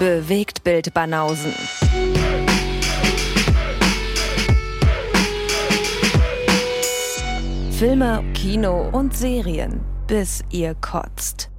[0.00, 1.52] Bewegt Bild Banausen.
[7.70, 11.50] Filme, Kino und Serien, bis ihr kotzt.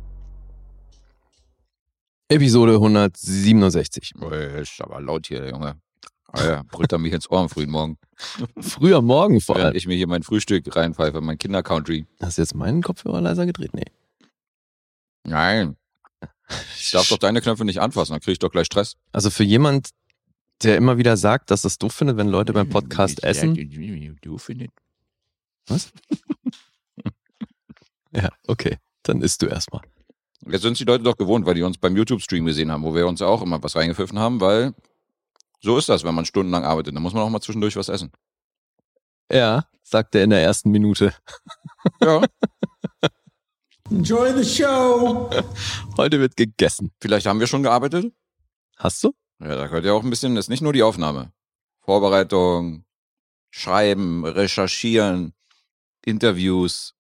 [2.30, 4.14] Episode 167.
[4.16, 5.80] Boah, ist aber laut hier, Junge.
[6.26, 8.00] Alter, brüllt er mich ins Ohr am frühen Morgen.
[8.60, 9.78] Früh am Morgen vor Während allem.
[9.78, 12.08] ich mir hier mein Frühstück reinpfeife, mein Kinder-Country.
[12.20, 13.76] Hast du jetzt meinen Kopfhörer leiser gedreht?
[13.76, 13.86] Nee.
[15.28, 15.76] Nein,
[16.78, 18.96] ich darf doch deine Knöpfe nicht anfassen, dann kriege ich doch gleich Stress.
[19.12, 19.90] Also für jemand,
[20.64, 23.56] der immer wieder sagt, dass das doof findet, wenn Leute beim Podcast essen.
[24.22, 24.72] Du findest.
[25.68, 25.92] Was?
[28.12, 28.78] ja, okay.
[29.04, 29.82] Dann isst du erstmal.
[30.48, 33.08] Jetzt sind die Leute doch gewohnt, weil die uns beim YouTube-Stream gesehen haben, wo wir
[33.08, 34.74] uns auch immer was reingepfiffen haben, weil
[35.60, 36.96] so ist das, wenn man stundenlang arbeitet.
[36.96, 38.12] Dann muss man auch mal zwischendurch was essen.
[39.32, 41.14] Ja, sagt er in der ersten Minute.
[42.02, 42.22] Ja,
[43.92, 45.30] Enjoy the show.
[45.98, 46.92] Heute wird gegessen.
[47.02, 48.14] vielleicht haben wir schon gearbeitet.
[48.78, 49.12] Hast du?
[49.42, 51.34] Ja, da gehört ja auch ein bisschen, das ist nicht nur die Aufnahme.
[51.82, 52.86] Vorbereitung,
[53.50, 55.34] Schreiben, Recherchieren,
[56.06, 56.94] Interviews.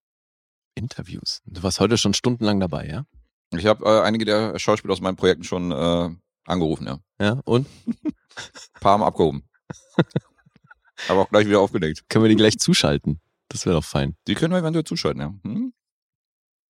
[0.75, 1.42] Interviews.
[1.45, 3.05] Du warst heute schon stundenlang dabei, ja?
[3.58, 6.09] Ich habe äh, einige der Schauspieler aus meinen Projekten schon äh,
[6.45, 7.00] angerufen, ja.
[7.22, 7.67] Ja, und?
[8.81, 9.48] paar haben abgehoben.
[11.08, 12.03] Aber auch gleich wieder aufgelegt.
[12.09, 13.22] Können wir die gleich zuschalten?
[13.48, 14.17] Das wäre doch fein.
[14.28, 15.33] Die können wir eventuell zuschalten, ja.
[15.44, 15.73] Hm?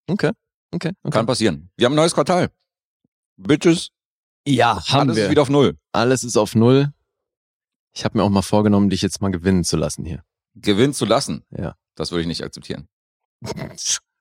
[0.07, 0.31] Okay.
[0.73, 0.91] Okay.
[1.03, 1.11] okay.
[1.11, 1.69] Kann passieren.
[1.77, 2.49] Wir haben ein neues Quartal.
[3.37, 3.89] Bitches,
[4.47, 5.25] Ja, haben alles wir.
[5.25, 5.77] ist wieder auf Null.
[5.91, 6.93] Alles ist auf Null.
[7.93, 10.23] Ich habe mir auch mal vorgenommen, dich jetzt mal gewinnen zu lassen hier.
[10.55, 11.43] Gewinnen zu lassen.
[11.49, 11.75] Ja.
[11.95, 12.87] Das würde ich nicht akzeptieren.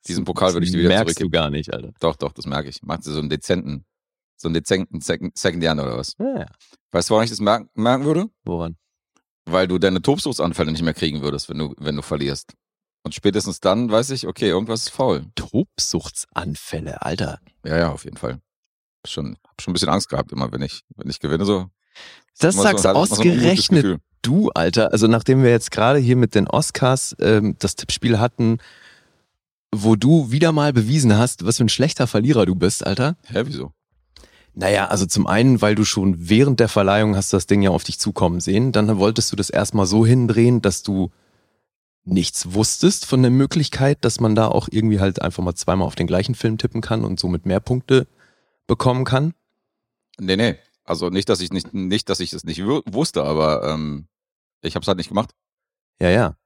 [0.09, 1.31] Diesen Pokal würde ich dir wieder Merkst zurückgeben.
[1.31, 1.93] du gar nicht, Alter.
[2.01, 2.83] Doch, doch, das merke ich.
[2.83, 3.85] Macht sie so einen dezenten,
[4.37, 6.17] so einen dezenten Second, Second Jahren oder was?
[6.19, 6.47] Ja, ja.
[6.91, 8.27] Weißt du, woran ich das merken, merken würde?
[8.45, 8.77] Woran?
[9.45, 12.55] Weil du deine Tobsuchtsanfälle nicht mehr kriegen würdest, wenn du, wenn du verlierst.
[13.03, 15.27] Und spätestens dann weiß ich, okay, irgendwas ist faul.
[15.35, 17.41] Tobsuchtsanfälle, Alter.
[17.65, 18.41] Ja, ja, auf jeden Fall.
[19.07, 21.67] Schon, hab schon ein bisschen Angst gehabt, immer wenn ich, wenn ich gewinne, so.
[22.39, 23.99] Das sagst so, immer so ausgerechnet Gefühl.
[24.23, 24.93] du, Alter.
[24.93, 28.59] Also nachdem wir jetzt gerade hier mit den Oscars ähm, das Tippspiel hatten,
[29.75, 33.17] wo du wieder mal bewiesen hast, was für ein schlechter Verlierer du bist, Alter.
[33.27, 33.73] Hä, wieso?
[34.53, 37.85] Naja, also zum einen, weil du schon während der Verleihung hast das Ding ja auf
[37.85, 38.73] dich zukommen sehen.
[38.73, 41.11] Dann wolltest du das erstmal so hindrehen, dass du
[42.05, 45.95] nichts wusstest von der Möglichkeit, dass man da auch irgendwie halt einfach mal zweimal auf
[45.95, 48.07] den gleichen Film tippen kann und somit mehr Punkte
[48.67, 49.35] bekommen kann.
[50.19, 50.57] Nee, nee.
[50.85, 54.07] Also nicht, dass ich nicht, nicht, dass ich es nicht wu- wusste, aber ähm,
[54.63, 55.31] ich habe es halt nicht gemacht.
[56.01, 56.37] Ja, ja.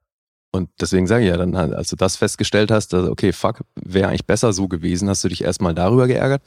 [0.52, 3.62] Und deswegen sage ich ja, dann, halt, als du das festgestellt hast, dass, okay, fuck,
[3.74, 6.42] wäre eigentlich besser so gewesen, hast du dich erstmal darüber geärgert.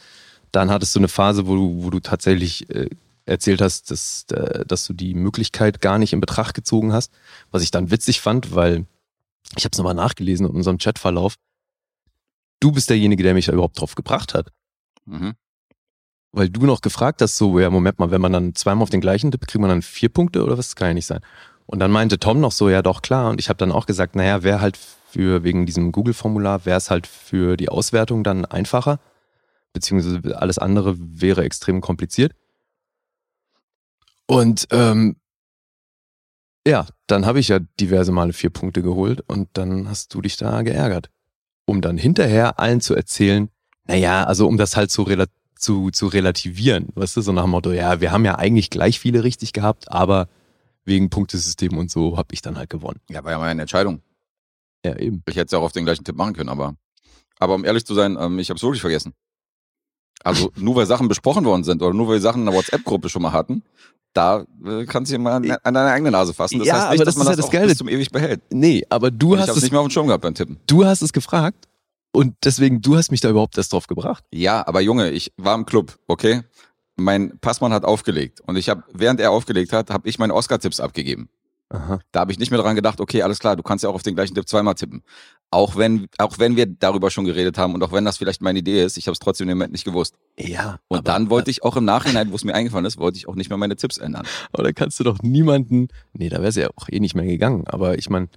[0.52, 2.90] Dann hattest du eine Phase, wo du, wo du tatsächlich äh,
[3.26, 7.12] erzählt hast, dass, äh, dass du die Möglichkeit gar nicht in Betracht gezogen hast,
[7.52, 8.86] was ich dann witzig fand, weil
[9.56, 11.36] ich habe es nochmal nachgelesen in unserem Chatverlauf.
[12.60, 14.52] Du bist derjenige, der mich da überhaupt drauf gebracht hat.
[15.06, 15.34] Mhm.
[16.32, 19.02] Weil du noch gefragt hast, so, ja, Moment mal, wenn man dann zweimal auf den
[19.02, 20.68] gleichen tippt, kriegt man dann vier Punkte oder was?
[20.68, 21.22] Das kann ja nicht sein.
[21.66, 23.30] Und dann meinte Tom noch so, ja doch, klar.
[23.30, 26.90] Und ich habe dann auch gesagt, naja, wäre halt für, wegen diesem Google-Formular, wäre es
[26.90, 29.00] halt für die Auswertung dann einfacher.
[29.74, 32.34] Beziehungsweise alles andere wäre extrem kompliziert.
[34.28, 35.18] Und ähm,
[36.68, 40.38] ja, dann habe ich ja diverse Male vier Punkte geholt und dann hast du dich
[40.38, 41.10] da geärgert.
[41.66, 43.50] Um dann hinterher allen zu erzählen,
[43.86, 47.52] naja, also um das halt zu, rela zu, zu relativieren, weißt du, so nach dem
[47.52, 50.28] Motto, ja, wir haben ja eigentlich gleich viele richtig gehabt, aber
[50.86, 53.00] wegen Punktesystem und so habe ich dann halt gewonnen.
[53.10, 54.02] Ja, war ja meine Entscheidung.
[54.86, 55.24] Ja, eben.
[55.28, 56.76] Ich hätte es ja auch auf den gleichen Tipp machen können, aber,
[57.40, 59.14] aber um ehrlich zu sein, ähm, ich habe es wirklich vergessen.
[60.24, 63.10] Also nur weil Sachen besprochen worden sind oder nur weil wir Sachen in der WhatsApp-Gruppe
[63.10, 63.64] schon mal hatten,
[64.14, 66.60] da äh, kannst du dir mal an, an deine eigene Nase fassen.
[66.60, 67.68] Das Ja, heißt nicht, aber dass das man ist ja das, das Geile.
[67.68, 68.42] bis zum ewig behält.
[68.52, 70.58] Nee, aber du ich hast es, nicht mehr auf dem Schirm gehabt beim Tippen.
[70.68, 71.68] du hast es gefragt
[72.14, 74.24] und deswegen, du hast mich da überhaupt erst drauf gebracht.
[74.34, 76.42] Ja, aber Junge, ich war im Club, okay?
[76.96, 80.80] Mein Passmann hat aufgelegt und ich habe, während er aufgelegt hat, habe ich meine Oscar-Tipps
[80.80, 81.30] abgegeben.
[81.70, 82.00] Aha.
[82.12, 84.02] Da habe ich nicht mehr dran gedacht, okay, alles klar, du kannst ja auch auf
[84.02, 85.04] den gleichen Tipp zweimal tippen.
[85.50, 88.60] Auch wenn, auch wenn wir darüber schon geredet haben und auch wenn das vielleicht meine
[88.60, 90.16] Idee ist, ich habe es trotzdem im Moment nicht gewusst.
[90.38, 90.80] Ja.
[90.90, 93.30] Und aber- dann wollte ich auch im Nachhinein, wo es mir eingefallen ist, wollte ich
[93.30, 94.28] auch nicht mehr meine Tipps ändern.
[94.52, 95.88] Aber da kannst du doch niemanden.
[96.12, 97.66] Nee, da wäre es ja auch eh nicht mehr gegangen.
[97.68, 98.28] Aber ich meine,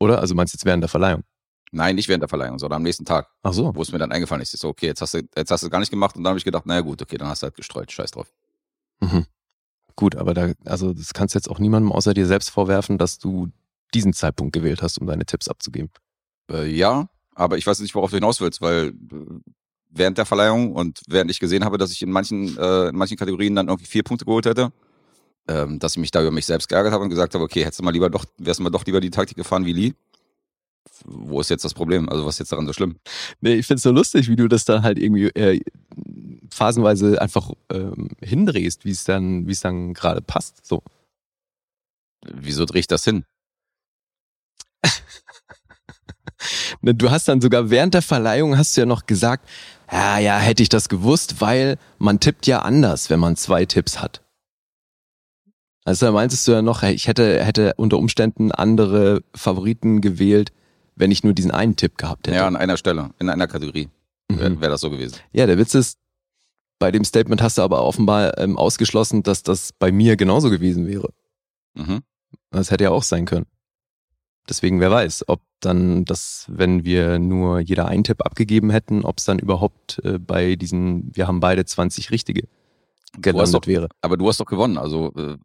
[0.00, 0.18] oder?
[0.18, 1.22] Also meinst du jetzt während der Verleihung?
[1.70, 3.72] Nein, nicht während der Verleihung, sondern am nächsten Tag, Ach so.
[3.74, 4.52] wo es mir dann eingefallen ist.
[4.54, 6.30] Ich so, okay, jetzt hast du, jetzt hast du es gar nicht gemacht und dann
[6.30, 8.32] habe ich gedacht, naja gut, okay, dann hast du halt gestreut, scheiß drauf.
[9.00, 9.26] Mhm.
[9.94, 13.18] Gut, aber da, also das kannst du jetzt auch niemandem außer dir selbst vorwerfen, dass
[13.18, 13.48] du
[13.94, 15.90] diesen Zeitpunkt gewählt hast, um deine Tipps abzugeben.
[16.50, 18.92] Äh, ja, aber ich weiß nicht, worauf du hinaus willst, weil äh,
[19.90, 23.16] während der Verleihung und während ich gesehen habe, dass ich in manchen, äh, in manchen
[23.16, 24.72] Kategorien dann irgendwie vier Punkte geholt hätte,
[25.48, 27.80] ähm, dass ich mich da über mich selbst geärgert habe und gesagt habe, okay, hättest
[27.80, 29.94] du mal lieber doch, wärst du mal doch lieber die Taktik gefahren wie Lee.
[31.04, 32.08] Wo ist jetzt das Problem?
[32.08, 32.96] Also was ist jetzt daran so schlimm?
[33.40, 35.60] Nee, ich find's so lustig, wie du das dann halt irgendwie äh,
[36.50, 40.64] phasenweise einfach ähm, hindrehst, wie es dann, wie es dann gerade passt.
[40.66, 40.82] So.
[42.24, 43.24] Wieso drehe ich das hin?
[46.82, 49.48] Ne, Du hast dann sogar während der Verleihung hast du ja noch gesagt,
[49.90, 54.00] ja, ja, hätte ich das gewusst, weil man tippt ja anders, wenn man zwei Tipps
[54.00, 54.22] hat.
[55.84, 60.52] Also da meintest du ja noch, ich hätte, hätte unter Umständen andere Favoriten gewählt,
[60.96, 62.36] wenn ich nur diesen einen Tipp gehabt hätte.
[62.36, 63.88] Ja, an einer Stelle, in einer Kategorie
[64.28, 64.38] Mhm.
[64.40, 65.14] wäre wär das so gewesen.
[65.32, 65.98] Ja, der Witz ist,
[66.80, 70.88] bei dem Statement hast du aber offenbar ähm, ausgeschlossen, dass das bei mir genauso gewesen
[70.88, 71.10] wäre.
[71.74, 72.02] Mhm.
[72.50, 73.46] Das hätte ja auch sein können.
[74.48, 79.18] Deswegen, wer weiß, ob dann das, wenn wir nur jeder einen Tipp abgegeben hätten, ob
[79.18, 82.46] es dann überhaupt äh, bei diesen, wir haben beide 20 richtige
[83.20, 83.88] gelandet doch, wäre.
[84.02, 84.76] aber du hast doch gewonnen.
[84.78, 85.36] Also äh,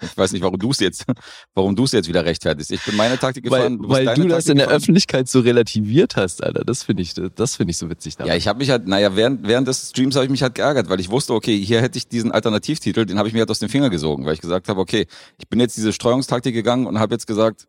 [0.00, 1.04] ich weiß nicht, warum du es jetzt,
[1.54, 2.70] warum du es jetzt wieder rechtfertigst.
[2.70, 3.78] Ich bin meine Taktik Weil, gefahren.
[3.88, 4.82] weil deine du das Taktik in der gefahren.
[4.82, 6.64] Öffentlichkeit so relativiert hast, Alter.
[6.64, 8.28] Das finde ich, das finde ich so witzig daran.
[8.28, 10.88] Ja, ich habe mich halt, naja, während, während des Streams habe ich mich halt geärgert,
[10.88, 13.58] weil ich wusste, okay, hier hätte ich diesen Alternativtitel, den habe ich mir halt aus
[13.58, 15.06] den Finger gesogen, weil ich gesagt habe, okay,
[15.38, 17.66] ich bin jetzt diese Streuungstaktik gegangen und habe jetzt gesagt,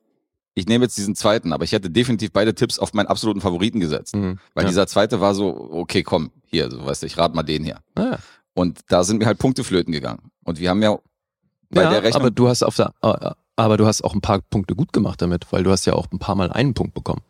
[0.56, 3.80] ich nehme jetzt diesen zweiten, aber ich hätte definitiv beide Tipps auf meinen absoluten Favoriten
[3.80, 4.16] gesetzt.
[4.16, 4.40] Mhm.
[4.54, 4.70] Weil ja.
[4.70, 7.80] dieser zweite war so, okay, komm, hier, so weißt du, ich rate mal den hier.
[7.96, 8.18] Ah,
[8.54, 10.32] Und da sind mir halt Punkte flöten gegangen.
[10.44, 10.98] Und wir haben ja
[11.72, 12.22] bei ja, der Rechnung.
[12.22, 15.22] aber du hast auf der, äh, aber du hast auch ein paar Punkte gut gemacht
[15.22, 17.22] damit, weil du hast ja auch ein paar Mal einen Punkt bekommen.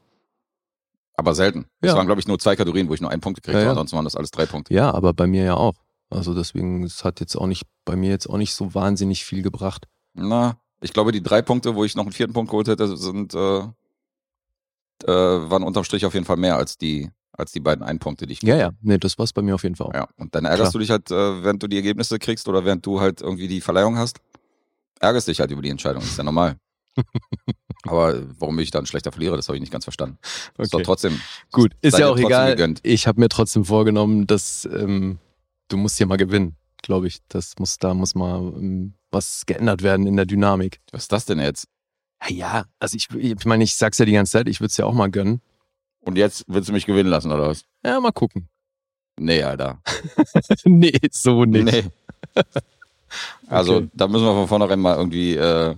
[1.15, 1.65] aber selten.
[1.79, 1.95] Es Ja.
[1.97, 3.95] waren, glaube ich, nur zwei Kategorien, wo ich nur einen Punkt gekriegt Ja, habe, ansonsten
[3.97, 4.73] waren das alles drei Punkte.
[4.73, 5.75] Ja, aber bei mir ja auch.
[6.09, 9.41] Also deswegen, es hat jetzt auch nicht, bei mir jetzt auch nicht so wahnsinnig viel
[9.43, 9.85] gebracht.
[10.15, 13.33] Na, ich glaube, die drei Punkte, wo ich noch einen vierten Punkt geholt hätte, sind,
[13.33, 13.59] äh,
[15.05, 18.33] äh, waren unterm Strich auf jeden Fall mehr als die, als die beiden Einpunkte, die
[18.33, 19.93] ich Ja, ja, nee, das war's bei mir auf jeden Fall auch.
[19.93, 20.71] Ja, und dann ärgerst Klar.
[20.73, 23.61] du dich halt, äh, während du die Ergebnisse kriegst oder während du halt irgendwie die
[23.61, 24.19] Verleihung hast,
[24.99, 26.03] ärgerst dich halt über die Entscheidung.
[26.03, 26.57] Ist ja normal.
[27.85, 30.17] Aber warum bin ich da ein schlechter Verlierer, das habe ich nicht ganz verstanden.
[30.57, 30.85] Ist doch Okay.
[30.85, 31.19] trotzdem.
[31.51, 32.51] Gut, ist ja auch egal.
[32.51, 32.79] gegönnt.
[32.83, 35.17] Ich habe mir trotzdem vorgenommen, dass ähm,
[35.67, 37.17] du musst hier mal gewinnen, glaube ich.
[37.27, 40.79] Das muss, da muss mal ähm, was geändert werden in der Dynamik.
[40.91, 41.67] Was ist das denn jetzt?
[42.23, 44.77] Ja, ja, also ich, ich meine, ich sag's ja die ganze Zeit, ich würde es
[44.77, 45.41] ja auch mal gönnen.
[46.01, 47.65] Und jetzt willst du mich gewinnen lassen, oder was?
[47.85, 48.49] Ja, mal gucken.
[49.19, 49.81] Nee, Alter.
[50.65, 51.65] nee, so nicht.
[51.65, 51.83] Nee.
[53.47, 53.89] Also, Okay.
[53.93, 55.75] da müssen wir von vornherein mal irgendwie, äh,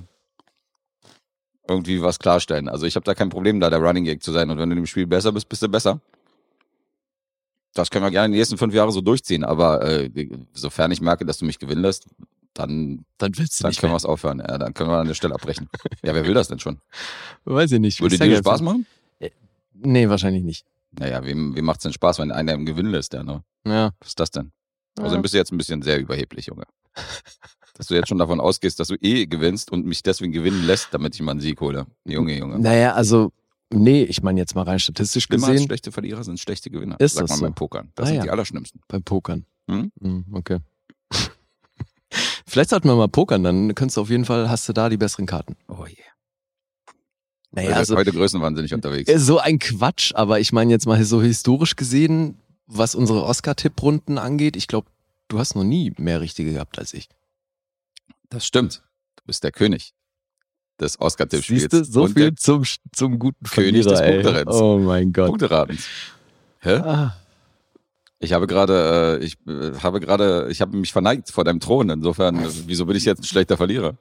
[1.68, 2.70] irgendwie was klarstellen.
[2.70, 4.50] Also, ich habe da kein Problem, da der Running Gag zu sein.
[4.50, 6.00] Und wenn du dem Spiel besser bist, bist du besser.
[7.74, 9.44] Das können wir gerne die nächsten fünf Jahre so durchziehen.
[9.44, 10.10] Aber äh,
[10.54, 12.08] sofern ich merke, dass du mich gewinnen lässt,
[12.56, 14.40] dann, Dann willst du dann nicht können wir es aufhören.
[14.40, 15.70] Ja, dann können wir an der Stelle abbrechen.
[16.04, 16.80] ja, wer will das denn schon?
[17.44, 18.02] Weiß ich nicht.
[18.02, 18.88] Würde sag dir jetzt Spaß machen?
[19.74, 20.66] Nee, wahrscheinlich nicht.
[20.98, 23.44] Naja, wem, wem macht's denn Spaß, wenn einer im Gewinn lässt, ja, ne?
[23.68, 23.92] Ja.
[24.00, 24.52] Was ist das denn?
[24.98, 25.04] Ja.
[25.04, 26.64] Außerdem bist du jetzt ein bisschen sehr überheblich, Junge.
[27.78, 30.94] Dass du jetzt schon davon ausgehst, dass du eh gewinnst und mich deswegen gewinnen lässt,
[30.94, 31.86] damit ich mal einen Sieg hole.
[32.06, 32.58] Junge, Junge.
[32.58, 33.34] Naja, also,
[33.70, 36.98] nee, ich meine jetzt mal rein statistisch Immer gesehen schlechte Verlierer sind schlechte Gewinner.
[37.02, 37.46] Ist Sagt das man so?
[37.48, 37.92] beim Pokern.
[37.96, 38.24] Das Ah, sind ja.
[38.24, 38.80] die allerschlimmsten.
[38.88, 39.46] beim Pokern.
[39.70, 39.92] Hm?
[40.02, 40.60] Hm, okay.
[42.48, 44.98] Vielleicht sollten wir mal pokern, dann könntest du auf jeden Fall, hast du da die
[44.98, 45.56] besseren Karten.
[45.68, 45.96] Oh je.
[47.52, 49.10] Naja, heute, also, heute größenwahnsinnig unterwegs.
[49.10, 52.38] äh, so ein Quatsch, aber ich meine jetzt mal so historisch gesehen,
[52.68, 54.88] was unsere Oscar-Tipp-Runden angeht, ich glaube,
[55.30, 57.08] du hast noch nie mehr richtige gehabt als ich.
[58.30, 58.84] Das stimmt.
[59.16, 59.94] Du bist der König
[60.80, 61.62] des Oscar-Tippspiels.
[61.62, 64.14] Siehst du, so und viel zum, zum guten König Verlierer, des ey.
[64.14, 64.56] Punkterenns.
[64.56, 65.28] Oh mein Gott.
[65.30, 65.88] Punkteratens.
[66.60, 66.76] Hä?
[66.76, 67.16] Ah,
[68.26, 71.90] Ich habe gerade, äh, ich äh, habe gerade, ich habe mich verneigt vor deinem Thron.
[71.92, 73.96] Insofern, äh, wieso bin ich jetzt ein schlechter Verlierer?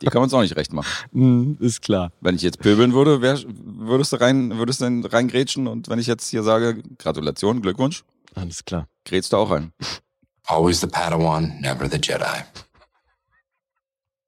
[0.00, 0.88] Die kann man uns auch nicht recht machen.
[1.12, 2.10] hm, ist klar.
[2.20, 5.98] Wenn ich jetzt pöbeln würde, wär, würdest du rein, würdest du dann reingrätschen und wenn
[5.98, 8.02] ich jetzt hier sage, Gratulation, Glückwunsch,
[8.34, 8.88] Alles klar.
[9.04, 9.72] grätst du auch rein.
[10.46, 12.44] Always the Padawan, never the Jedi.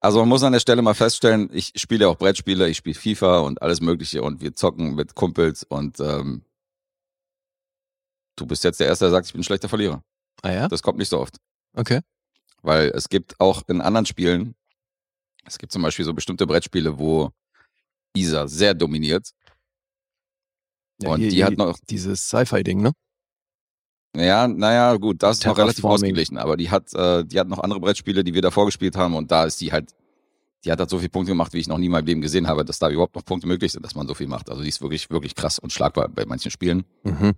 [0.00, 2.98] Also man muss an der Stelle mal feststellen, ich spiele ja auch Brettspiele, ich spiele
[2.98, 6.42] FIFA und alles mögliche und wir zocken mit Kumpels und ähm,
[8.36, 10.02] du bist jetzt der Erste, der sagt, ich bin ein schlechter Verlierer.
[10.42, 10.68] Ah ja?
[10.68, 11.36] Das kommt nicht so oft.
[11.76, 12.00] Okay.
[12.62, 14.54] Weil es gibt auch in anderen Spielen,
[15.44, 17.30] es gibt zum Beispiel so bestimmte Brettspiele, wo
[18.16, 19.30] Isa sehr dominiert.
[21.04, 22.92] Und hier- die hat noch, Dieses Sci-Fi-Ding, ne?
[24.16, 27.58] ja, naja, gut, das ist noch relativ ausgeglichen, aber die hat, äh, die hat noch
[27.58, 29.94] andere Brettspiele, die wir davor gespielt haben und da ist die halt,
[30.64, 32.46] die hat halt so viele Punkte gemacht, wie ich noch nie in meinem Leben gesehen
[32.46, 34.48] habe, dass da überhaupt noch Punkte möglich sind, dass man so viel macht.
[34.50, 36.84] Also die ist wirklich, wirklich krass und schlagbar bei manchen Spielen.
[37.02, 37.32] Mhm.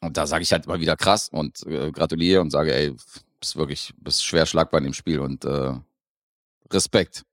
[0.00, 2.94] Und da sage ich halt mal wieder krass und äh, gratuliere und sage, ey,
[3.40, 5.74] bist wirklich, bist schwer schlagbar in dem Spiel und äh,
[6.70, 7.24] Respekt.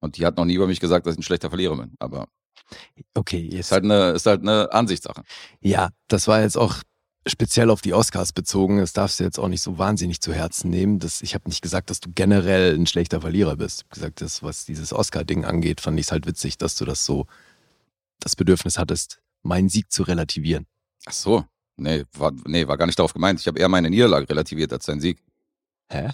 [0.00, 1.92] Und die hat noch nie über mich gesagt, dass ich ein schlechter Verlierer bin.
[1.98, 2.28] Aber
[3.14, 5.22] Okay, jetzt ist halt eine, ist halt eine Ansichtssache.
[5.60, 6.76] Ja, das war jetzt auch
[7.26, 8.78] speziell auf die Oscars bezogen.
[8.78, 10.98] Das darfst du jetzt auch nicht so wahnsinnig zu Herzen nehmen.
[10.98, 13.80] Das, ich habe nicht gesagt, dass du generell ein schlechter Verlierer bist.
[13.80, 16.84] Ich hab gesagt, das, was dieses Oscar-Ding angeht, fand ich es halt witzig, dass du
[16.84, 17.26] das so
[18.20, 20.66] das Bedürfnis hattest, meinen Sieg zu relativieren.
[21.06, 21.44] Ach so.
[21.82, 23.40] Nee, war, nee, war gar nicht darauf gemeint.
[23.40, 25.18] Ich habe eher meine Niederlage relativiert als seinen Sieg.
[25.88, 26.10] Hä?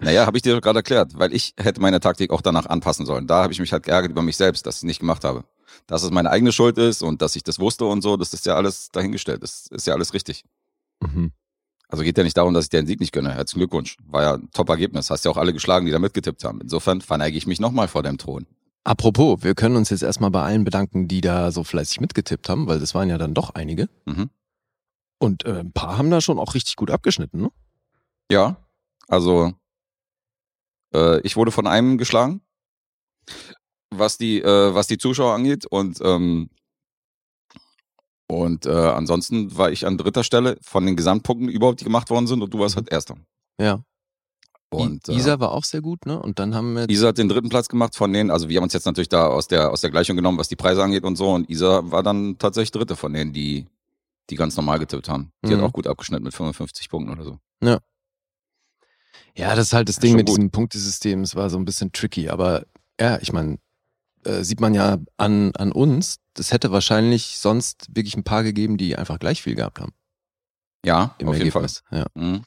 [0.00, 3.06] Naja, habe ich dir doch gerade erklärt, weil ich hätte meine Taktik auch danach anpassen
[3.06, 3.26] sollen.
[3.26, 5.44] Da habe ich mich halt geärgert über mich selbst, dass ich es nicht gemacht habe.
[5.86, 8.46] Dass es meine eigene Schuld ist und dass ich das wusste und so, das ist
[8.46, 9.42] ja alles dahingestellt.
[9.42, 10.44] Das ist ja alles richtig.
[11.00, 11.32] Mhm.
[11.88, 13.34] Also geht ja nicht darum, dass ich dir den Sieg nicht gönne.
[13.34, 13.96] Herzlichen Glückwunsch.
[14.06, 15.10] War ja ein Top-Ergebnis.
[15.10, 16.60] Hast ja auch alle geschlagen, die da mitgetippt haben.
[16.60, 18.46] Insofern verneige ich mich nochmal vor deinem Thron.
[18.84, 22.66] Apropos, wir können uns jetzt erstmal bei allen bedanken, die da so fleißig mitgetippt haben,
[22.66, 23.88] weil das waren ja dann doch einige.
[24.04, 24.28] Mhm.
[25.18, 27.50] Und äh, ein paar haben da schon auch richtig gut abgeschnitten, ne?
[28.30, 28.56] Ja,
[29.08, 29.52] also
[30.94, 32.40] äh, ich wurde von einem geschlagen,
[33.90, 35.66] was die, äh, was die Zuschauer angeht.
[35.66, 36.50] Und, ähm,
[38.26, 42.26] und äh, ansonsten war ich an dritter Stelle von den Gesamtpunkten überhaupt, die gemacht worden
[42.26, 43.16] sind, und du warst halt erster.
[43.60, 43.84] Ja.
[44.70, 46.20] Und äh, Isa war auch sehr gut, ne?
[46.20, 46.88] Und dann haben wir.
[46.88, 48.30] Isa hat den dritten Platz gemacht von denen.
[48.30, 50.56] Also wir haben uns jetzt natürlich da aus der aus der Gleichung genommen, was die
[50.56, 51.32] Preise angeht und so.
[51.32, 53.66] Und Isa war dann tatsächlich dritte von denen, die
[54.30, 55.32] die ganz normal getippt haben.
[55.44, 55.58] Die Mhm.
[55.58, 57.38] hat auch gut abgeschnitten mit 55 Punkten oder so.
[59.36, 60.36] Ja, das ist halt das Ja, Ding mit gut.
[60.36, 61.22] diesem Punktesystem.
[61.22, 62.64] Es war so ein bisschen tricky, aber
[63.00, 63.58] ja, ich meine,
[64.24, 66.18] äh, sieht man ja an, an uns.
[66.34, 69.92] Das hätte wahrscheinlich sonst wirklich ein paar gegeben, die einfach gleich viel gehabt haben.
[70.84, 71.62] Ja, Im auf jeden Fall.
[71.62, 71.82] Ergebnis.
[71.90, 72.06] Ja.
[72.14, 72.42] Mhm.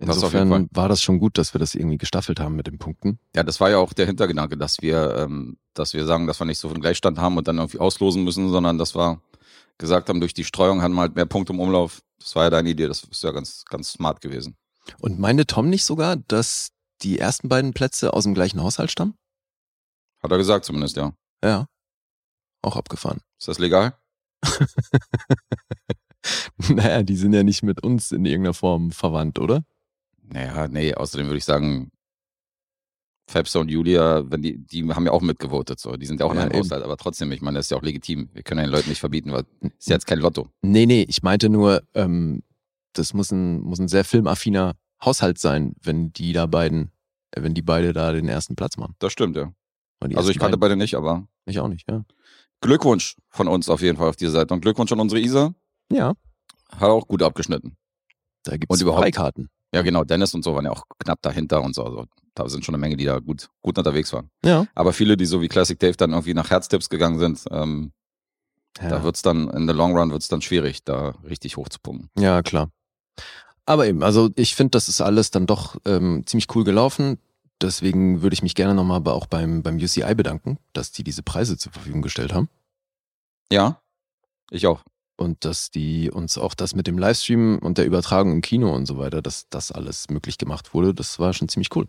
[0.00, 0.66] Das auf jeden Insofern Fall.
[0.82, 3.18] war das schon gut, dass wir das irgendwie gestaffelt haben mit den Punkten.
[3.34, 6.44] Ja, das war ja auch der Hintergedanke, dass wir, ähm, dass wir sagen, dass wir
[6.44, 9.20] nicht so einen Gleichstand haben und dann irgendwie auslosen müssen, sondern dass wir
[9.78, 12.02] gesagt haben, durch die Streuung haben wir halt mehr Punkte im Umlauf.
[12.18, 14.56] Das war ja deine Idee, das ist ja ganz, ganz smart gewesen.
[15.00, 16.70] Und meinte Tom nicht sogar, dass
[17.02, 19.14] die ersten beiden Plätze aus dem gleichen Haushalt stammen?
[20.22, 21.12] Hat er gesagt zumindest, ja.
[21.44, 21.66] Ja.
[22.62, 23.20] Auch abgefahren.
[23.38, 23.96] Ist das legal?
[26.68, 29.62] naja, die sind ja nicht mit uns in irgendeiner Form verwandt, oder?
[30.22, 31.90] Naja, nee, außerdem würde ich sagen,
[33.28, 35.96] Fabster und Julia, wenn die, die haben ja auch mitgevotet, so.
[35.96, 36.58] Die sind ja auch in einem.
[36.58, 38.30] Haushalt, aber trotzdem, ich meine, das ist ja auch legitim.
[38.32, 39.44] Wir können den Leuten nicht verbieten, weil
[39.78, 40.48] ist ja jetzt kein Lotto.
[40.62, 42.42] Nee, nee, ich meinte nur, ähm,
[42.94, 46.90] das muss ein, muss ein sehr filmaffiner Haushalt sein, wenn die da beiden,
[47.32, 48.94] äh, wenn die beide da den ersten Platz machen.
[48.98, 49.52] Das stimmt, ja.
[50.14, 52.04] Also ich kannte beide nicht, aber Ich auch nicht, ja.
[52.62, 54.54] Glückwunsch von uns auf jeden Fall auf dieser Seite.
[54.54, 55.54] Und Glückwunsch an unsere Isa.
[55.92, 56.14] Ja,
[56.72, 57.76] Hat auch gut abgeschnitten.
[58.44, 59.48] da gibt es überhaupt- Freikarten.
[59.74, 60.04] Ja, genau.
[60.04, 61.84] Dennis und so waren ja auch knapp dahinter und so.
[61.84, 64.30] Also, da sind schon eine Menge, die da gut, gut unterwegs waren.
[64.44, 64.66] Ja.
[64.74, 67.92] Aber viele, die so wie Classic Dave dann irgendwie nach Herztipps gegangen sind, ähm,
[68.80, 71.80] Ja, da wird's dann, in the long run wird's dann schwierig, da richtig hoch zu
[71.80, 72.10] pumpen.
[72.18, 72.70] ja klar.
[73.66, 77.18] Aber eben, also ich finde, das ist alles dann doch ähm, ziemlich cool gelaufen.
[77.60, 81.58] Deswegen würde ich mich gerne nochmal auch beim, beim UCI bedanken, dass die diese Preise
[81.58, 82.48] zur Verfügung gestellt haben.
[83.52, 83.82] Ja,
[84.50, 84.84] ich auch.
[85.18, 88.86] Und dass die uns auch das mit dem Livestream und der Übertragung im Kino und
[88.86, 91.88] so weiter, dass das alles möglich gemacht wurde, das war schon ziemlich cool.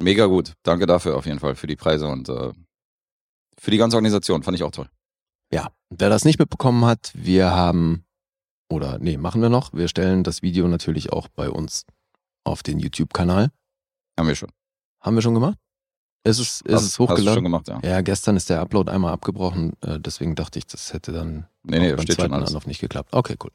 [0.00, 0.54] Mega gut.
[0.62, 2.52] Danke dafür auf jeden Fall für die Preise und äh,
[3.58, 4.42] für die ganze Organisation.
[4.42, 4.88] Fand ich auch toll.
[5.52, 8.04] Ja, wer das nicht mitbekommen hat, wir haben,
[8.70, 11.84] oder nee, machen wir noch, wir stellen das Video natürlich auch bei uns
[12.44, 13.50] auf den YouTube-Kanal.
[14.18, 14.50] Haben wir schon.
[15.00, 15.58] Haben wir schon gemacht?
[16.24, 17.42] Ist es, ist es Hast du schon hochgeladen?
[17.42, 17.80] gemacht, ja.
[17.82, 21.80] Ja, gestern ist der Upload einmal abgebrochen, äh, deswegen dachte ich, das hätte dann Nee,
[21.80, 22.32] nee, beim zweiten.
[22.32, 23.12] Anlauf nicht geklappt.
[23.12, 23.50] Okay, cool.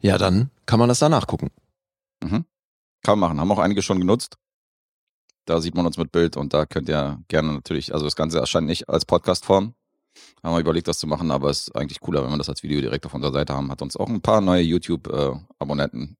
[0.00, 1.50] Ja, dann kann man das danach gucken.
[2.22, 2.44] Mhm.
[3.02, 3.40] Kann man machen.
[3.40, 4.36] Haben auch einige schon genutzt.
[5.44, 8.38] Da sieht man uns mit Bild und da könnt ihr gerne natürlich, also das Ganze
[8.38, 9.74] erscheint nicht als Podcast-Form.
[10.42, 12.62] Haben wir überlegt, das zu machen, aber es ist eigentlich cooler, wenn wir das als
[12.62, 13.70] Video direkt auf unserer Seite haben.
[13.70, 16.16] Hat uns auch ein paar neue YouTube-Abonnenten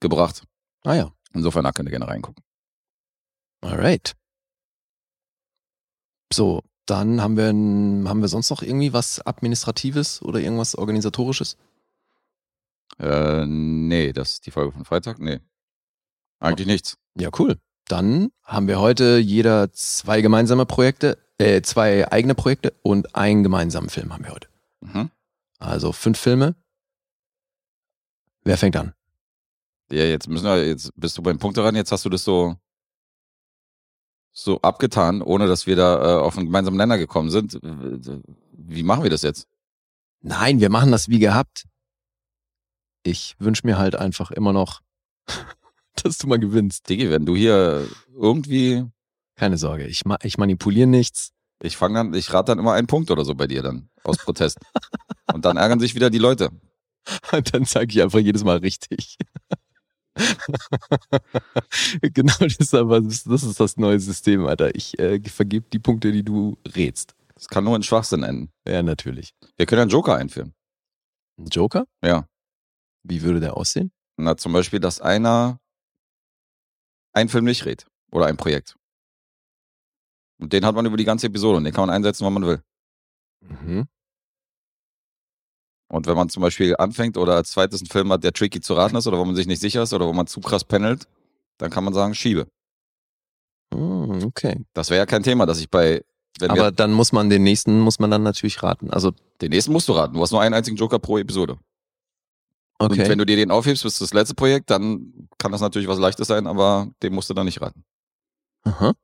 [0.00, 0.42] gebracht.
[0.84, 2.42] Ah ja, Insofern, da könnt ihr gerne reingucken.
[3.62, 4.14] alright.
[6.32, 11.56] So, dann haben wir, haben wir sonst noch irgendwie was Administratives oder irgendwas Organisatorisches?
[12.98, 15.18] Äh, nee, das ist die Folge von Freitag?
[15.18, 15.40] Nee.
[16.38, 16.96] Eigentlich nichts.
[17.18, 17.58] Ja, cool.
[17.88, 23.90] Dann haben wir heute jeder zwei gemeinsame Projekte, äh, zwei eigene Projekte und einen gemeinsamen
[23.90, 24.48] Film haben wir heute.
[24.80, 25.10] Mhm.
[25.58, 26.54] Also fünf Filme.
[28.44, 28.92] Wer fängt an?
[29.90, 32.56] Ja, jetzt müssen wir, jetzt bist du beim Punkt daran, jetzt hast du das so,
[34.38, 37.58] so abgetan, ohne dass wir da äh, auf einen gemeinsamen Nenner gekommen sind.
[38.52, 39.48] Wie machen wir das jetzt?
[40.20, 41.64] Nein, wir machen das wie gehabt.
[43.02, 44.82] Ich wünsche mir halt einfach immer noch,
[46.02, 46.88] dass du mal gewinnst.
[46.88, 48.84] Digi, wenn du hier irgendwie,
[49.36, 51.30] Keine Sorge, ich, ma ich manipuliere nichts.
[51.62, 54.18] ich fange dann, ich rate dann immer einen Punkt oder so bei dir dann, aus
[54.18, 54.58] Protest.
[55.32, 56.50] Und dann ärgern sich wieder die Leute.
[57.32, 59.16] Und dann sage ich einfach jedes Mal richtig.
[62.00, 64.74] genau, das ist aber das ist das neue System, Alter.
[64.74, 67.14] Ich äh, vergebe die Punkte, die du rätst.
[67.34, 68.50] Das kann nur in Schwachsinn enden.
[68.66, 69.34] Ja, natürlich.
[69.56, 70.54] Wir können einen Joker einführen.
[71.38, 71.86] Ein Joker?
[72.02, 72.26] Ja.
[73.02, 73.92] Wie würde der aussehen?
[74.16, 75.60] Na, zum Beispiel, dass einer
[77.12, 77.86] einen Film nicht rät.
[78.10, 78.76] Oder ein Projekt.
[80.38, 82.46] Und den hat man über die ganze Episode und den kann man einsetzen, wann man
[82.46, 82.62] will.
[83.40, 83.86] Mhm.
[85.88, 88.74] Und wenn man zum Beispiel anfängt oder als zweites einen Film hat, der tricky zu
[88.74, 91.06] raten ist oder wo man sich nicht sicher ist oder wo man zu krass pendelt,
[91.58, 92.48] dann kann man sagen, schiebe.
[93.72, 94.64] Hm, okay.
[94.74, 96.02] Das wäre ja kein Thema, dass ich bei,
[96.40, 98.90] wenn Aber wir, dann muss man den nächsten, muss man dann natürlich raten.
[98.90, 100.14] Also, den nächsten musst du raten.
[100.14, 101.58] Du hast nur einen einzigen Joker pro Episode.
[102.78, 103.02] okay.
[103.02, 105.98] Und wenn du dir den aufhebst bis das letzte Projekt, dann kann das natürlich was
[105.98, 107.84] Leichtes sein, aber den musst du dann nicht raten.
[108.64, 108.94] Aha.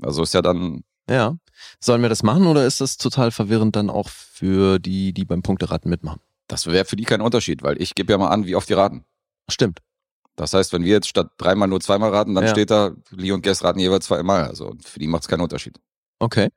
[0.00, 1.36] Also ist ja dann, Ja.
[1.80, 5.42] Sollen wir das machen oder ist das total verwirrend dann auch für die, die beim
[5.42, 6.20] Punkteraten mitmachen?
[6.48, 8.74] das wäre für die kein Unterschied, weil ich gebe ja mal an, wie oft die
[8.74, 9.06] raten.
[9.48, 9.78] Stimmt.
[10.36, 12.50] Das heißt, wenn wir jetzt statt dreimal nur zweimal raten, dann Ja.
[12.50, 14.44] steht da, Lee und Guess raten jeweils zweimal.
[14.44, 15.80] Also für die macht es keinen Unterschied.
[16.18, 16.50] Okay.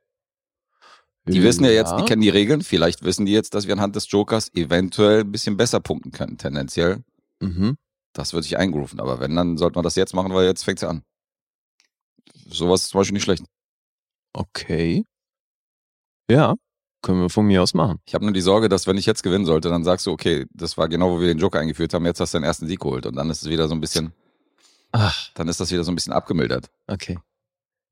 [1.27, 2.61] Die wissen ja jetzt, die kennen die Regeln.
[2.61, 6.37] Vielleicht wissen die jetzt, dass wir anhand des Jokers eventuell ein bisschen besser punkten können,
[6.37, 7.03] tendenziell.
[7.39, 7.77] Mhm.
[8.11, 8.99] Das wird sich eingerufen.
[8.99, 11.03] Aber wenn, dann sollte man das jetzt machen, weil jetzt fängt ja an.
[12.49, 13.43] Sowas ist zum Beispiel nicht schlecht.
[14.35, 15.05] Okay.
[16.29, 16.55] Ja,
[17.01, 17.99] können wir von mir aus machen.
[18.05, 20.45] Ich habe nur die Sorge, dass wenn ich jetzt gewinnen sollte, dann sagst du, okay,
[20.53, 22.79] das war genau, wo wir den Joker eingeführt haben, jetzt hast du den ersten Sieg
[22.79, 23.05] geholt.
[23.05, 24.11] Und dann ist es wieder so ein bisschen,
[24.91, 26.69] Ach, dann ist das wieder so ein bisschen abgemildert.
[26.87, 27.19] okay.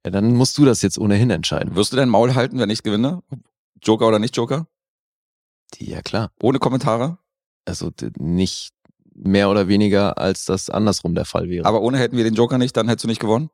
[0.05, 1.75] Ja, dann musst du das jetzt ohnehin entscheiden.
[1.75, 3.23] Wirst du dein Maul halten, wenn ich gewinne?
[3.81, 4.67] Joker oder nicht Joker?
[5.77, 6.29] Ja, klar.
[6.41, 7.19] Ohne Kommentare?
[7.63, 8.73] Also nicht
[9.15, 11.65] mehr oder weniger, als das andersrum der Fall wäre.
[11.65, 13.49] Aber ohne hätten wir den Joker nicht, dann hättest du nicht gewonnen?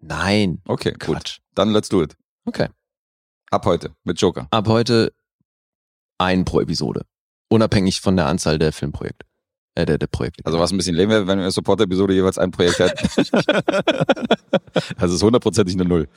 [0.00, 0.60] Nein.
[0.66, 1.00] Okay, gut.
[1.00, 1.38] Quatsch.
[1.54, 2.16] Dann let's do it.
[2.44, 2.68] Okay.
[3.50, 4.48] Ab heute mit Joker.
[4.50, 5.12] Ab heute
[6.18, 7.02] ein pro Episode.
[7.48, 9.26] Unabhängig von der Anzahl der Filmprojekte.
[9.76, 10.44] Äh, der, der Projekte.
[10.46, 13.08] Also was ein bisschen lame wäre, wenn wir Support-Episode jeweils ein Projekt hätten.
[14.98, 16.08] das ist hundertprozentig eine Null.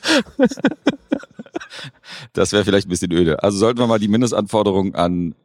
[2.33, 3.41] Das wäre vielleicht ein bisschen öde.
[3.41, 5.35] Also sollten wir mal die Mindestanforderungen an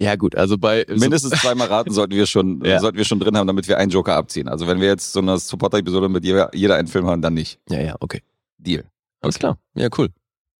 [0.00, 2.78] ja, gut, also bei mindestens zweimal raten sollten wir schon, Ja.
[2.78, 4.46] sollten wir schon drin haben, damit wir einen Joker abziehen.
[4.46, 7.58] Also wenn wir jetzt so eine Supporter-Episode mit jeder, jeder einen Film haben, dann nicht.
[7.68, 8.22] Ja, ja, okay.
[8.58, 8.84] Deal.
[9.20, 9.58] Alles klar.
[9.74, 10.10] Ja, cool.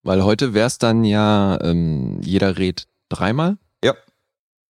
[0.03, 3.59] Weil heute wär's dann ja, ähm, jeder redet dreimal.
[3.85, 3.95] Ja.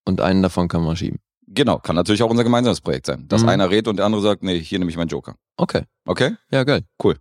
[0.04, 1.20] Und einen davon kann man schieben.
[1.46, 3.26] Genau, kann natürlich auch unser gemeinsames Projekt sein.
[3.28, 3.48] Dass Mhm.
[3.48, 5.36] einer redet und der andere sagt, nee, hier nehme ich meinen Joker.
[5.56, 5.84] Okay.
[6.04, 6.36] Okay?
[6.50, 6.84] Ja, geil.
[7.02, 7.18] Cool.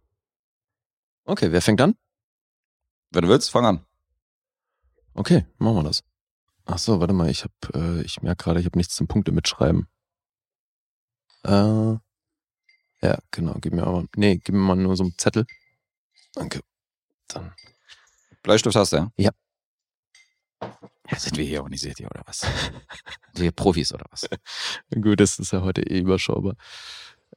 [1.25, 1.95] Okay, wer fängt an?
[3.11, 3.85] Wenn du willst, fang an.
[5.13, 6.03] Okay, machen wir das.
[6.65, 9.31] Ach so, warte mal, ich hab, äh, ich merke gerade, ich habe nichts zum Punkte
[9.31, 9.87] mitschreiben.
[11.43, 11.93] Äh,
[13.01, 15.45] ja, genau, gib mir aber, nee, gib mir mal nur so einen Zettel.
[16.37, 16.61] Danke.
[17.27, 17.51] Dann.
[18.43, 19.11] Bleistift hast du, ja?
[19.17, 19.31] Ja.
[21.09, 22.45] Ja, sind wir hier organisiert hier oder was?
[23.33, 24.27] wir Profis oder was?
[25.01, 26.55] Gut, das ist ja heute eh überschaubar.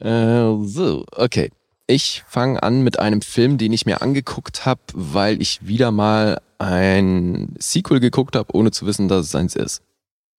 [0.01, 1.51] Äh, so, okay.
[1.87, 6.41] Ich fange an mit einem Film, den ich mir angeguckt habe, weil ich wieder mal
[6.59, 9.83] ein Sequel geguckt habe, ohne zu wissen, dass es eins ist.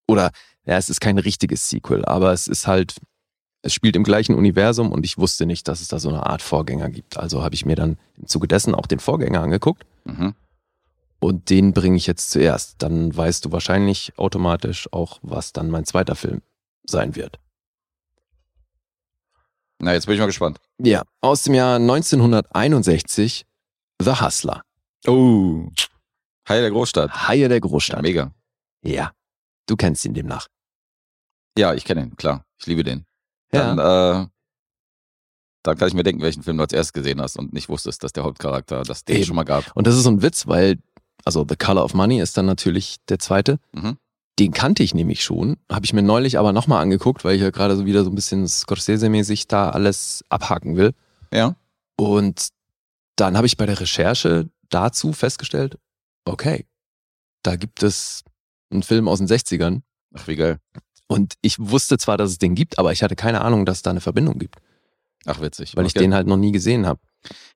[0.07, 0.31] Oder,
[0.65, 2.95] ja, es ist kein richtiges Sequel, aber es ist halt,
[3.63, 6.41] es spielt im gleichen Universum und ich wusste nicht, dass es da so eine Art
[6.41, 7.17] Vorgänger gibt.
[7.17, 10.33] Also habe ich mir dann im Zuge dessen auch den Vorgänger angeguckt Mhm.
[11.19, 12.81] und den bringe ich jetzt zuerst.
[12.81, 16.41] Dann weißt du wahrscheinlich automatisch auch, was dann mein zweiter Film
[16.83, 17.37] sein wird.
[19.79, 20.59] Na, jetzt bin ich mal gespannt.
[20.79, 23.45] Ja, aus dem Jahr 1961,
[23.99, 24.61] The Hustler.
[25.07, 25.67] Oh.
[26.47, 27.27] Hi der Großstadt.
[27.27, 28.01] Haie der Ja, Großstadt.
[28.01, 28.31] mega.
[28.83, 29.11] Ja,
[29.67, 30.47] du kennst ihn demnach.
[31.57, 32.45] Ja, ich kenne ihn, klar.
[32.59, 33.05] Ich liebe den.
[33.51, 34.27] Dann, äh,
[35.63, 38.03] dann kann ich mir denken, welchen Film du als erstes gesehen hast und nicht wusstest,
[38.03, 39.25] dass der Hauptcharakter das den Eben.
[39.25, 39.75] schon mal gab.
[39.75, 40.79] Und das ist so ein Witz, weil,
[41.23, 43.59] also The Color of Money ist dann natürlich der zweite.
[43.73, 43.97] Mhm.
[44.39, 47.51] Den kannte ich nämlich schon, habe ich mir neulich aber nochmal angeguckt, weil ich ja
[47.51, 50.93] gerade so wieder so ein bisschen Scorsese-mäßig da alles abhaken will.
[51.31, 51.55] Ja.
[51.97, 52.49] Und
[53.17, 55.77] dann habe ich bei der Recherche dazu festgestellt,
[56.25, 56.65] okay,
[57.43, 58.23] da gibt es
[58.71, 59.81] einen Film aus den 60ern
[60.13, 60.59] Ach, wie geil.
[61.11, 63.89] Und ich wusste zwar, dass es den gibt, aber ich hatte keine Ahnung, dass da
[63.91, 64.55] eine Verbindung gibt,
[65.25, 65.75] Ach, witzig.
[65.75, 65.99] weil ich Okay.
[65.99, 66.99] den halt noch nie gesehen habe.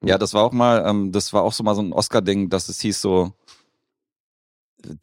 [0.03, 2.69] Ja, das war auch mal, ähm, das war auch so mal so ein Oscar-Ding, dass
[2.69, 3.33] es hieß so,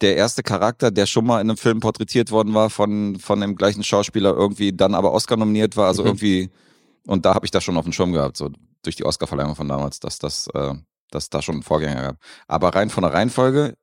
[0.01, 3.55] der erste Charakter, der schon mal in einem Film porträtiert worden war von, von dem
[3.55, 6.07] gleichen Schauspieler, irgendwie dann aber Oscar nominiert war, also Mhm.
[6.07, 6.49] irgendwie,
[7.05, 8.49] und da habe ich das schon auf dem Schirm gehabt, so
[8.83, 10.73] durch die Oscar-Verleihung von damals, dass das, äh,
[11.11, 12.17] dass da schon einen Vorgänger gab.
[12.47, 13.75] Aber rein von der Reihenfolge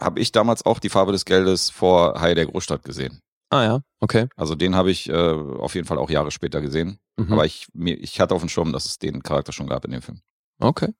[0.00, 3.20] habe ich damals auch die Farbe des Geldes vor Hai der Großstadt gesehen.
[3.54, 4.26] Ah ja, okay.
[4.34, 6.98] Also den habe ich äh, auf jeden Fall auch Jahre später gesehen.
[7.16, 7.32] Mhm.
[7.32, 9.92] Aber ich, mir, ich hatte auf dem Schirm, dass es den Charakter schon gab in
[9.92, 10.20] dem Film.
[10.58, 10.92] okay.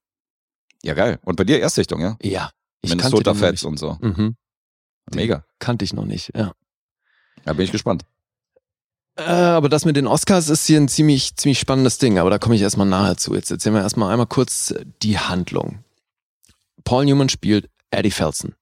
[0.84, 1.18] Ja, geil.
[1.24, 2.16] Und bei dir Erstsichtung, ja?
[2.22, 2.50] Ja.
[2.82, 3.96] Ich Minnesota den Fats und so.
[4.00, 4.36] Mhm.
[5.10, 5.44] Den Mega.
[5.58, 6.52] Kannte ich noch nicht, ja.
[7.44, 8.04] Da bin ich gespannt.
[9.16, 12.38] Äh, aber das mit den Oscars ist hier ein ziemlich, ziemlich spannendes Ding, aber da
[12.38, 13.34] komme ich erstmal nahe zu.
[13.34, 15.82] Jetzt erzählen wir erstmal einmal kurz die Handlung.
[16.84, 18.54] Paul Newman spielt Eddie Felsen,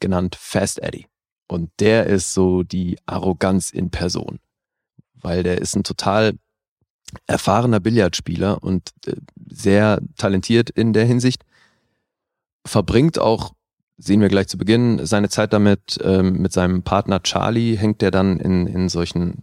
[0.00, 1.06] genannt Fast Eddie.
[1.48, 4.38] Und der ist so die Arroganz in Person.
[5.14, 6.38] Weil der ist ein total
[7.26, 9.14] erfahrener Billardspieler und äh,
[9.48, 11.44] sehr talentiert in der Hinsicht.
[12.66, 13.54] Verbringt auch
[13.98, 15.04] sehen wir gleich zu Beginn.
[15.06, 19.42] Seine Zeit damit ähm, mit seinem Partner Charlie hängt er dann in, in solchen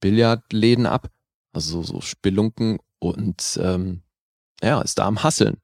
[0.00, 1.08] Billardläden ab,
[1.52, 4.02] also so, Spelunken und ähm,
[4.62, 5.58] ja, ist da am Hasseln.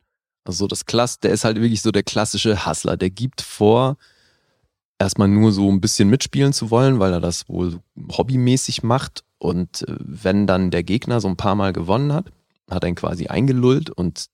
[0.45, 2.97] Also das Klass, der ist halt wirklich so der klassische Hustler.
[2.97, 3.97] Der gibt vor,
[4.99, 7.81] erstmal nur so ein bisschen mitspielen zu wollen, weil er das wohl
[8.11, 9.25] hobbymäßig macht.
[9.39, 12.33] Und äh, wenn dann der Gegner so ein paar Mal gewonnen hat,
[12.71, 14.27] hat er ihn quasi eingelullt und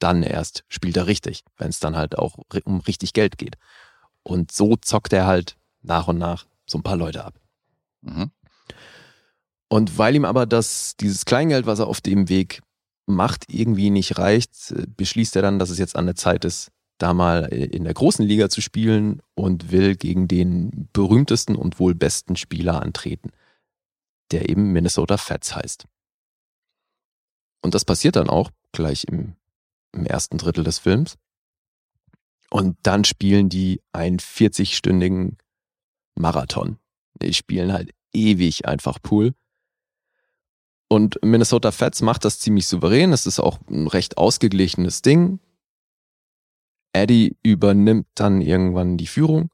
[0.00, 3.56] dann erst spielt er richtig, wenn es dann halt auch um richtig Geld geht.
[4.22, 7.34] Und so zockt er halt nach und nach so ein paar Leute ab.
[8.02, 8.30] Mhm.
[9.68, 12.62] Und weil ihm aber das, dieses Kleingeld, was er auf dem Weg
[13.06, 16.70] macht, irgendwie nicht reicht, äh, beschließt er dann, dass es jetzt an der Zeit ist,
[16.98, 21.94] da mal in der großen Liga zu spielen und will gegen den berühmtesten und wohl
[21.94, 23.30] besten Spieler antreten,
[24.32, 25.86] der eben Minnesota Fats heißt.
[27.62, 29.34] Und das passiert dann auch gleich im,
[29.92, 31.16] im ersten Drittel des Films.
[32.50, 35.36] Und dann spielen die einen 40-stündigen
[36.14, 36.78] Marathon.
[37.20, 39.34] Die spielen halt ewig einfach Pool.
[40.88, 43.12] Und Minnesota Fats macht das ziemlich souverän.
[43.12, 45.38] Es ist auch ein recht ausgeglichenes Ding.
[47.02, 49.50] Eddie übernimmt dann irgendwann die Führung.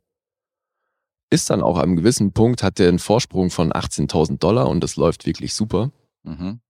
[1.30, 4.96] Ist dann auch am gewissen Punkt, hat er einen Vorsprung von 18.000 Dollar und das
[4.96, 5.90] läuft wirklich super.
[6.22, 6.60] Mhm.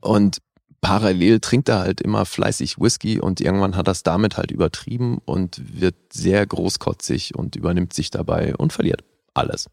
[0.00, 0.38] Und
[0.80, 5.18] parallel trinkt er halt immer fleißig Whisky und irgendwann hat er es damit halt übertrieben
[5.24, 9.02] und wird sehr großkotzig und übernimmt sich dabei und verliert
[9.34, 9.68] alles.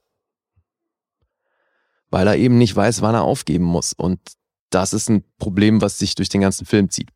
[2.09, 3.93] Weil er eben nicht weiß, wann er aufgeben muss.
[3.93, 4.19] Und
[4.69, 7.09] das ist ein Problem, was sich durch den ganzen Film zieht.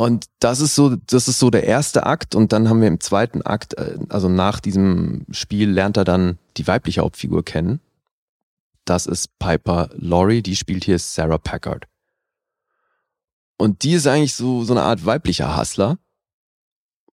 [0.00, 2.34] Und das ist so, das ist so der erste Akt.
[2.34, 6.38] Und dann haben wir im zweiten Akt, äh, also nach diesem Spiel, lernt er dann
[6.56, 7.80] die weibliche Hauptfigur kennen.
[8.86, 11.86] Das ist Piper Laurie, die spielt hier Sarah Packard.
[13.58, 15.98] Und die ist eigentlich so, so eine Art weiblicher Hustler,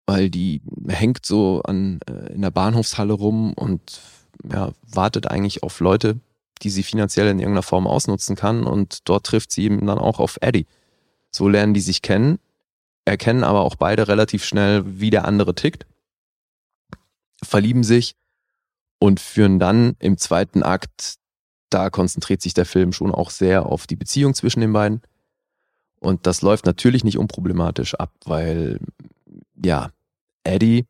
[0.05, 3.99] weil die hängt so an, äh, in der Bahnhofshalle rum und
[4.47, 6.19] ja, wartet eigentlich auf Leute,
[6.61, 10.19] die sie finanziell in irgendeiner Form ausnutzen kann und dort trifft sie eben dann auch
[10.19, 10.67] auf Eddie.
[11.31, 12.37] So lernen die sich kennen,
[13.05, 15.85] erkennen aber auch beide relativ schnell, wie der andere tickt,
[17.43, 18.15] verlieben sich
[18.99, 21.19] und führen dann im zweiten Akt
[21.69, 25.01] da konzentriert sich der Film schon auch sehr auf die Beziehung zwischen den beiden.
[25.99, 28.79] Und das läuft natürlich nicht unproblematisch ab, weil,
[29.61, 29.91] ja,
[30.43, 30.85] Eddie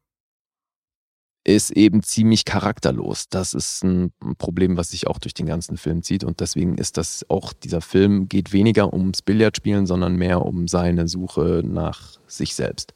[1.45, 3.29] ist eben ziemlich charakterlos.
[3.29, 6.23] Das ist ein Problem, was sich auch durch den ganzen Film zieht.
[6.23, 11.07] Und deswegen ist das auch, dieser Film geht weniger ums Billardspielen, sondern mehr um seine
[11.07, 12.95] Suche nach sich selbst.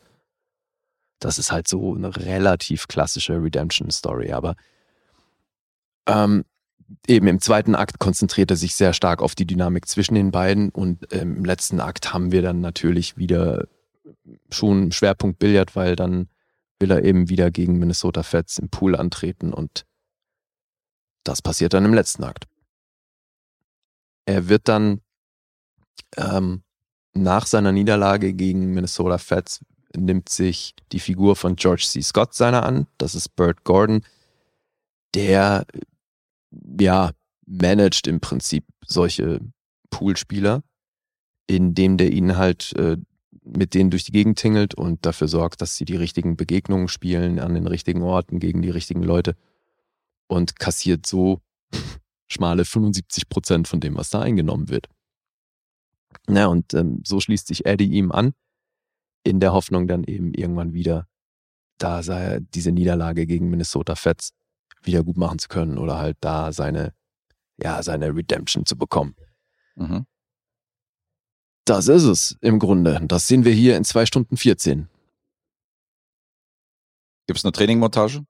[1.19, 4.31] Das ist halt so eine relativ klassische Redemption-Story.
[4.31, 4.55] Aber
[6.07, 6.43] ähm,
[7.07, 10.69] eben im zweiten Akt konzentriert er sich sehr stark auf die Dynamik zwischen den beiden
[10.69, 13.67] und ähm, im letzten Akt haben wir dann natürlich wieder
[14.49, 16.29] schon Schwerpunkt Billard, weil dann
[16.79, 19.85] will er eben wieder gegen Minnesota Feds im Pool antreten und
[21.23, 22.45] das passiert dann im letzten Akt.
[24.25, 25.01] Er wird dann
[26.17, 26.63] ähm,
[27.13, 29.59] nach seiner Niederlage gegen Minnesota Feds
[29.95, 32.01] nimmt sich die Figur von George C.
[32.01, 32.87] Scott seiner an.
[32.97, 34.03] Das ist Burt Gordon,
[35.15, 35.65] der
[36.79, 37.11] ja,
[37.45, 39.39] managt im Prinzip solche
[39.89, 40.63] Poolspieler,
[41.47, 42.97] indem der ihnen halt äh,
[43.55, 47.39] mit denen durch die Gegend tingelt und dafür sorgt, dass sie die richtigen Begegnungen spielen
[47.39, 49.35] an den richtigen Orten gegen die richtigen Leute
[50.27, 51.41] und kassiert so
[52.27, 54.87] schmale 75 Prozent von dem, was da eingenommen wird.
[56.27, 58.33] Na, und ähm, so schließt sich Eddie ihm an,
[59.23, 61.07] in der Hoffnung dann eben irgendwann wieder,
[61.77, 64.31] da sei diese Niederlage gegen Minnesota Fets
[64.83, 66.93] wieder gut machen zu können oder halt da seine,
[67.57, 69.15] ja, seine Redemption zu bekommen.
[69.75, 70.05] Mhm.
[71.69, 72.99] Das ist es im Grunde.
[73.03, 74.89] Das sehen wir hier in zwei Stunden 14.
[77.27, 78.25] Gibt es eine Trainingmontage?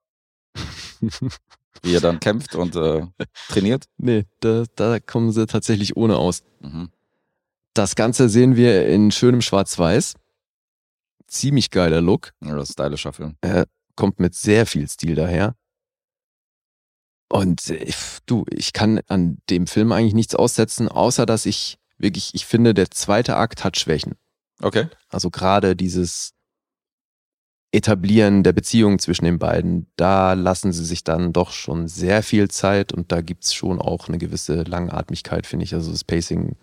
[1.82, 3.08] Wie er dann kämpft und äh,
[3.48, 3.86] trainiert?
[3.98, 6.44] Nee, da, da kommen sie tatsächlich ohne aus.
[6.60, 6.90] Mhm.
[7.74, 10.16] Das Ganze sehen wir in schönem Schwarz-Weiß.
[11.28, 12.34] Ziemlich geiler Look.
[12.44, 13.38] Ja, das ist stylischer Film.
[13.40, 15.56] Er kommt mit sehr viel Stil daher.
[17.30, 17.90] Und äh,
[18.26, 22.74] du, ich kann an dem Film eigentlich nichts aussetzen, außer dass ich wirklich, ich finde,
[22.74, 24.16] der zweite Akt hat Schwächen.
[24.62, 24.88] Okay.
[25.10, 26.34] Also gerade dieses
[27.72, 32.50] Etablieren der Beziehung zwischen den beiden, da lassen sie sich dann doch schon sehr viel
[32.50, 35.76] Zeit und da gibt's schon auch eine gewisse Langatmigkeit, finde ich.
[35.76, 36.58] Also das Pacing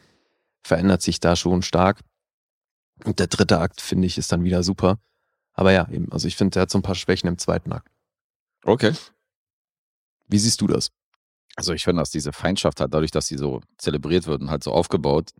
[0.64, 2.00] verändert sich da schon stark.
[3.04, 4.98] Und der dritte Akt, finde ich, ist dann wieder super.
[5.52, 7.90] Aber ja, eben, also ich finde, der hat so ein paar Schwächen im zweiten Akt.
[8.64, 8.92] Okay.
[10.26, 10.90] Wie siehst du das?
[11.56, 14.62] Also ich finde, dass diese Feindschaft hat, dadurch, dass sie so zelebriert wird und halt
[14.62, 15.30] so aufgebaut.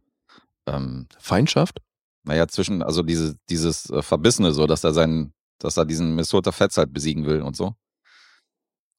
[0.66, 1.80] Ähm, Feindschaft?
[2.24, 6.52] Naja, zwischen, also diese, dieses äh, Verbissene, so, dass er seinen, dass er diesen Minnesota
[6.52, 7.74] Fats halt besiegen will und so.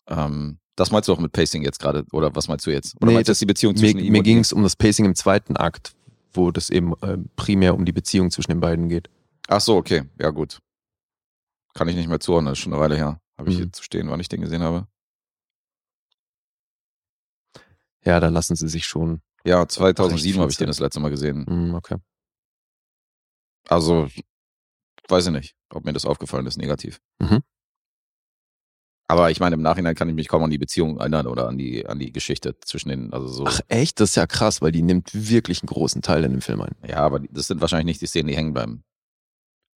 [0.07, 2.95] Ähm, das meinst du auch mit Pacing jetzt gerade, oder was meinst du jetzt?
[2.97, 4.75] Oder Nee, meinst du jetzt die Beziehung Mir, zwischen ihm mir ging es um das
[4.75, 5.93] Pacing im zweiten Akt,
[6.33, 9.09] wo das eben äh, primär um die Beziehung zwischen den beiden geht.
[9.47, 10.59] Ach so, okay, ja gut.
[11.73, 13.19] Kann ich nicht mehr zuhören, das ist schon eine Weile her.
[13.37, 13.61] Habe ich Mhm.
[13.63, 14.87] hier zu stehen, wann ich den gesehen habe.
[18.07, 19.21] Ja, da lassen sie sich schon.
[19.43, 21.45] Ja, 2007 viel habe ich den das letzte Mal gesehen.
[21.45, 21.97] Hm, okay.
[23.67, 24.07] Also,
[25.09, 27.01] weiß ich nicht, ob mir das aufgefallen ist, negativ.
[27.19, 27.41] Mhm.
[29.09, 31.57] Aber ich meine, im Nachhinein kann ich mich kaum an die Beziehung erinnern oder an
[31.57, 33.43] die, an die Geschichte zwischen den, also so.
[33.45, 33.99] Ach echt?
[33.99, 36.75] Das ist ja krass, weil die nimmt wirklich einen großen Teil in dem Film ein.
[36.87, 38.85] Ja, aber das sind wahrscheinlich nicht die Szenen, die hängen bleiben.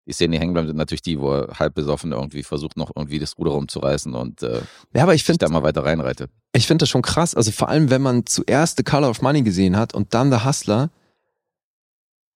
[0.08, 2.91] Die Szenen, die hängen bleiben, sind natürlich die, wo er halb besoffen irgendwie versucht, noch
[2.96, 4.62] irgendwie das Ruder rumzureißen und äh,
[4.96, 6.32] Ja, aber ich finde da mal weiter reinreitet.
[6.54, 7.36] ich finde das schon krass.
[7.36, 10.46] Also vor allem, wenn man zuerst The Color of Money gesehen hat und dann The
[10.46, 10.89] Hustler,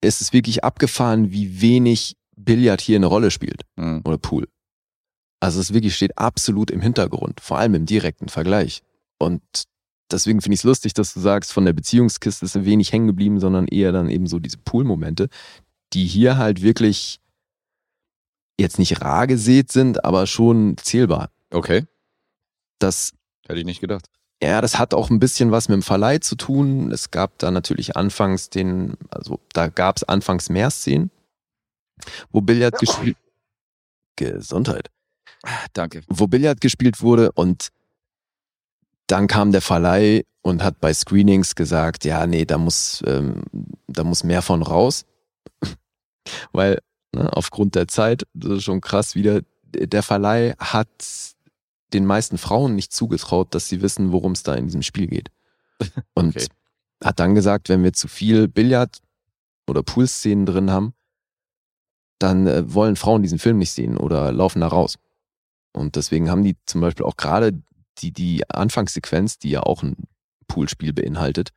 [0.01, 3.61] ist es wirklich abgefahren, wie wenig Billard hier eine Rolle spielt.
[3.77, 4.01] Hm.
[4.03, 4.47] Oder Pool.
[5.39, 8.83] Also es wirklich steht absolut im Hintergrund, vor allem im direkten Vergleich.
[9.17, 9.41] Und
[10.11, 13.39] deswegen finde ich es lustig, dass du sagst, von der Beziehungskiste ist wenig hängen geblieben,
[13.39, 15.29] sondern eher dann eben so diese Pool-Momente,
[15.93, 17.20] die hier halt wirklich
[18.61, 21.29] jetzt nicht rar gesät sind, aber schon zählbar.
[21.51, 21.85] Okay,
[22.79, 23.11] Das
[23.47, 24.05] hätte ich nicht gedacht.
[24.41, 26.91] Ja, das hat auch ein bisschen was mit dem Verleih zu tun.
[26.91, 31.11] Es gab da natürlich anfangs den, also da gab es anfangs mehr Szenen,
[32.31, 33.17] wo Billard gespielt,
[34.15, 34.89] Gesundheit,
[35.73, 36.01] Danke.
[36.07, 37.69] wo Billard gespielt wurde und
[39.05, 43.43] dann kam der Verleih und hat bei Screenings gesagt, ja, nee, da muss, ähm,
[43.87, 45.05] da muss mehr von raus,
[46.51, 46.79] weil
[47.13, 50.89] ne, aufgrund der Zeit, das ist schon krass wieder, der Verleih hat
[51.93, 55.29] den meisten Frauen nicht zugetraut, dass sie wissen, worum es da in diesem Spiel geht.
[56.13, 56.47] Und Okay.
[57.03, 58.99] hat dann gesagt, wenn wir zu viel Billard
[59.67, 60.93] oder Poolszenen drin haben,
[62.19, 64.97] dann äh, wollen Frauen diesen Film nicht sehen oder laufen da raus.
[65.73, 67.61] Und deswegen haben die zum Beispiel auch gerade
[67.99, 69.95] die, die Anfangssequenz, die ja auch ein
[70.47, 71.49] Poolspiel beinhaltet,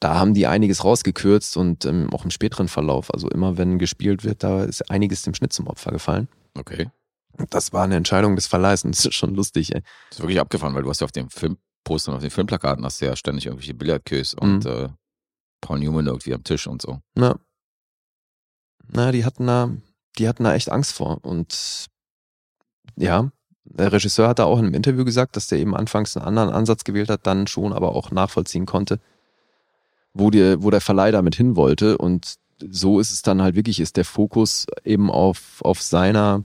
[0.00, 4.24] da haben die einiges rausgekürzt und ähm, auch im späteren Verlauf, also immer wenn gespielt
[4.24, 6.28] wird, da ist einiges dem Schnitt zum Opfer gefallen.
[6.58, 6.90] Okay.
[7.50, 9.82] Das war eine Entscheidung des Verleihs und das ist schon lustig, ey.
[10.10, 12.84] Das ist wirklich abgefahren, weil du hast ja auf dem Filmposter und auf den Filmplakaten
[12.84, 14.70] hast du ja ständig irgendwelche Billardqueues und Mhm.
[14.70, 14.88] äh,
[15.60, 17.00] Paul Newman irgendwie am Tisch und so.
[17.14, 17.38] Na,
[18.88, 19.70] na, die hatten da,
[20.18, 21.24] die hatten da echt Angst vor.
[21.24, 21.86] Und
[22.96, 23.30] ja,
[23.64, 26.50] der Regisseur hat da auch in einem Interview gesagt, dass der eben anfangs einen anderen
[26.50, 29.00] Ansatz gewählt hat, dann schon aber auch nachvollziehen konnte,
[30.18, 31.98] wo, die, wo der Verleih damit hin wollte.
[31.98, 36.44] Und so ist es dann halt wirklich, ist der Fokus eben auf, auf seiner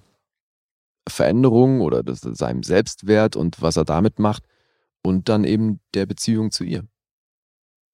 [1.07, 4.43] Veränderung oder das, seinem Selbstwert und was er damit macht
[5.03, 6.85] und dann eben der Beziehung zu ihr.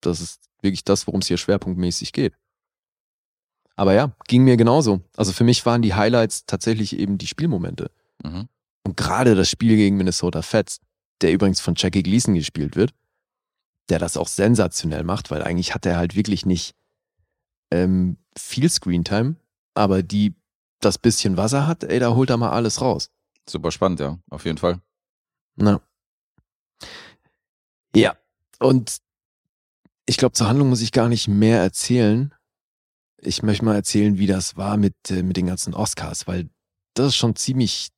[0.00, 2.34] Das ist wirklich das, worum es hier schwerpunktmäßig geht.
[3.76, 5.00] Aber ja, ging mir genauso.
[5.16, 7.90] Also für mich waren die Highlights tatsächlich eben die Spielmomente.
[8.24, 8.48] Mhm.
[8.84, 10.80] Und gerade das Spiel gegen Minnesota Fats,
[11.20, 12.92] der übrigens von Jackie Gleason gespielt wird,
[13.88, 16.74] der das auch sensationell macht, weil eigentlich hat er halt wirklich nicht
[17.70, 19.36] ähm, viel Screentime,
[19.74, 20.34] aber die
[20.80, 23.10] das bisschen was er hat, ey, da holt er mal alles raus.
[23.48, 24.80] Super spannend, ja, auf jeden Fall.
[25.56, 25.80] Na.
[27.94, 28.16] Ja,
[28.60, 28.98] und
[30.06, 32.34] ich glaube, zur Handlung muss ich gar nicht mehr erzählen.
[33.20, 36.48] Ich möchte mal erzählen, wie das war mit, äh, mit den ganzen Oscars, weil
[36.94, 37.90] das ist schon ziemlich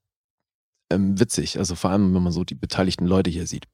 [0.90, 1.58] ähm, witzig.
[1.58, 3.66] Also vor allem, wenn man so die beteiligten Leute hier sieht.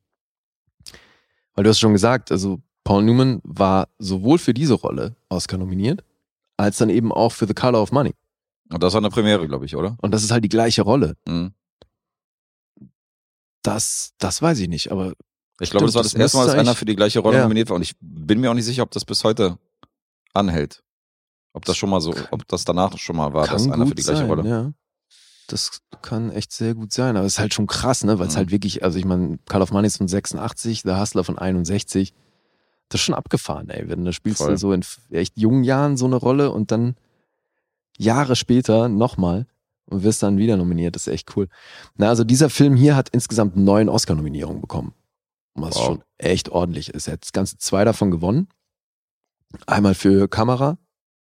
[1.57, 6.05] Weil du hast schon gesagt, also Paul Newman war sowohl für diese Rolle Oscar nominiert,
[6.57, 8.15] als dann eben auch für The Color of Money.
[8.71, 9.97] Und das war eine Premiere, glaube ich, oder?
[10.01, 11.17] Und das ist halt die gleiche Rolle.
[11.27, 11.53] Mhm.
[13.63, 15.13] Das, das weiß ich nicht, aber
[15.61, 17.43] Ich glaube, das war das das erste Mal, dass einer für die gleiche Rolle Ja.
[17.45, 17.77] nominiert war.
[17.77, 19.59] Und ich bin mir auch nicht sicher, ob das bis heute
[20.35, 20.83] anhält.
[21.53, 24.03] Ob das schon mal so, ob das danach schon mal war, dass einer für die
[24.03, 24.49] gleiche sein, Rolle.
[24.49, 24.73] Ja.
[25.47, 27.17] Das kann echt sehr gut sein.
[27.17, 28.19] Aber es ist halt schon krass, ne?
[28.19, 28.39] Weil es Mhm.
[28.39, 32.13] halt wirklich, also ich meine, Call of Money ist von 86, The Hustler von 61.
[32.89, 33.89] Das ist schon abgefahren, ey.
[33.89, 34.51] Wenn du spielst Voll.
[34.53, 36.97] du so in echt jungen Jahren so eine Rolle und dann
[37.99, 39.47] Jahre später nochmal
[39.87, 40.95] und wirst dann wieder nominiert.
[40.97, 41.49] Das ist echt cool.
[41.97, 44.95] Na, also dieser Film hier hat insgesamt neun Oscar-Nominierungen bekommen.
[45.55, 45.85] Was Wow.
[45.87, 47.07] schon echt ordentlich ist.
[47.09, 48.49] Er hat das ganze zwei davon gewonnen.
[49.67, 50.77] Einmal für Kamera,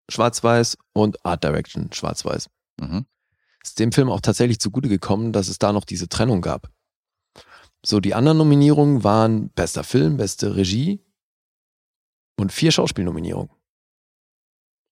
[0.09, 2.49] schwarz-weiß und Art Direction, schwarz-weiß
[2.81, 3.05] Mhm.
[3.63, 6.69] Ist dem Film auch tatsächlich zugute gekommen, dass es da noch diese Trennung gab.
[7.85, 11.01] So, die anderen Nominierungen waren bester Film, beste Regie
[12.39, 13.51] und vier Schauspielnominierungen.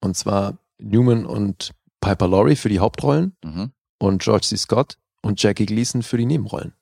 [0.02, 3.72] Und zwar Newman und Piper Laurie für die Hauptrollen Mhm.
[4.00, 4.58] und George C.
[4.58, 6.74] Scott und Jackie Gleason für die Nebenrollen.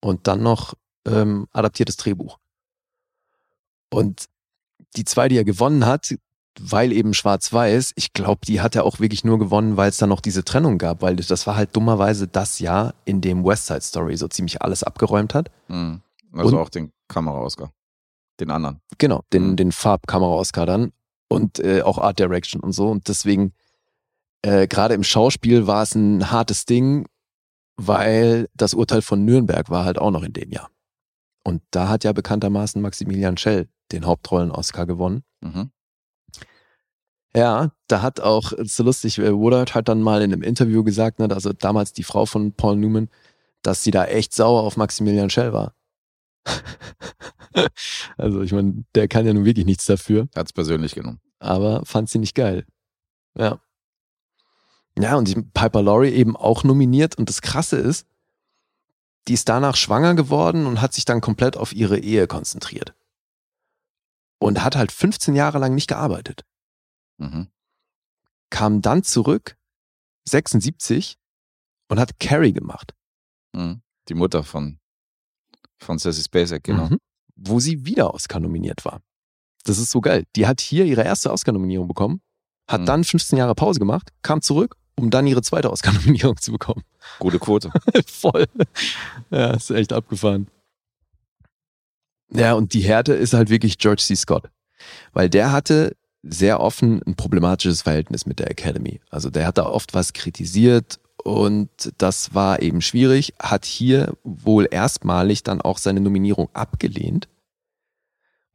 [0.00, 0.74] Und dann noch
[1.06, 2.38] ähm, adaptiertes Drehbuch.
[3.90, 4.28] Und
[4.96, 6.14] die zwei, die er gewonnen hat,
[6.60, 10.06] weil eben schwarz-weiß, ich glaube, die hat er auch wirklich nur gewonnen, weil es da
[10.06, 13.80] noch diese Trennung gab, weil das war halt dummerweise das Jahr, in dem West Side
[13.82, 15.50] Story so ziemlich alles abgeräumt hat.
[15.68, 16.00] Mhm.
[16.32, 17.72] Also Und- auch den Kamera-Oscar.
[18.40, 18.80] Den anderen.
[18.98, 19.56] Genau, den, Mhm.
[19.56, 20.92] den Farbkamera-Oscar dann
[21.28, 22.88] und äh, auch Art Direction und so.
[22.88, 23.52] Und deswegen,
[24.42, 27.06] äh, gerade im Schauspiel war es ein hartes Ding,
[27.76, 30.68] weil das Urteil von Nürnberg war halt auch noch in dem Jahr.
[31.44, 35.22] Und da hat ja bekanntermaßen Maximilian Schell den Hauptrollen-Oscar gewonnen.
[35.40, 35.70] Mhm.
[37.38, 40.82] Ja, da hat auch, ist so lustig, äh, Woodard hat dann mal in einem Interview
[40.82, 43.08] gesagt, ne, also damals die Frau von Paul Newman,
[43.62, 45.72] dass sie da echt sauer auf Maximilian Schell war.
[48.16, 51.20] also ich meine, der kann ja nun wirklich nichts dafür, Er hat es persönlich genommen.
[51.38, 52.66] aber fand sie nicht geil.
[53.36, 53.60] Ja.
[54.98, 58.04] Ja, und die Piper Laurie eben auch nominiert und das Krasse ist,
[59.28, 62.94] die ist danach schwanger geworden und hat sich dann komplett auf ihre Ehe konzentriert.
[64.40, 66.44] Und hat halt 15 Jahre lang nicht gearbeitet
[67.18, 67.48] Mhm.
[68.50, 69.56] kam dann zurück,
[70.26, 71.18] 76,
[71.88, 72.94] und hat Carrie gemacht.
[73.54, 73.82] Mhm.
[74.08, 74.78] Die Mutter von,
[75.78, 76.86] von Sassy Spacek, genau.
[76.88, 76.98] Mhm.
[77.36, 79.00] Wo sie wieder Oscar nominiert war.
[79.64, 80.24] Das ist so geil.
[80.36, 82.20] Die hat hier ihre erste Oscar-Nominierung bekommen,
[82.68, 82.86] hat Mhm.
[82.86, 86.82] dann 15 Jahre Pause gemacht, kam zurück, um dann ihre zweite Oscar-Nominierung zu bekommen.
[87.18, 87.70] Gute Quote.
[88.06, 88.46] Voll.
[89.30, 90.48] Ja, ist echt abgefahren.
[92.30, 94.14] Ja, und die Härte ist halt wirklich George C.
[94.16, 94.50] Scott.
[95.12, 99.00] Weil der hatte sehr offen ein problematisches Verhältnis mit der Academy.
[99.10, 104.68] Also der hat da oft was kritisiert und das war eben schwierig, hat hier wohl
[104.70, 107.28] erstmalig dann auch seine Nominierung abgelehnt,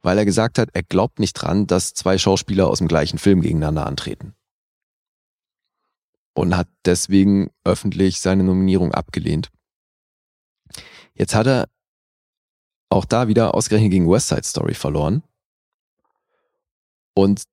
[0.02, 3.40] weil er gesagt hat, er glaubt nicht dran, dass zwei Schauspieler aus dem gleichen Film
[3.40, 4.34] gegeneinander antreten.
[6.34, 9.50] Und hat deswegen öffentlich seine Nominierung abgelehnt.
[11.14, 11.68] Jetzt hat er
[12.88, 15.22] auch da wieder ausgerechnet gegen West Side Story verloren.
[17.14, 17.44] Und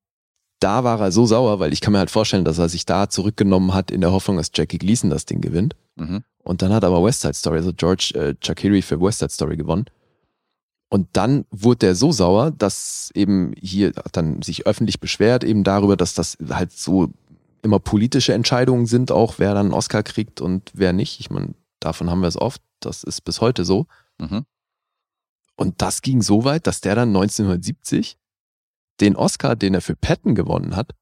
[0.62, 3.10] da war er so sauer, weil ich kann mir halt vorstellen, dass er sich da
[3.10, 5.76] zurückgenommen hat in der Hoffnung, dass Jackie Gleason das Ding gewinnt.
[5.96, 6.24] Mhm.
[6.44, 9.58] Und dann hat aber West Side Story, also George äh, Chakiri für West Side Story
[9.58, 9.86] gewonnen.
[10.90, 15.64] Und dann wurde der so sauer, dass eben hier hat dann sich öffentlich beschwert, eben
[15.64, 17.10] darüber, dass das halt so
[17.64, 21.20] immer politische Entscheidungen sind, auch wer dann einen Oscar kriegt und wer nicht.
[21.20, 22.62] Ich meine, davon haben wir es oft.
[22.82, 23.88] Das ist bis heute so.
[24.20, 24.46] Mhm.
[25.56, 28.18] Und das ging so weit, dass der dann 1970
[29.02, 30.94] den Oscar, den er für Patton gewonnen hat,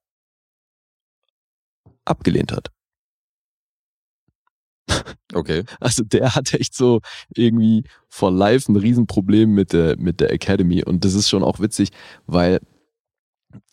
[2.05, 2.71] abgelehnt hat.
[5.33, 5.63] Okay.
[5.79, 7.01] Also der hat echt so
[7.35, 10.83] irgendwie for life ein Riesenproblem mit der, mit der Academy.
[10.83, 11.89] Und das ist schon auch witzig,
[12.25, 12.59] weil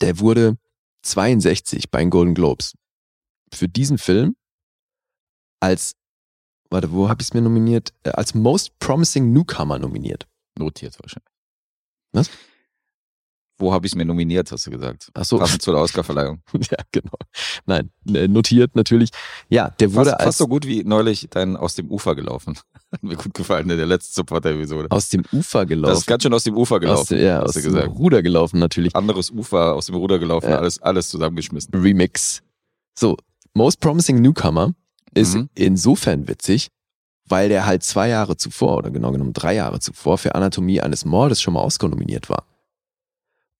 [0.01, 0.57] der wurde
[1.03, 2.73] 62 bei den Golden Globes
[3.53, 4.35] für diesen Film
[5.59, 5.93] als,
[6.69, 7.93] warte, wo habe ich es mir nominiert?
[8.03, 10.27] Äh, Als Most Promising Newcomer nominiert.
[10.57, 11.33] Notiert wahrscheinlich.
[12.11, 12.29] Was?
[13.59, 15.09] Wo habe ich es mir nominiert, hast du gesagt?
[15.15, 16.41] Ach so, Passend zu der Oscarverleihung.
[16.53, 17.17] ja, genau.
[17.65, 19.09] Nein, äh, notiert natürlich.
[19.49, 22.57] Ja, der wurde Fast, als fast so gut wie neulich dein Aus dem Ufer gelaufen.
[22.91, 24.87] Hat mir gut gefallen in der letzten Supporter-Episode.
[24.91, 25.89] aus dem Ufer gelaufen.
[25.91, 27.75] Das ist ganz schön aus dem Ufer gelaufen, aus, dem- ja, aus dem.
[27.75, 28.95] Ruder gelaufen natürlich.
[28.95, 30.59] Anderes Ufer, aus dem Ruder gelaufen, Ja.
[30.59, 31.73] alles, alles zusammengeschmissen.
[31.73, 32.43] Remix.
[32.97, 33.17] So,
[33.55, 34.73] Most Promising Newcomer
[35.15, 35.49] ist Mhm.
[35.55, 36.67] insofern witzig,
[37.27, 41.05] weil der halt zwei Jahre zuvor oder genau genommen drei Jahre zuvor für Anatomie eines
[41.05, 42.45] Mordes schon mal Oscar nominiert war.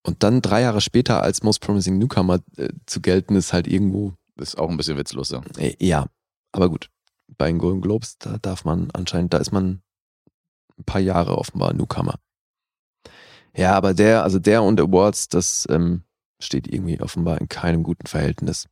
[0.07, 4.13] Und dann drei Jahre später als Most Promising Newcomer äh, zu gelten, ist halt irgendwo,
[4.37, 5.41] ist auch ein bisschen witzlos, ja.
[5.57, 6.07] äh, ja,
[6.53, 6.89] aber gut.
[7.37, 9.81] Bei den Golden Globes, da darf man anscheinend, da ist man
[10.79, 12.15] ein paar Jahre offenbar Newcomer.
[13.53, 16.03] Ja, aber der, also der und Awards, das ähm,
[16.39, 18.69] steht irgendwie offenbar in keinem guten Verhältnis.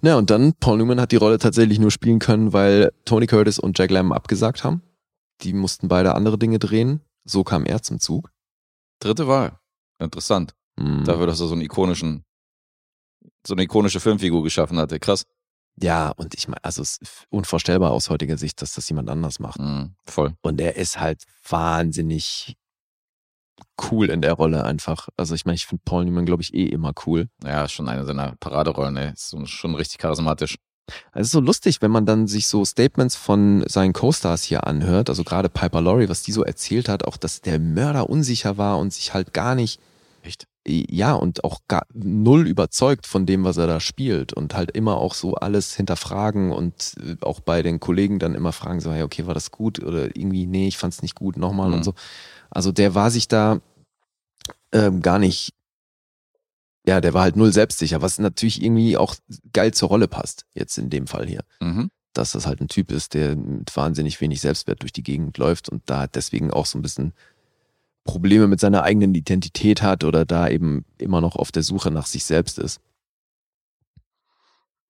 [0.00, 3.60] Na, und dann, Paul Newman hat die Rolle tatsächlich nur spielen können, weil Tony Curtis
[3.60, 4.82] und Jack Lemmon abgesagt haben.
[5.42, 7.00] Die mussten beide andere Dinge drehen.
[7.24, 8.31] So kam er zum Zug.
[9.02, 9.58] Dritte Wahl.
[9.98, 10.54] Interessant.
[10.78, 11.04] Hm.
[11.04, 12.24] Dafür, dass er so einen ikonischen,
[13.44, 15.00] so eine ikonische Filmfigur geschaffen hatte.
[15.00, 15.24] Krass.
[15.80, 19.40] Ja, und ich meine, also es ist unvorstellbar aus heutiger Sicht, dass das jemand anders
[19.40, 19.58] macht.
[19.58, 20.34] Mhm, voll.
[20.42, 22.56] Und er ist halt wahnsinnig
[23.90, 25.08] cool in der Rolle einfach.
[25.16, 27.28] Also ich meine, ich finde Paul Newman, glaube ich, eh immer cool.
[27.42, 29.12] Ja, schon eine seiner Paraderollen, ey.
[29.12, 30.58] Ist schon richtig charismatisch.
[31.12, 35.08] Es ist so lustig, wenn man dann sich so Statements von seinen Co-Stars hier anhört,
[35.08, 38.78] also gerade Piper Laurie, was die so erzählt hat, auch dass der Mörder unsicher war
[38.78, 39.80] und sich halt gar nicht,
[40.22, 40.46] Echt?
[40.66, 44.96] ja, und auch gar null überzeugt von dem, was er da spielt und halt immer
[44.98, 49.02] auch so alles hinterfragen und äh, auch bei den Kollegen dann immer fragen, so, hey,
[49.02, 51.74] okay, war das gut oder irgendwie, nee, ich fand's nicht gut, nochmal Mhm.
[51.74, 51.94] und so.
[52.50, 53.60] Also der war sich da
[54.72, 55.52] ähm, gar nicht,
[56.86, 59.14] ja, der war halt null selbstsicher, was natürlich irgendwie auch
[59.52, 61.90] geil zur Rolle passt, jetzt in dem Fall hier Mhm.
[62.12, 65.68] dass das halt ein Typ ist, der mit wahnsinnig wenig Selbstwert durch die Gegend läuft
[65.68, 67.12] und da deswegen auch so ein bisschen
[68.04, 72.06] Probleme mit seiner eigenen Identität hat oder da eben immer noch auf der Suche nach
[72.06, 72.80] sich selbst ist.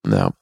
[0.07, 0.33] Ja.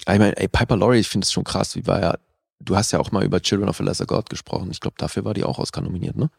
[0.00, 2.18] Ich meine, ey, Piper Laurie, ich finde es schon krass, wie war ja,
[2.60, 4.70] du hast ja auch mal über Children of a Lesser God gesprochen.
[4.70, 6.30] Ich glaube, dafür war die auch Oscar nominiert, ne?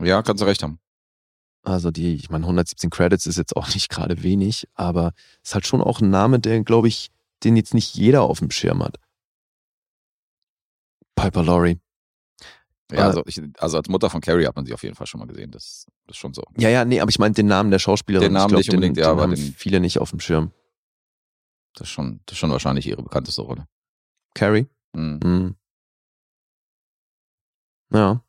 [0.00, 0.78] Ja, kannst du recht haben.
[1.62, 5.66] Also die, ich meine, 117 Credits ist jetzt auch nicht gerade wenig, aber ist halt
[5.66, 7.10] schon auch ein Name, der, glaube ich,
[7.44, 8.96] den jetzt nicht jeder auf dem Schirm hat.
[11.14, 11.78] Piper Laurie.
[12.90, 15.18] Ja, also, ich, also als Mutter von Carrie hat man sie auf jeden Fall schon
[15.20, 15.50] mal gesehen.
[15.50, 16.42] Das, das ist schon so.
[16.56, 18.28] Ja, ja, nee, aber ich meine den Namen der Schauspielerin.
[18.28, 20.10] Den Namen ich glaub, nicht unbedingt, den, ja, den aber haben den- viele nicht auf
[20.10, 20.52] dem Schirm.
[21.74, 23.68] Das ist schon, das ist schon wahrscheinlich ihre bekannteste Rolle.
[24.34, 24.66] Carrie?
[24.94, 25.20] Mhm.
[25.22, 25.56] Hm.
[27.92, 28.24] Ja.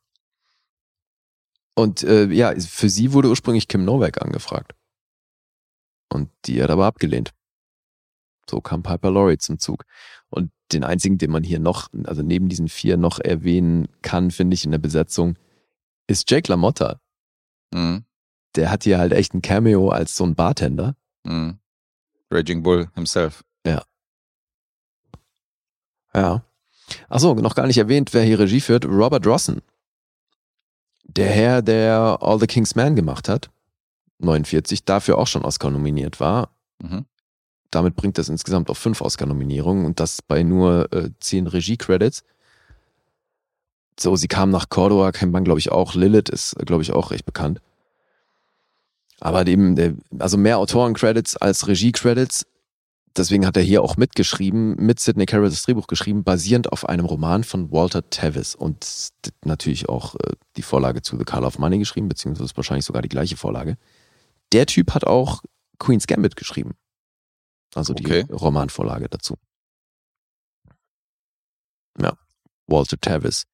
[1.80, 4.74] Und äh, ja, für sie wurde ursprünglich Kim Novak angefragt.
[6.12, 7.32] Und die hat aber abgelehnt.
[8.48, 9.84] So kam Piper Laurie zum Zug.
[10.28, 14.54] Und den einzigen, den man hier noch, also neben diesen vier noch erwähnen kann, finde
[14.54, 15.38] ich in der Besetzung,
[16.06, 17.00] ist Jake LaMotta.
[17.72, 18.04] Mhm.
[18.56, 20.96] Der hat hier halt echt ein Cameo als so ein Bartender.
[21.24, 21.60] Mhm.
[22.30, 23.42] Raging Bull himself.
[26.14, 26.44] Ja.
[27.08, 28.84] Achso, noch gar nicht erwähnt, wer hier Regie führt.
[28.84, 29.62] Robert Rossen.
[31.16, 33.50] Der Herr, der All the King's Man gemacht hat.
[34.18, 36.50] 49, dafür auch schon Oscar nominiert war.
[36.80, 37.04] Mhm.
[37.70, 42.24] Damit bringt das insgesamt auf fünf Oscar-Nominierungen und das bei nur äh, zehn Regie-Credits.
[43.98, 45.94] So, sie kam nach Cordova, kennt man, glaube ich, auch.
[45.94, 47.60] Lilith ist, glaube ich, auch recht bekannt.
[49.20, 52.46] Aber eben, der, also mehr Autoren-Credits als Regie-Credits.
[53.16, 57.04] Deswegen hat er hier auch mitgeschrieben, mit Sidney Carroll das Drehbuch geschrieben, basierend auf einem
[57.04, 59.10] Roman von Walter Tevis und
[59.44, 63.08] natürlich auch äh, die Vorlage zu The Color of Money geschrieben, beziehungsweise wahrscheinlich sogar die
[63.08, 63.76] gleiche Vorlage.
[64.52, 65.42] Der Typ hat auch
[65.78, 66.74] Queen's Gambit geschrieben.
[67.74, 68.24] Also Okay.
[68.24, 69.36] die Romanvorlage dazu.
[72.00, 72.16] Ja,
[72.68, 73.44] Walter Tevis.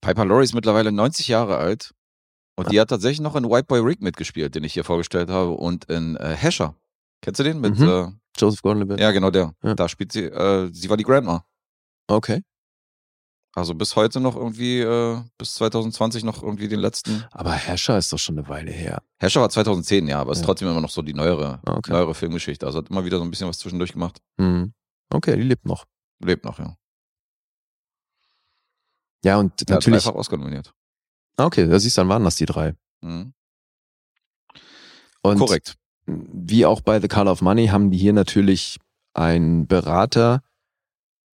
[0.00, 1.94] Piper Laurie ist mittlerweile 90 Jahre alt
[2.54, 5.50] und die hat tatsächlich noch in White Boy Rick mitgespielt, den ich hier vorgestellt habe,
[5.52, 6.76] und in äh, Hesher.
[7.26, 7.60] Kennst du den?
[7.60, 7.88] Mit, Mhm.
[7.88, 9.00] äh, Joseph Gordon-Levitt.
[9.00, 9.52] ja, genau der.
[9.64, 9.74] Ja.
[9.74, 11.44] Da spielt sie, äh, sie war die Grandma.
[12.06, 12.44] Okay.
[13.52, 17.24] Also bis heute noch irgendwie, äh, bis 2020 noch irgendwie den letzten.
[17.32, 19.02] Aber Herrscher ist doch schon eine Weile her.
[19.18, 20.44] Hescher war 2010, ja, aber ist Ja.
[20.44, 21.90] trotzdem immer noch so die neuere, Ah, okay.
[21.90, 22.64] neuere Filmgeschichte.
[22.64, 24.20] Also hat immer wieder so ein bisschen was zwischendurch gemacht.
[24.38, 24.72] Hm.
[25.12, 25.84] Okay, die lebt noch.
[26.20, 26.76] Lebt noch, ja.
[29.24, 30.04] Ja, und Der natürlich.
[30.04, 30.72] dreifach Oscar nominiert.
[31.36, 32.76] Ah, Okay, da siehst du, dann waren das die drei.
[33.00, 33.32] Mhm.
[35.22, 35.74] Und Korrekt.
[36.06, 38.78] Wie auch bei The Color of Money haben die hier natürlich
[39.14, 40.42] einen Berater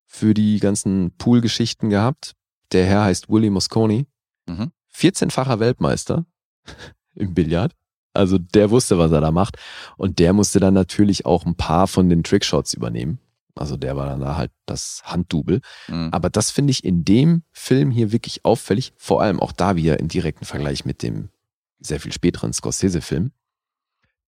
[0.06, 2.34] für die ganzen Pool-Geschichten gehabt.
[2.72, 4.06] Der Herr heißt Willie Mosconi.
[4.46, 4.72] Mhm.
[4.94, 6.26] 14-facher Weltmeister
[7.14, 7.74] im Billard.
[8.12, 9.56] Also der wusste, was er da macht.
[9.96, 13.20] Und der musste dann natürlich auch ein paar von den Trickshots übernehmen.
[13.54, 15.60] Also der war dann da halt das Handdouble.
[15.88, 16.08] Mhm.
[16.12, 18.92] Aber das finde ich in dem Film hier wirklich auffällig.
[18.96, 21.30] Vor allem auch da wieder im direkten Vergleich mit dem
[21.78, 23.32] sehr viel späteren Scorsese-Film.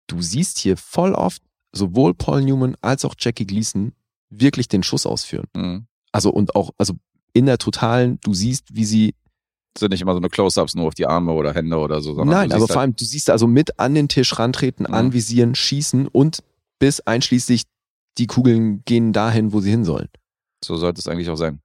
[0.06, 1.42] Du siehst hier voll oft
[1.72, 3.92] sowohl Paul Newman als auch Jackie Gleason
[4.30, 5.46] wirklich den Schuss ausführen.
[5.54, 5.86] Mhm.
[6.12, 6.94] Also und auch, also
[7.32, 9.14] in der totalen, du siehst, wie sie
[9.78, 12.36] sind nicht immer so eine Close-Ups nur auf die Arme oder Hände oder so, sondern
[12.36, 14.92] Nein, aber vor halt, allem, du siehst also mit an den Tisch rantreten, Mhm.
[14.94, 16.42] anvisieren, schießen und
[16.78, 17.62] bis einschließlich
[18.18, 20.08] die Kugeln gehen dahin, wo sie hin sollen.
[20.62, 21.61] so sollte es eigentlich auch sein.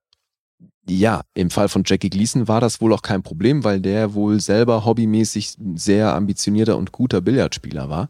[0.89, 4.39] Ja, im Fall von Jackie Gleason war das wohl auch kein Problem, weil der wohl
[4.39, 8.09] selber hobbymäßig sehr ambitionierter und guter Billardspieler war.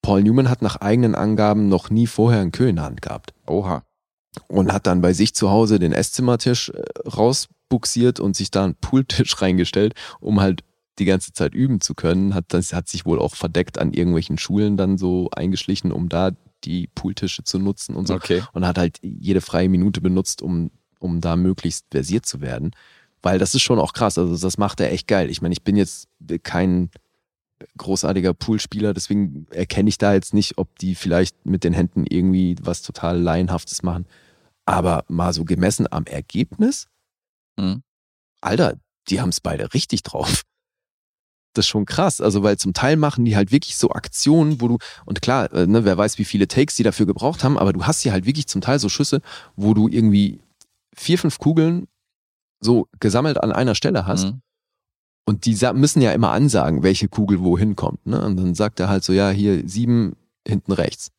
[0.00, 3.34] Paul Newman hat nach eigenen Angaben noch nie vorher einen Kö in der Hand gehabt
[3.46, 3.82] Oha.
[4.48, 8.76] und hat dann bei sich zu Hause den Esszimmertisch äh, rausbuxiert und sich da einen
[8.76, 10.62] Pooltisch reingestellt, um halt
[10.98, 12.34] die ganze Zeit üben zu können.
[12.34, 16.30] Hat, das hat sich wohl auch verdeckt an irgendwelchen Schulen dann so eingeschlichen, um da
[16.64, 18.14] die Pooltische zu nutzen und so.
[18.14, 18.42] Okay.
[18.52, 22.72] Und hat halt jede freie Minute benutzt, um, um da möglichst versiert zu werden.
[23.22, 24.18] Weil das ist schon auch krass.
[24.18, 25.30] Also das macht er echt geil.
[25.30, 26.08] Ich meine, ich bin jetzt
[26.42, 26.90] kein
[27.78, 32.56] großartiger Poolspieler, deswegen erkenne ich da jetzt nicht, ob die vielleicht mit den Händen irgendwie
[32.60, 34.06] was total Laienhaftes machen.
[34.66, 36.88] Aber mal so gemessen am Ergebnis,
[37.58, 37.82] Mhm.
[38.40, 38.74] Alter,
[39.08, 40.42] die haben es beide richtig drauf.
[41.54, 42.20] Das ist schon krass.
[42.20, 45.66] Also, weil zum Teil machen die halt wirklich so Aktionen, wo du, und klar, äh,
[45.66, 48.26] ne, wer weiß, wie viele Takes die dafür gebraucht haben, aber du hast hier halt
[48.26, 49.22] wirklich zum Teil so Schüsse,
[49.56, 50.40] wo du irgendwie
[50.96, 51.86] vier, fünf Kugeln
[52.60, 54.24] so gesammelt an einer Stelle hast.
[54.24, 54.40] Mhm.
[55.28, 58.06] Und die müssen ja immer ansagen, welche Kugel wohin kommt.
[58.06, 58.24] Ne?
[58.24, 60.16] Und dann sagt er halt so, ja, hier sieben
[60.46, 61.10] hinten rechts.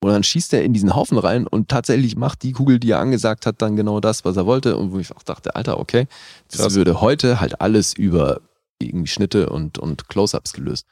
[0.00, 3.00] Und dann schießt er in diesen Haufen rein und tatsächlich macht die Kugel, die er
[3.00, 4.76] angesagt hat, dann genau das, was er wollte.
[4.76, 6.06] Und wo ich auch dachte, Alter, okay,
[6.48, 6.74] das Krass.
[6.76, 8.40] würde heute halt alles über
[8.80, 10.86] irgendwie Schnitte und, und Close-Ups gelöst.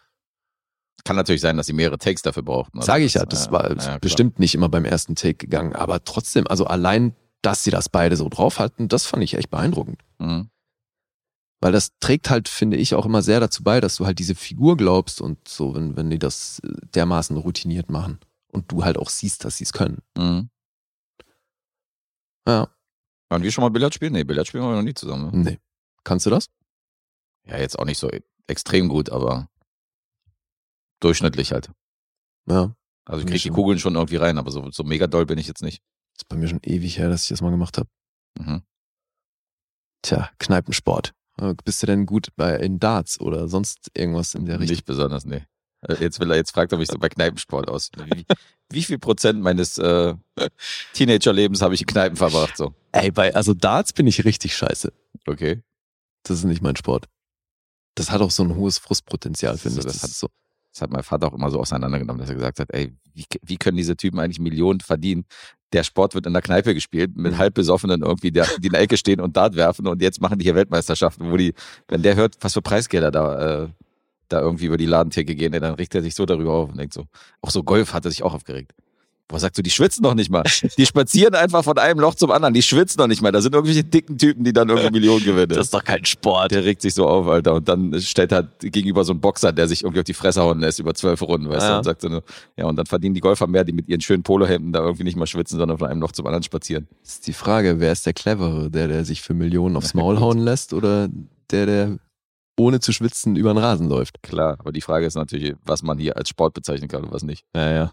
[1.04, 2.82] Kann natürlich sein, dass sie mehrere Takes dafür brauchten.
[2.82, 5.74] Sage ich ja, das war ja, bestimmt nicht immer beim ersten Take gegangen.
[5.74, 9.50] Aber trotzdem, also allein, dass sie das beide so drauf hatten, das fand ich echt
[9.50, 10.02] beeindruckend.
[10.18, 10.50] Mhm.
[11.60, 14.34] Weil das trägt halt, finde ich, auch immer sehr dazu bei, dass du halt diese
[14.34, 18.18] Figur glaubst und so, wenn, wenn die das äh, dermaßen routiniert machen
[18.52, 20.02] und du halt auch siehst, dass sie es können.
[20.16, 20.50] Mhm.
[22.46, 22.68] Ja,
[23.28, 24.12] Waren wir schon mal Billard spielen?
[24.12, 25.30] Nee, Billard spielen wir noch nie zusammen.
[25.32, 25.50] Ne?
[25.50, 25.58] nee.
[26.04, 26.48] Kannst du das?
[27.44, 28.08] Ja, jetzt auch nicht so
[28.46, 29.48] extrem gut, aber
[31.00, 31.70] durchschnittlich halt.
[32.48, 32.76] Ja.
[33.04, 33.50] Also ich krieg die.
[33.50, 35.82] Kugeln schon irgendwie rein, aber so, so mega doll bin ich jetzt nicht.
[36.16, 37.88] Ist bei mir schon ewig her, dass ich das mal gemacht habe.
[38.38, 38.62] Mhm.
[40.02, 41.12] Tja, Kneipensport.
[41.38, 44.74] Äh, Bist du denn gut bei in Darts oder sonst irgendwas in der Richtung?
[44.76, 45.44] Nicht besonders, nee.
[45.82, 47.90] Äh, Jetzt will er, jetzt fragt er mich so bei Kneipensport aus.
[47.96, 48.24] Wie,
[48.70, 50.14] wie viel Prozent meines äh,
[50.94, 52.56] Teenagerlebens habe ich in Kneipen verbracht?
[52.56, 54.92] So, Ey, bei also Darts bin ich richtig scheiße.
[55.26, 55.62] okay.
[56.22, 57.06] Das ist nicht mein Sport.
[57.94, 59.84] Das hat auch so ein hohes Frustpotenzial, finde ich.
[59.84, 60.28] das Das hat- so.
[60.76, 63.56] Das hat mein Vater auch immer so auseinandergenommen, dass er gesagt hat, ey, wie, wie
[63.56, 65.24] können diese Typen eigentlich Millionen verdienen?
[65.72, 67.38] Der Sport wird in der Kneipe gespielt, mit Mhm.
[67.38, 70.38] halb Besoffenen irgendwie, der, die in der Ecke stehen und Dart werfen und jetzt machen
[70.38, 71.54] die hier Weltmeisterschaften, wo die,
[71.88, 73.68] wenn der hört, was für Preisgelder da, äh,
[74.28, 76.92] da irgendwie über die Ladentheke gehen, dann regt er sich so darüber auf und denkt
[76.92, 77.06] so,
[77.40, 78.74] auch so Golf hat er sich auch aufgeregt.
[79.28, 80.44] Boah, sagt so, die schwitzen noch nicht mal.
[80.78, 83.32] Die spazieren einfach von einem Loch zum anderen, die schwitzen noch nicht mal.
[83.32, 85.48] Da sind irgendwelche dicken Typen, die dann irgendwie Millionen gewinnen.
[85.48, 86.52] Das ist doch kein Sport.
[86.52, 87.54] Der regt sich so auf, Alter.
[87.54, 90.60] Und dann stellt halt gegenüber so ein Boxer, der sich irgendwie auf die Fresse hauen
[90.60, 91.78] lässt über zwölf Runden, weißt du, Ja.
[91.78, 92.22] und sagt so, nur,
[92.56, 95.16] ja, und dann verdienen die Golfer mehr, die mit ihren schönen Polohemden da irgendwie nicht
[95.16, 96.86] mal schwitzen, sondern von einem Loch zum anderen spazieren.
[97.02, 98.70] Das ist die Frage, wer ist der Clevere?
[98.70, 101.08] Der, der sich für Millionen aufs Maul hauen lässt oder
[101.50, 101.98] der, der
[102.56, 104.22] ohne zu schwitzen über den Rasen läuft?
[104.22, 107.24] Klar, aber die Frage ist natürlich, was man hier als Sport bezeichnen kann und was
[107.24, 107.44] nicht.
[107.56, 107.92] Ja, ja.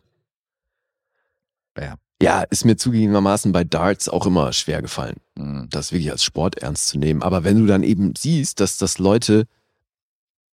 [1.79, 1.95] Ja.
[2.21, 5.67] Ja, ist mir zugegebenermaßen bei Darts auch immer schwer gefallen, Mhm.
[5.69, 7.21] das wirklich als Sport ernst zu nehmen.
[7.21, 9.45] Aber wenn du dann eben siehst, dass das Leute,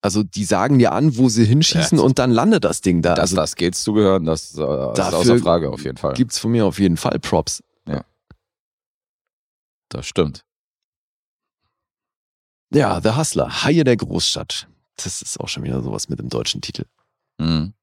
[0.02, 2.04] also die sagen dir an, wo sie hinschießen Ja.
[2.04, 3.14] und dann landet das Ding da.
[3.14, 4.58] Dass also das Skills zugehören, das, äh,
[4.94, 6.14] das ist außer Frage auf jeden Fall.
[6.14, 7.62] gibt's von mir auf jeden Fall Props.
[9.92, 10.44] Das stimmt.
[12.72, 14.68] Ja, The Hustler, Haie der Großstadt.
[14.96, 16.84] Das ist auch schon wieder sowas mit dem deutschen Titel.
[17.38, 17.74] Mhm.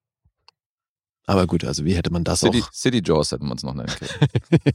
[1.27, 2.71] Aber gut, also wie hätte man das City, auch?
[2.71, 4.71] City Jaws hätten wir uns noch nennen können.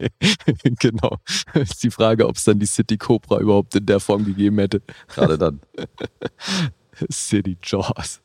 [0.80, 1.18] genau.
[1.54, 4.82] Ist die Frage, ob es dann die City Cobra überhaupt in der Form gegeben hätte.
[5.08, 5.60] Gerade dann.
[7.12, 8.22] City Jaws.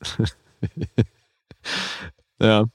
[2.40, 2.66] ja.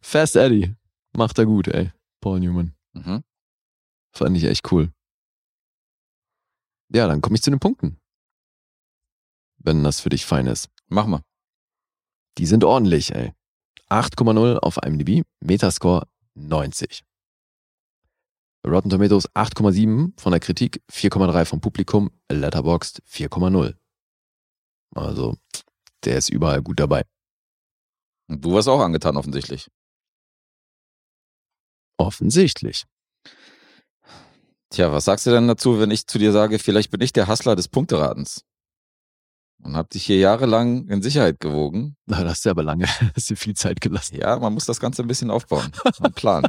[0.00, 0.76] Fast Eddie.
[1.12, 1.90] Macht er gut, ey.
[2.20, 2.74] Paul Newman.
[2.92, 3.24] Mhm.
[4.12, 4.92] Fand ich echt cool.
[6.92, 7.98] Ja, dann komme ich zu den Punkten.
[9.58, 10.70] Wenn das für dich fein ist.
[10.86, 11.22] Mach mal.
[12.38, 13.34] Die sind ordentlich, ey.
[13.90, 17.02] 8,0 auf IMDb, Metascore 90.
[18.66, 23.74] Rotten Tomatoes 8,7 von der Kritik, 4,3 vom Publikum, Letterboxd 4,0.
[24.94, 25.36] Also,
[26.04, 27.04] der ist überall gut dabei.
[28.28, 29.68] Und du warst auch angetan, offensichtlich.
[31.98, 32.84] Offensichtlich.
[34.70, 37.26] Tja, was sagst du denn dazu, wenn ich zu dir sage, vielleicht bin ich der
[37.26, 38.44] Hustler des Punkteratens?
[39.62, 41.96] Und hab dich hier jahrelang in Sicherheit gewogen.
[42.06, 44.16] Na, das hast du aber lange, hast dir viel Zeit gelassen.
[44.16, 45.70] Ja, man muss das Ganze ein bisschen aufbauen.
[46.00, 46.44] Ein Plan.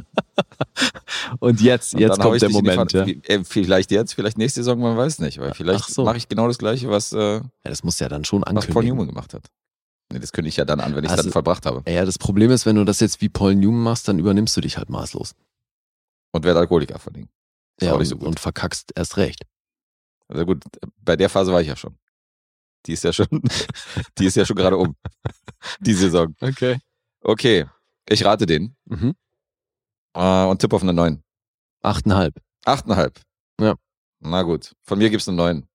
[1.38, 3.04] Und jetzt, Und jetzt kommt ich der Moment, ja.
[3.04, 5.38] Äh, Vielleicht jetzt, vielleicht nächste Saison, man weiß nicht.
[5.38, 6.04] Weil vielleicht so.
[6.04, 7.42] mache ich genau das Gleiche, was, äh, ja.
[7.64, 8.88] Das musst du ja dann schon was Paul ankündigen.
[8.96, 9.46] Newman gemacht hat.
[10.10, 11.82] Nee, das kündige ich ja dann an, wenn ich es Also- dann vollbracht habe.
[11.90, 14.60] Ja, das Problem ist, wenn du das jetzt wie Paul Newman machst, dann übernimmst du
[14.62, 15.34] dich halt maßlos.
[16.32, 17.12] Und werde Alkoholiker vor
[17.80, 19.42] Ja, und, so und verkackst erst recht.
[20.28, 20.64] Also gut,
[21.02, 21.94] bei der Phase war ich ja schon.
[22.86, 23.28] Die ist ja schon,
[24.18, 24.96] die ist ja schon gerade um.
[25.80, 26.34] Die Saison.
[26.40, 26.80] Okay.
[27.20, 27.66] Okay,
[28.08, 29.14] ich rate den Mhm.
[30.14, 31.22] äh, und tippe auf eine 9.
[31.82, 32.40] Achteinhalb.
[32.64, 33.20] Achteinhalb.
[33.60, 33.76] Ja.
[34.20, 35.68] Na gut, von mir gibt's eine 9.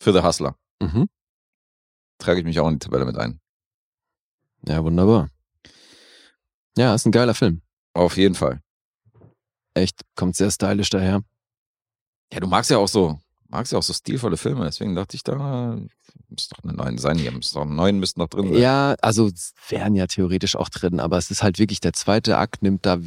[0.00, 0.56] Für The Hustler.
[0.80, 1.08] Mhm.
[2.18, 3.40] Trage ich mich auch in die Tabelle mit ein.
[4.66, 5.28] Ja, wunderbar.
[6.76, 7.62] Ja, ist ein geiler Film.
[7.94, 8.62] Auf jeden Fall.
[9.74, 11.22] Echt, kommt sehr stylisch daher.
[12.32, 13.20] Ja, du magst ja auch so,
[13.52, 15.76] magst ja auch so stilvolle Filme, deswegen dachte ich, da
[16.28, 17.30] muss doch eine 9 sein hier.
[17.32, 18.60] Muss doch eine 9 müsste noch drin sein.
[18.60, 19.30] Ja, also
[19.68, 22.98] wären ja theoretisch auch drin, aber es ist halt wirklich, der zweite Akt nimmt da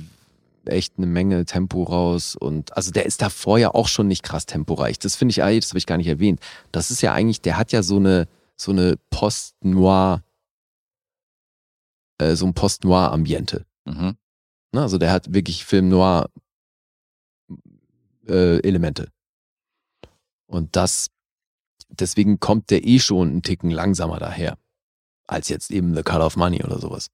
[0.65, 4.45] echt eine Menge Tempo raus und also der ist davor ja auch schon nicht krass
[4.45, 4.99] temporeich.
[4.99, 6.39] Das finde ich, das habe ich gar nicht erwähnt.
[6.71, 10.23] Das ist ja eigentlich, der hat ja so eine, so eine Post-Noir,
[12.19, 13.65] äh, so ein Post-Noir-Ambiente.
[13.85, 14.15] Mhm.
[14.71, 14.81] Ne?
[14.81, 16.29] Also der hat wirklich Film-Noir
[18.27, 19.11] äh, Elemente.
[20.47, 21.09] Und das,
[21.89, 24.57] deswegen kommt der eh schon einen Ticken langsamer daher,
[25.27, 27.09] als jetzt eben The Cut of Money oder sowas.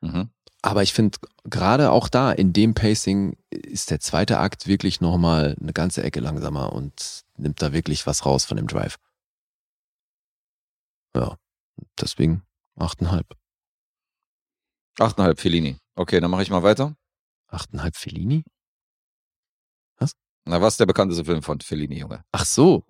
[0.00, 0.30] Mhm.
[0.62, 5.56] Aber ich finde, gerade auch da, in dem Pacing, ist der zweite Akt wirklich nochmal
[5.58, 8.96] eine ganze Ecke langsamer und nimmt da wirklich was raus von dem Drive.
[11.16, 11.36] Ja,
[11.98, 12.42] deswegen
[12.76, 13.26] achteinhalb.
[14.98, 15.78] Achteinhalb Fellini.
[15.94, 16.94] Okay, dann mache ich mal weiter.
[17.48, 18.44] Achteinhalb Fellini?
[20.44, 22.24] Na, was ist der bekannteste Film von Fellini, Junge?
[22.32, 22.84] Ach so.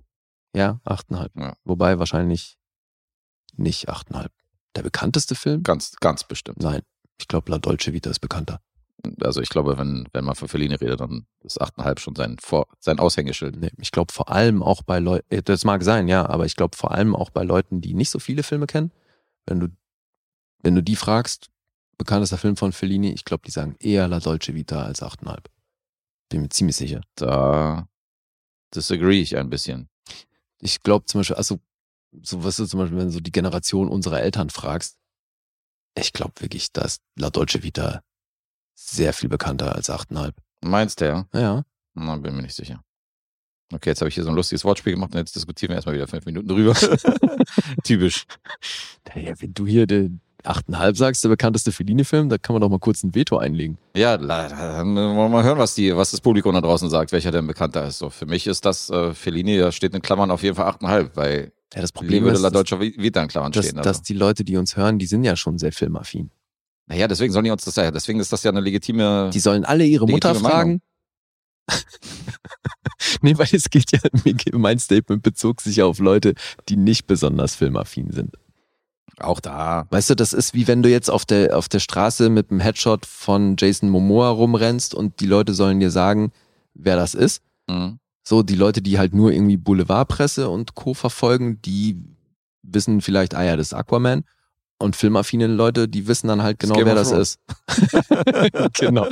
[0.54, 1.30] Ja, 8,5.
[1.40, 1.56] Ja.
[1.64, 2.58] Wobei wahrscheinlich
[3.56, 4.28] nicht 8,5.
[4.76, 5.62] Der bekannteste Film?
[5.62, 6.62] Ganz, ganz bestimmt.
[6.62, 6.82] Nein.
[7.18, 8.60] Ich glaube, La Dolce Vita ist bekannter.
[9.22, 12.66] Also ich glaube, wenn, wenn man von Fellini redet, dann ist 8,5 schon sein, Vor
[12.80, 13.56] sein Aushängeschild.
[13.56, 16.76] Nee, ich glaube vor allem auch bei Leuten, das mag sein, ja, aber ich glaube
[16.76, 18.92] vor allem auch bei Leuten, die nicht so viele Filme kennen,
[19.46, 19.68] wenn du,
[20.62, 21.50] wenn du die fragst,
[21.96, 25.44] bekanntester Film von Fellini, ich glaube, die sagen eher La Dolce Vita als 8,5.
[26.30, 27.02] Bin mir ziemlich sicher.
[27.16, 27.86] Da
[28.74, 29.88] disagree ich ein bisschen.
[30.58, 31.60] Ich glaube zum Beispiel, also,
[32.22, 34.96] so was du zum Beispiel, wenn du so die Generation unserer Eltern fragst,
[35.94, 38.02] ich glaube wirklich, dass La Dolce Vita
[38.74, 40.32] sehr viel bekannter als 8,5.
[40.62, 41.26] Meinst du, ja?
[41.34, 41.64] Ja.
[41.94, 42.82] Na, bin mir nicht sicher.
[43.72, 45.94] Okay, jetzt habe ich hier so ein lustiges Wortspiel gemacht und jetzt diskutieren wir erstmal
[45.94, 46.74] wieder fünf Minuten drüber.
[47.84, 48.24] Typisch.
[49.08, 52.78] Naja, wenn du hier den 8,5 sagst, der bekannteste Fellini-Film, da kann man doch mal
[52.78, 53.78] kurz ein Veto einlegen.
[53.94, 57.30] Ja, dann wollen wir mal hören, was, die, was das Publikum da draußen sagt, welcher
[57.30, 57.98] denn bekannter ist.
[57.98, 61.10] So, für mich ist das äh, Fellini, da steht in Klammern auf jeden Fall 8,5,
[61.14, 63.78] weil Ja, das Problem würde ist, La dass, Dolce Vita in Klammern dass, stehen.
[63.78, 63.88] Also.
[63.88, 66.30] dass die Leute, die uns hören, die sind ja schon sehr filmaffin.
[66.86, 69.30] naja, deswegen sollen die uns das ja, deswegen ist das ja eine legitime.
[69.32, 70.80] Die sollen alle ihre Mutter fragen.
[73.22, 74.00] nee, weil es geht ja,
[74.58, 76.34] mein Statement bezog sich ja auf Leute,
[76.68, 78.36] die nicht besonders filmaffin sind.
[79.24, 79.86] Auch da.
[79.90, 82.60] Weißt du, das ist wie wenn du jetzt auf der, auf der Straße mit einem
[82.60, 86.32] Headshot von Jason Momoa rumrennst und die Leute sollen dir sagen,
[86.74, 87.42] wer das ist.
[87.68, 87.98] Mhm.
[88.22, 90.94] So, die Leute, die halt nur irgendwie Boulevardpresse und Co.
[90.94, 92.02] verfolgen, die
[92.62, 94.24] wissen vielleicht, ah ja, das ist Aquaman.
[94.78, 97.38] Und filmaffine Leute, die wissen dann halt genau, Game wer das ist.
[98.78, 99.08] genau.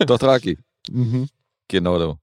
[0.00, 0.58] Dothraki.
[0.90, 1.28] Mhm.
[1.68, 2.18] Genau so.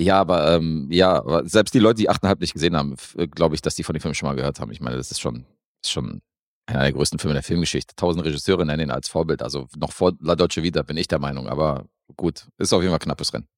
[0.00, 2.96] Ja, aber ähm, ja, selbst die Leute, die 8,5 nicht gesehen haben,
[3.32, 4.72] glaube ich, dass die von dem Film schon mal gehört haben.
[4.72, 5.44] Ich meine, das ist schon,
[5.82, 6.22] ist schon
[6.66, 7.94] einer der größten Filme der Filmgeschichte.
[7.96, 9.42] Tausend Regisseure nennen ihn als Vorbild.
[9.42, 11.48] Also noch vor La Dolce Vita bin ich der Meinung.
[11.48, 13.48] Aber gut, ist auf jeden Fall knappes Rennen.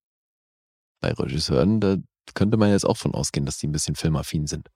[1.00, 1.96] Bei Regisseuren, da
[2.34, 4.68] könnte man jetzt auch von ausgehen, dass die ein bisschen filmaffin sind.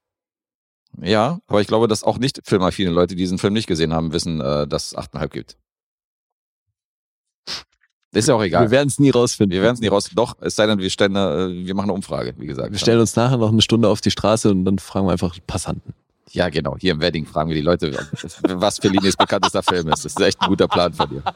[1.01, 4.13] Ja, aber ich glaube, dass auch nicht filmaffine Leute, die diesen Film nicht gesehen haben,
[4.13, 5.59] wissen, äh, dass es 8,5 gibt.
[8.13, 8.65] Ist ja auch egal.
[8.65, 9.55] Wir werden es nie rausfinden.
[9.55, 10.11] Wir werden es nie raus.
[10.15, 12.73] Doch, es sei denn, wir stellen, äh, wir machen eine Umfrage, wie gesagt.
[12.73, 15.37] Wir stellen uns nachher noch eine Stunde auf die Straße und dann fragen wir einfach
[15.47, 15.93] Passanten.
[16.33, 16.77] Ja, genau.
[16.79, 17.97] Hier im Wedding fragen wir die Leute,
[18.43, 20.05] was Fellinis bekanntester Film ist.
[20.05, 21.23] Das ist echt ein guter Plan von dir.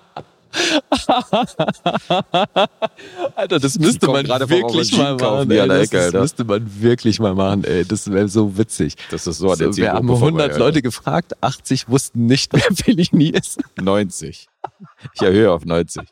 [3.36, 5.51] Alter, das müsste man wirklich mal machen.
[5.51, 6.20] Ey, das das Alter.
[6.20, 7.64] müsste man wirklich mal machen.
[7.64, 8.97] Ey, das wäre so witzig.
[9.11, 12.26] Das ist so an der So, wir haben Zielgruppe 100 vorbei, Leute gefragt, 80 wussten
[12.26, 13.59] nicht, wer Fellini ist.
[13.59, 13.82] Alter.
[13.82, 14.49] 90.
[15.14, 16.03] Ich erhöhe auf 90.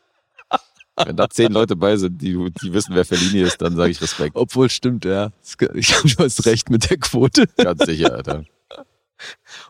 [1.05, 4.01] Wenn da 10 Leute bei sind, die, die wissen, wer Fellini ist, dann sage ich
[4.01, 4.35] Respekt.
[4.35, 5.31] Obwohl, stimmt, ja.
[5.73, 7.45] Ich du hast recht mit der Quote.
[7.57, 8.43] Ganz sicher, Alter.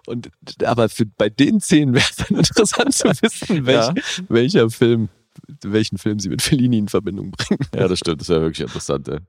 [0.10, 0.30] Und,
[0.64, 3.94] aber für, bei den 10 wäre es dann interessant zu wissen, welch, Ja.
[4.28, 5.10] welcher Film,
[5.64, 7.60] welchen Film sie mit Fellini in Verbindung bringen.
[7.76, 8.22] Ja, das stimmt.
[8.22, 9.20] Das wäre wirklich interessant, ey.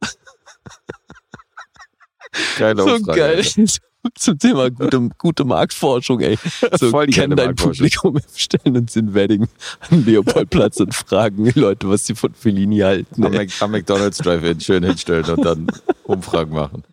[2.59, 3.37] Geile so Umfrage, geil.
[3.37, 3.73] Alter.
[4.15, 6.39] Zum Thema gute, gute Marktforschung, ey.
[6.79, 7.55] So Voll geile dein.
[7.55, 9.47] Publikum, stellen uns in Wedding
[9.91, 13.23] am Leopoldplatz und fragen die Leute, was sie von Fellini halten.
[13.27, 13.33] Am.
[13.33, 15.67] Mac- am McDonalds Drive-In schön hinstellen und dann
[16.05, 16.85] Umfragen machen.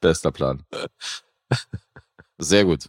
[0.00, 0.62] Bester Plan.
[2.38, 2.86] Sehr gut.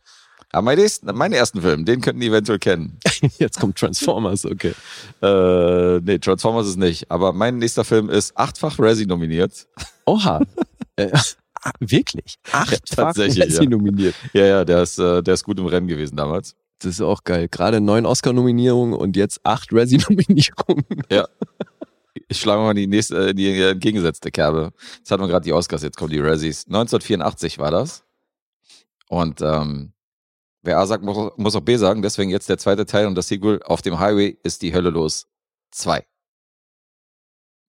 [0.54, 3.00] Aber mein nächsten, meinen ersten Film, den könnten die eventuell kennen.
[3.40, 4.74] Jetzt kommt Transformers, okay.
[5.22, 7.10] Äh, nee, Transformers ist nicht.
[7.10, 9.68] Aber mein nächster Film ist achtfach Razzie nominiert.
[10.06, 10.42] Oha.
[10.96, 11.10] äh,
[11.64, 12.36] ah, wirklich?
[12.52, 13.70] Acht tatsächlich, ist sie ja.
[13.70, 14.14] nominiert.
[14.34, 16.56] Ja, ja, der ist, äh, der ist gut im Rennen gewesen damals.
[16.78, 17.48] Das ist auch geil.
[17.50, 20.86] Gerade neun Oscar-Nominierungen und jetzt acht Razzie-Nominierungen.
[22.30, 24.72] Ich schlage mal die nächste, äh, die entgegengesetzte Kerbe.
[24.98, 26.66] Jetzt hatten wir gerade die Oscars, jetzt kommen die Razzies.
[26.66, 28.04] 1984 war das.
[29.08, 29.94] Und ähm,
[30.64, 32.02] wer A sagt, muss, auch B sagen.
[32.02, 35.28] Deswegen jetzt der zweite Teil und das Sequel auf dem Highway ist die Hölle los.
[35.72, 36.06] Zwei.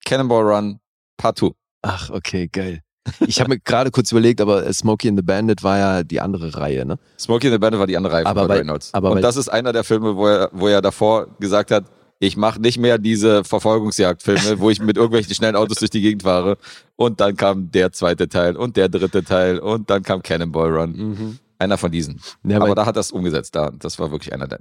[0.05, 0.79] Cannonball Run
[1.17, 1.51] Part 2.
[1.83, 2.81] Ach, okay, geil.
[3.25, 6.55] Ich habe mir gerade kurz überlegt, aber Smokey and the Bandit war ja die andere
[6.55, 6.99] Reihe, ne?
[7.19, 8.93] Smokey and the Bandit war die andere Reihe Aber von bei- Reynolds.
[8.93, 11.85] aber und das ist einer der Filme, wo er, wo er davor gesagt hat,
[12.19, 16.21] ich mache nicht mehr diese Verfolgungsjagdfilme, wo ich mit irgendwelchen schnellen Autos durch die Gegend
[16.21, 16.57] fahre.
[16.95, 20.91] Und dann kam der zweite Teil und der dritte Teil und dann kam Cannonball Run.
[20.91, 21.39] Mhm.
[21.61, 22.19] Einer von diesen.
[22.43, 23.55] Ja, Aber da hat er es umgesetzt.
[23.55, 24.59] Da, das war wirklich einer der.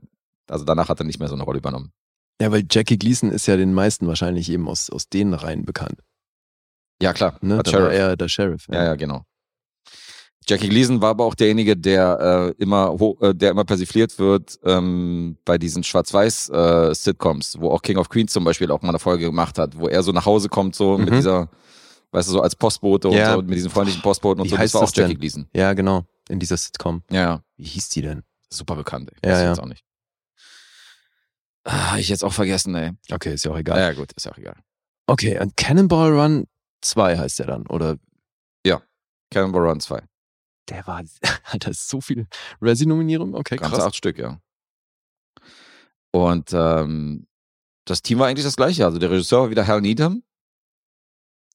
[0.48, 1.92] Also danach hat er nicht mehr so eine Rolle übernommen.
[2.40, 6.00] ja, weil Jackie Gleason ist ja den meisten wahrscheinlich eben aus, aus den Reihen bekannt.
[7.02, 7.38] Ja, klar.
[7.40, 7.58] Ne?
[7.58, 7.98] Als Da war Sheriff.
[7.98, 8.66] er der Sheriff.
[8.70, 9.24] Ja, ja, genau.
[10.48, 15.36] Jackie Gleason war aber auch derjenige, der äh, immer, äh, der immer persifliert wird ähm,
[15.44, 19.58] bei diesen Schwarz-Weiß-Sitcoms, wo auch King of Queens zum Beispiel auch mal eine Folge gemacht
[19.58, 21.14] hat, wo er so nach Hause kommt, so mit Mhm.
[21.16, 21.48] dieser,
[22.12, 23.34] weißt du, so als Postbote Ja.
[23.34, 24.58] und so, mit diesen freundlichen Postboten und Wie so.
[24.58, 25.20] heißt das war auch Jackie denn?
[25.20, 25.46] Gleason.
[25.54, 26.04] Ja, genau.
[26.30, 27.02] In dieser Sitcom.
[27.10, 27.44] Ja, ja.
[27.56, 28.22] Wie hieß die denn?
[28.50, 29.18] Super bekannt, ey.
[29.28, 29.48] Ja, Weiß ja.
[29.50, 29.84] jetzt auch nicht.
[31.64, 32.92] Ah, ich jetzt auch vergessen, ey.
[33.10, 33.78] Okay, ist ja auch Ja, egal.
[33.78, 34.56] ja, gut, ist ja auch egal.
[35.06, 36.46] Okay, und Cannonball Run,
[36.82, 37.96] 2 heißt der dann, oder?
[39.32, 40.02] Cannonball Run 2.
[40.70, 41.04] Der war,
[41.44, 42.26] Alter, ist so viel
[42.60, 43.34] Resi-Nominierung.
[43.36, 43.84] Okay, Ganze krass.
[43.86, 44.40] acht Stück, ja.
[46.12, 47.28] Und ähm,
[47.84, 48.84] das Team war eigentlich das gleiche.
[48.84, 50.24] Also der Regisseur war wieder Hal Needham.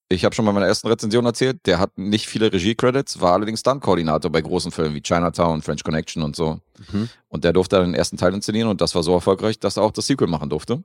[0.08, 3.62] Ich habe schon bei meiner ersten Rezension erzählt, der hat nicht viele Regie-Credits, war allerdings
[3.62, 6.60] Stunt-Koordinator bei großen Filmen wie Chinatown, French Connection und so.
[6.92, 7.10] Mhm.
[7.28, 9.84] Und der durfte dann den ersten Teil inszenieren und das war so erfolgreich, dass er
[9.84, 10.84] auch das Sequel machen durfte.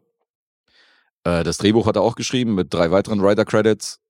[1.24, 4.00] Äh, das Drehbuch hat er auch geschrieben mit drei weiteren Writer-Credits.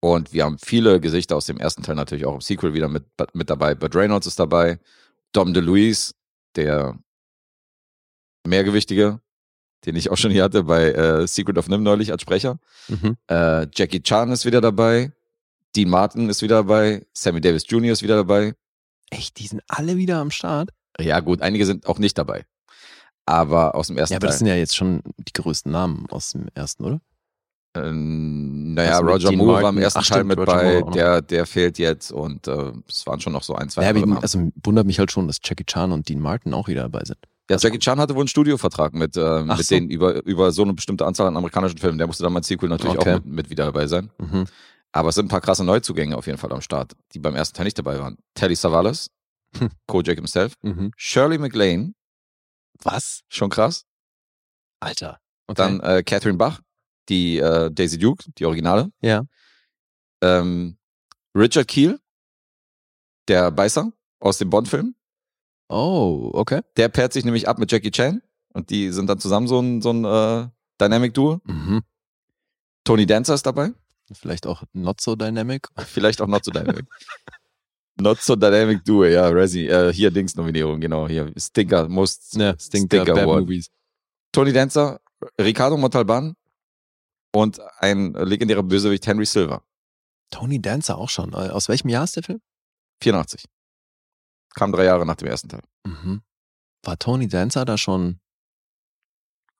[0.00, 3.04] Und wir haben viele Gesichter aus dem ersten Teil natürlich auch im Sequel wieder mit,
[3.32, 3.74] mit dabei.
[3.74, 4.78] Bud Reynolds ist dabei,
[5.32, 6.12] Dom DeLuise,
[6.56, 6.98] der
[8.46, 9.20] Mehrgewichtige,
[9.86, 12.58] den ich auch schon hier hatte bei äh, Secret of Nim neulich als Sprecher.
[12.88, 13.16] Mhm.
[13.28, 15.12] Äh, Jackie Chan ist wieder dabei,
[15.76, 17.92] Dean Martin ist wieder dabei, Sammy Davis Jr.
[17.92, 18.54] ist wieder dabei.
[19.10, 20.70] Echt, die sind alle wieder am Start?
[21.00, 22.44] Ja gut, einige sind auch nicht dabei.
[23.26, 24.38] Aber aus dem ersten Ja, aber das Teil.
[24.40, 27.00] sind ja jetzt schon die größten Namen aus dem ersten, oder?
[27.76, 31.22] Ähm, naja, Also Roger Moore war im ersten Ach, Teil stimmt, mit Roger bei, der,
[31.22, 34.22] der fehlt jetzt und äh, es waren schon noch so ein, zwei Ja, aber ich,
[34.22, 37.18] also wundert mich halt schon, dass Jackie Chan und Dean Martin auch wieder dabei sind.
[37.50, 39.74] Ja, Jackie Chan hatte wohl einen Studiovertrag mit, äh, mit so.
[39.74, 41.98] denen über, über so eine bestimmte Anzahl an amerikanischen Filmen.
[41.98, 43.10] Der musste dann beim Sequel natürlich Okay.
[43.10, 44.10] auch mit, mit wieder dabei sein.
[44.18, 44.46] Mhm.
[44.92, 47.56] Aber es sind ein paar krasse Neuzugänge auf jeden Fall am Start, die beim ersten
[47.56, 48.16] Teil nicht dabei waren.
[48.34, 49.10] Telly Savalas,
[49.58, 49.68] Hm.
[49.86, 50.92] Kojak himself, Mhm.
[50.96, 51.94] Shirley MacLaine,
[52.82, 53.22] Was?
[53.28, 53.84] schon krass.
[54.80, 55.20] Alter.
[55.46, 55.54] Okay.
[55.56, 56.60] Dann äh, Catherine Bach,
[57.08, 58.90] die äh, Daisy Duke, die Originale.
[59.02, 59.22] Ja.
[60.22, 60.78] Ähm,
[61.36, 62.00] Richard Keel,
[63.28, 64.94] der Beißer aus dem Bond-Film.
[65.74, 66.60] Oh, okay.
[66.76, 68.22] Der pairt sich nämlich ab mit Jackie Chan
[68.52, 70.48] und die sind dann zusammen so ein, so ein äh,
[70.80, 71.40] Dynamic-Duo.
[71.44, 71.82] Mhm.
[72.84, 73.72] Tony Dancer ist dabei.
[74.12, 75.66] Vielleicht auch not so dynamic.
[75.78, 76.86] Vielleicht auch Not So Dynamic.
[77.96, 79.66] Not So Dynamic Duo, ja, Resi.
[79.66, 81.08] Äh, hier Dings-Nominierung, genau.
[81.08, 83.40] Hier Stinker, Most Ja, Stinker, Bad Award.
[83.40, 83.70] Movies.
[84.30, 85.00] Tony Dancer,
[85.40, 86.36] Ricardo Montalban
[87.32, 89.62] und ein legendärer Bösewicht Henry Silver.
[90.30, 91.32] Tony Dancer auch schon.
[91.32, 92.40] Äh, Aus welchem Jahr ist der Film?
[93.00, 93.44] 84.
[94.54, 95.62] Kam drei Jahre nach dem ersten Teil.
[95.86, 96.22] Mhm.
[96.82, 98.20] War Tony Dancer da schon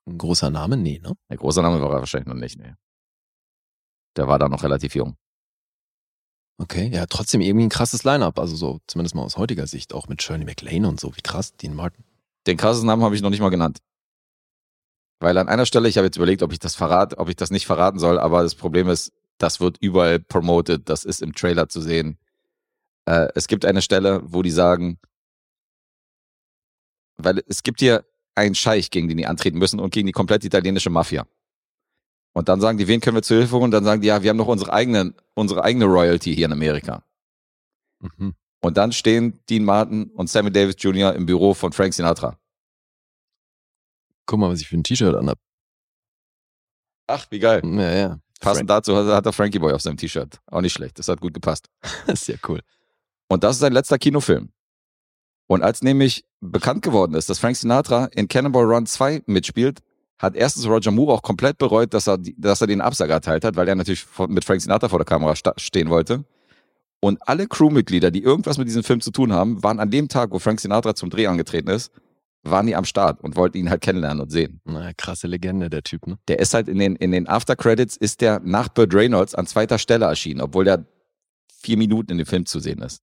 [0.06, 0.76] ein großer Name?
[0.76, 1.12] Nee, ne?
[1.30, 2.74] Der große Name war er wahrscheinlich noch nicht, nee.
[4.16, 5.16] Der war da noch relativ jung.
[6.56, 8.38] Okay, ja, trotzdem irgendwie ein krasses Line-Up.
[8.38, 11.16] Also so, zumindest mal aus heutiger Sicht, auch mit Shirley MacLaine und so.
[11.16, 12.04] Wie krass, Dean Martin.
[12.46, 13.80] Den krassesten Namen habe ich noch nicht mal genannt.
[15.20, 17.50] Weil an einer Stelle, ich habe jetzt überlegt, ob ich das verrate, ob ich das
[17.50, 21.68] nicht verraten soll, aber das Problem ist, das wird überall promoted, das ist im Trailer
[21.68, 22.18] zu sehen.
[23.06, 24.98] Äh, es gibt eine Stelle, wo die sagen,
[27.16, 30.44] weil es gibt hier einen Scheich, gegen den die antreten müssen und gegen die komplett
[30.44, 31.26] italienische Mafia.
[32.32, 33.64] Und dann sagen die, wen können wir zu Hilfe holen?
[33.64, 36.52] Und dann sagen die, ja, wir haben noch unsere eigene, unsere eigene Royalty hier in
[36.52, 37.04] Amerika.
[38.00, 38.34] Mhm.
[38.60, 41.14] Und dann stehen Dean Martin und Sammy Davis Jr.
[41.14, 42.38] im Büro von Frank Sinatra.
[44.26, 45.38] Guck mal, was ich für ein T-Shirt anhab.
[47.06, 47.60] Ach, wie geil.
[47.62, 48.18] Ja, ja.
[48.40, 50.40] Passend dazu hat hat er Frankie Boy auf seinem T-Shirt.
[50.46, 50.98] Auch nicht schlecht.
[50.98, 51.68] Das hat gut gepasst.
[51.82, 52.18] Frank.
[52.18, 52.60] Sehr cool.
[53.28, 54.50] Und das ist sein letzter Kinofilm.
[55.46, 59.80] Und als nämlich bekannt geworden ist, dass Frank Sinatra in Cannonball Run 2 mitspielt,
[60.18, 63.56] hat erstens Roger Moore auch komplett bereut, dass er, dass er den Absag erteilt hat,
[63.56, 66.24] weil er natürlich mit Frank Sinatra vor der Kamera stehen wollte.
[67.00, 70.30] Und alle Crewmitglieder, die irgendwas mit diesem Film zu tun haben, waren an dem Tag,
[70.30, 71.92] wo Frank Sinatra zum Dreh angetreten ist,
[72.44, 74.60] waren die am Start und wollten ihn halt kennenlernen und sehen.
[74.64, 76.18] Na, krasse Legende, der Typ, ne?
[76.28, 79.46] Der ist halt in den, in den After Credits ist der nach Burt Reynolds an
[79.46, 80.86] zweiter Stelle erschienen, obwohl der
[81.58, 83.02] vier Minuten in dem Film zu sehen ist.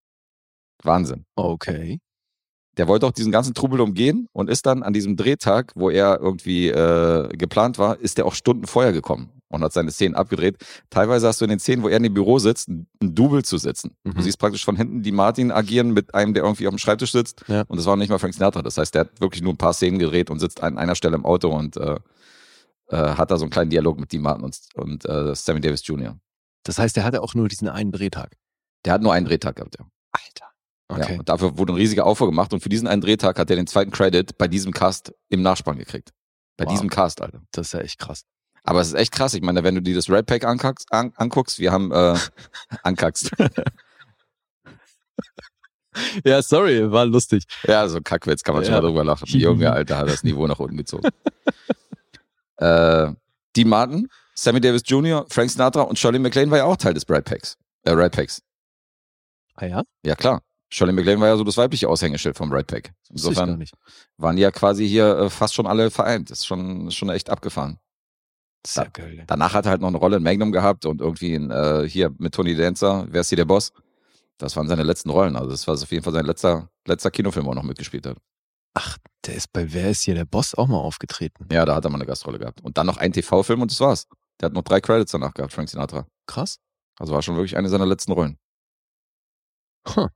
[0.84, 1.26] Wahnsinn.
[1.36, 2.00] Okay.
[2.78, 6.20] Der wollte auch diesen ganzen Trubel umgehen und ist dann an diesem Drehtag, wo er
[6.22, 10.56] irgendwie äh, geplant war, ist der auch Stunden vorher gekommen und hat seine Szenen abgedreht.
[10.90, 13.58] Teilweise hast du in den Szenen, wo er in dem Büro sitzt, ein Double zu
[13.58, 13.98] sitzen.
[14.06, 14.22] Du Mhm.
[14.22, 17.44] siehst praktisch von hinten die Martin agieren mit einem, der irgendwie auf dem Schreibtisch sitzt.
[17.50, 17.64] Ja.
[17.68, 18.62] Und das war nicht mal Frank Sinatra.
[18.62, 21.16] Das heißt, der hat wirklich nur ein paar Szenen gedreht und sitzt an einer Stelle
[21.18, 21.98] im Auto und äh,
[22.88, 25.86] äh, hat da so einen kleinen Dialog mit Dean Martin und, und äh, Sammy Davis
[25.86, 26.18] Jr.
[26.64, 28.38] Das heißt, der hatte auch nur diesen einen Drehtag.
[28.86, 29.86] Der hat nur einen Drehtag gehabt, ja.
[30.14, 30.51] Alter.
[31.00, 31.06] Ja.
[31.06, 31.20] Okay.
[31.20, 33.68] Und dafür wurde ein riesiger Aufwand gemacht und für diesen einen Drehtag hat er den
[33.68, 36.12] zweiten Credit bei diesem Cast im Nachspann gekriegt.
[36.58, 36.74] Bei Wow.
[36.74, 37.42] diesem Cast, Alter.
[37.52, 38.24] Das ist ja echt krass.
[38.64, 39.34] Aber es ist echt krass.
[39.34, 42.16] Ich meine, wenn du dir das Red Pack anguckst, an, anguckst wir haben äh,
[42.84, 43.32] ankackst.
[46.24, 47.44] Ja, sorry, war lustig.
[47.68, 48.80] ja, so ein Kackwitz kann man schon Ja.
[48.82, 49.26] mal drüber lachen.
[49.28, 51.10] Junge, Alter, hat das Niveau nach unten gezogen.
[52.58, 53.12] äh,
[53.58, 57.10] Dean Martin, Sammy Davis Jr., Frank Sinatra und Shirley MacLaine war ja auch Teil des
[57.10, 57.58] Red Packs.
[57.84, 58.42] Äh, Red Packs.
[59.56, 59.84] Ah ja?
[60.06, 60.42] Ja, klar.
[60.74, 62.94] Shirley MacLaine war ja so das weibliche Aushängeschild vom Red Pack.
[63.10, 63.64] Insofern
[64.18, 66.32] waren ja quasi hier äh, fast schon alle vereint.
[66.32, 67.78] Das ist schon, schon echt abgefahren.
[68.66, 69.24] Sehr geil.
[69.28, 72.14] Danach hat er halt noch eine Rolle in Magnum gehabt und irgendwie in, äh, hier
[72.20, 73.74] mit Tony Dancer, wer ist hier der Boss?
[74.38, 75.36] Das waren seine letzten Rollen.
[75.36, 78.18] Also das war auf jeden Fall sein letzter, letzter Kinofilm, wo er noch mitgespielt hat.
[78.74, 81.48] Ach, der ist bei Wer ist hier der Boss auch mal aufgetreten.
[81.52, 82.62] Ja, da hat er mal eine Gastrolle gehabt.
[82.62, 84.08] Und dann noch ein TV-Film und das war's.
[84.40, 86.08] Der hat noch drei Credits danach gehabt, Frank Sinatra.
[86.28, 86.60] Krass.
[86.98, 88.38] Also war schon wirklich eine seiner letzten Rollen.
[89.96, 90.08] Huh.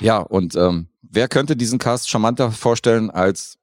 [0.00, 3.58] Ja, und ähm, wer könnte diesen Cast charmanter vorstellen als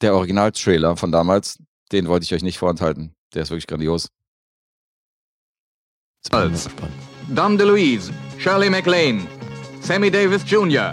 [0.00, 1.58] der Original-Trailer von damals?
[1.92, 3.14] Den wollte ich euch nicht vorenthalten.
[3.34, 4.08] Der ist wirklich grandios.
[6.30, 6.68] Als-.
[7.28, 9.26] Dom DeLuise, Shirley MacLaine,
[9.80, 10.92] Sammy Davis Jr.,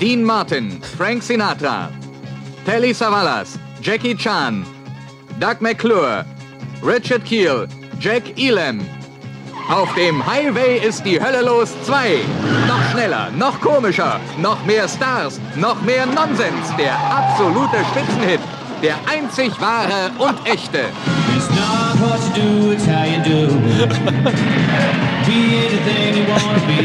[0.00, 1.90] Dean Martin, Frank Sinatra,
[2.64, 4.64] Telly Savalas, Jackie Chan,
[5.38, 6.24] Doug McClure,
[6.82, 7.68] Richard Keel,
[8.00, 8.80] Jack Elam.
[9.70, 12.18] Auf dem Highway ist die Hölle los 2.
[12.68, 16.76] Noch schneller, noch komischer, noch mehr Stars, noch mehr Nonsens.
[16.76, 18.40] Der absolute Spitzenhit.
[18.82, 20.80] Der einzig wahre und echte.
[21.34, 23.46] It's not what you do, it's how you do
[25.24, 26.84] be anything you wanna be.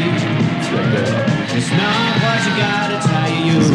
[1.54, 3.70] It's not what you got, it's how you use.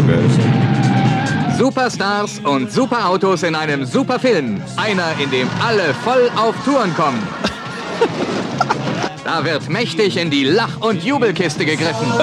[1.60, 4.62] Superstars und Superautos in einem Superfilm.
[4.78, 7.22] Einer, in dem alle voll auf Touren kommen.
[9.26, 12.06] Da wird mächtig in die Lach- und Jubelkiste gegriffen.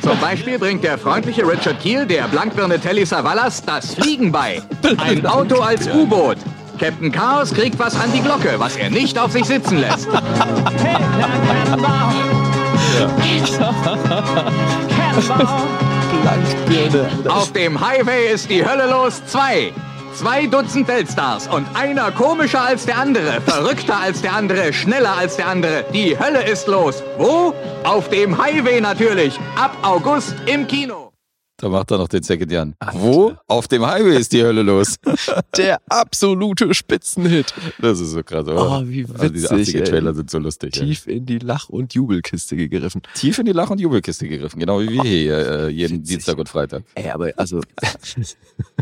[0.00, 4.62] Zum Beispiel bringt der freundliche Richard Keel der Blankbirne Telly Savalas das Fliegen bei.
[4.96, 6.38] Ein Auto als U-Boot.
[6.80, 10.08] Captain Chaos kriegt was an die Glocke, was er nicht auf sich sitzen lässt.
[17.28, 19.72] Auf dem Highway ist die Hölle los 2.
[20.14, 25.36] Zwei Dutzend Weltstars und einer komischer als der andere, verrückter als der andere, schneller als
[25.36, 25.84] der andere.
[25.92, 27.02] Die Hölle ist los.
[27.18, 27.54] Wo?
[27.84, 29.38] Auf dem Highway natürlich.
[29.56, 31.12] Ab August im Kino.
[31.56, 32.74] Da macht er noch den Second Jan.
[32.92, 33.34] Wo?
[33.46, 34.96] Auf dem Highway ist die Hölle los.
[35.56, 37.54] Der absolute Spitzenhit.
[37.80, 38.80] Das ist so krass, oder?
[38.80, 40.16] Oh, wie Also diese witzig, 80er-Trailer ey.
[40.16, 40.72] sind so lustig.
[40.72, 43.02] Tief in die Lach- und Jubelkiste gegriffen.
[43.14, 44.58] Tief in die Lach- und Jubelkiste gegriffen.
[44.58, 46.16] Genau wie wir hier äh, jeden Witzig.
[46.16, 46.82] Dienstag und Freitag.
[46.96, 47.60] Ey, aber also,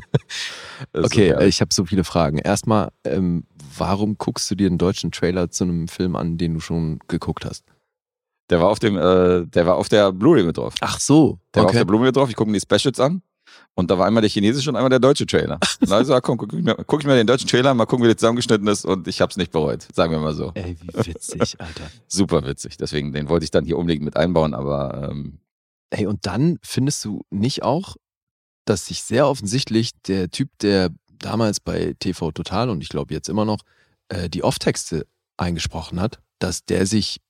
[0.92, 1.48] Ist okay, geil.
[1.48, 2.38] ich habe so viele Fragen.
[2.38, 3.44] Erstmal, ähm,
[3.76, 7.44] warum guckst du dir einen deutschen Trailer zu einem Film an, den du schon geguckt
[7.44, 7.64] hast?
[8.50, 10.74] der war auf dem, äh, der war auf der Blu-ray mit drauf.
[10.80, 11.78] Ach so, Der war auf okay.
[11.78, 12.28] der Blu-ray mit drauf.
[12.28, 13.22] Ich gucke mir die Specials an.
[13.74, 15.58] Und da war einmal der chinesische und einmal der deutsche Trailer.
[15.80, 18.04] Und also, ah, komm, guck ich, mir, guck ich mir den deutschen Trailer, mal gucken,
[18.04, 18.84] wie der zusammengeschnitten ist.
[18.84, 19.86] Und ich habe es nicht bereut.
[19.92, 20.52] Sagen wir mal so.
[20.54, 21.90] Ey, wie witzig, Alter.
[22.06, 22.76] Super witzig.
[22.76, 24.54] Deswegen, den wollte ich dann hier unbedingt mit einbauen.
[24.54, 25.38] Aber ähm,
[25.90, 27.96] Ey, und dann findest du nicht auch,
[28.64, 33.28] dass sich sehr offensichtlich der Typ, der damals bei TV Total und ich glaube jetzt
[33.28, 33.60] immer noch
[34.08, 35.06] äh, die Off-Texte
[35.36, 37.20] eingesprochen hat, dass der sich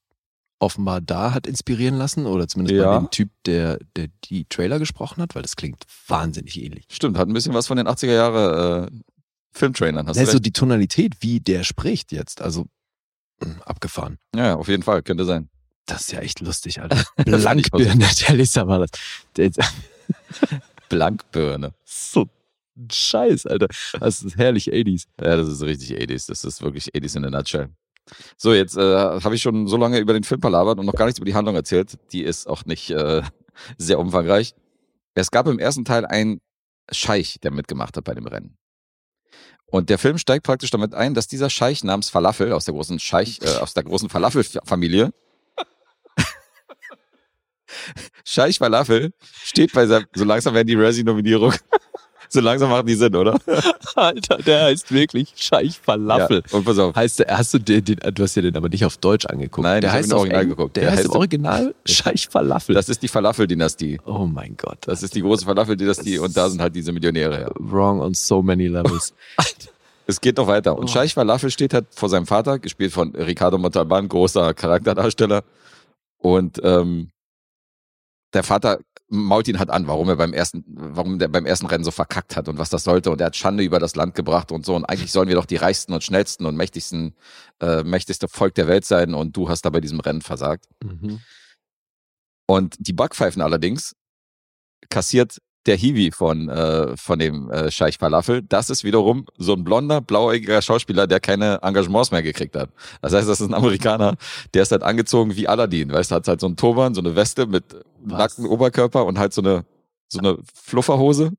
[0.58, 2.92] offenbar da hat inspirieren lassen oder zumindest Ja.
[2.92, 6.84] bei dem Typ, der, der die Trailer gesprochen hat, weil das klingt wahnsinnig ähnlich.
[6.92, 8.96] stimmt, hat ein bisschen was von den 80er Jahre äh,
[9.52, 10.06] Filmtrainern.
[10.06, 10.44] Hast Also recht.
[10.44, 12.66] die Tonalität, wie der spricht jetzt, also
[13.42, 14.18] mh, abgefahren.
[14.36, 15.48] Ja, auf jeden Fall, könnte sein.
[15.86, 17.02] Das ist ja echt lustig, Alter.
[17.24, 18.90] Blankbirne, der Lisa war das.
[20.90, 21.72] Blankbirne.
[21.84, 22.28] so
[22.90, 23.68] Scheiß, Alter.
[23.98, 25.04] Das ist herrlich 80s.
[25.20, 26.28] Ja, das ist richtig 80s.
[26.28, 27.70] Das ist wirklich 80s in a nutshell.
[28.36, 31.06] So, jetzt äh, habe ich schon so lange über den Film palabert und noch gar
[31.06, 31.98] nichts über die Handlung erzählt.
[32.12, 33.22] Die ist auch nicht äh,
[33.78, 34.54] sehr umfangreich.
[35.14, 36.40] Es gab im ersten Teil einen
[36.90, 38.56] Scheich, der mitgemacht hat bei dem Rennen.
[39.66, 42.98] Und der Film steigt praktisch damit ein, dass dieser Scheich namens Falafel aus der großen
[42.98, 45.12] Scheich, äh, aus der großen Falafel-Familie,
[48.24, 49.12] Scheich Falafel
[49.44, 51.52] steht bei seinem, so langsam werden die Razzie-Nominierung,
[52.28, 53.38] so langsam machen die Sinn, oder?
[53.96, 56.42] Alter, der heißt wirklich Scheich Falafel.
[56.50, 56.94] Ja, und pass auf.
[56.94, 59.64] Heißt der, hast du den, den, du hast dir den aber nicht auf Deutsch angeguckt.
[59.64, 60.76] Nein, der heißt auf original Eng- geguckt.
[60.76, 62.74] Der, Der heißt heißt- im Original Scheich Falafel.
[62.74, 64.00] Das ist die Falafel-Dynastie.
[64.06, 64.78] oh mein Gott.
[64.82, 67.40] Das ist die große Falafel-Dynastie und da sind halt diese Millionäre.
[67.42, 67.50] Ja.
[67.58, 69.14] wrong on so many levels.
[70.06, 70.76] Es geht noch weiter.
[70.76, 70.88] Und Oh.
[70.88, 75.44] Scheich Falafel steht halt vor seinem Vater, gespielt von Ricardo Montalban, großer Charakterdarsteller.
[76.18, 77.10] Und ähm,
[78.32, 81.82] der Vater mault ihn halt an, warum er beim ersten, warum der beim ersten Rennen
[81.82, 83.10] so verkackt hat und was das sollte.
[83.10, 84.76] Und er hat Schande über das Land gebracht und so.
[84.76, 87.14] Und eigentlich sollen wir doch die reichsten und schnellsten und mächtigsten,
[87.60, 89.14] äh, mächtigste Volk der Welt sein.
[89.14, 90.66] Und du hast da bei diesem Rennen versagt.
[90.82, 91.20] mhm.
[92.46, 93.94] Und die Backpfeifen allerdings
[94.88, 98.42] kassiert der Hiwi von, äh, von dem äh, Scheich Falafel.
[98.42, 102.70] Das ist wiederum so ein blonder, blauäugiger Schauspieler, der keine Engagements mehr gekriegt hat.
[103.02, 104.16] Das heißt, das ist ein Amerikaner,
[104.54, 105.92] der ist halt angezogen wie Aladdin.
[105.92, 107.64] Weißt du, hat halt so einen Turban, so eine Weste mit
[108.02, 109.64] nackten Oberkörper und halt so eine,
[110.08, 111.32] so eine Flufferhose.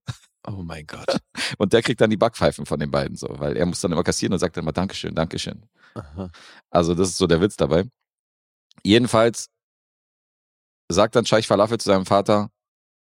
[0.47, 1.17] Oh mein Gott.
[1.59, 4.03] Und der kriegt dann die Backpfeifen von den beiden so, weil er muss dann immer
[4.03, 5.67] kassieren und sagt dann immer Dankeschön, Dankeschön.
[5.93, 6.31] Aha.
[6.71, 7.83] Also das ist so der Witz dabei.
[8.83, 9.49] Jedenfalls
[10.89, 12.49] sagt dann Scheich Falafel zu seinem Vater,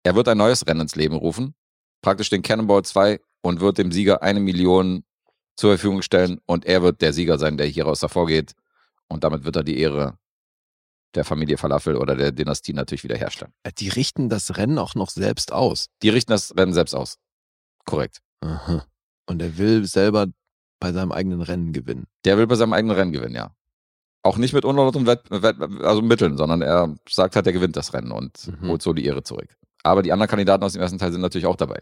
[0.02, 1.54] er wird ein neues Rennen ins Leben rufen,
[2.00, 5.04] praktisch den Cannonball 2 und wird dem Sieger eine Million
[5.56, 8.52] zur Verfügung stellen und er wird der Sieger sein, der hieraus hervorgeht
[9.08, 10.18] und damit wird er die Ehre
[11.14, 13.52] der Familie Falafel oder der Dynastie natürlich wiederherstellen.
[13.64, 15.88] Äh, Die richten das Rennen auch noch selbst aus.
[16.02, 17.18] Die richten das Rennen selbst aus.
[17.84, 18.20] Korrekt.
[18.40, 18.86] Aha.
[19.26, 20.26] Und er will selber
[20.80, 22.06] bei seinem eigenen Rennen gewinnen.
[22.24, 23.54] Der will bei seinem eigenen Rennen gewinnen, ja.
[24.24, 27.92] Auch nicht mit unerlaubtem Wett, Wett, also Mitteln, sondern er sagt halt, er gewinnt das
[27.92, 28.68] Rennen und Mhm.
[28.68, 29.54] holt so die Ehre zurück.
[29.82, 31.80] Aber die anderen Kandidaten aus dem ersten Teil sind natürlich auch dabei.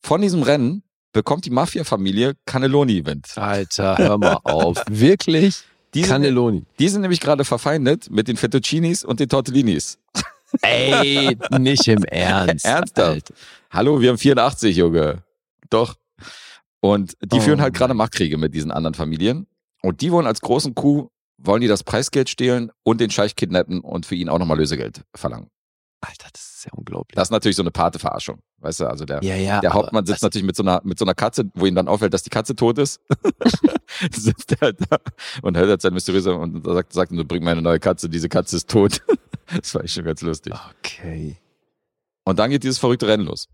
[0.00, 3.26] Von diesem Rennen bekommt die Mafia-Familie Cannelloni Wind.
[3.36, 4.82] Alter, hör mal auf.
[4.90, 5.62] Wirklich?
[5.94, 6.64] Die sind, Cannelloni.
[6.78, 9.98] die sind nämlich gerade verfeindet mit den Fettuccinis und den Tortellinis.
[10.62, 12.64] Ey, nicht im Ernst.
[12.64, 12.98] Ernsthaft?
[12.98, 13.34] Alter.
[13.70, 15.22] Hallo, wir haben 84, Junge.
[15.70, 15.96] Doch.
[16.80, 19.46] Und die Oh führen halt gerade Machtkriege mit diesen anderen Familien.
[19.82, 23.80] Und die wollen als großen Coup, wollen die das Preisgeld stehlen und den Scheich kidnappen
[23.80, 25.48] und für ihn auch nochmal Lösegeld verlangen.
[26.04, 27.14] Alter, das ist ja unglaublich.
[27.14, 28.40] Das ist natürlich so eine Pate-Verarschung.
[28.58, 29.60] Weißt du, also der, ja, ja.
[29.60, 31.86] der Hauptmann sitzt also, natürlich mit so, einer, mit so einer Katze, wo ihm dann
[31.86, 33.00] auffällt, dass die Katze tot ist.
[34.12, 34.98] sitzt er halt da
[35.42, 38.56] und hält halt sein mysteriöser und sagt, sagt, du bring meine neue Katze, diese Katze
[38.56, 39.00] ist tot.
[39.56, 40.52] das war echt schon ganz lustig.
[40.78, 41.36] Okay.
[42.24, 43.48] Und dann geht dieses verrückte Rennen los.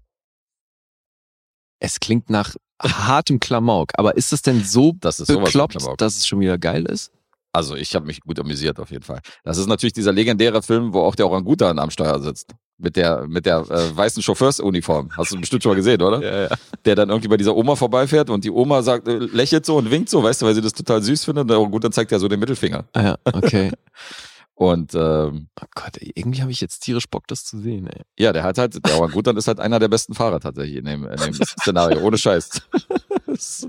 [1.80, 6.26] Es klingt nach hartem Klamauk, aber ist es denn so Das ist bekloppt, dass es
[6.26, 7.12] schon wieder geil ist?
[7.58, 9.18] Also ich habe mich gut amüsiert auf jeden Fall.
[9.42, 12.54] Das ist natürlich dieser legendäre Film, wo auch der Orangutan am Steuer sitzt.
[12.80, 15.10] Mit der, mit der äh, weißen Chauffeursuniform.
[15.16, 16.22] Hast du bestimmt schon mal gesehen, oder?
[16.22, 16.56] Ja, ja.
[16.84, 19.90] Der dann irgendwie bei dieser Oma vorbeifährt und die Oma sagt, äh, lächelt so und
[19.90, 21.42] winkt so, weißt du, weil sie das total süß findet.
[21.42, 22.84] Und der Orangutan zeigt ja so den Mittelfinger.
[22.92, 23.72] Ah, ja, okay.
[24.54, 28.02] Und ähm, Oh Gott, ey, irgendwie habe ich jetzt tierisch Bock, das zu sehen, ey.
[28.18, 31.04] ja, der hat halt, der Orangutan ist halt einer der besten Fahrer tatsächlich in dem,
[31.04, 32.62] in dem Szenario, ohne Scheiß.
[33.26, 33.66] Das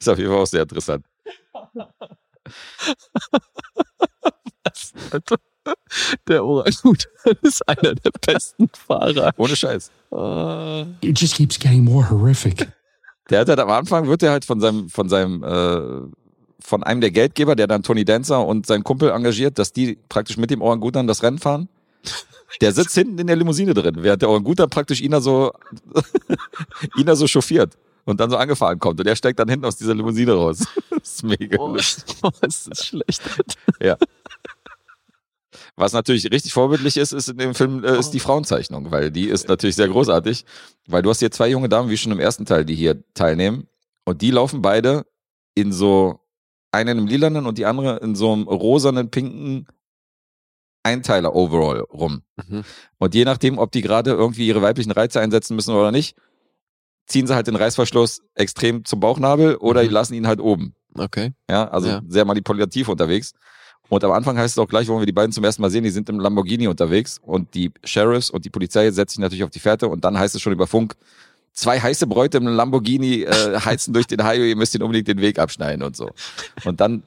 [0.00, 1.04] ist auf jeden Fall auch sehr interessant.
[5.10, 5.36] Alter,
[6.28, 9.32] der Orangutan ist einer der besten Fahrer.
[9.36, 9.90] Ohne Scheiß.
[10.10, 10.86] Ah.
[11.00, 12.68] It just keeps getting more horrific.
[13.30, 16.10] Der hat halt am Anfang wird er halt von seinem, von seinem, äh,
[16.60, 20.36] von einem der Geldgeber, der dann Tony Dancer und seinen Kumpel engagiert, dass die praktisch
[20.36, 21.68] mit dem Orangutan das Rennen fahren.
[22.60, 25.52] Der sitzt hinten in der Limousine drin, während der Orangutan praktisch ihn da so,
[26.98, 29.76] ihn da so chauffiert und dann so angefahren kommt und er steigt dann hinten aus
[29.76, 30.64] dieser Limousine raus.
[30.90, 32.16] Das ist mega Oh, lustig.
[32.40, 33.22] das ist schlecht.
[35.74, 39.28] Was natürlich richtig vorbildlich ist, ist in dem Film, äh, ist die Frauenzeichnung, weil die
[39.28, 40.44] ist natürlich sehr großartig,
[40.86, 43.66] weil du hast hier zwei junge Damen, wie schon im ersten Teil, die hier teilnehmen
[44.04, 45.04] und die laufen beide
[45.54, 46.20] in so,
[46.70, 49.66] eine in einem lilanen und die andere in so einem rosanen, pinken
[50.84, 52.22] Einteiler Overall rum.
[52.48, 52.64] Mhm.
[52.98, 56.16] Und je nachdem, ob die gerade irgendwie ihre weiblichen Reize einsetzen müssen oder nicht,
[57.06, 59.90] ziehen sie halt den Reißverschluss extrem zum Bauchnabel oder Mhm.
[59.90, 60.74] lassen ihn halt oben.
[60.94, 61.32] Okay.
[61.50, 62.02] Ja, also Ja.
[62.06, 63.32] sehr manipulativ unterwegs.
[63.88, 65.84] Und am Anfang heißt es auch gleich, wo wir die beiden zum ersten Mal sehen,
[65.84, 69.50] die sind im Lamborghini unterwegs und die Sheriffs und die Polizei setzen sich natürlich auf
[69.50, 70.94] die Fährte und dann heißt es schon über Funk,
[71.52, 75.20] zwei heiße Bräute im Lamborghini äh, heizen durch den Highway, ihr müsst ihnen unbedingt den
[75.20, 76.10] Weg abschneiden und so.
[76.64, 77.02] Und dann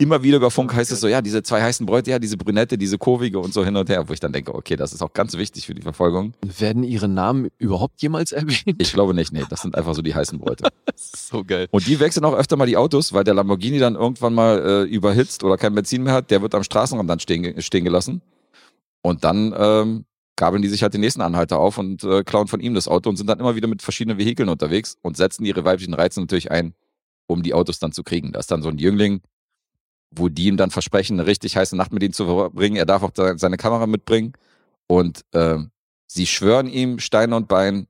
[0.00, 2.78] immer wieder über Funk heißt es so, ja, diese zwei heißen Bräute, ja, diese Brünette,
[2.78, 5.12] diese kurvige und so hin und her, wo ich dann denke, okay, das ist auch
[5.12, 6.32] ganz wichtig für die Verfolgung.
[6.42, 8.76] Werden ihre Namen überhaupt jemals erwähnt?
[8.78, 10.68] Ich glaube nicht, nee, das sind einfach so die heißen Bräute.
[10.96, 11.68] so geil.
[11.70, 14.82] Und die wechseln auch öfter mal die Autos, weil der Lamborghini dann irgendwann mal äh,
[14.84, 16.30] überhitzt oder kein Benzin mehr hat.
[16.30, 18.22] Der wird am Straßenrand dann stehen, stehen gelassen.
[19.02, 20.04] Und dann ähm,
[20.36, 23.10] gabeln die sich halt den nächsten Anhalter auf und äh, klauen von ihm das Auto
[23.10, 26.50] und sind dann immer wieder mit verschiedenen Vehikeln unterwegs und setzen ihre weiblichen Reize natürlich
[26.50, 26.72] ein,
[27.26, 28.32] um die Autos dann zu kriegen.
[28.32, 29.20] Da ist dann so ein Jüngling,
[30.10, 32.76] wo die ihm dann versprechen, eine richtig heiße Nacht mit ihm zu verbringen.
[32.76, 34.32] Er darf auch seine Kamera mitbringen.
[34.86, 35.70] Und ähm,
[36.06, 37.86] sie schwören ihm Stein und Bein,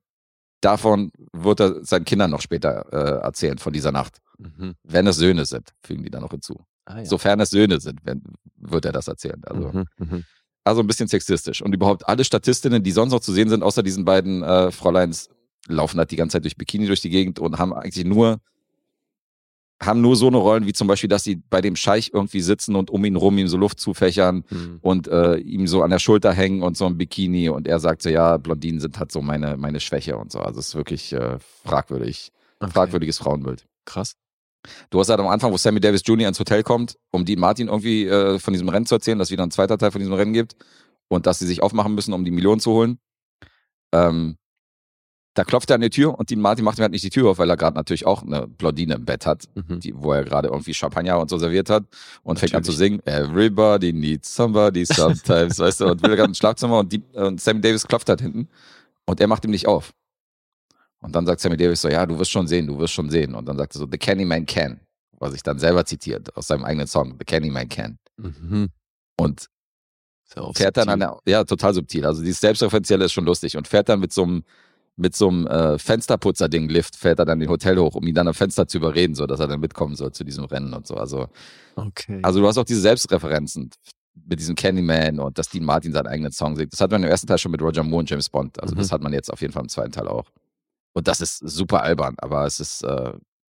[0.60, 4.18] davon wird er seinen Kindern noch später äh, erzählen, von dieser Nacht.
[4.38, 4.74] Mhm.
[4.82, 6.64] Wenn es Söhne sind, fügen die dann noch hinzu.
[6.84, 7.04] Ah, ja.
[7.06, 8.22] Sofern es Söhne sind, wenn,
[8.56, 9.42] wird er das erzählen.
[9.44, 10.24] Also, Mhm, mhm.
[10.64, 11.62] also ein bisschen sexistisch.
[11.62, 15.30] Und überhaupt alle Statistinnen, die sonst noch zu sehen sind, außer diesen beiden äh, Fräuleins,
[15.68, 18.40] laufen halt die ganze Zeit durch Bikini durch die Gegend und haben eigentlich nur
[19.82, 22.76] haben nur so eine Rollen wie zum Beispiel, dass sie bei dem Scheich irgendwie sitzen
[22.76, 24.78] und um ihn rum ihm so Luft zufächern Mhm.
[24.82, 28.02] und äh, ihm so an der Schulter hängen und so ein Bikini und er sagt
[28.02, 30.40] so, ja, Blondinen sind halt so meine, meine Schwäche und so.
[30.40, 32.30] Also es ist wirklich äh, fragwürdig,
[32.62, 32.72] Okay.
[32.72, 33.64] fragwürdiges Frauenbild.
[33.86, 34.16] Krass.
[34.90, 36.28] Du hast halt am Anfang, wo Sammy Davis Jr.
[36.28, 39.32] ins Hotel kommt, um Dean Martin irgendwie äh, von diesem Rennen zu erzählen, dass es
[39.32, 40.56] wieder ein zweiter Teil von diesem Rennen gibt
[41.08, 42.98] und dass sie sich aufmachen müssen, um die Million zu holen.
[43.92, 44.36] Ähm,
[45.34, 47.30] da klopft er an die Tür und Dean Martin macht ihm halt nicht die Tür
[47.30, 49.78] auf, weil er gerade natürlich auch eine Blondine im Bett hat, Mhm.
[49.80, 51.84] die, wo er gerade irgendwie Champagner und so serviert hat
[52.24, 53.00] und fängt an zu Natürlich.
[53.04, 57.40] singen, Everybody needs somebody sometimes, weißt du, und will gerade ins Schlafzimmer und, die, und
[57.40, 58.48] Sammy Davis klopft halt hinten
[59.06, 59.92] und er macht ihm nicht auf.
[61.02, 63.34] Und dann sagt Sammy Davis so, ja, du wirst schon sehen, du wirst schon sehen.
[63.34, 64.80] Und dann sagt er so, The Candyman can,
[65.18, 67.98] was ich dann selber zitiert aus seinem eigenen Song, The Candyman can.
[68.18, 68.68] Mhm.
[69.16, 69.46] Und
[70.58, 72.04] fährt dann an der, ja, total subtil.
[72.04, 74.44] Also dieses Selbstreferenzielle ist schon lustig und fährt dann mit so einem
[75.00, 78.28] mit so einem äh, Fensterputzer-Ding Lift fährt er dann den Hotel hoch, um ihn dann
[78.28, 80.94] am Fenster zu überreden, so dass er dann mitkommen soll zu diesem Rennen und so.
[80.96, 81.28] Also,
[81.76, 82.20] Okay.
[82.22, 83.70] also du hast auch diese Selbstreferenzen
[84.26, 86.72] mit diesem Candyman und dass Dean Martin seinen eigenen Song singt.
[86.72, 88.60] Das hat man im ersten Teil schon mit Roger Moore und James Bond.
[88.62, 88.78] Also Mhm.
[88.80, 90.26] das hat man jetzt auf jeden Fall im zweiten Teil auch.
[90.92, 93.12] Und das ist super albern, aber es ist äh,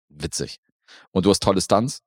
[0.10, 0.60] witzig.
[1.12, 2.02] Und du hast tolle Stunts.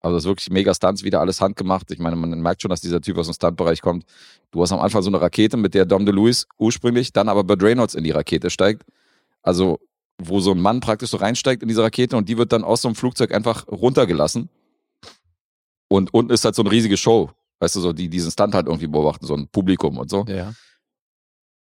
[0.00, 1.90] Also das ist wirklich mega Stunts, wieder alles handgemacht.
[1.90, 4.04] Ich meine, man merkt schon, dass dieser Typ aus dem Stuntbereich kommt.
[4.50, 7.62] Du hast am Anfang so eine Rakete, mit der Dom DeLuise ursprünglich, dann aber Burt
[7.62, 8.84] Reynolds in die Rakete steigt.
[9.42, 9.80] Also
[10.20, 12.82] wo so ein Mann praktisch so reinsteigt in diese Rakete und die wird dann aus
[12.82, 14.48] so einem Flugzeug einfach runtergelassen.
[15.88, 17.30] Und unten ist halt so eine riesige Show.
[17.60, 20.24] Weißt du, so die diesen Stunt halt irgendwie beobachten, so ein Publikum und so.
[20.28, 20.52] Ja.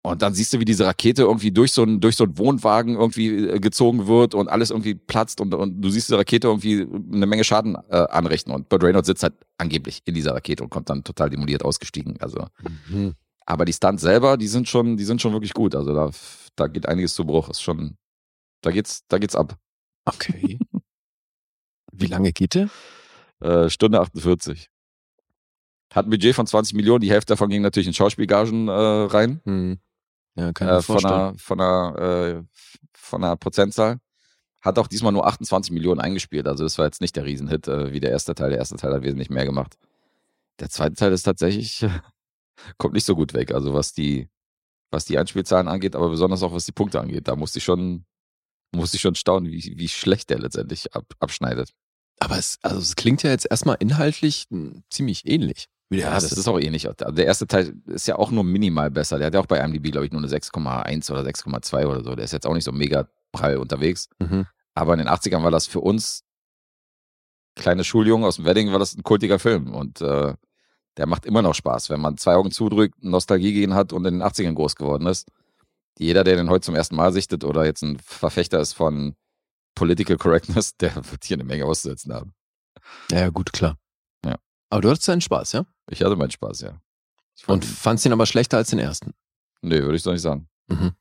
[0.02, 2.96] Und dann siehst du, wie diese Rakete irgendwie durch so einen, durch so einen Wohnwagen
[2.96, 6.88] irgendwie äh, gezogen wird und alles irgendwie platzt und, und du siehst diese Rakete irgendwie
[7.14, 8.54] eine Menge Schaden äh, anrichten.
[8.54, 12.16] Und Burt Reynolds sitzt halt angeblich in dieser Rakete und kommt dann total demoliert ausgestiegen.
[12.22, 12.48] Also,
[12.88, 13.16] Mhm.
[13.46, 15.76] aber die Stunts selber, die sind schon, die sind schon wirklich gut.
[15.76, 16.10] Also da,
[16.56, 17.50] da geht einiges zu Bruch.
[17.50, 17.98] Ist schon,
[18.62, 19.58] da geht's, da geht's ab.
[20.06, 20.60] Okay.
[21.92, 22.70] Wie lange geht der?
[23.42, 24.70] Äh, Stunde 48.
[25.94, 29.42] Hat ein Budget von 20 Millionen, die Hälfte davon ging natürlich in Schauspielgagen äh, rein.
[29.44, 29.80] Hm.
[30.40, 32.44] Ja, kann ich äh, von, einer, von, einer, äh,
[32.94, 34.00] von einer Prozentzahl.
[34.62, 36.48] Hat auch diesmal nur 28 Millionen eingespielt.
[36.48, 38.50] Also das war jetzt nicht der Riesenhit äh, wie der erste Teil.
[38.50, 39.78] Der erste Teil hat wesentlich mehr gemacht.
[40.60, 41.86] Der zweite Teil ist tatsächlich,
[42.78, 43.54] kommt nicht so gut weg.
[43.54, 44.30] Also was die,
[44.92, 47.28] was die Einspielzahlen angeht, aber besonders auch was die Punkte angeht.
[47.28, 48.06] Da musste ich schon,
[48.72, 51.74] musste ich schon staunen, wie, wie schlecht der letztendlich ab, abschneidet.
[52.20, 55.68] Aber es, also es klingt ja jetzt erstmal inhaltlich hm, ziemlich ähnlich.
[55.90, 56.30] Wie der Ja, erste.
[56.30, 56.88] das ist auch ähnlich.
[57.00, 59.18] Der erste Teil ist ja auch nur minimal besser.
[59.18, 62.16] Der hat ja auch bei IMDb, glaube ich, nur eine 6,1 oder 6,2 oder so.
[62.16, 64.08] Der ist jetzt auch nicht so mega prall unterwegs.
[64.20, 64.46] Mhm.
[64.76, 66.24] Aber in den 80ern war das für uns
[67.56, 69.74] kleine Schuljungen aus dem Wedding, war das ein kultiger Film.
[69.74, 70.34] Und äh,
[70.98, 74.20] der macht immer noch Spaß, wenn man zwei Augen zudrückt, Nostalgie gehen hat und in
[74.20, 75.28] den 80ern groß geworden ist.
[75.98, 79.16] Jeder, der den heute zum ersten Mal sichtet oder jetzt ein Verfechter ist von
[79.76, 82.34] Political Correctness, der wird hier eine Menge auszusetzen haben.
[83.12, 83.76] Ja, ja, gut, klar.
[84.26, 84.36] Ja.
[84.70, 85.66] Aber du hattest deinen Spaß, ja?
[85.90, 86.70] Ich hatte meinen Spaß, ja.
[87.48, 89.14] Und fand, fandst ihn aber schlechter als den ersten.
[89.62, 90.48] nee, würde ich so nicht sagen.
[90.68, 90.92] Mhm.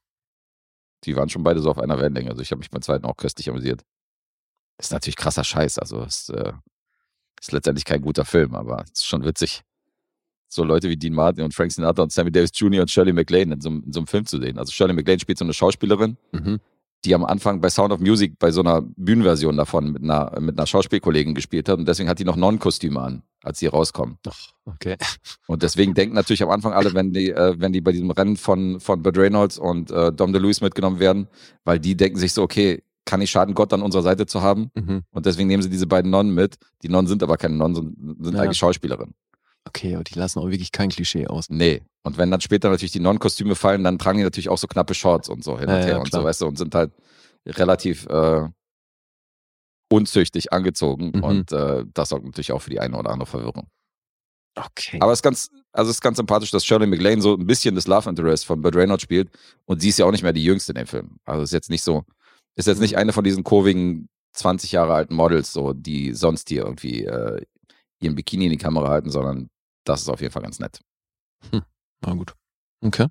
[1.04, 2.30] Die waren schon beide so auf einer Wellenlänge.
[2.30, 3.82] Also ich habe mich beim zweiten auch köstlich amüsiert.
[4.78, 5.78] Ist natürlich krasser Scheiß.
[5.78, 6.52] Also ist, äh,
[7.40, 9.62] ist letztendlich kein guter Film, aber es ist schon witzig,
[10.48, 12.80] so Leute wie Dean Martin und Frank Sinatra und Sammy Davis Jr.
[12.82, 14.58] und Shirley MacLaine in so, einem- in so einem Film zu sehen.
[14.58, 16.60] Also Shirley MacLaine spielt so eine Schauspielerin, Mhm.
[17.04, 20.58] Die am Anfang bei Sound of Music bei so einer Bühnenversion davon mit einer, mit
[20.58, 24.18] einer Schauspielkollegin gespielt hat und deswegen hat die noch Nonnenkostüme an, als sie rauskommen.
[24.28, 24.96] Ach, okay.
[25.46, 28.36] Und deswegen denken natürlich am Anfang alle, wenn die, äh, wenn die bei diesem Rennen
[28.36, 31.28] von, von Burt Reynolds und äh, Dom DeLuise mitgenommen werden,
[31.64, 34.70] weil die denken sich so, okay, kann nicht schaden, Gott an unserer Seite zu haben.
[34.74, 35.02] Mhm.
[35.12, 36.56] Und deswegen nehmen sie diese beiden Nonnen mit.
[36.82, 38.42] Die Nonnen sind aber keine Nonnen, sind, sind Ja.
[38.42, 39.14] eigentlich Schauspielerinnen.
[39.68, 41.46] Okay, aber die lassen auch wirklich kein Klischee aus.
[41.50, 41.82] Nee.
[42.02, 44.94] Und wenn dann später natürlich die Nonnenkostüme fallen, dann tragen die natürlich auch so knappe
[44.94, 46.22] Shorts und so hin und Ja, ja, her und klar.
[46.22, 46.92] so, weißt du, und sind halt
[47.46, 48.48] relativ äh,
[49.90, 51.12] unzüchtig angezogen.
[51.14, 51.22] Mhm.
[51.22, 53.68] Und äh, das sorgt natürlich auch für die eine oder andere Verwirrung.
[54.56, 54.98] Okay.
[55.00, 57.74] Aber es ist ganz, also es ist ganz sympathisch, dass Shirley MacLaine so ein bisschen
[57.74, 59.30] das Love Interest von Burt Reynolds spielt.
[59.66, 61.18] Und sie ist ja auch nicht mehr die jüngste in dem Film.
[61.24, 62.04] Also ist jetzt nicht so,
[62.56, 66.62] ist jetzt nicht eine von diesen kurvigen 20 Jahre alten Models, so, die sonst hier
[66.64, 67.42] irgendwie äh,
[68.00, 69.48] ihren Bikini in die Kamera halten, sondern
[69.88, 70.80] das ist auf jeden Fall ganz nett.
[72.00, 72.34] Na gut.
[72.84, 73.06] Okay.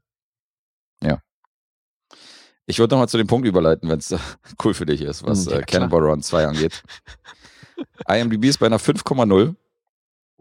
[2.69, 4.13] Ich würde nochmal zu dem Punkt überleiten, wenn es
[4.63, 5.63] cool für dich ist, was Hm, ja, äh.
[5.63, 6.83] Cannonball Run 2 angeht.
[8.09, 9.55] IMDb ist bei einer 5,0,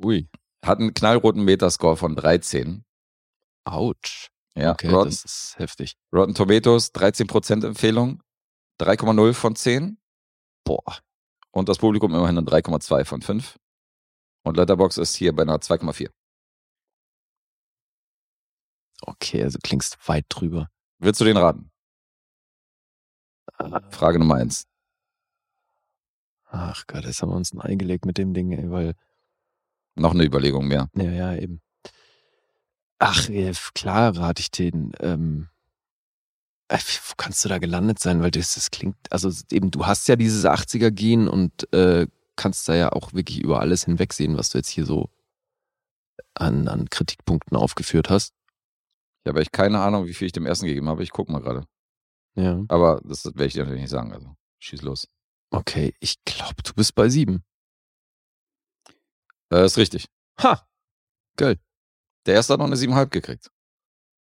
[0.03, 0.29] Ui.
[0.65, 2.85] hat einen knallroten Metascore von 13.
[3.65, 4.29] Autsch.
[4.57, 5.97] Ja, Okay, Rotten, das ist heftig.
[6.13, 8.21] Rotten Tomatoes 13% Empfehlung,
[8.81, 9.97] 3,0 von 10
[10.65, 10.83] Boah.
[11.53, 13.57] und das Publikum immerhin eine 3,2 von 5.
[14.45, 16.09] Und Letterbox ist hier bei einer 2,4.
[19.07, 20.69] Okay, also klingst weit drüber.
[20.99, 21.71] Willst du den raten?
[23.91, 24.67] Frage Nummer 1.
[26.49, 28.95] Ach Gott, jetzt haben wir uns ein Ei gelegt mit dem Ding, ey, weil,
[29.95, 30.89] Noch eine Überlegung mehr.
[30.95, 31.61] ja, ja, eben.
[32.99, 34.93] Ach, ja, klar rate ich den.
[35.01, 35.49] Ähm,
[36.69, 38.23] äh, wo kannst du da gelandet sein?
[38.23, 42.07] Weil das, das klingt, also eben, du hast ja dieses 80er-Gen und äh,
[42.37, 45.11] kannst da ja auch wirklich über alles hinwegsehen, was du jetzt hier so
[46.35, 48.35] an, an Kritikpunkten aufgeführt hast.
[49.27, 51.03] Ich habe echt keine Ahnung, wie viel ich dem ersten gegeben habe.
[51.03, 51.67] Ich guck mal gerade.
[52.37, 52.63] Ja.
[52.69, 54.13] Aber das werde ich dir natürlich nicht sagen.
[54.13, 55.09] Also schieß los.
[55.51, 57.43] Okay, ich glaube, du bist bei sieben.
[59.53, 60.07] Äh, ist richtig.
[60.41, 60.65] Ha!
[61.37, 61.59] Geil.
[62.27, 63.51] Der erste hat noch eine 7,5 gekriegt.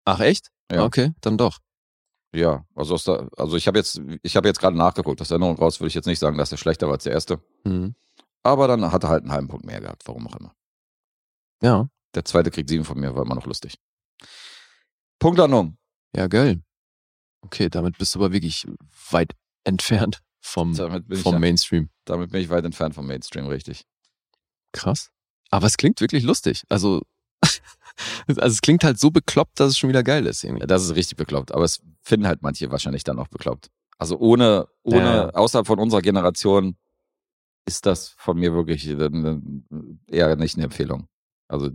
[0.05, 0.51] Ach, echt?
[0.71, 0.85] Ja.
[0.85, 1.57] Okay, dann doch.
[2.35, 5.19] Ja, also, der, also ich habe jetzt, ich habe jetzt gerade nachgeguckt.
[5.19, 7.13] Aus der Erinnerung raus würde ich jetzt nicht sagen, dass der schlechter war als der
[7.13, 7.41] erste.
[7.63, 7.95] Mhm.
[8.43, 10.53] Aber dann hat er halt einen halben Punkt mehr gehabt, warum auch immer.
[11.63, 11.89] Ja.
[12.13, 13.79] Der zweite kriegt sieben von mir, war immer noch lustig.
[15.21, 15.77] Punktlandung.
[16.15, 16.61] Ja, geil.
[17.41, 18.67] Okay, damit bist du aber wirklich
[19.11, 19.33] weit
[19.63, 21.89] entfernt vom, ich, vom ja, Mainstream.
[22.05, 23.83] damit bin ich weit entfernt vom Mainstream, richtig.
[24.73, 25.11] Krass.
[25.51, 26.63] Aber es klingt wirklich lustig.
[26.69, 27.01] Also,
[28.27, 30.43] also es klingt halt so bekloppt, dass es schon wieder geil ist.
[30.43, 30.61] Irgendwie.
[30.61, 33.69] Ja, das ist richtig bekloppt, aber es finden halt manche wahrscheinlich dann auch bekloppt.
[33.99, 35.29] Also ohne, ohne, Ja.
[35.29, 36.75] außerhalb von unserer Generation
[37.67, 39.09] ist das von mir wirklich äh,
[40.07, 41.07] eher nicht eine Empfehlung.
[41.47, 41.69] Also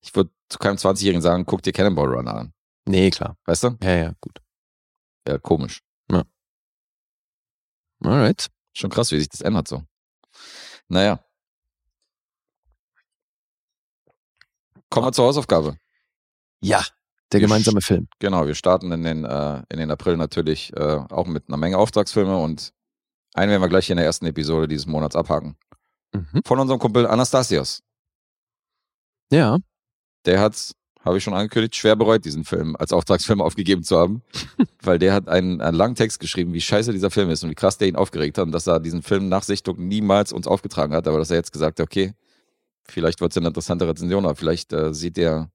[0.00, 2.52] ich würde zu keinem 20-Jährigen sagen, guck dir Cannonball Run an.
[2.86, 3.36] Nee, klar.
[3.46, 3.76] Weißt du?
[3.82, 4.40] Ja, ja, gut.
[5.26, 5.80] Ja, komisch.
[8.04, 8.48] Alright.
[8.74, 9.82] Schon krass, wie sich das ändert so.
[10.88, 11.24] Naja.
[14.90, 15.78] Kommen wir zur Hausaufgabe.
[16.60, 16.84] Ja.
[17.32, 18.06] Der gemeinsame Film.
[18.20, 21.78] Genau, wir starten in den, äh, in den April natürlich äh, auch mit einer Menge
[21.78, 22.72] Auftragsfilme und
[23.32, 25.56] einen werden wir gleich hier in der ersten Episode dieses Monats abhaken.
[26.12, 26.42] Mhm.
[26.44, 27.82] Von unserem Kumpel Anastasios.
[29.32, 29.58] Ja.
[30.26, 30.72] Der hat,
[31.04, 34.22] habe ich schon angekündigt, schwer bereut, diesen Film als Auftragsfilm aufgegeben zu haben,
[34.82, 37.54] weil der hat einen, einen langen Text geschrieben, wie scheiße dieser Film ist und wie
[37.54, 40.94] krass der ihn aufgeregt hat und dass er diesen Film nach Sichtung niemals uns aufgetragen
[40.94, 42.14] hat, aber dass er jetzt gesagt hat, okay,
[42.84, 45.50] vielleicht wird es eine interessante Rezension, aber vielleicht äh, sieht der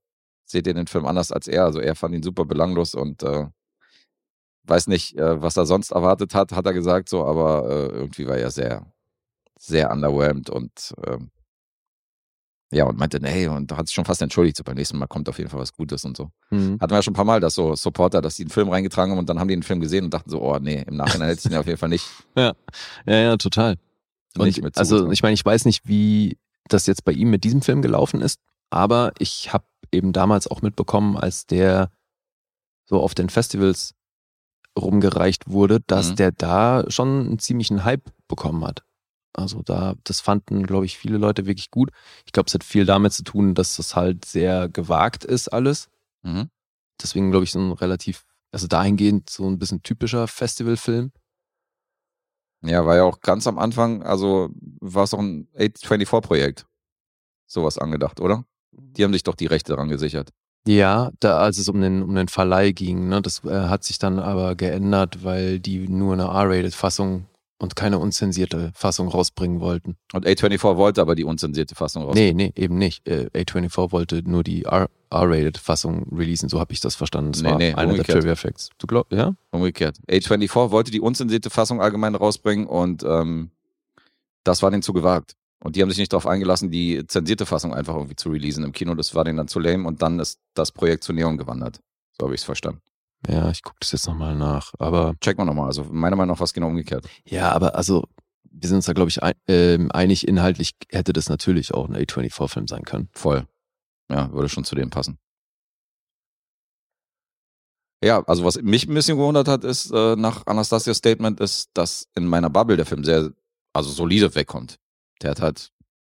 [0.50, 1.66] seht ihr den Film anders als er.
[1.66, 3.46] Also er fand ihn super belanglos und äh,
[4.64, 8.28] weiß nicht, äh, was er sonst erwartet hat, hat er gesagt so, aber äh, irgendwie
[8.28, 8.92] war er sehr,
[9.60, 11.32] sehr underwhelmed und ähm,
[12.72, 15.28] ja, und meinte, nee, und hat sich schon fast entschuldigt, so beim nächsten Mal kommt
[15.28, 16.30] auf jeden Fall was Gutes und so.
[16.52, 16.78] Mhm.
[16.80, 19.12] Hatten wir ja schon ein paar Mal, dass so Supporter, dass die einen Film reingetragen
[19.12, 21.30] haben und dann haben die den Film gesehen und dachten so, oh nee, im Nachhinein
[21.30, 22.06] hätte ich ihn auf jeden Fall nicht,
[22.36, 22.54] Ja,
[23.08, 23.78] ja, total.
[24.38, 26.38] Und also ich meine, ich weiß nicht, wie
[26.68, 28.40] das jetzt bei ihm mit diesem Film gelaufen ist,
[28.70, 31.90] aber ich habe eben damals auch mitbekommen, als der
[32.86, 33.96] so auf den Festivals
[34.78, 36.16] rumgereicht wurde, dass Mhm.
[36.18, 38.84] der da schon einen ziemlichen Hype bekommen hat.
[39.34, 41.92] Also da, das fanden, glaube ich, viele Leute wirklich gut.
[42.26, 45.90] Ich glaube, es hat viel damit zu tun, dass das halt sehr gewagt ist alles.
[46.24, 46.50] Mhm.
[47.02, 51.12] Deswegen glaube ich, so ein relativ, also dahingehend so ein bisschen typischer Festivalfilm.
[52.62, 54.50] Ja, war ja auch ganz am Anfang, also
[54.82, 56.66] war es doch ein 824-Projekt.
[57.48, 58.44] Sowas angedacht, oder?
[58.72, 60.32] Die haben sich doch die Rechte daran gesichert.
[60.68, 63.98] Ja, da als es um den, um den Verleih ging, ne, das äh, hat sich
[63.98, 67.26] dann aber geändert, weil die nur eine R-Rated-Fassung
[67.62, 69.98] und keine unzensierte Fassung rausbringen wollten.
[70.14, 72.16] Und A24 wollte aber die unzensierte Fassung raus.
[72.16, 73.08] Nee, nee, eben nicht.
[73.08, 77.34] Äh, A24 wollte nur die R- R-Rated-Fassung releasen, so habe ich das verstanden.
[77.34, 78.20] Das Nee, war nee, einer der umgekehrt.
[78.20, 78.70] Trivia Facts.
[78.78, 79.34] Du glaubst, ja?
[79.52, 79.98] Umgekehrt.
[80.10, 83.52] A24 wollte die unzensierte Fassung allgemein rausbringen und ähm,
[84.44, 85.36] das war denen zu gewagt.
[85.62, 88.72] Und die haben sich nicht darauf eingelassen, die zensierte Fassung einfach irgendwie zu releasen im
[88.72, 88.96] Kino.
[88.96, 91.82] Das war denen dann zu lame und dann ist das Projekt zu Neon gewandert.
[92.18, 92.80] So habe ich es verstanden.
[93.28, 94.74] Ja, ich gucke das jetzt nochmal nach.
[94.80, 95.68] Aber Check mal nochmal.
[95.68, 97.08] Also meiner Meinung nach war es genau umgekehrt.
[97.26, 98.06] ja, aber also,
[98.44, 101.96] wir sind uns da, glaube ich, ein, ähm, einig, inhaltlich hätte das natürlich auch ein
[101.96, 103.10] A24-Film sein können.
[103.14, 103.46] Voll.
[104.10, 105.20] Ja, würde schon zu dem passen.
[108.04, 112.08] Ja, also was mich ein bisschen gewundert hat, ist, äh, nach Anastasias Statement, ist, dass
[112.16, 113.32] in meiner Bubble der Film sehr,
[113.74, 114.80] also solide wegkommt.
[115.22, 115.72] Der hat halt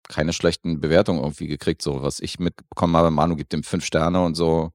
[0.08, 3.10] keine schlechten Bewertungen irgendwie gekriegt, so was ich mitbekommen habe.
[3.10, 4.72] Manu gibt ihm fünf Sterne und so.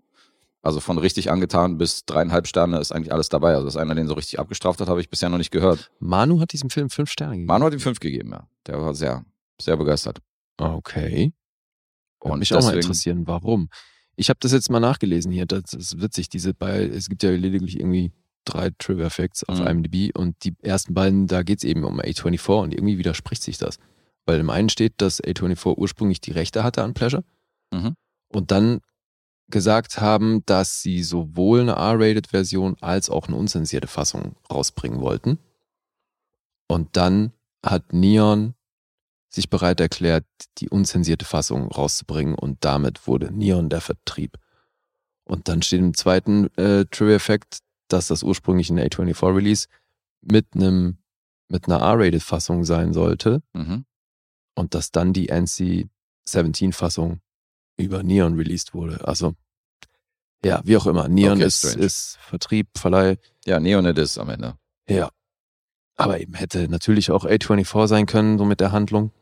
[0.66, 3.54] Also von richtig angetan bis dreieinhalb Sterne ist eigentlich alles dabei.
[3.54, 5.90] Also dass einer den so richtig abgestraft hat, habe ich bisher noch nicht gehört.
[6.00, 7.46] Manu hat diesem Film fünf Sterne gegeben.
[7.46, 8.48] Manu hat ihm fünf gegeben, ja.
[8.66, 9.24] Der war sehr,
[9.60, 10.18] sehr begeistert.
[10.58, 11.32] Okay.
[12.20, 13.68] Würde Und mich auch mal deswegen- interessieren, warum.
[14.16, 15.46] Ich habe das jetzt mal nachgelesen hier.
[15.46, 16.28] Das ist witzig.
[16.30, 18.12] Diese bei, es gibt ja lediglich irgendwie
[18.44, 19.66] drei Trivia Facts auf Mhm.
[19.66, 23.58] IMDb und die ersten beiden, da geht es eben um A24 und irgendwie widerspricht sich
[23.58, 23.78] das.
[24.24, 27.22] Weil im einen steht, dass A24 ursprünglich die Rechte hatte an Pleasure
[27.72, 27.94] Mhm.
[28.32, 28.80] und dann
[29.48, 35.38] gesagt haben, dass sie sowohl eine R-Rated-Version als auch eine unzensierte Fassung rausbringen wollten.
[36.68, 37.32] Und dann
[37.64, 38.54] hat Neon
[39.28, 40.24] sich bereit erklärt,
[40.58, 44.36] die unzensierte Fassung rauszubringen und damit wurde Neon der Vertrieb.
[45.24, 47.58] Und dann steht im zweiten äh, Trivia Fact,
[47.88, 49.66] dass das ursprünglich ein A24 Release
[50.22, 50.98] mit einem
[51.48, 53.84] mit einer R-Rated-Fassung sein sollte Mhm.
[54.56, 57.20] und dass dann die NC-17-Fassung
[57.76, 59.06] über Neon released wurde.
[59.06, 59.34] Also
[60.44, 61.08] ja, wie auch immer.
[61.08, 63.16] Neon Okay, ist, ist Vertrieb, Verleih,
[63.46, 64.56] Ja, Neonet ist am Ende.
[64.88, 65.10] ja.
[65.98, 69.12] Aber eben hätte natürlich auch A24 sein können, so mit der Handlung.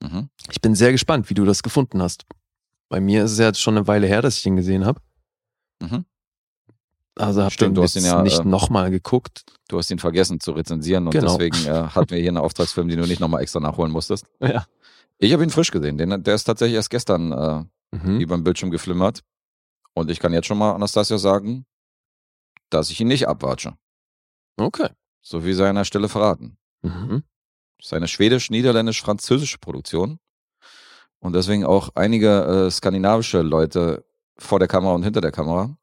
[0.00, 0.28] Mhm.
[0.52, 2.26] Ich bin sehr gespannt, wie du das gefunden hast.
[2.88, 5.00] Bei mir ist es ja jetzt schon eine Weile her, dass ich den gesehen habe.
[5.82, 6.04] Mhm.
[7.16, 9.44] Also habe den du hast ihn ja, nicht äh, nochmal geguckt.
[9.68, 11.36] Du hast ihn vergessen zu rezensieren und Genau.
[11.38, 14.26] deswegen äh, hatten wir hier einen Auftragsfilm, den du nicht nochmal extra nachholen musstest.
[14.40, 14.64] Ja.
[15.18, 15.98] Ich habe ihn frisch gesehen.
[15.98, 18.20] Den, der ist tatsächlich erst gestern äh, Mhm.
[18.20, 19.22] über den Bildschirm geflimmert.
[19.94, 21.66] Und ich kann jetzt schon mal Anastasia sagen,
[22.70, 23.76] dass ich ihn nicht abwatsche.
[24.56, 24.88] Okay.
[25.22, 26.58] So wie seiner Stelle verraten.
[26.82, 27.24] Mhm.
[27.78, 30.18] Das ist eine schwedisch-niederländisch-französische Produktion.
[31.18, 34.04] Und deswegen auch einige äh, skandinavische Leute
[34.38, 35.76] vor der Kamera und hinter der Kamera.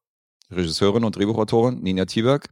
[0.51, 2.49] Regisseurin und Drehbuchautorin Nina Thieberg.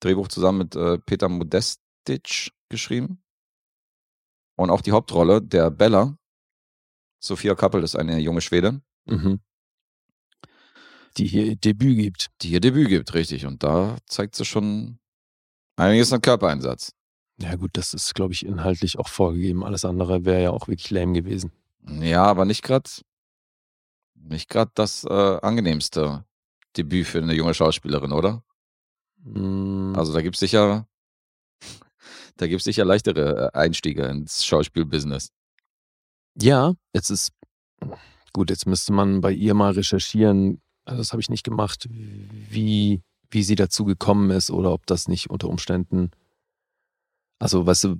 [0.00, 3.22] Drehbuch zusammen mit äh, Peter Modestic geschrieben.
[4.56, 6.16] Und auch die Hauptrolle der Bella.
[7.22, 9.40] Sophia Kappel ist eine junge Schwedin, Mhm.
[11.18, 12.30] Die hier ihr Debüt gibt.
[12.40, 13.44] die ihr Debüt gibt, richtig.
[13.46, 14.98] Und da zeigt sie schon
[15.76, 16.92] einiges an Körpereinsatz.
[17.38, 19.62] Ja, gut, das ist, glaube ich, inhaltlich auch vorgegeben.
[19.64, 21.52] Alles andere wäre ja auch wirklich lame gewesen.
[22.00, 22.88] Ja, aber nicht gerade
[24.14, 25.08] nicht gerade das äh,
[25.42, 26.24] angenehmste
[26.76, 28.42] Debüt für eine junge Schauspielerin, oder?
[29.24, 30.86] Mm, Also da gibt's sicher,
[32.36, 35.30] da gibt's sicher leichtere äh, Einstiege ins Schauspielbusiness.
[36.40, 37.32] Ja, jetzt ist.
[38.32, 40.60] Gut, jetzt müsste man bei ihr mal recherchieren.
[40.84, 45.06] Also das habe ich nicht gemacht, wie, wie sie dazu gekommen ist oder ob das
[45.08, 46.10] nicht unter Umständen.
[47.38, 47.96] Also, weißt du,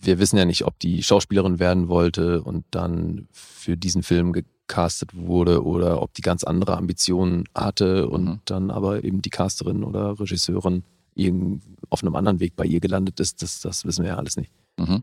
[0.00, 5.14] wir wissen ja nicht, ob die Schauspielerin werden wollte und dann für diesen Film gecastet
[5.14, 8.40] wurde oder ob die ganz andere Ambitionen hatte und Mhm.
[8.46, 10.84] dann aber eben die Casterin oder Regisseurin
[11.14, 13.42] irgend auf einem anderen Weg bei ihr gelandet ist.
[13.42, 14.52] Das, das wissen wir ja alles nicht.
[14.78, 15.02] Mhm.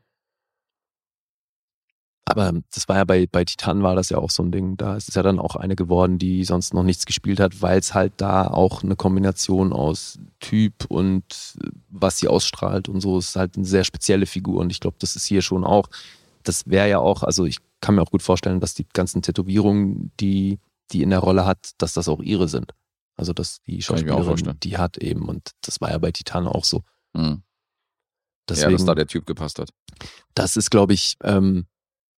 [2.38, 4.77] Aber das war ja bei, bei Titan war das ja auch so ein Ding.
[4.77, 7.80] Da ist es ja dann auch eine geworden, die sonst noch nichts gespielt hat, weil
[7.80, 11.23] es halt da auch eine Kombination aus Typ und
[11.64, 14.61] äh, was sie ausstrahlt und so ist halt eine sehr spezielle Figur.
[14.61, 15.89] Und ich glaube, das ist hier schon auch,
[16.43, 20.11] das wäre ja auch, also ich kann mir auch gut vorstellen, dass die ganzen Tätowierungen,
[20.19, 20.59] die
[20.91, 22.72] die in der Rolle hat, dass das auch ihre sind.
[23.15, 26.84] Also dass die Schauspielerin die hat eben und das war ja bei Titan auch so.
[27.14, 27.41] Mhm.
[28.47, 29.72] Deswegen, Ja, dass da der Typ gepasst hat.
[30.35, 31.65] das ist, glaube ich, ähm,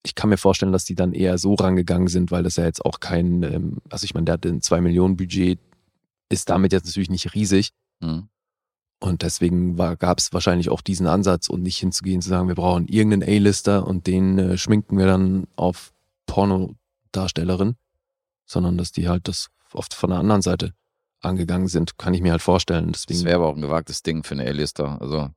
[0.10, 2.84] ich kann mir vorstellen, dass die dann eher so rangegangen sind, weil das ja jetzt
[2.84, 5.60] auch kein, ähm, also ich meine, der hat ein 2 Millionen Budget,
[6.30, 7.72] ist damit jetzt natürlich nicht riesig.
[7.99, 8.27] Mhm.
[8.99, 12.88] Und deswegen gab es wahrscheinlich auch diesen Ansatz und nicht hinzugehen zu sagen, wir brauchen
[12.88, 15.94] irgendeinen A-Lister und den äh, schminken wir dann auf
[16.26, 17.76] Pornodarstellerin,
[18.45, 20.73] sondern dass die halt das oft von der anderen Seite
[21.22, 22.91] angegangen sind, kann ich mir halt vorstellen.
[22.91, 24.99] Das Deswegen, wäre aber auch ein gewagtes Ding für eine A-Lister.
[25.02, 25.30] Also,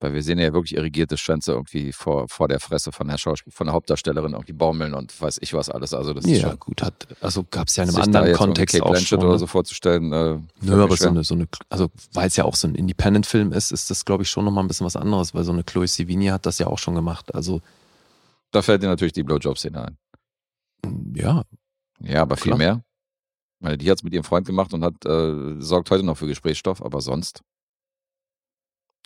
[0.00, 3.52] weil wir sehen ja wirklich irrigierte Schwänze irgendwie vor, vor der Fresse von der Schauspiel,
[3.52, 5.92] von der Hauptdarstellerin irgendwie baumeln und weiß ich was alles.
[5.92, 8.74] Also das ist ja schon, gut, hat, also gab es ja in einem anderen Kontext
[8.74, 9.18] Kate auch Blanchett schon.
[9.20, 9.38] oder ne?
[9.38, 10.12] so vorzustellen.
[10.12, 13.52] Äh, Nö, aber so eine, so eine, also weil es ja auch so ein Independent-Film
[13.52, 15.88] ist, ist das, glaube ich, schon nochmal ein bisschen was anderes, weil so eine Chloe
[15.88, 17.34] Sevigny hat das ja auch schon gemacht.
[17.34, 17.60] Also,
[18.52, 19.98] Da fällt dir natürlich die Blowjob-Szene ein.
[21.14, 21.42] ja,
[22.00, 22.58] Ja, aber viel Klar.
[22.58, 22.82] mehr.
[23.60, 26.28] Meine, die hat es mit ihrem Freund gemacht und hat, äh, sorgt heute noch für
[26.28, 27.42] Gesprächsstoff, aber sonst.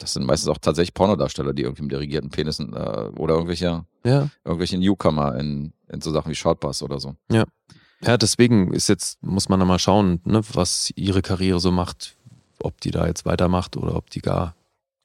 [0.03, 4.29] Das sind meistens auch tatsächlich Pornodarsteller, die irgendwie mit irrigierten Penissen äh, oder irgendwelche, ja.
[4.45, 7.15] irgendwelche Newcomer in, in so Sachen wie Shortbus oder so.
[8.05, 12.17] Ja, deswegen ist jetzt, muss man da mal schauen, ne, was ihre Karriere so macht,
[12.61, 14.57] ob die da jetzt weitermacht oder ob die gar.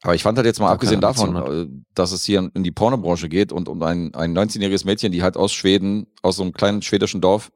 [0.02, 2.72] Aber ich fand halt jetzt mal abgesehen davon, Ambition äh, dass es hier in die
[2.72, 6.54] Pornobranche geht und um ein, ein 19-jähriges Mädchen, die halt aus Schweden, aus so einem
[6.54, 7.52] kleinen schwedischen Dorf,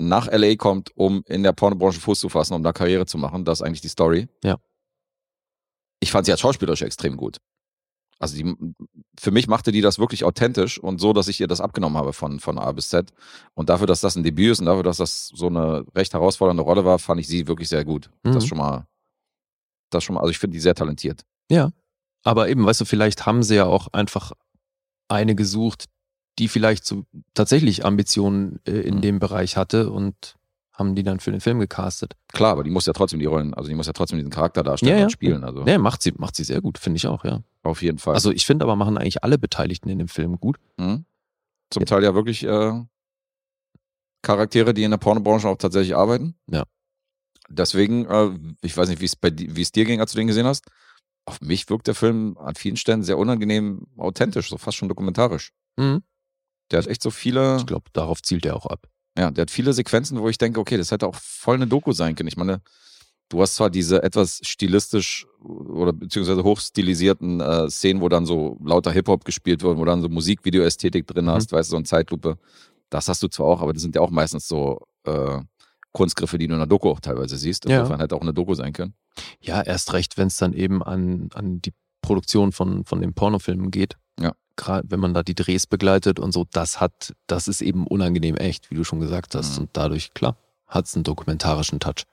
[0.00, 3.44] nach LA kommt, um in der Pornobranche Fuß zu fassen, um da Karriere zu machen.
[3.44, 4.28] Das ist eigentlich die Story.
[4.44, 4.58] Ja.
[6.00, 7.38] Ich fand sie als schauspielerisch extrem gut.
[8.20, 8.56] Also die,
[9.18, 12.12] für mich machte die das wirklich authentisch und so, dass ich ihr das abgenommen habe
[12.12, 13.12] von, von A bis Z.
[13.54, 16.62] Und dafür, dass das ein Debüt ist und dafür, dass das so eine recht herausfordernde
[16.62, 18.10] Rolle war, fand ich sie wirklich sehr gut.
[18.24, 18.32] Mhm.
[18.32, 18.86] Das schon mal,
[19.90, 21.22] das schon mal, also ich finde die sehr talentiert.
[21.50, 21.70] Ja.
[22.24, 24.32] Aber eben, weißt du, vielleicht haben sie ja auch einfach
[25.08, 25.84] eine gesucht,
[26.40, 27.04] die vielleicht so
[27.34, 29.00] tatsächlich Ambitionen äh, in Mhm.
[29.02, 30.34] dem Bereich hatte und
[30.78, 32.14] haben die dann für den Film gecastet.
[32.32, 34.62] Klar, aber die muss ja trotzdem die Rollen, also die muss ja trotzdem diesen Charakter
[34.62, 35.04] darstellen Ja, ja.
[35.04, 35.42] und spielen.
[35.44, 37.42] Also Nee, macht sie, macht sie sehr gut, finde ich auch, ja.
[37.64, 38.14] auf jeden Fall.
[38.14, 40.56] Also ich finde aber, machen eigentlich alle Beteiligten in dem Film gut.
[40.78, 41.04] Mhm.
[41.70, 42.80] Zum Teil ja wirklich äh,
[44.22, 46.34] Charaktere, die in der Pornobranche auch tatsächlich arbeiten.
[46.50, 46.64] Ja.
[47.48, 48.30] Deswegen, äh,
[48.62, 50.66] ich weiß nicht, wie es dir ging, als du den gesehen hast.
[51.24, 55.52] Auf mich wirkt der Film an vielen Stellen sehr unangenehm authentisch, so fast schon dokumentarisch.
[55.76, 56.02] Mhm.
[56.70, 58.86] Der hat echt so viele, Ich glaube, darauf zielt er auch ab.
[59.18, 61.92] Ja, der hat viele Sequenzen, wo ich denke, okay, das hätte auch voll eine Doku
[61.92, 62.28] sein können.
[62.28, 62.60] Ich meine,
[63.28, 68.92] du hast zwar diese etwas stilistisch oder beziehungsweise hochstilisierten äh, Szenen, wo dann so lauter
[68.92, 71.30] Hip-Hop gespielt wird, wo dann so Musikvideo-Ästhetik drin Mhm.
[71.30, 72.38] hast, weißt du, so ein Zeitlupe.
[72.90, 75.40] Das hast du zwar auch, aber das sind ja auch meistens so äh,
[75.92, 77.64] Kunstgriffe, die du in der Doku auch teilweise siehst.
[77.68, 77.80] Ja.
[77.80, 78.94] Insofern hätte auch eine Doku sein können.
[79.40, 81.72] Ja, erst recht, wenn es dann eben an, an die
[82.02, 83.96] Produktion von, von den Pornofilmen geht.
[84.66, 88.70] Wenn man da die Drehs begleitet und so, das hat, das ist eben unangenehm echt,
[88.70, 89.56] wie du schon gesagt hast.
[89.56, 89.62] Mhm.
[89.62, 90.36] Und dadurch, klar,
[90.66, 92.04] hat es einen dokumentarischen Touch.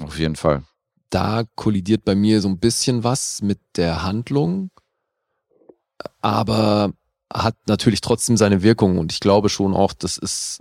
[0.00, 0.64] Auf jeden Fall.
[1.10, 4.70] Da kollidiert bei mir so ein bisschen was mit der Handlung,
[6.20, 6.92] aber
[7.32, 10.60] hat natürlich trotzdem seine Wirkung und ich glaube schon auch, das ist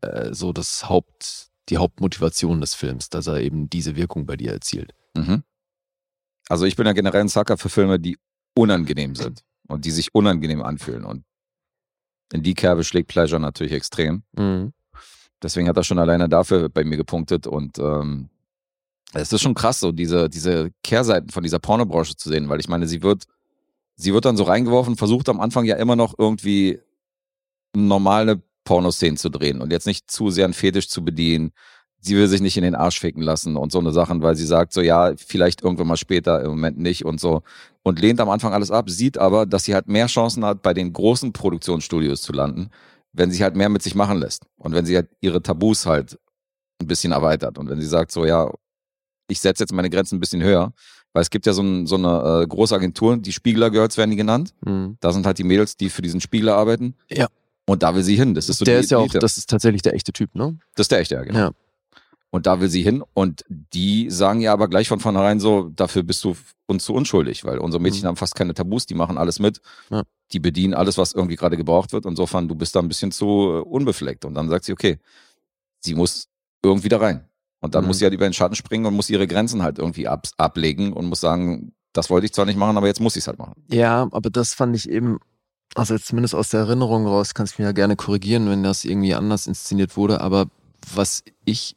[0.00, 4.52] äh, so das Haupt, die Hauptmotivation des Films, dass er eben diese Wirkung bei dir
[4.52, 4.92] erzielt.
[5.14, 5.44] Mhm.
[6.48, 8.18] Also ich bin ja generell ein Sucker für Filme, die
[8.54, 11.04] unangenehm sind und die sich unangenehm anfühlen.
[11.04, 11.24] Und
[12.32, 14.22] in die Kerbe schlägt Pleasure natürlich extrem.
[14.36, 14.72] Mhm.
[15.42, 18.30] Deswegen hat er schon alleine dafür bei mir gepunktet und ähm,
[19.12, 22.68] es ist schon krass, so diese, diese Kehrseiten von dieser Pornobranche zu sehen, weil ich
[22.68, 23.24] meine, sie wird,
[23.96, 26.80] sie wird dann so reingeworfen, versucht am Anfang ja immer noch irgendwie
[27.74, 31.52] normale Pornoszenen zu drehen und jetzt nicht zu sehr einen Fetisch zu bedienen,
[32.00, 34.46] sie will sich nicht in den Arsch ficken lassen und so eine Sachen, weil sie
[34.46, 37.42] sagt so, ja, vielleicht irgendwann mal später, im Moment nicht und so.
[37.82, 40.74] Und lehnt am Anfang alles ab, sieht aber, dass sie halt mehr Chancen hat, bei
[40.74, 42.70] den großen Produktionsstudios zu landen,
[43.12, 44.44] wenn sie halt mehr mit sich machen lässt.
[44.56, 46.18] Und wenn sie halt ihre Tabus halt
[46.80, 47.58] ein bisschen erweitert.
[47.58, 48.50] Und wenn sie sagt so, ja,
[49.28, 50.72] ich setze jetzt meine Grenzen ein bisschen höher,
[51.12, 54.10] weil es gibt ja so, ein, so eine äh, große Agentur, die Spiegler Girls werden
[54.10, 54.54] die genannt.
[54.64, 54.98] Mhm.
[55.00, 56.94] Da sind halt die Mädels, die für diesen Spiegler arbeiten.
[57.08, 57.28] Ja.
[57.66, 58.34] Und da will sie hin.
[58.34, 59.18] Das ist so der die ist ja auch, Elite.
[59.18, 60.58] das ist tatsächlich der echte Typ, ne?
[60.74, 61.38] Das ist der echte, ja, genau.
[61.38, 61.50] Ja.
[62.36, 63.02] Und da will sie hin.
[63.14, 66.36] Und die sagen ja aber gleich von vornherein so, dafür bist du
[66.66, 68.08] uns zu unschuldig, weil unsere Mädchen Mhm.
[68.08, 69.60] haben fast keine Tabus, die machen alles mit.
[69.90, 70.02] Ja.
[70.32, 72.04] Die bedienen alles, was irgendwie gerade gebraucht wird.
[72.04, 74.24] Insofern, du bist da ein bisschen zu äh, unbefleckt.
[74.24, 74.98] Und dann sagt sie, okay,
[75.80, 76.28] sie muss
[76.64, 77.24] irgendwie da rein.
[77.60, 77.88] Und dann Mhm.
[77.88, 80.92] muss sie halt über den Schatten springen und muss ihre Grenzen halt irgendwie ab, ablegen
[80.92, 83.38] und muss sagen, das wollte ich zwar nicht machen, aber jetzt muss ich es halt
[83.38, 83.54] machen.
[83.70, 85.18] Ja, aber das fand ich eben,
[85.74, 88.84] also jetzt zumindest aus der Erinnerung raus, kannst du mir ja gerne korrigieren, wenn das
[88.84, 90.46] irgendwie anders inszeniert wurde, aber
[90.94, 91.76] was ich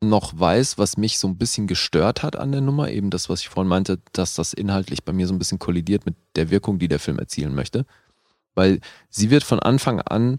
[0.00, 3.40] noch weiß, was mich so ein bisschen gestört hat an der Nummer, eben das, was
[3.40, 6.78] ich vorhin meinte, dass das inhaltlich bei mir so ein bisschen kollidiert mit der Wirkung,
[6.78, 7.84] die der Film erzielen möchte.
[8.54, 10.38] Weil sie wird von Anfang an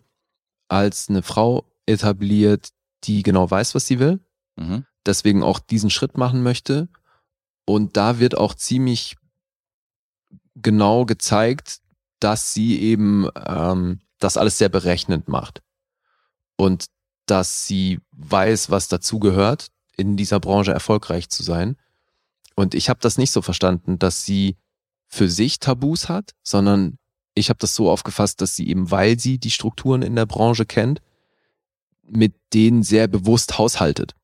[0.70, 2.70] als eine Frau etabliert,
[3.04, 4.20] die genau weiß, was sie will,
[4.56, 4.86] Mhm.
[5.06, 6.90] deswegen auch diesen Schritt machen möchte.
[7.66, 9.16] Und da wird auch ziemlich
[10.56, 11.80] genau gezeigt,
[12.20, 15.62] dass sie eben ähm, das alles sehr berechnend macht.
[16.58, 16.88] Und
[17.30, 21.78] dass sie weiß, was dazugehört, in dieser Branche erfolgreich zu sein.
[22.56, 24.58] Und ich habe das nicht so verstanden, dass sie
[25.08, 26.98] für sich Tabus hat, sondern
[27.34, 30.66] ich habe das so aufgefasst, dass sie eben, weil sie die Strukturen in der Branche
[30.66, 31.02] kennt,
[32.04, 34.16] mit denen sehr bewusst haushaltet.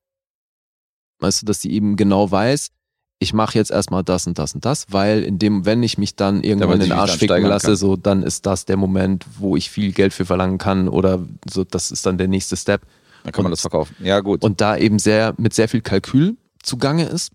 [1.18, 2.70] Weißt du, dass sie eben genau weiß,
[3.18, 6.16] ich mache jetzt erstmal das und das und das, weil in dem, wenn ich mich
[6.16, 7.76] dann irgendwann in den Arsch ficken lasse, kann.
[7.76, 11.64] so dann ist das der Moment, wo ich viel Geld für verlangen kann oder so,
[11.64, 12.82] das ist dann der nächste Step.
[13.24, 13.96] Dann kann man Und- das verkaufen.
[14.00, 14.42] Ja, gut.
[14.44, 17.32] Und da eben sehr mit sehr viel Kalkül zugange ist.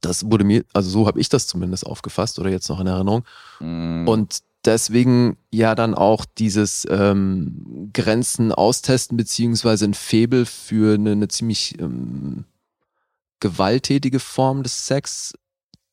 [0.00, 3.24] Das wurde mir, also so habe ich das zumindest aufgefasst oder jetzt noch in Erinnerung.
[3.60, 11.12] Mm, Und deswegen ja dann auch dieses ähm, Grenzen austesten, beziehungsweise ein Febel für eine,
[11.12, 12.44] eine ziemlich ähm,
[13.44, 15.34] gewalttätige Form des Sex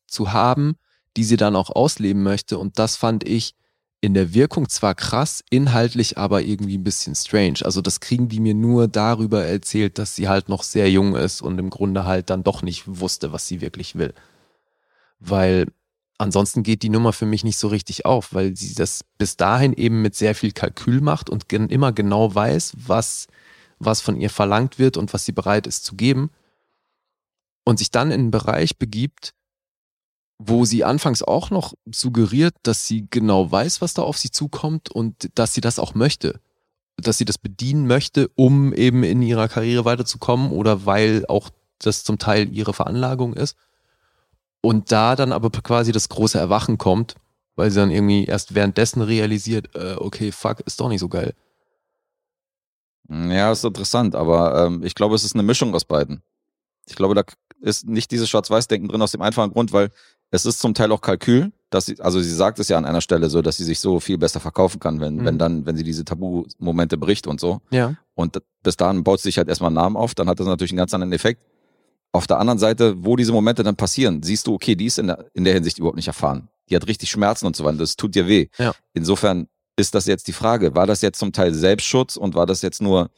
[0.06, 0.76] zu haben,
[1.18, 2.56] die sie dann auch ausleben möchte.
[2.56, 3.54] Und das fand ich
[4.00, 7.58] in der Wirkung zwar krass, inhaltlich aber irgendwie ein bisschen strange.
[7.62, 11.42] Also das kriegen die mir nur darüber erzählt, dass sie halt noch sehr jung ist
[11.42, 14.14] und im Grunde halt dann doch nicht wusste, was sie wirklich will.
[15.20, 15.66] Weil
[16.16, 19.74] ansonsten geht die Nummer für mich nicht so richtig auf, weil sie das bis dahin
[19.74, 23.26] eben mit sehr viel Kalkül macht und immer genau weiß, was,
[23.78, 26.30] was von ihr verlangt wird und was sie bereit ist zu geben.
[27.64, 29.34] Und sich dann in einen Bereich begibt,
[30.38, 34.90] wo sie anfangs auch noch suggeriert, dass sie genau weiß, was da auf sie zukommt
[34.90, 36.40] und dass sie das auch möchte.
[36.96, 42.04] Dass sie das bedienen möchte, um eben in ihrer Karriere weiterzukommen oder weil auch das
[42.04, 43.56] zum Teil ihre Veranlagung ist.
[44.60, 47.16] Und da dann aber quasi das große Erwachen kommt,
[47.56, 51.34] weil sie dann irgendwie erst währenddessen realisiert, äh, okay, fuck, ist doch nicht so geil.
[53.08, 56.22] Ja, ist interessant, aber ähm, ich glaube, es ist eine Mischung aus beiden.
[56.88, 57.22] Ich glaube, da
[57.60, 59.90] ist nicht dieses Schwarz-Weiß-Denken drin aus dem einfachen Grund, weil
[60.30, 63.00] es ist zum Teil auch Kalkül, dass sie, also sie sagt es ja an einer
[63.00, 65.24] Stelle so, dass sie sich so viel besser verkaufen kann, wenn, Mhm.
[65.24, 67.60] wenn dann, wenn sie diese Tabu-Momente bricht und so.
[67.70, 67.96] Ja.
[68.14, 70.72] Und bis dahin baut sie sich halt erstmal einen Namen auf, dann hat das natürlich
[70.72, 71.42] einen ganz anderen Effekt.
[72.12, 75.06] Auf der anderen Seite, wo diese Momente dann passieren, siehst du, okay, die ist in
[75.06, 76.48] der, in der Hinsicht überhaupt nicht erfahren.
[76.68, 78.48] Die hat richtig Schmerzen und so weiter, das tut dir weh.
[78.58, 78.74] Ja.
[78.92, 82.60] Insofern ist das jetzt die Frage, war das jetzt zum Teil Selbstschutz und war das
[82.60, 83.10] jetzt nur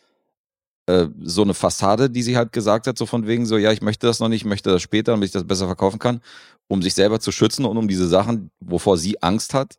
[0.86, 3.80] äh, so eine Fassade, die sie halt gesagt hat, so von wegen so, ja, ich
[3.82, 6.20] möchte das noch nicht, ich möchte das später, damit ich das besser verkaufen kann,
[6.68, 9.76] um sich selber zu schützen und um diese Sachen, wovor sie Angst hat,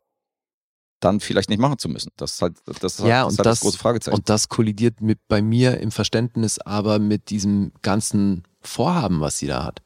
[1.00, 2.10] dann vielleicht nicht machen zu müssen.
[2.16, 4.16] Das ist halt das, ist halt, Ja, das, ist und halt das das- große Fragezeichen.
[4.16, 9.46] Und das kollidiert mit bei mir im Verständnis aber mit diesem ganzen Vorhaben, was sie
[9.46, 9.82] da hat.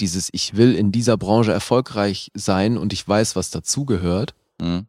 [0.00, 4.34] Dieses, ich will in dieser Branche erfolgreich sein und ich weiß, was dazugehört.
[4.60, 4.86] Mhm.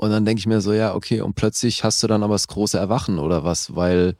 [0.00, 2.46] Und dann denke ich mir so, ja, okay, und plötzlich hast du dann aber das
[2.48, 4.16] große Erwachen oder was, weil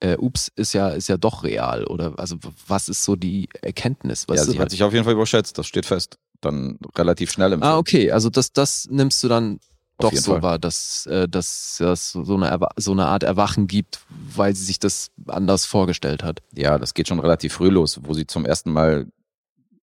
[0.00, 1.84] äh, ups, ist ja, ist ja doch real.
[1.84, 2.36] Oder also
[2.66, 4.26] was ist so die Erkenntnis?
[4.28, 6.18] Was ja, sie hat sich auf jeden Fall überschätzt, das steht fest.
[6.40, 7.78] Dann relativ schnell im Ah, Film.
[7.78, 9.60] okay, also das, das nimmst du dann
[9.98, 10.42] Auf doch so Fall.
[10.42, 14.00] wahr, dass, äh, dass dass so eine, Erwa- so eine Art Erwachen gibt,
[14.34, 16.40] weil sie sich das anders vorgestellt hat.
[16.56, 19.06] Ja, das geht schon relativ früh los, wo sie zum ersten Mal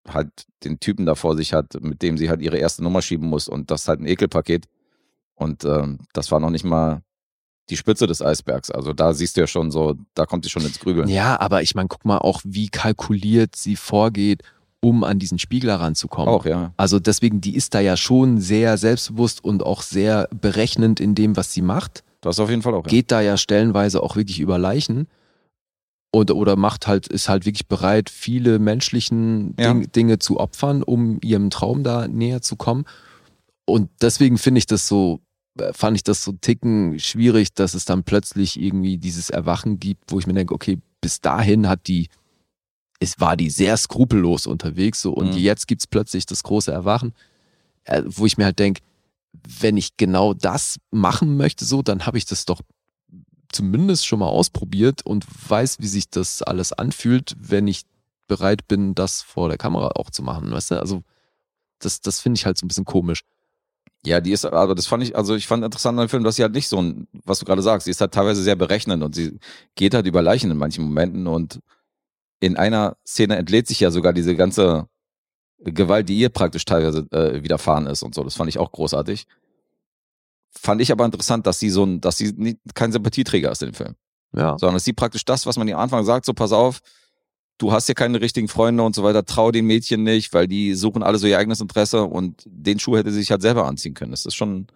[0.07, 0.29] halt
[0.63, 3.47] den Typen da vor sich hat, mit dem sie halt ihre erste Nummer schieben muss
[3.47, 4.65] und das halt ein Ekelpaket.
[5.37, 7.01] Und ähm, das war noch nicht mal
[7.69, 8.71] die Spitze des Eisbergs.
[8.71, 11.07] Also da siehst du ja schon so, da kommt sie schon ins Grübeln.
[11.07, 14.43] Ja, aber ich meine, guck mal auch, wie kalkuliert sie vorgeht,
[14.81, 16.33] um an diesen Spiegel ranzukommen.
[16.33, 16.73] Auch, ja.
[16.77, 21.37] Also deswegen, die ist da ja schon sehr selbstbewusst und auch sehr berechnend in dem,
[21.37, 22.03] was sie macht.
[22.21, 22.85] Das auf jeden Fall auch.
[22.85, 22.89] Ja.
[22.89, 25.07] Geht da ja stellenweise auch wirklich über Leichen.
[26.11, 29.73] Und, oder macht halt, ist halt wirklich bereit, viele menschlichen Ja.
[29.73, 32.85] Ding, Dinge zu opfern, um ihrem Traum da näher zu kommen.
[33.65, 35.19] Und deswegen finde ich das so,
[35.73, 40.19] fand ich das so Ticken schwierig, dass es dann plötzlich irgendwie dieses Erwachen gibt, wo
[40.19, 42.09] ich mir denke, okay, bis dahin hat die,
[42.99, 45.37] es war die sehr skrupellos unterwegs, so, und Mhm.
[45.39, 47.13] jetzt gibt's plötzlich das große Erwachen,
[47.85, 48.81] äh, wo ich mir halt denke,
[49.59, 52.61] wenn ich genau das machen möchte, so, dann habe ich das doch
[53.49, 57.83] zumindest schon mal ausprobiert und weiß, wie sich das alles anfühlt, wenn ich
[58.27, 60.79] bereit bin, das vor der Kamera auch zu machen, weißt du?
[60.79, 61.03] Also,
[61.79, 63.21] das, das finde ich halt so ein bisschen komisch.
[64.05, 66.35] Ja, die ist, aber das fand ich, also ich fand interessant an dem Film, dass
[66.35, 69.03] sie halt nicht so ein, was du gerade sagst, sie ist halt teilweise sehr berechnend
[69.03, 69.39] und sie
[69.75, 71.59] geht halt über Leichen in manchen Momenten und
[72.39, 74.87] in einer Szene entlädt sich ja sogar diese ganze
[75.59, 78.23] Gewalt, die ihr praktisch teilweise äh, widerfahren ist und so.
[78.23, 79.25] Das fand ich auch großartig.
[80.51, 83.69] Fand ich aber interessant, dass sie so ein, dass sie nie, kein Sympathieträger ist in
[83.69, 83.95] dem Film.
[84.35, 84.57] Ja.
[84.57, 86.79] Sondern dass sie praktisch das, was man ihr am Anfang sagt, so pass auf,
[87.57, 90.73] du hast ja keine richtigen Freunde und so weiter, trau den Mädchen nicht, weil die
[90.75, 93.93] suchen alle so ihr eigenes Interesse und den Schuh hätte sie sich halt selber anziehen
[93.93, 94.11] können.
[94.11, 94.67] Das ist schon,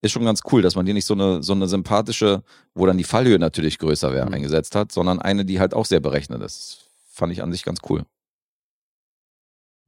[0.00, 2.42] ist schon ganz cool, dass man dir nicht so eine, so eine sympathische,
[2.74, 4.34] wo dann die Fallhöhe natürlich größer wäre, Mhm.
[4.34, 6.88] eingesetzt hat, sondern eine, die halt auch sehr berechnet ist.
[7.10, 8.04] Fand ich an sich ganz cool.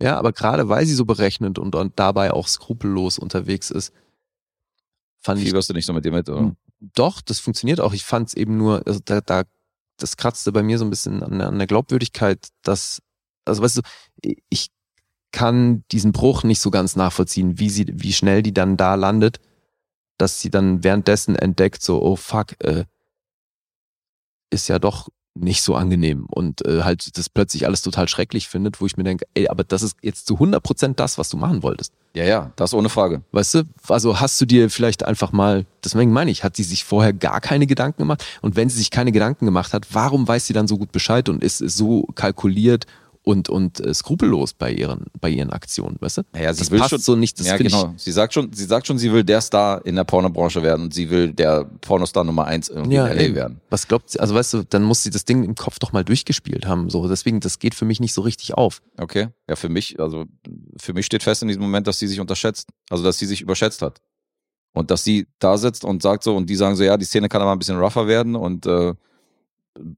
[0.02, 3.92] Ja, aber gerade weil sie so berechnend und, und dabei auch skrupellos unterwegs ist,
[5.20, 6.42] fand ich Fieberst du nicht so mit dir mit, oder?
[6.42, 6.56] Mhm.
[6.94, 7.94] doch, das funktioniert auch.
[7.94, 9.44] Ich fand es eben nur, also da, da,
[9.98, 13.00] das kratzte bei mir so ein bisschen an, der- an der Glaubwürdigkeit, dass,
[13.44, 13.82] also weißt du,
[14.48, 14.68] ich
[15.32, 19.40] kann diesen Bruch nicht so ganz nachvollziehen, wie sie, wie schnell die dann da landet,
[20.18, 22.84] dass sie dann währenddessen entdeckt, so, oh fuck, äh,
[24.50, 28.80] ist ja doch nicht so angenehm und äh, halt das plötzlich alles total schrecklich findet,
[28.80, 31.62] wo ich mir denke, ey, aber das ist jetzt zu 100% das, was du machen
[31.62, 31.92] wolltest.
[32.14, 33.22] Ja, ja, das ohne Frage.
[33.32, 36.84] Weißt du, also hast du dir vielleicht einfach mal, deswegen meine ich, hat sie sich
[36.84, 38.24] vorher gar keine Gedanken gemacht?
[38.40, 41.28] Und wenn sie sich keine Gedanken gemacht hat, warum weiß sie dann so gut Bescheid
[41.28, 42.86] und ist so kalkuliert
[43.24, 46.22] und, und äh, skrupellos bei ihren, bei ihren Aktionen, weißt du?
[46.32, 47.94] Naja, sie das will passt schon- so nicht, das ja, genau.
[47.96, 50.94] Sie sagt schon, sie sagt schon, sie will der Star in der Pornobranche werden und
[50.94, 53.34] sie will der Pornostar Nummer eins ich, irgendwie ja, in LA eben.
[53.34, 53.60] werden.
[53.70, 56.04] was glaubt sie, also weißt du, dann muss sie das Ding im Kopf doch mal
[56.04, 58.82] durchgespielt haben, so, deswegen, das geht für mich nicht so richtig auf.
[58.98, 59.28] Okay.
[59.48, 60.26] Ja, für mich, also
[60.78, 62.68] für mich steht fest in diesem Moment, dass sie sich unterschätzt.
[62.90, 64.00] Also dass sie sich überschätzt hat.
[64.74, 67.28] Und dass sie da sitzt und sagt so, und die sagen so, ja, die Szene
[67.28, 68.92] kann aber ein bisschen rougher werden und äh,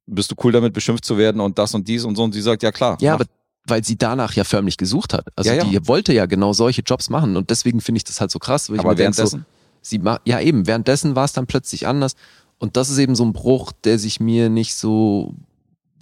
[0.06, 2.24] bist du cool damit, beschimpft zu werden und das und dies und so.
[2.24, 2.96] Und sie sagt, ja klar.
[3.00, 3.20] Ja, mach.
[3.20, 3.30] aber
[3.68, 5.26] weil sie danach ja förmlich gesucht hat.
[5.34, 5.64] Also Ja, ja.
[5.64, 8.70] die wollte ja genau solche Jobs machen und deswegen finde ich das halt so krass,
[8.70, 9.46] weil aber denk, so, währenddessen.
[9.82, 12.14] sie ja eben, währenddessen war es dann plötzlich anders.
[12.58, 15.34] Und das ist eben so ein Bruch, der sich mir nicht so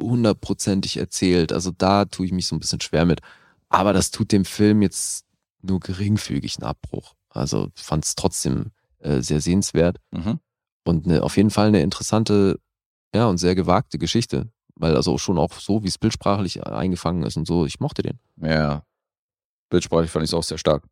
[0.01, 1.53] hundertprozentig erzählt.
[1.53, 3.21] Also da tue ich mich so ein bisschen schwer mit.
[3.69, 5.25] Aber das tut dem Film jetzt
[5.63, 7.15] nur geringfügig einen Abbruch.
[7.31, 8.67] Also fand es trotzdem
[9.01, 10.39] äh, sehr sehenswert Mhm.
[10.85, 12.59] und eine, auf jeden Fall eine interessante,
[13.15, 14.51] ja, und sehr gewagte Geschichte.
[14.77, 18.19] Weil also schon auch so, wie es bildsprachlich eingefangen ist und so, ich mochte den.
[18.37, 18.83] Ja.
[19.71, 20.83] Bildsprachlich fand ich es auch sehr stark.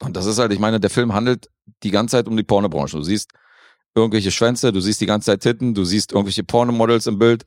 [0.00, 1.48] Und das ist halt, ich meine, der Film handelt
[1.82, 2.96] die ganze Zeit um die Pornobranche.
[2.96, 3.30] Du siehst
[3.94, 7.46] irgendwelche Schwänze, du siehst die ganze Zeit Titten, du siehst irgendwelche Pornomodels im Bild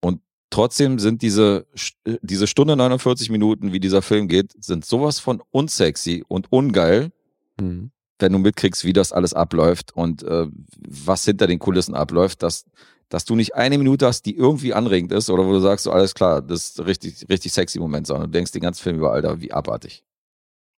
[0.00, 0.20] und
[0.50, 1.66] trotzdem sind diese,
[2.04, 7.12] äh, diese Stunde 49 Minuten, wie dieser Film geht, sind sowas von unsexy und ungeil,
[7.60, 7.90] Mhm.
[8.20, 10.46] Wenn du mitkriegst, wie das alles abläuft und äh,
[10.78, 12.64] was hinter den Kulissen abläuft, dass,
[13.08, 15.92] dass du nicht eine Minute hast, die irgendwie anregend ist oder wo du sagst, so
[15.92, 19.12] alles klar, das ist richtig, richtig sexy Moment, sondern du denkst den ganzen Film über,
[19.12, 20.04] Alter, wie abartig.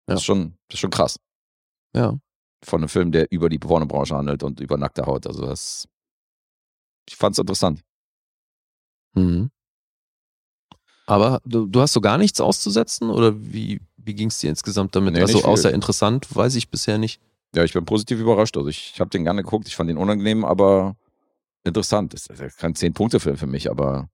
[0.06, 0.16] Das, Ja.
[0.19, 1.19] ist schon, das ist schon krass.
[1.94, 2.16] Ja.
[2.64, 5.27] Von einem Film, der über die Pornobranche handelt und über nackte Haut.
[5.27, 5.89] Also das,
[7.09, 7.82] ich fand's interessant.
[9.14, 9.51] Mhm.
[11.06, 14.94] Aber du, du hast so gar nichts auszusetzen oder wie, wie ging es dir insgesamt
[14.94, 15.14] damit?
[15.14, 17.20] Nee, also außer interessant, weiß ich bisher nicht.
[17.55, 18.57] Ja, ich bin positiv überrascht.
[18.57, 20.97] Also ich, ich habe den gerne geguckt, ich fand den unangenehm, aber
[21.65, 22.15] interessant.
[22.15, 24.09] Das ist kein Zehn-Punkte-Film für mich, aber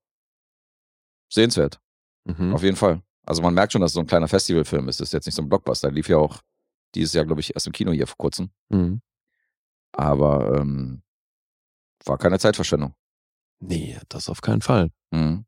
[1.30, 1.80] sehenswert.
[2.24, 2.52] Mhm.
[2.54, 3.02] Auf jeden Fall.
[3.24, 5.00] Also man merkt schon, dass es so ein kleiner Festivalfilm ist.
[5.00, 5.90] Das ist jetzt nicht so ein Blockbuster.
[5.90, 6.40] Lief ja auch
[6.94, 8.50] dieses Jahr, glaube ich, erst im Kino hier vor kurzem.
[8.70, 9.02] Mhm.
[9.92, 11.02] Aber ähm,
[12.04, 12.94] war keine Zeitverschwendung.
[13.60, 14.90] Nee, das auf keinen Fall.
[15.10, 15.44] Mhm.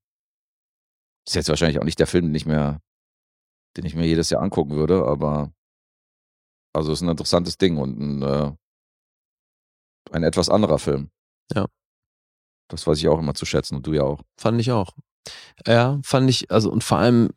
[1.27, 2.81] Ist jetzt wahrscheinlich auch nicht der Film, den ich mir,
[3.77, 5.53] den ich mir jedes Jahr angucken würde, aber
[6.73, 8.53] also ist ein interessantes Ding und ein, äh,
[10.13, 11.11] ein etwas anderer Film.
[11.53, 11.67] Ja.
[12.69, 14.23] Das weiß ich auch immer zu schätzen und du ja auch.
[14.37, 14.93] Fand ich auch.
[15.67, 17.31] Ja, fand ich, also und vor allem,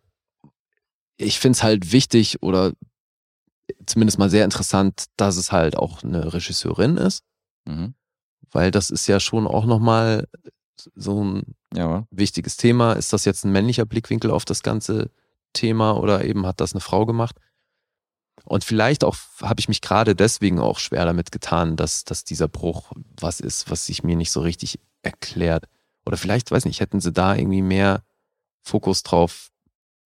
[1.18, 2.74] ich finde es halt wichtig oder
[3.86, 7.24] zumindest mal sehr interessant, dass es halt auch eine Regisseurin ist,
[7.66, 7.94] Mhm.
[8.52, 10.28] weil das ist ja schon auch nochmal
[10.96, 12.94] so ein Ja, wichtiges Thema.
[12.94, 15.10] Ist das jetzt ein männlicher Blickwinkel auf das ganze
[15.54, 17.38] Thema oder eben hat das eine Frau gemacht?
[18.46, 22.48] Und vielleicht auch habe ich mich gerade deswegen auch schwer damit getan, dass, dass dieser
[22.48, 25.66] Bruch was ist, was sich mir nicht so richtig erklärt.
[26.06, 28.04] Oder vielleicht, weiß nicht, hätten sie da irgendwie mehr
[28.62, 29.50] Fokus drauf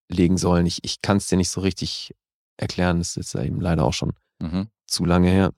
[0.09, 0.65] legen sollen.
[0.65, 2.13] Ich, ich kann es dir nicht so richtig
[2.57, 2.99] erklären.
[2.99, 4.67] Das ist jetzt eben leider auch schon Mhm.
[4.85, 5.53] zu lange her.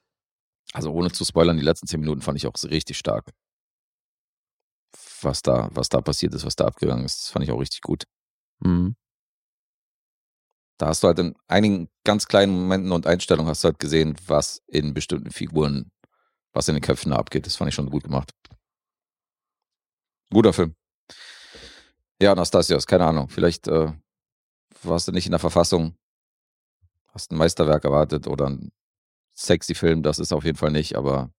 [0.74, 3.32] Also ohne zu spoilern, die letzten zehn Minuten fand ich auch richtig stark.
[5.22, 7.82] Was da, was da passiert ist, was da abgegangen ist, das fand ich auch richtig
[7.82, 8.04] gut.
[8.60, 8.96] Mhm.
[10.78, 14.16] Da hast du halt in einigen ganz kleinen Momenten und Einstellungen hast du halt gesehen,
[14.28, 15.92] was in bestimmten Figuren,
[16.54, 17.46] was in den Köpfen abgeht.
[17.46, 18.32] Das fand ich schon gut gemacht.
[20.32, 20.76] Guter Film.
[22.22, 23.30] Ja, Anastasios, keine Ahnung.
[23.30, 23.92] Vielleicht äh,
[24.84, 25.96] warst du nicht in der Verfassung,
[27.08, 28.72] hast ein Meisterwerk erwartet oder ein
[29.34, 30.04] sexy Film.
[30.04, 31.32] Das ist auf jeden Fall nicht, aber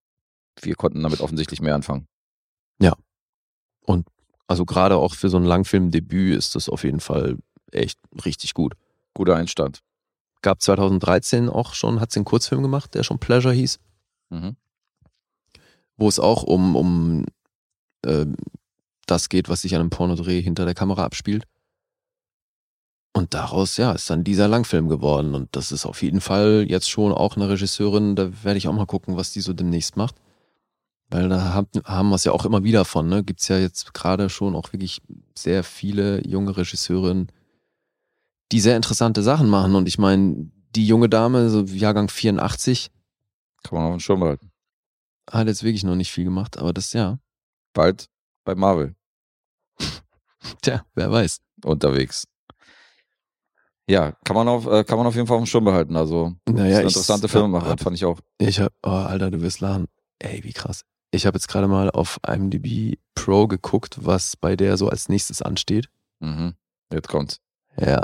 [0.61, 2.07] wir konnten damit offensichtlich mehr anfangen.
[4.47, 7.37] Also gerade auch für so ein Langfilmdebüt ist das auf jeden Fall
[7.71, 8.73] echt richtig gut.
[9.13, 9.79] Guter Einstand.
[10.41, 13.79] Gab 2013 auch schon, hat sie einen Kurzfilm gemacht, der schon Pleasure hieß,
[14.29, 14.55] Mhm.
[15.97, 17.25] wo es auch um, um
[18.05, 18.35] ähm,
[19.05, 21.43] das geht, was sich an einem Pornodreh hinter der Kamera abspielt.
[23.11, 25.33] Und daraus, ja, ist dann dieser Langfilm geworden.
[25.33, 28.73] Und das ist auf jeden Fall jetzt schon auch eine Regisseurin, da werde ich auch
[28.73, 30.15] mal gucken, was die so demnächst macht.
[31.09, 33.23] Weil da haben, haben wir es ja auch immer wieder von, ne?
[33.23, 35.01] Gibt es ja jetzt gerade schon auch wirklich
[35.35, 37.31] sehr viele junge Regisseurinnen,
[38.51, 39.75] die sehr interessante Sachen machen.
[39.75, 42.91] Und ich meine, die junge Dame, so Jahrgang 84,
[43.63, 44.51] Kann man auf den Schirm behalten.
[45.31, 47.19] hat jetzt wirklich noch nicht viel gemacht, aber das ja,
[47.73, 48.09] Bald
[48.45, 48.95] bei Marvel
[50.61, 51.39] tja, wer weiß.
[51.63, 52.25] unterwegs.
[53.89, 55.95] Ja, kann man auf, äh, kann man auf jeden Fall auf dem Schirm behalten.
[55.95, 58.19] Also, Naja, ich- interessante hab- Filmemacherin, hab- fand ich auch.
[58.37, 59.87] Ich hab, oh, Alter, du wirst lachen.
[60.19, 60.83] Ey, wie krass.
[61.11, 65.41] Ich habe jetzt gerade mal auf IMDb Pro geguckt, was bei der so als nächstes
[65.41, 65.89] ansteht.
[66.19, 66.53] Mhm.
[66.93, 67.39] Jetzt kommt's.
[67.77, 68.03] Ja.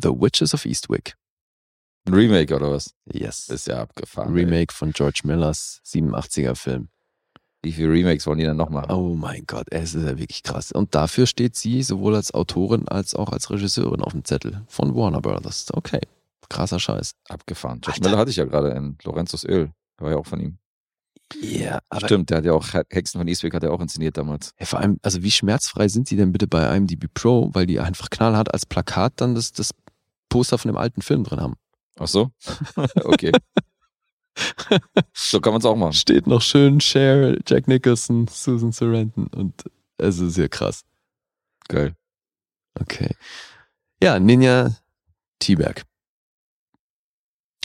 [0.00, 1.14] The Witches of Eastwick.
[2.06, 2.94] Ein Remake oder was?
[3.12, 3.48] Yes.
[3.48, 4.36] Ist ja abgefahren.
[4.36, 4.44] ey.
[4.44, 6.88] Remake von George Millers 87er Film.
[7.62, 8.92] Wie viele Remakes wollen die denn noch machen?
[8.92, 10.70] Oh mein Gott, es ist ja wirklich krass.
[10.70, 14.94] Und dafür steht sie sowohl als Autorin als auch als Regisseurin auf dem Zettel von
[14.94, 15.66] Warner Brothers.
[15.72, 16.00] Okay,
[16.48, 17.16] krasser Scheiß.
[17.28, 17.80] Abgefahren.
[17.80, 18.08] George Alter.
[18.08, 19.72] Miller hatte ich ja gerade in Lorenzos Öl.
[19.98, 20.58] Der war ja auch von ihm.
[21.34, 24.52] Ja, aber Stimmt, der hat ja auch Hexen von Eastwick hat er auch inszeniert damals.
[24.56, 27.80] Ey, vor allem, also wie schmerzfrei sind die denn bitte bei IMDb Pro, weil die
[27.80, 29.70] einfach knallhart als Plakat dann das, das
[30.28, 31.54] Poster von dem alten Film drin haben.
[31.98, 32.30] Ach so?
[33.04, 33.32] okay.
[35.12, 35.94] so kann man es auch machen.
[35.94, 39.64] Steht noch schön Cher, Jack Nicholson, Susan Sarandon und
[39.98, 40.84] es ist ja krass.
[41.68, 41.94] Geil.
[42.78, 43.14] Okay.
[44.02, 44.76] Ja, Ninja
[45.38, 45.82] T-Berg.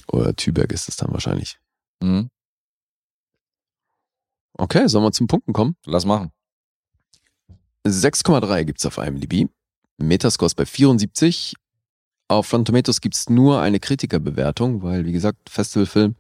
[0.08, 1.60] Oder Tüberg ist es dann wahrscheinlich.
[2.02, 2.30] Mhm.
[4.62, 5.76] Okay, sollen wir zum Punkten kommen?
[5.88, 6.32] Lass machen.
[7.84, 9.50] 6,3 gibt's auf IMDb.
[9.98, 11.56] Metascore ist bei 74.
[12.28, 16.16] Auf Rotten Tomatoes gibt's nur eine Kritikerbewertung, weil, wie gesagt, Festivalfilm.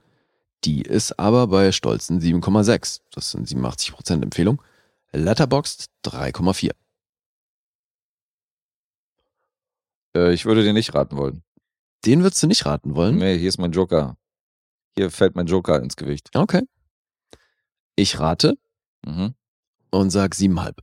[0.63, 3.01] Die ist aber bei stolzen 7,6.
[3.11, 4.59] Das sind 87% Empfehlung.
[5.11, 6.71] Letterboxd 3,4.
[10.15, 11.43] Äh, ich würde dir nicht raten wollen.
[12.05, 13.19] Den würdest du nicht raten wollen?
[13.19, 14.17] Nee, hier ist mein Joker.
[14.97, 16.35] Hier fällt mein Joker ins Gewicht.
[16.35, 16.63] Okay.
[18.01, 18.57] Ich rate
[19.05, 19.35] Mhm.
[19.91, 20.73] und sag 7,5.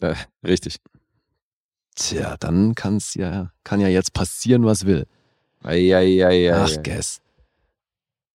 [0.00, 0.76] Äh, richtig.
[1.94, 5.06] Tja, dann kann's ja, kann ja jetzt passieren, was will.
[5.62, 6.54] Eieieiei.
[6.54, 7.20] Ach, guess.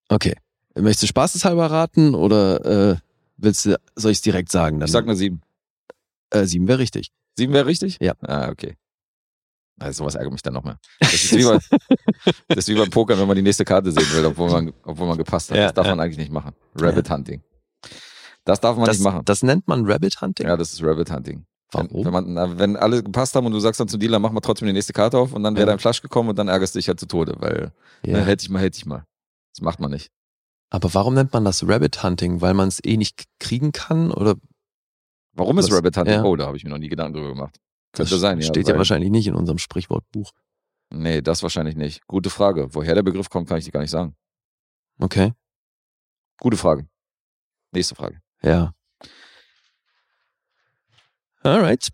[0.09, 0.35] Okay.
[0.75, 2.97] Möchtest du spaßeshalber raten oder äh,
[3.37, 4.79] willst du, soll ich es direkt sagen?
[4.79, 5.41] Dann, Ich sag eine sieben.
[6.29, 7.11] äh, sieben wäre richtig.
[7.37, 7.97] Sieben wäre richtig?
[8.01, 8.13] Ja.
[8.21, 8.75] Ah, okay.
[9.79, 10.77] Also sowas ärgert mich dann noch mehr.
[10.99, 11.57] Das ist, wie bei,
[12.49, 15.07] das ist wie beim Pokern, wenn man die nächste Karte sehen will, obwohl man, obwohl
[15.07, 15.57] man gepasst hat.
[15.57, 15.95] Ja, das darf ja.
[15.95, 16.53] man eigentlich nicht machen.
[16.75, 17.41] Rabbit Hunting.
[18.45, 19.21] Das darf man Das, nicht machen.
[19.25, 20.47] das nennt man Rabbit Hunting?
[20.47, 21.45] Ja, das ist Rabbit Hunting.
[21.73, 22.05] Wenn, Warum?
[22.05, 24.41] wenn, man, na, wenn alle gepasst haben und du sagst dann zum Dealer, mach mal
[24.41, 25.71] trotzdem die nächste Karte auf und dann wäre Ja.
[25.73, 27.71] dein Flasch gekommen und dann ärgerst du dich halt zu Tode, weil
[28.03, 28.17] Ja.
[28.17, 29.05] ne, hätte ich mal, hätte ich mal.
[29.55, 30.09] Das macht man nicht.
[30.69, 32.41] Aber warum nennt man das Rabbit Hunting?
[32.41, 34.11] Weil man es eh nicht kriegen kann?
[34.11, 34.35] Oder
[35.33, 35.77] Warum ist Was?
[35.77, 36.13] Rabbit Hunting?
[36.15, 36.23] Ja.
[36.23, 37.55] Oh, da habe ich mir noch nie Gedanken drüber gemacht.
[37.93, 38.45] Könnte das sein, ja.
[38.45, 40.31] Steht ja wahrscheinlich nicht in unserem Sprichwortbuch.
[40.93, 42.05] Nee, das wahrscheinlich nicht.
[42.07, 42.73] Gute Frage.
[42.75, 44.13] Woher der Begriff kommt, kann ich dir gar nicht sagen.
[44.99, 45.31] Okay.
[46.39, 46.85] Gute Frage.
[47.73, 48.19] Nächste Frage.
[48.43, 48.73] Ja.
[51.43, 51.89] Alright.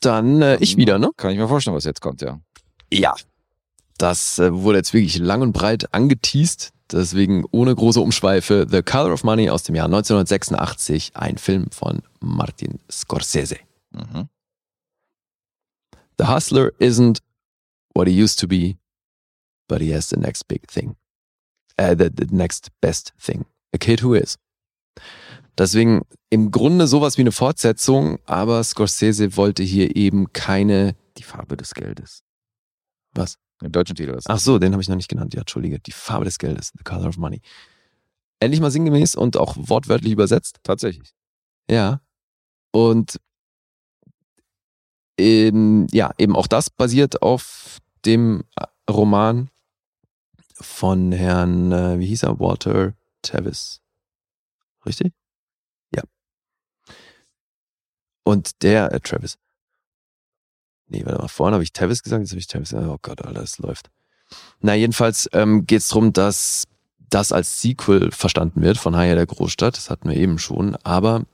[0.00, 1.10] Dann äh, ich wieder, ne?
[1.16, 2.40] Kann ich mir vorstellen, was jetzt kommt, ja.
[2.92, 3.14] Ja.
[3.98, 6.72] Das äh, wurde jetzt wirklich lang und breit angeteased.
[6.92, 8.66] Deswegen ohne große Umschweife.
[8.70, 11.12] The Color of Money aus dem Jahr 1986.
[11.14, 13.56] Ein Film von Martin Scorsese.
[13.92, 14.28] Mhm.
[16.18, 17.20] The hustler isn't
[17.94, 18.76] what he used to be,
[19.68, 20.96] but he has the next big thing.
[21.76, 23.46] Äh, the, the next best thing.
[23.72, 24.36] A kid who is.
[25.56, 30.96] Deswegen im Grunde sowas wie eine Fortsetzung, aber Scorsese wollte hier eben keine.
[31.16, 32.24] Die Farbe des Geldes.
[33.12, 33.38] Was?
[33.62, 34.28] Den deutschen Titel ist.
[34.28, 35.32] Ach so, den habe ich noch nicht genannt.
[35.32, 35.78] Ja, entschuldige.
[35.78, 36.72] Die Farbe des Geldes.
[36.76, 37.40] The color of money.
[38.40, 40.58] Endlich mal sinngemäß und auch wortwörtlich übersetzt.
[40.64, 41.14] Tatsächlich.
[41.70, 42.00] Ja.
[42.72, 43.20] Und
[45.18, 48.42] ähm, ja, eben auch das basiert auf dem
[48.90, 49.50] Roman
[50.54, 53.80] von Herrn, äh, wie hieß er, Walter Tevis.
[54.84, 55.12] Richtig?
[55.94, 56.02] Ja.
[58.24, 59.38] Und der, äh, Travis.
[60.88, 63.42] Nee, warte mal, vorhin habe ich Tevis gesagt, jetzt habe ich Tevis, oh Gott, Alter,
[63.42, 63.90] es läuft.
[64.60, 66.64] Na, jedenfalls ähm, geht es darum, dass
[67.10, 71.24] das als Sequel verstanden wird von Haya der Großstadt, das hatten wir eben schon, aber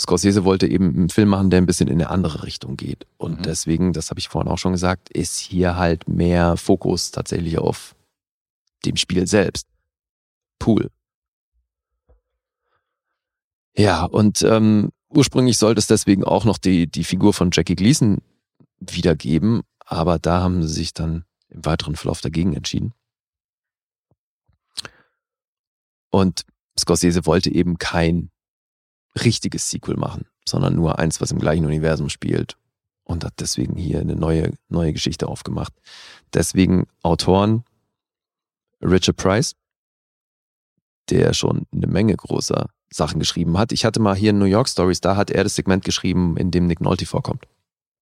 [0.00, 3.06] Scorsese wollte eben einen Film machen, der ein bisschen in eine andere Richtung geht.
[3.18, 3.42] Und Mhm.
[3.42, 7.94] deswegen, das habe ich vorhin auch schon gesagt, ist hier halt mehr Fokus tatsächlich auf
[8.86, 9.66] dem Spiel selbst.
[10.58, 10.90] Pool.
[13.76, 18.18] Ja, und ähm, ursprünglich sollte es deswegen auch noch die, die Figur von Jackie Gleason
[18.78, 22.94] wiedergeben, aber da haben sie sich dann im weiteren Verlauf dagegen entschieden.
[26.10, 26.44] Und
[26.78, 28.30] Scorsese wollte eben kein
[29.24, 32.56] richtiges Sequel machen, sondern nur eins, was im gleichen Universum spielt
[33.04, 35.72] und hat deswegen hier eine neue, neue Geschichte aufgemacht.
[36.32, 37.64] Deswegen Autoren
[38.80, 39.56] Richard Price,
[41.10, 43.72] der schon eine Menge großer Sachen geschrieben hat.
[43.72, 46.50] Ich hatte mal hier in New York Stories, da hat er das Segment geschrieben, in
[46.50, 47.44] dem Nick Nolte vorkommt.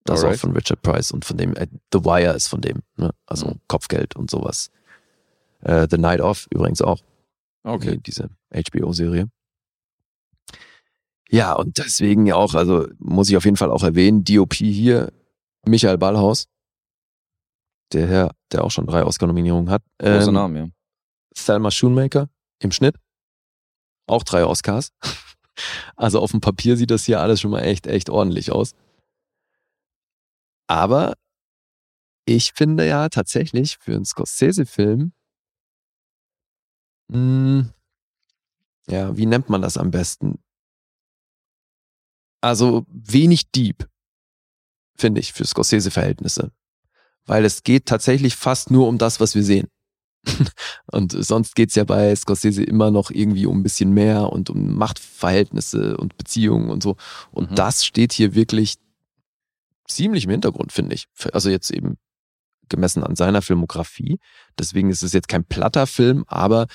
[0.04, 0.38] Das ist Alright.
[0.38, 3.10] auch von Richard Price und von dem, äh, The Wire ist von dem, ne?
[3.26, 3.60] also Mhm.
[3.68, 4.70] Kopfgeld und sowas.
[5.60, 7.00] Äh, The Night Off übrigens auch.
[7.64, 7.96] Okay.
[7.96, 9.28] Die- Diese HBO-Serie.
[11.30, 15.12] Ja, und deswegen ja auch, also muss ich auf jeden Fall auch erwähnen, DOP hier,
[15.66, 16.46] Michael Ballhaus,
[17.92, 19.82] der Herr, der auch schon drei Oscar-Nominierungen hat.
[19.98, 20.68] Großer Ähm, Name, ja.
[21.34, 22.96] Thelma Schoonmaker im Schnitt,
[24.08, 24.92] auch drei Oscars.
[25.96, 28.74] Also auf dem Papier sieht das hier alles schon mal echt, echt ordentlich aus.
[30.68, 31.14] Aber
[32.26, 35.12] ich finde ja tatsächlich für einen Scorsese-Film,
[37.08, 37.72] mh,
[38.88, 40.38] ja, wie nennt man das am besten?
[42.40, 43.88] Also wenig deep,
[44.94, 46.52] finde ich, für Scorsese-Verhältnisse.
[47.24, 49.68] Weil es geht tatsächlich fast nur um das, was wir sehen.
[50.90, 54.74] Und sonst geht's ja bei Scorsese immer noch irgendwie um ein bisschen mehr und um
[54.76, 56.96] Machtverhältnisse und Beziehungen und so.
[57.30, 57.54] Und Mhm.
[57.54, 58.76] das steht hier wirklich
[59.86, 61.06] ziemlich im Hintergrund, finde ich.
[61.32, 61.96] Also jetzt eben
[62.68, 64.18] gemessen an seiner Filmografie.
[64.58, 66.66] Deswegen ist es jetzt kein platter Film, aber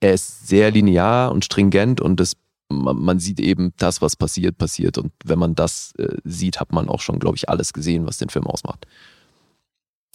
[0.00, 2.34] er ist sehr linear und stringent und das,
[2.70, 4.96] man, man sieht eben das, was passiert, passiert.
[4.98, 8.18] Und wenn man das äh, sieht, hat man auch schon, glaube ich, alles gesehen, was
[8.18, 8.86] den Film ausmacht.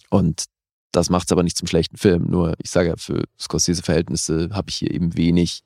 [0.09, 0.45] Und
[0.91, 2.25] das macht es aber nicht zum schlechten Film.
[2.29, 5.63] Nur, ich sage ja, für Scorsese-Verhältnisse habe ich hier eben wenig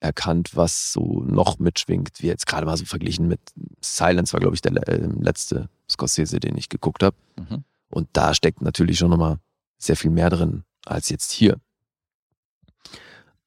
[0.00, 3.40] erkannt, was so noch mitschwingt, wie jetzt gerade mal so verglichen mit
[3.80, 7.16] Silence war, glaube ich, der äh, letzte Scorsese, den ich geguckt habe.
[7.36, 7.64] Mhm.
[7.90, 9.38] Und da steckt natürlich schon nochmal
[9.78, 11.60] sehr viel mehr drin als jetzt hier.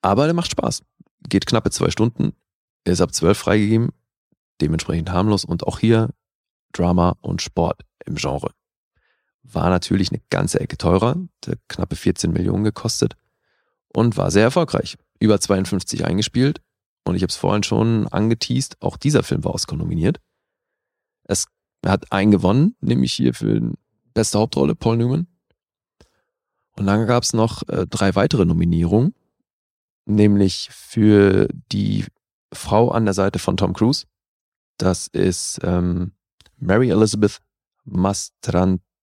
[0.01, 0.84] Aber der macht Spaß.
[1.27, 2.34] Geht knappe zwei Stunden,
[2.84, 3.89] ist ab zwölf freigegeben,
[4.61, 6.09] dementsprechend harmlos und auch hier
[6.73, 8.51] Drama und Sport im Genre.
[9.43, 11.17] War natürlich eine ganze Ecke teurer,
[11.67, 13.15] knappe 14 Millionen gekostet
[13.93, 14.97] und war sehr erfolgreich.
[15.19, 16.61] Über 52 eingespielt
[17.05, 20.19] und ich habe es vorhin schon angeteased, auch dieser Film war Oscar nominiert.
[21.23, 21.47] Es
[21.85, 23.73] hat einen gewonnen, nämlich hier für die
[24.13, 25.27] beste Hauptrolle Paul Newman.
[26.75, 29.13] Und dann gab es noch äh, drei weitere Nominierungen,
[30.05, 32.05] nämlich für die
[32.51, 34.05] Frau an der Seite von Tom Cruise.
[34.77, 36.13] Das ist ähm,
[36.57, 37.39] Mary Elizabeth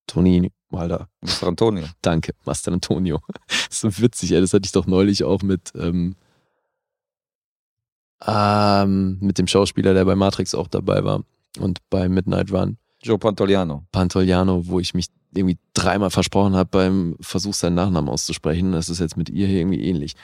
[0.06, 0.51] Mastrantonio.
[0.72, 1.48] Alter, Mr.
[1.48, 1.85] Antonio.
[2.02, 3.20] danke, Mastrantonio.
[3.70, 4.40] so witzig, ey.
[4.40, 6.16] Das hatte ich doch neulich auch mit, ähm,
[8.27, 11.24] ähm, mit dem Schauspieler, der bei Matrix auch dabei war
[11.59, 12.77] und bei Midnight Run.
[13.02, 13.85] Joe Pantoliano.
[13.93, 18.72] Pantoliano, wo ich mich irgendwie dreimal versprochen habe beim Versuch, seinen Nachnamen auszusprechen.
[18.72, 20.14] Das ist jetzt mit ihr hier irgendwie ähnlich.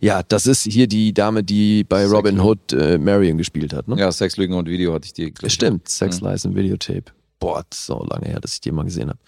[0.00, 2.40] Ja, das ist hier die Dame, die bei Sex Robin.
[2.40, 3.88] Hood äh, Marion gespielt hat.
[3.88, 3.98] Ne?
[3.98, 5.52] Ja, Sex, Lügen und Video hatte ich ich.
[5.52, 6.28] Stimmt, Sex, Mhm.
[6.28, 7.04] Lies und Videotape.
[7.38, 9.18] Boah, das so lange her, dass ich die mal gesehen habe.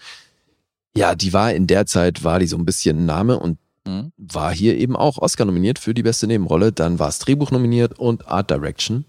[0.95, 3.57] Ja, die war in der Zeit, war die so ein bisschen ein Name und
[3.89, 4.11] Mhm.
[4.17, 6.71] war hier eben auch Oscar nominiert für die beste Nebenrolle.
[6.71, 9.05] Dann war es Drehbuch nominiert und Art Direction.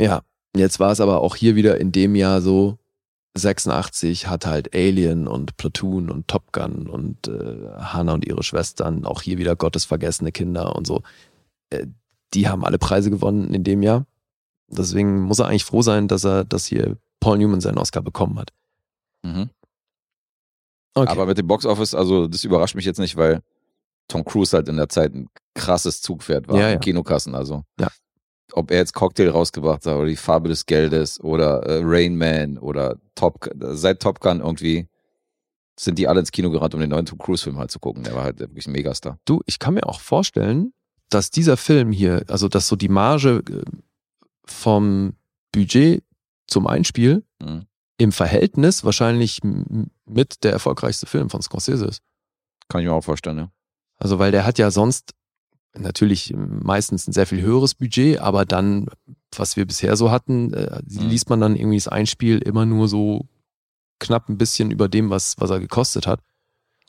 [0.00, 0.22] Ja,
[0.56, 2.78] jetzt war es aber auch hier wieder in dem Jahr so,
[3.34, 9.06] 86 hat halt Alien und Platoon und Top Gun und äh, Hannah und ihre Schwestern,
[9.06, 11.02] auch hier wieder Gottesvergessene Kinder und so.
[11.70, 11.86] Äh,
[12.34, 14.06] die haben alle Preise gewonnen in dem Jahr.
[14.68, 18.36] Deswegen muss er eigentlich froh sein, dass er, dass hier Paul Newman seinen Oscar bekommen
[18.38, 18.52] hat.
[19.22, 19.48] Mhm.
[20.94, 21.08] Okay.
[21.08, 23.40] Aber mit dem Boxoffice, also das überrascht mich jetzt nicht, weil
[24.08, 26.78] Tom Cruise halt in der Zeit ein krasses Zugpferd war Ja, in ja.
[26.80, 27.34] Kinokassen.
[27.34, 27.88] Also Ja.
[28.52, 32.58] ob er jetzt Cocktail rausgebracht hat oder die Farbe des Geldes oder äh, Rain Man
[32.58, 34.88] oder Top seit Top Gun irgendwie
[35.78, 38.02] sind die alle ins Kino gerannt, um den neuen Tom Cruise Film halt zu gucken.
[38.02, 39.18] Der war halt wirklich ein Megastar.
[39.24, 40.74] Du, ich kann mir auch vorstellen,
[41.08, 43.62] dass dieser Film hier, also dass so die Marge äh,
[44.44, 45.14] vom
[45.52, 46.02] Budget
[46.46, 47.66] zum Einspiel Mhm.
[47.98, 49.40] im Verhältnis wahrscheinlich
[50.06, 52.02] mit der erfolgreichste Film von Scorsese ist.
[52.68, 53.52] Kann ich mir auch vorstellen, ja.
[53.98, 55.12] Also, weil der hat ja sonst
[55.74, 58.86] natürlich meistens ein sehr viel höheres Budget, aber dann,
[59.36, 61.08] was wir bisher so hatten, äh, Mhm.
[61.08, 63.26] liest man dann irgendwie das Einspiel immer nur so
[64.00, 66.20] knapp ein bisschen über dem, was, was er gekostet hat.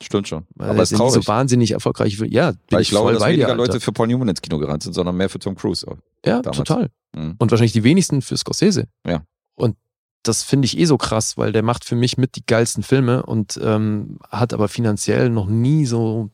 [0.02, 0.44] Stimmt schon.
[0.56, 1.14] Weil Aber er es ist traurig.
[1.24, 2.18] so wahnsinnig erfolgreich.
[2.28, 3.56] Ja, weil ich glaube, voll dass dir, weniger Alter.
[3.56, 5.86] Leute für Paul Newman ins Kino gerannt sind, sondern mehr für Tom Cruise.
[6.26, 6.56] Ja, damals.
[6.58, 6.90] total.
[7.16, 7.36] Mhm.
[7.38, 8.88] Und wahrscheinlich die wenigsten für Scorsese.
[9.06, 9.22] Ja.
[9.54, 9.76] Und
[10.22, 13.24] das finde ich eh so krass, weil der macht für mich mit die geilsten Filme
[13.24, 16.30] und ähm, hat aber finanziell noch nie so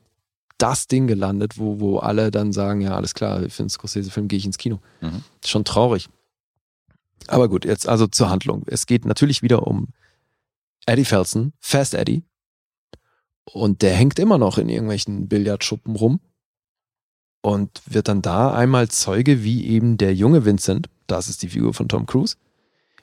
[0.59, 4.39] das Ding gelandet, wo, wo alle dann sagen, ja, alles klar, für einen Scorsese-Film gehe
[4.39, 4.79] ich ins Kino.
[5.01, 5.25] Mhm.
[5.45, 6.09] Schon traurig.
[7.27, 8.65] Aber gut, jetzt also zur Handlung.
[8.67, 9.89] Es geht natürlich wieder um
[10.87, 12.23] Eddie Felsen, Fast Eddie.
[13.45, 16.21] Und der hängt immer noch in irgendwelchen Billardschuppen rum
[17.43, 21.75] und wird dann da einmal Zeuge, wie eben der junge Vincent, das ist die Figur
[21.75, 22.37] von Tom Cruise,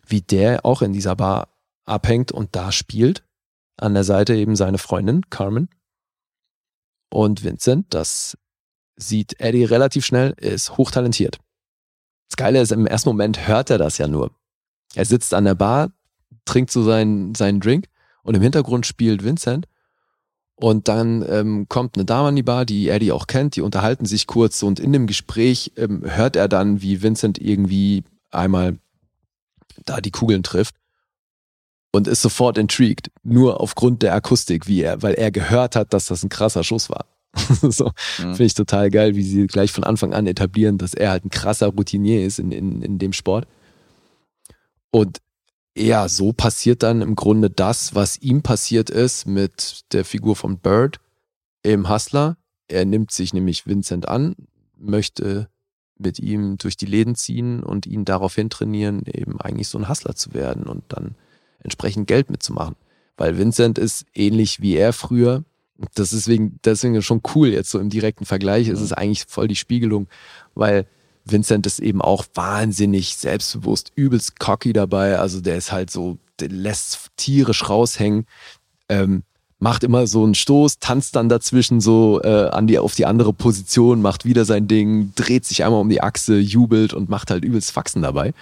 [0.07, 1.49] wie der auch in dieser Bar
[1.85, 3.23] abhängt und da spielt.
[3.77, 5.69] An der Seite eben seine Freundin Carmen.
[7.09, 8.37] Und Vincent, das
[8.95, 11.39] sieht Eddie relativ schnell, ist hochtalentiert.
[12.29, 14.31] Das Geile ist, im ersten Moment hört er das ja nur.
[14.95, 15.91] Er sitzt an der Bar,
[16.45, 17.87] trinkt so seinen, seinen Drink
[18.23, 19.67] und im Hintergrund spielt Vincent.
[20.55, 24.05] Und dann ähm, kommt eine Dame an die Bar, die Eddie auch kennt, die unterhalten
[24.05, 28.79] sich kurz und in dem Gespräch ähm, hört er dann, wie Vincent irgendwie einmal
[29.85, 30.75] da die Kugeln trifft
[31.91, 36.07] und ist sofort intrigued, nur aufgrund der Akustik, wie er, weil er gehört hat, dass
[36.07, 37.05] das ein krasser Schuss war.
[37.61, 38.35] so Mhm.
[38.35, 41.29] finde ich total geil, wie sie gleich von Anfang an etablieren, dass er halt ein
[41.29, 43.47] krasser Routinier ist in, in, in dem Sport.
[44.91, 45.19] Und
[45.77, 50.57] ja, so passiert dann im Grunde das, was ihm passiert ist mit der Figur von
[50.57, 50.99] Bird
[51.61, 52.37] im Hustler.
[52.67, 54.35] Er nimmt sich nämlich Vincent an,
[54.75, 55.49] möchte
[55.99, 60.15] mit ihm durch die Läden ziehen und ihn daraufhin trainieren, eben eigentlich so ein Hustler
[60.15, 61.15] zu werden und dann
[61.59, 62.75] entsprechend Geld mitzumachen.
[63.17, 65.43] Weil Vincent ist ähnlich wie er früher.
[65.95, 68.67] Das ist deswegen, deswegen schon cool jetzt so im direkten Vergleich.
[68.67, 70.07] Es ist eigentlich voll die Spiegelung,
[70.55, 70.87] weil
[71.25, 75.19] Vincent ist eben auch wahnsinnig selbstbewusst, übelst cocky dabei.
[75.19, 78.25] Also der ist halt so, der lässt tierisch raushängen,
[78.89, 79.23] ähm,
[79.59, 83.33] macht immer so einen Stoß, tanzt dann dazwischen so äh, an die, auf die andere
[83.33, 87.43] Position, macht wieder sein Ding, dreht sich einmal um die Achse, jubelt und macht halt
[87.43, 88.33] übelst Faxen dabei.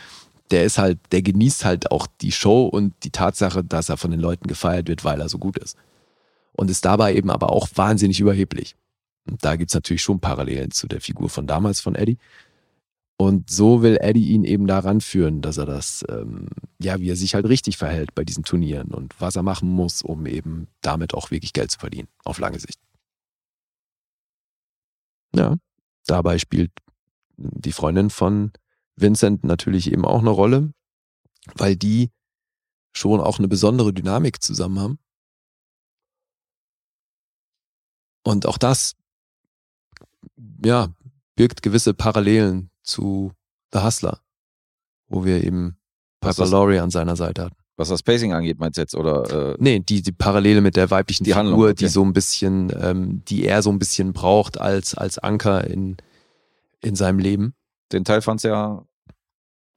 [0.52, 4.12] Der ist halt, der genießt halt auch die Show und die Tatsache, dass er von
[4.12, 5.78] den Leuten gefeiert wird, weil er so gut ist.
[6.54, 8.76] Und ist dabei eben aber auch wahnsinnig überheblich.
[9.28, 12.18] Und da gibt's natürlich schon Parallelen zu der Figur von damals von Eddie.
[13.18, 16.48] Und so will Eddie ihn eben daran führen, dass er das, ähm,
[16.82, 20.02] ja, wie er sich halt richtig verhält bei diesen Turnieren und was er machen muss,
[20.02, 22.80] um eben damit auch wirklich Geld zu verdienen, auf lange Sicht.
[25.34, 25.56] Ja,
[26.08, 26.72] dabei spielt
[27.38, 28.52] die Freundin von
[28.98, 30.74] Vincent natürlich eben auch eine Rolle,
[31.56, 32.12] weil die
[32.94, 35.00] schon auch eine besondere Dynamik zusammen haben.
[38.24, 38.96] Und auch das,
[40.64, 40.94] ja,
[41.36, 43.34] birgt gewisse Parallelen zu
[43.74, 44.22] The Hustler,
[45.08, 45.78] wo wir eben
[46.22, 47.56] Piper Laurie an seiner Seite hatten.
[47.78, 48.96] Was das Pacing angeht, meinst du jetzt?
[48.96, 51.74] Oder äh, Nee, die, die Parallele mit der weiblichen Die Figur, Handlung, okay.
[51.74, 55.98] die so ein bisschen, ähm, die er so ein bisschen braucht als, als Anker in,
[56.82, 57.54] in seinem Leben.
[57.92, 58.86] den Teil fand's ja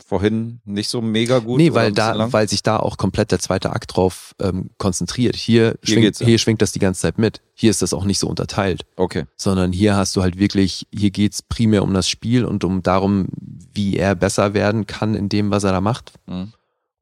[0.07, 1.59] vorhin nicht so mega gut.
[1.59, 5.37] nee, weil da, weil sich da auch komplett der zweite Akt drauf ähm, konzentriert.
[5.37, 6.27] Hier, schwingt, geht's ja.
[6.27, 7.43] hier schwingt das die ganze Zeit mit.
[7.55, 8.87] Hier ist das auch nicht so unterteilt.
[8.97, 9.25] Okay.
[9.37, 13.29] sondern hier hast du halt wirklich, hier geht's primär um das Spiel und um darum,
[13.75, 16.53] wie er besser werden kann in dem, was er da macht Mhm.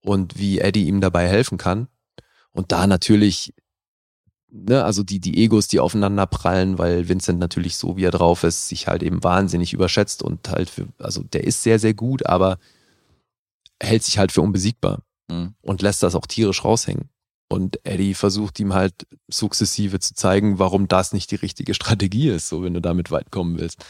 [0.02, 1.89] und wie Eddie ihm dabei helfen kann.
[2.52, 3.52] Und da natürlich,
[4.51, 8.43] ne, also die, die Egos, die aufeinander prallen, weil Vincent natürlich so, wie er drauf
[8.43, 12.27] ist, sich halt eben wahnsinnig überschätzt und halt für, also der ist sehr, sehr gut,
[12.27, 12.59] aber
[13.82, 15.55] hält sich halt für unbesiegbar Mhm.
[15.61, 17.11] und lässt das auch tierisch raushängen.
[17.48, 22.48] Und Eddie versucht ihm halt sukzessive zu zeigen, warum das nicht die richtige Strategie ist,
[22.48, 23.85] so wenn du damit weit kommen willst.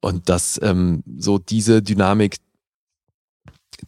[0.00, 2.36] Und das, ähm, so diese Dynamik,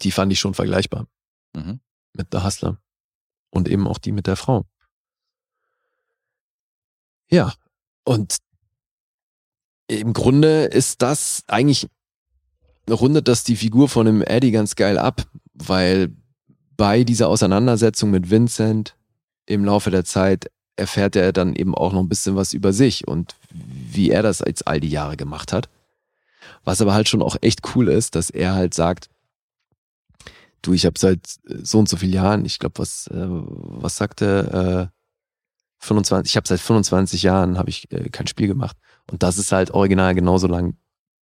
[0.02, 1.06] die fand ich schon vergleichbar
[1.54, 1.80] Mhm.
[2.14, 2.78] mit The Hustler.
[3.50, 4.64] Und eben auch die mit der Frau.
[7.30, 7.54] Ja,
[8.04, 8.38] und
[9.88, 11.88] im Grunde ist das eigentlich,
[12.88, 16.12] rundet das die Figur von dem Eddie ganz geil ab, weil
[16.76, 18.96] bei dieser Auseinandersetzung mit Vincent
[19.46, 23.06] im Laufe der Zeit erfährt er dann eben auch noch ein bisschen was über sich
[23.06, 25.68] und wie er das jetzt all die Jahre gemacht hat.
[26.64, 29.10] Was aber halt schon auch echt cool ist, dass er halt sagt,
[30.62, 34.90] du, ich habe seit so und so vielen Jahren, ich glaube, was, äh, was sagte,
[34.90, 34.96] äh,
[35.78, 38.76] 25, ich habe seit 25 Jahren habe ich äh, kein Spiel gemacht.
[39.10, 40.76] Und das ist halt original genauso lang,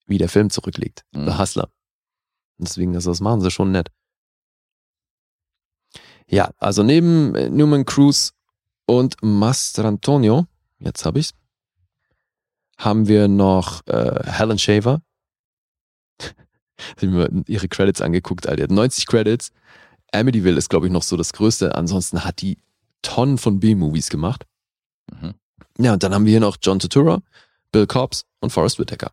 [0.07, 1.03] wie der Film zurückliegt.
[1.13, 1.25] Mhm.
[1.25, 1.69] The Hustler.
[2.57, 3.89] Und deswegen, also das machen sie schon nett.
[6.29, 8.33] Ja, also neben äh, Newman Cruz
[8.85, 10.45] und Mastrantonio,
[10.79, 11.33] jetzt habe ich's,
[12.77, 15.01] haben wir noch äh, Helen Shaver.
[16.21, 18.57] Hab mir ihre Credits angeguckt, Alter.
[18.57, 19.51] Die hat 90 Credits.
[20.11, 21.75] Amityville ist, glaube ich, noch so das Größte.
[21.75, 22.59] Ansonsten hat die
[23.01, 24.45] Tonnen von B-Movies gemacht.
[25.11, 25.33] Mhm.
[25.79, 27.21] Ja, und dann haben wir hier noch John Turturro,
[27.71, 29.11] Bill Cobbs und Forrest Whitaker.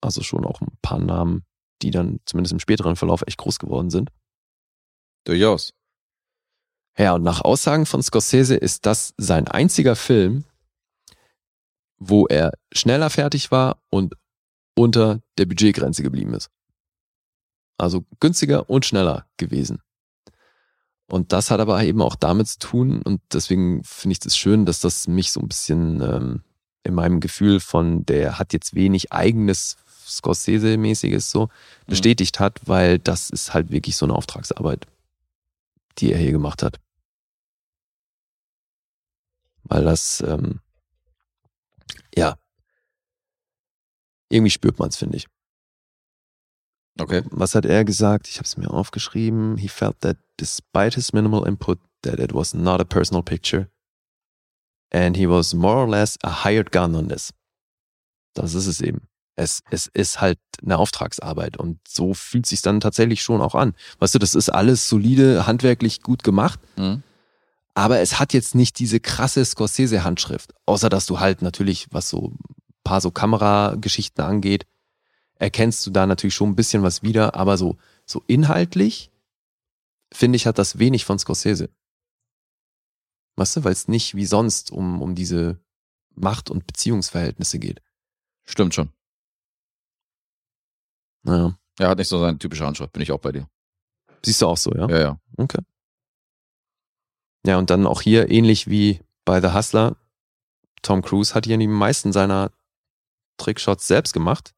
[0.00, 1.44] Also schon auch ein paar Namen,
[1.82, 4.10] die dann zumindest im späteren Verlauf echt groß geworden sind.
[5.24, 5.74] Durchaus.
[6.96, 10.44] Ja, und nach Aussagen von Scorsese ist das sein einziger Film,
[11.98, 14.14] wo er schneller fertig war und
[14.74, 16.50] unter der Budgetgrenze geblieben ist.
[17.76, 19.80] Also günstiger und schneller gewesen.
[21.06, 24.36] Und das hat aber eben auch damit zu tun, und deswegen finde ich es das
[24.36, 26.42] schön, dass das mich so ein bisschen ähm,
[26.82, 29.76] in meinem Gefühl von, der hat jetzt wenig eigenes
[30.08, 31.48] Scorsese-mäßiges so
[31.86, 34.86] bestätigt hat, weil das ist halt wirklich so eine Auftragsarbeit,
[35.98, 36.80] die er hier gemacht hat.
[39.64, 40.60] Weil das, ähm,
[42.14, 42.38] ja,
[44.30, 45.26] irgendwie spürt man es, finde ich.
[47.00, 47.22] Okay.
[47.30, 48.28] Was hat er gesagt?
[48.28, 49.56] Ich habe es mir aufgeschrieben.
[49.56, 53.70] He felt that despite his minimal input, that it was not a personal picture.
[54.90, 57.32] And he was more or less a hired gun on this.
[58.34, 59.07] Das ist es eben.
[59.38, 63.74] Es, es ist halt eine Auftragsarbeit und so fühlt sich dann tatsächlich schon auch an.
[64.00, 67.02] Weißt du, das ist alles solide, handwerklich gut gemacht, Mhm.
[67.74, 70.54] aber es hat jetzt nicht diese krasse Scorsese-Handschrift.
[70.66, 72.38] Außer dass du halt natürlich, was so ein
[72.82, 74.66] paar so Kamerageschichten angeht,
[75.36, 79.12] erkennst du da natürlich schon ein bisschen was wieder, aber so, so inhaltlich,
[80.12, 81.70] finde ich, hat das wenig von Scorsese.
[83.36, 85.60] Weißt du, weil es nicht wie sonst um, um diese
[86.16, 87.80] Macht- und Beziehungsverhältnisse geht.
[88.44, 88.88] Stimmt schon.
[91.22, 91.58] Naja.
[91.78, 93.48] Er hat nicht so seine typische Handschrift, bin ich auch bei dir.
[94.24, 94.88] Siehst du auch so, ja?
[94.88, 95.20] Ja, ja.
[95.36, 95.62] Okay.
[97.46, 99.96] Ja, und dann auch hier ähnlich wie bei The Hustler.
[100.82, 102.50] Tom Cruise hat hier die meisten seiner
[103.36, 104.54] Trickshots selbst gemacht.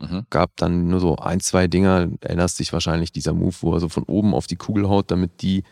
[0.00, 0.26] Mhm.
[0.30, 3.88] Gab dann nur so ein, zwei Dinger, erinnerst dich wahrscheinlich dieser Move, wo er so
[3.88, 5.64] von oben auf die Kugel haut, damit die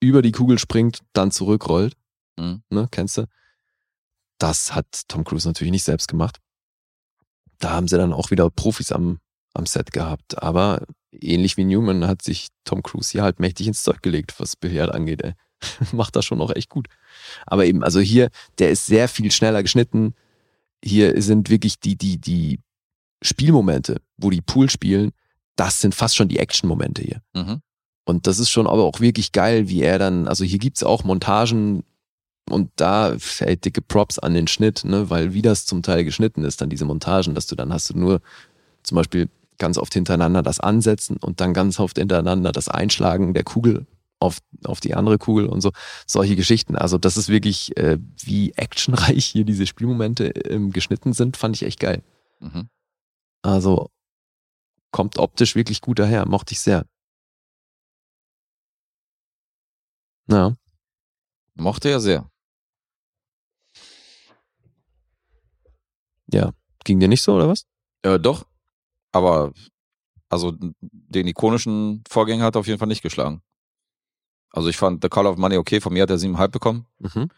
[0.00, 1.96] über die Kugel springt, dann zurückrollt.
[2.38, 2.62] Mhm.
[2.70, 3.26] Ne, kennst du?
[4.38, 6.40] Das hat Tom Cruise natürlich nicht selbst gemacht.
[7.58, 9.18] Da haben sie dann auch wieder Profis am,
[9.54, 10.42] am Set gehabt.
[10.42, 14.56] Aber ähnlich wie Newman hat sich Tom Cruise hier halt mächtig ins Zeug gelegt, was
[14.56, 15.22] Billard angeht.
[15.22, 15.32] Ey.
[15.92, 16.88] Macht das schon auch echt gut.
[17.46, 20.14] Aber eben, also hier, der ist sehr viel schneller geschnitten.
[20.84, 22.60] Hier sind wirklich die, die, die
[23.22, 25.12] Spielmomente, wo die Pool spielen,
[25.56, 27.22] das sind fast schon die Action-Momente hier.
[27.34, 27.62] Mhm.
[28.04, 31.02] Und das ist schon aber auch wirklich geil, wie er dann, also hier gibt's auch
[31.02, 31.82] Montagen
[32.50, 36.44] und da fällt dicke Props an den Schnitt, ne, weil wie das zum Teil geschnitten
[36.44, 38.20] ist, dann diese Montagen, dass du dann hast du nur
[38.82, 39.28] zum Beispiel
[39.58, 43.86] ganz oft hintereinander das Ansetzen und dann ganz oft hintereinander das Einschlagen der Kugel
[44.18, 45.72] auf, auf die andere Kugel und so,
[46.06, 46.76] solche Geschichten.
[46.76, 51.64] Also das ist wirklich, äh, wie actionreich hier diese Spielmomente ähm, geschnitten sind, fand ich
[51.64, 52.02] echt geil.
[52.40, 52.68] Mhm.
[53.42, 53.90] Also
[54.90, 56.86] kommt optisch wirklich gut daher, mochte ich sehr.
[60.28, 60.56] Ja.
[61.54, 62.28] Mochte er sehr.
[66.32, 66.52] Ja.
[66.84, 67.66] Ging dir nicht so, oder was?
[68.02, 68.46] Äh, doch.
[69.12, 69.52] Aber
[70.28, 73.42] also den ikonischen Vorgänger hat er auf jeden Fall nicht geschlagen.
[74.50, 76.86] Also ich fand The Call of Money okay, von mir hat er siebeneinhalb bekommen.
[76.98, 77.28] Mhm.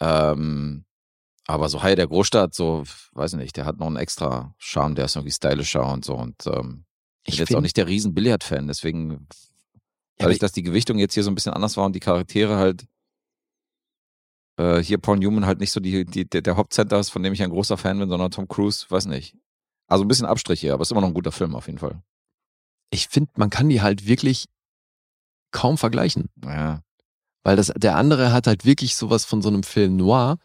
[0.00, 0.84] Ähm,
[1.46, 5.06] aber so Hai der Großstadt, so, weiß nicht, der hat noch einen extra Charme, der
[5.06, 6.14] ist irgendwie stylischer und so.
[6.14, 6.84] Und ähm,
[7.24, 9.26] ich bin jetzt auch nicht der riesen Billard-Fan, deswegen,
[10.18, 12.86] dadurch, dass die Gewichtung jetzt hier so ein bisschen anders war und die Charaktere halt
[14.58, 17.32] äh, hier Paul Newman halt nicht so die, die, der, der Hauptcenter ist, von dem
[17.32, 19.34] ich ein großer Fan bin, sondern Tom Cruise, weiß nicht.
[19.86, 22.02] Also ein bisschen Abstrich hier, aber ist immer noch ein guter Film auf jeden Fall.
[22.90, 24.46] Ich finde, man kann die halt wirklich
[25.50, 26.28] kaum vergleichen.
[26.44, 26.82] Ja.
[27.42, 30.38] Weil das, der andere hat halt wirklich sowas von so einem Film noir.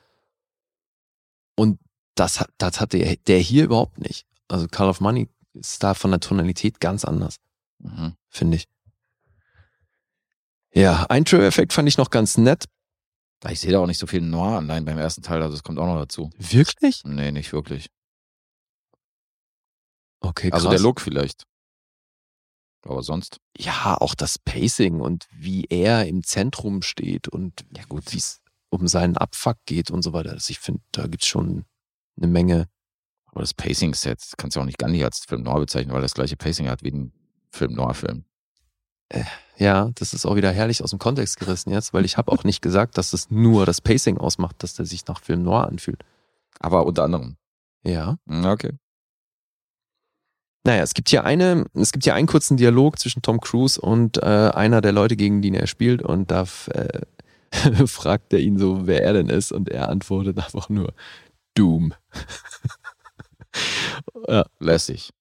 [1.56, 1.80] Und
[2.16, 4.26] das, hat- das hat der, der hier überhaupt nicht.
[4.48, 7.38] Also Call of Money ist da von der Tonalität ganz anders,
[7.80, 8.16] Mhm.
[8.30, 8.68] finde ich.
[10.74, 12.66] Ja, ein True-Effekt fand ich noch ganz nett.
[13.50, 15.80] Ich sehe da auch nicht so viel Noir allein beim ersten Teil, also das kommt
[15.80, 16.30] auch noch dazu.
[16.38, 17.02] Wirklich?
[17.04, 17.90] Nee, nicht wirklich.
[20.22, 20.60] Okay, krass.
[20.60, 21.44] Also der Look vielleicht.
[22.86, 23.38] Aber sonst.
[23.58, 28.12] Ja, auch das Pacing und wie er im Zentrum steht und Ja, gut.
[28.12, 30.32] wie es um seinen Abfuck geht und so weiter.
[30.32, 31.66] Also ich finde, da gibt's schon
[32.18, 32.68] eine Menge.
[33.26, 35.94] Aber das Pacing ist jetzt, kannst du auch nicht gar nicht als Film Noir bezeichnen,
[35.94, 37.14] weil das gleiche Pacing hat wie ein
[37.52, 38.26] Film Noir-Film.
[39.58, 42.44] Ja, das ist auch wieder herrlich aus dem Kontext gerissen jetzt, weil ich habe auch
[42.44, 46.04] nicht gesagt, dass es nur das Pacing ausmacht, dass der sich nach Film Noir anfühlt.
[46.60, 47.36] Aber unter anderem.
[47.84, 48.18] Ja.
[48.28, 48.72] Hm, Okay.
[50.66, 54.24] Naja, es gibt hier eine, es gibt hier einen kurzen Dialog zwischen Tom Cruise und
[54.24, 57.02] äh, einer der Leute, gegen die er spielt, und da äh,
[57.86, 60.94] fragt er ihn so, wer er denn ist, und er antwortet einfach nur
[61.54, 61.94] Doom.
[64.28, 64.46] ja.
[64.60, 65.12] Lässig.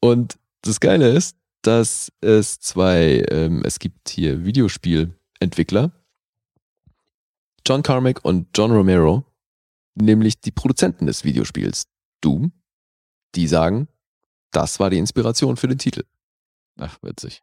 [0.00, 5.92] Und das Geile ist, dass es zwei, ähm, es gibt hier Videospielentwickler,
[7.66, 9.24] John Carmack und John Romero,
[9.94, 11.84] nämlich die Produzenten des Videospiels
[12.20, 12.52] Doom,
[13.34, 13.88] die sagen,
[14.50, 16.04] das war die Inspiration für den Titel.
[16.78, 17.42] Ach, witzig.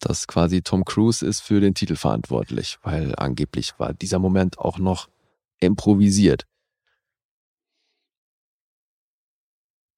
[0.00, 4.78] Dass quasi Tom Cruise ist für den Titel verantwortlich, weil angeblich war dieser Moment auch
[4.78, 5.08] noch
[5.58, 6.46] improvisiert.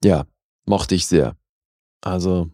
[0.03, 0.27] Ja,
[0.65, 1.37] mochte ich sehr.
[2.01, 2.51] Also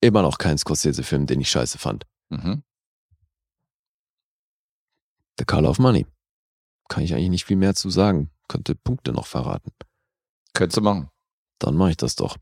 [0.00, 2.04] immer noch kein Scorsese-Film, den ich scheiße fand.
[2.28, 2.62] Mhm.
[5.38, 6.06] The Color of Money.
[6.88, 8.30] Kann ich eigentlich nicht viel mehr zu sagen.
[8.48, 9.72] Könnte Punkte noch verraten.
[10.54, 11.08] Könntest du machen.
[11.58, 12.36] Dann mache ich das doch.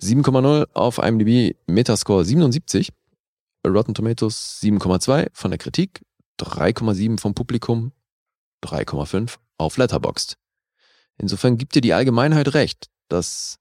[0.00, 2.92] 7,0 auf IMDb, Metascore 77,
[3.66, 6.04] Rotten Tomatoes 7,2 von der Kritik,
[6.40, 7.92] 3,7 vom Publikum,
[8.64, 10.36] 3,5 auf Letterboxd.
[11.16, 13.58] Insofern gibt dir die Allgemeinheit recht, dass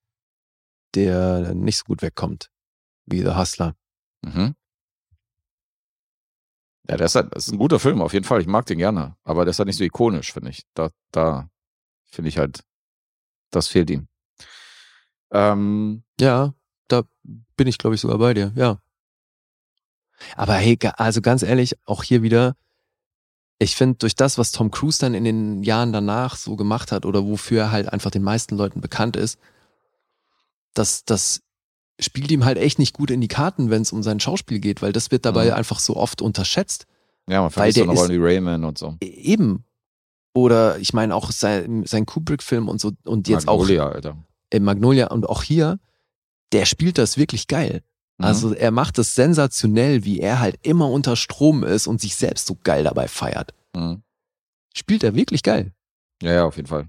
[0.93, 2.51] der nicht so gut wegkommt
[3.07, 3.75] wie The Hustler.
[4.21, 4.55] Mhm.
[6.89, 8.39] Ja, der ist, halt, das ist ein guter Film, auf jeden Fall.
[8.39, 9.17] Ich mag den gerne.
[9.23, 10.63] Aber der ist halt nicht so ikonisch, finde ich.
[10.73, 11.49] Da, da
[12.05, 12.63] finde ich halt,
[13.51, 14.07] das fehlt ihm.
[15.31, 16.53] Ähm, Ja,
[16.87, 17.03] da
[17.57, 18.79] bin ich, glaube ich, sogar bei dir, ja.
[20.35, 22.55] Aber hey, also ganz ehrlich, auch hier wieder,
[23.59, 27.05] ich finde, durch das, was Tom Cruise dann in den Jahren danach so gemacht hat
[27.05, 29.39] oder wofür er halt einfach den meisten Leuten bekannt ist,
[30.73, 31.41] das, das
[31.99, 34.81] spielt ihm halt echt nicht gut in die Karten, wenn es um sein Schauspiel geht,
[34.81, 35.53] weil das wird dabei Mhm.
[35.53, 36.85] einfach so oft unterschätzt.
[37.29, 38.95] ja, man vergisst eine Rollen wie Rayman und so.
[39.01, 39.63] E- Eben.
[40.33, 44.11] Oder ich meine auch sein, sein Kubrick-Film und so und jetzt Magnolia, Alter.
[44.11, 44.15] auch
[44.53, 45.79] in Magnolia und auch hier,
[46.53, 47.81] der spielt das wirklich geil.
[48.19, 48.25] Mhm.
[48.25, 52.47] Also er macht es sensationell, wie er halt immer unter Strom ist und sich selbst
[52.47, 53.53] so geil dabei feiert.
[53.75, 54.03] Mhm.
[54.75, 55.73] Spielt er wirklich geil.
[56.21, 56.87] Ja, ja, auf jeden Fall.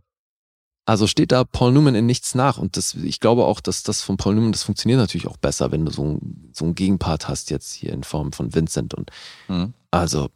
[0.89, 4.01] Also steht da Paul Newman in nichts nach und das, ich glaube auch, dass das
[4.01, 7.29] von Paul Newman, das funktioniert natürlich auch besser, wenn du so, ein, so einen Gegenpart
[7.29, 9.11] hast jetzt hier in Form von Vincent und
[9.49, 9.75] Mhm.
[9.91, 10.31] also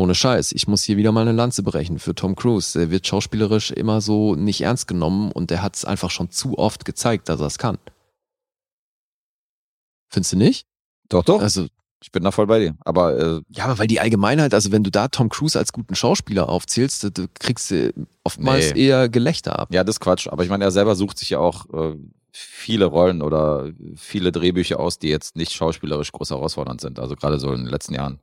[0.00, 2.80] ohne Scheiß, ich muss hier wieder mal eine Lanze brechen für Tom Cruise.
[2.80, 6.56] Er wird schauspielerisch immer so nicht ernst genommen und er hat es einfach schon zu
[6.56, 7.76] oft gezeigt, dass er es kann.
[10.08, 10.66] Findest du nicht?
[11.10, 11.42] Doch, doch.
[11.42, 11.66] Also
[12.02, 12.74] ich bin da voll bei dir.
[12.84, 15.94] Aber äh, Ja, aber weil die Allgemeinheit, also wenn du da Tom Cruise als guten
[15.94, 17.92] Schauspieler aufzählst, du- kriegst du
[18.24, 18.86] oftmals Nee.
[18.86, 19.68] eher Gelächter ab.
[19.72, 20.26] ja, das ist Quatsch.
[20.28, 21.96] Aber ich meine, er selber sucht sich ja auch äh,
[22.32, 26.98] viele Rollen oder viele Drehbücher aus, die jetzt nicht schauspielerisch groß herausfordernd sind.
[26.98, 28.18] Also gerade so in den letzten Jahren.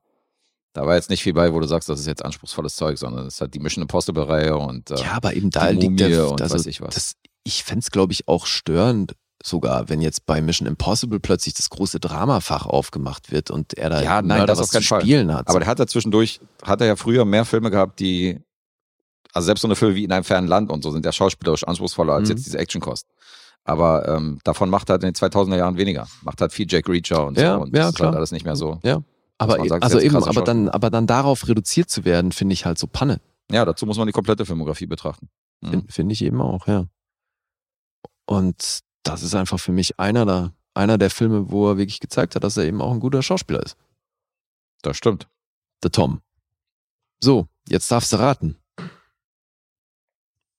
[0.73, 3.26] Da war jetzt nicht viel bei, wo du sagst, das ist jetzt anspruchsvolles Zeug, sondern
[3.26, 6.38] es ist halt die Mission Impossible-Reihe und äh, Ja, aber eben da liegt der, also
[6.38, 6.93] weiß ich was.
[6.93, 9.14] Das, ich fänd's, es, glaube ich, auch störend
[9.44, 14.02] sogar, wenn jetzt bei Mission Impossible plötzlich das große Dramafach aufgemacht wird und er da
[14.02, 15.02] Ja, nein, Mörder das was zu Fall.
[15.02, 15.48] spielen hat.
[15.48, 18.40] Aber der hat ja zwischendurch, hat er ja früher mehr Filme gehabt, die,
[19.34, 21.64] also selbst so eine Filme wie In einem fernen Land und so sind ja schauspielerisch
[21.64, 22.36] anspruchsvoller als Mhm.
[22.36, 23.07] jetzt diese Actionkost.
[23.64, 26.07] Aber ähm, davon macht er halt in den 2000er Jahren weniger.
[26.24, 27.61] Macht halt viel Jack Reacher und Ja, so.
[27.61, 28.07] Und ja, das ist klar.
[28.10, 28.80] halt alles nicht mehr so.
[28.84, 29.02] ja,
[29.38, 32.66] aber sagt, ist also eben, aber dann, aber dann darauf reduziert zu werden, finde ich
[32.66, 33.22] halt so Panne.
[33.52, 35.30] Ja, dazu muss man die komplette Filmografie betrachten.
[35.61, 35.70] Mhm.
[35.70, 36.86] Finde find ich eben auch, ja.
[38.26, 38.80] Und
[39.10, 42.44] das ist einfach für mich einer da, einer der Filme, wo er wirklich gezeigt hat,
[42.44, 43.76] dass er eben auch ein guter Schauspieler ist.
[44.81, 45.27] Das stimmt.
[45.84, 46.22] Der Tom.
[47.22, 48.57] So, jetzt darfst du raten.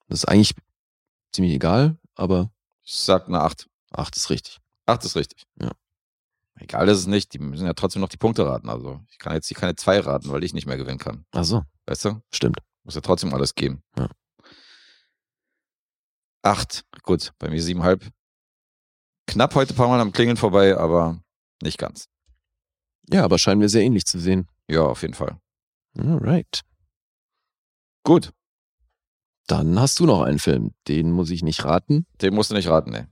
[0.09, 0.55] Das ist eigentlich
[1.33, 2.51] ziemlich egal, aber
[2.83, 3.69] Ich sag eine 8.
[3.93, 4.59] acht ist richtig.
[4.87, 5.45] 8 ist richtig.
[5.61, 5.71] Ja.
[6.57, 8.69] Egal ist es nicht, die müssen ja trotzdem noch die Punkte raten.
[8.69, 11.25] Also ich kann jetzt hier keine 2 raten, weil ich nicht mehr gewinnen kann.
[11.31, 12.21] Ach so, Weißt du?
[12.33, 12.59] stimmt.
[12.83, 13.83] Muss ja trotzdem alles geben.
[13.97, 14.09] Ja.
[16.43, 16.85] Acht.
[17.03, 18.11] Gut, bei mir siebenhalb.
[19.31, 21.23] Knapp heute ein paar Mal am Klingeln vorbei, aber
[21.63, 22.09] nicht ganz.
[23.09, 24.49] Ja, aber scheinen wir sehr ähnlich zu sehen.
[24.69, 25.39] Ja, auf jeden Fall.
[25.99, 26.63] Alright.
[28.05, 28.33] Gut,
[29.47, 30.75] Dann hast du noch einen Film.
[30.89, 32.07] Den muss ich nicht raten.
[32.23, 33.07] den musst du nicht raten, ey.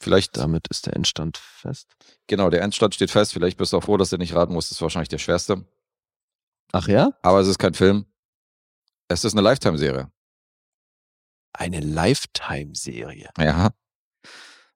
[0.00, 1.88] Vielleicht, Damit ist der Endstand fest.
[2.26, 3.32] genau, der Endstand steht fest.
[3.32, 4.70] Vielleicht bist du auch froh, dass du nicht raten musst.
[4.70, 5.64] Das ist wahrscheinlich der schwerste.
[6.72, 7.10] Ach ja?
[7.22, 8.06] Aber es ist kein Film.
[9.08, 10.10] Es ist eine Lifetime-Serie.
[11.52, 13.30] Eine Lifetime-Serie.
[13.38, 13.70] Ja.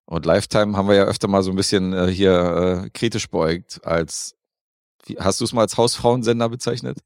[0.06, 3.80] Und Lifetime haben wir ja öfter mal so ein bisschen äh, hier äh, kritisch beäugt
[3.84, 4.34] als,
[5.06, 6.98] wie, hast du es mal als Hausfrauensender bezeichnet?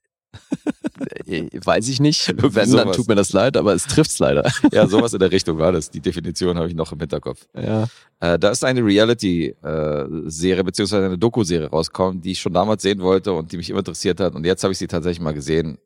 [1.26, 2.34] Äh, Weiß ich nicht.
[2.54, 4.50] Wenn, dann tut mir das leid, aber es trifft's leider.
[4.72, 5.90] Ja, sowas in der Richtung war das.
[5.90, 7.46] Die Definition habe ich noch im Hinterkopf.
[7.54, 7.86] ja.
[8.18, 13.32] Äh, da ist eine Reality-Serie beziehungsweise eine Doku-Serie rausgekommen, die ich schon damals sehen wollte
[13.34, 14.34] und die mich immer interessiert hat.
[14.34, 15.78] Und jetzt habe ich sie tatsächlich mal gesehen.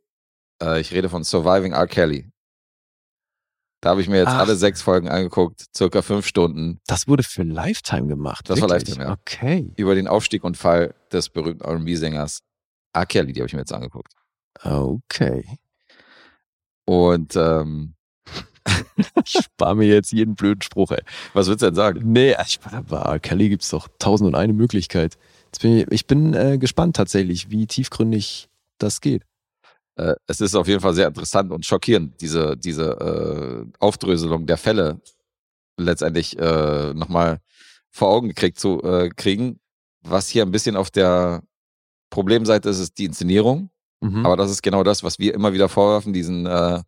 [0.63, 1.89] Äh, ich rede von Surviving R.
[1.89, 2.29] Kelly.
[3.81, 4.41] Da habe ich mir jetzt Ach.
[4.41, 8.51] alle sechs Folgen angeguckt, circa fünf Stunden, Das wurde für Lifetime gemacht.
[8.51, 8.89] Das war wirklich?
[8.89, 9.13] Lifetime, ja.
[9.13, 9.73] Okay.
[9.77, 12.41] über den Aufstieg und Fall des berühmten R&B-Sängers
[12.93, 13.07] R.
[13.07, 14.13] Kelly, die habe ich mir jetzt angeguckt.
[14.63, 15.45] Okay.
[16.85, 17.95] Und ähm,
[19.25, 21.03] Ich spare mir jetzt jeden blöden Spruch, ey.
[21.33, 22.01] was würdest du denn sagen?
[22.05, 23.19] Nee, ich, bei R.
[23.21, 25.17] Kelly gibt es doch tausend und eine Möglichkeit.
[25.61, 28.49] Bin ich ich bin äh, gespannt tatsächlich, wie tiefgründig
[28.79, 29.25] das geht.
[29.97, 34.57] Äh, es ist auf jeden Fall sehr interessant und schockierend, diese, diese äh, Aufdröselung der
[34.57, 35.01] Fälle
[35.77, 37.39] letztendlich äh, nochmal
[37.91, 39.61] vor Augen gekriegt zu äh, kriegen.
[40.03, 41.43] Was hier ein bisschen auf der
[42.11, 43.71] Problemseite ist, ist die Inszenierung.
[44.01, 44.25] Mhm.
[44.25, 46.83] Aber das ist genau das, was wir immer wieder vorwerfen, diesen äh,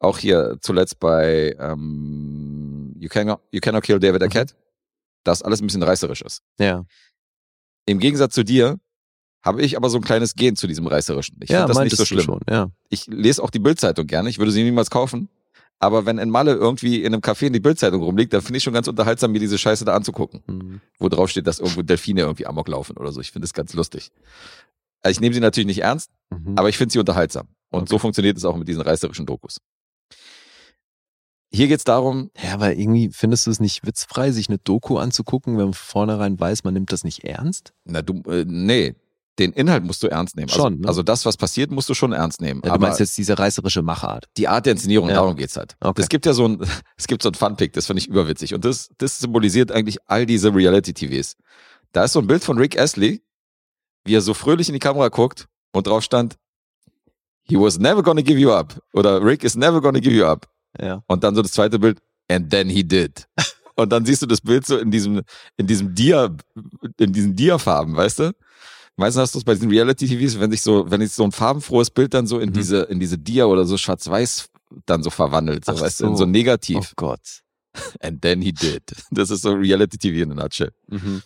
[0.00, 4.26] auch hier zuletzt bei ähm, you, Cannot, you Cannot Kill David Mhm.
[4.26, 4.54] Arquette,
[5.24, 6.42] dass alles ein bisschen reißerisch ist.
[6.60, 6.84] ja,
[7.86, 8.78] Im Gegensatz zu dir
[9.48, 11.36] habe ich aber so ein kleines Gen zu diesem reißerischen.
[11.42, 12.24] Ich ja finde das nicht so schlimm.
[12.24, 12.70] Schon, ja.
[12.90, 14.28] Ich lese auch die Bildzeitung gerne.
[14.28, 15.28] Ich würde sie niemals kaufen.
[15.80, 18.64] Aber wenn in Malle irgendwie in einem Café in die Bildzeitung rumliegt, dann finde ich
[18.64, 20.42] schon ganz unterhaltsam, mir diese Scheiße da anzugucken.
[20.46, 20.80] Mhm.
[20.98, 23.20] Wo drauf steht, dass irgendwo Delfine irgendwie amok laufen oder so.
[23.20, 24.10] Ich finde das ganz lustig.
[25.02, 26.54] Also ich nehme sie natürlich nicht ernst, Mhm.
[26.58, 27.46] aber ich finde sie unterhaltsam.
[27.70, 27.90] Und Okay.
[27.90, 29.58] so funktioniert es auch mit diesen reißerischen Dokus.
[31.50, 35.56] Hier geht's darum, Ja, aber irgendwie findest du es nicht witzfrei, sich eine Doku anzugucken,
[35.56, 37.72] wenn man von vornherein weiß, man nimmt das nicht ernst?
[37.84, 38.96] na du, äh, nee,
[39.38, 40.48] den Inhalt musst du ernst nehmen.
[40.48, 40.88] Schon, Also, ne?
[40.88, 42.60] also das, was passiert, musst du schon ernst nehmen.
[42.64, 44.26] Ja, du aber meinst jetzt diese reißerische Machart.
[44.36, 45.16] die Art der Inszenierung, Ja.
[45.16, 45.76] darum geht's halt.
[45.80, 46.02] Okay.
[46.02, 46.60] Es gibt ja so ein,
[46.96, 48.54] es gibt so ein Funpick, das finde ich überwitzig.
[48.54, 51.36] Und das, das symbolisiert eigentlich all diese Reality-TVs.
[51.92, 53.22] Da ist so ein Bild von Rick Astley,
[54.04, 56.36] wie er so fröhlich in die Kamera guckt und drauf stand,
[57.44, 58.80] he was never gonna give you up.
[58.92, 60.46] Oder Rick is never gonna give you up.
[60.80, 61.02] Ja.
[61.06, 61.98] Und dann so das zweite Bild,
[62.30, 63.26] and then he did.
[63.76, 65.22] Und dann siehst du das Bild so in diesem,
[65.56, 66.34] in diesem Dia,
[66.98, 68.32] in diesen Dia-Farben, weißt du?
[68.98, 71.90] Meistens hast du es bei diesen Reality-TVs, wenn sich so, wenn sich so ein farbenfrohes
[71.90, 72.52] Bild dann so in Mhm.
[72.54, 74.48] diese, in diese Dia oder so schwarz-weiß
[74.86, 76.24] dann so verwandelt, so, Ach weißt du, in so.
[76.24, 76.78] so negativ.
[76.80, 77.20] Oh Gott.
[78.00, 78.82] And then he did.
[79.12, 80.72] Das ist so Reality-TV in a nutshell.
[80.88, 81.22] Mhm.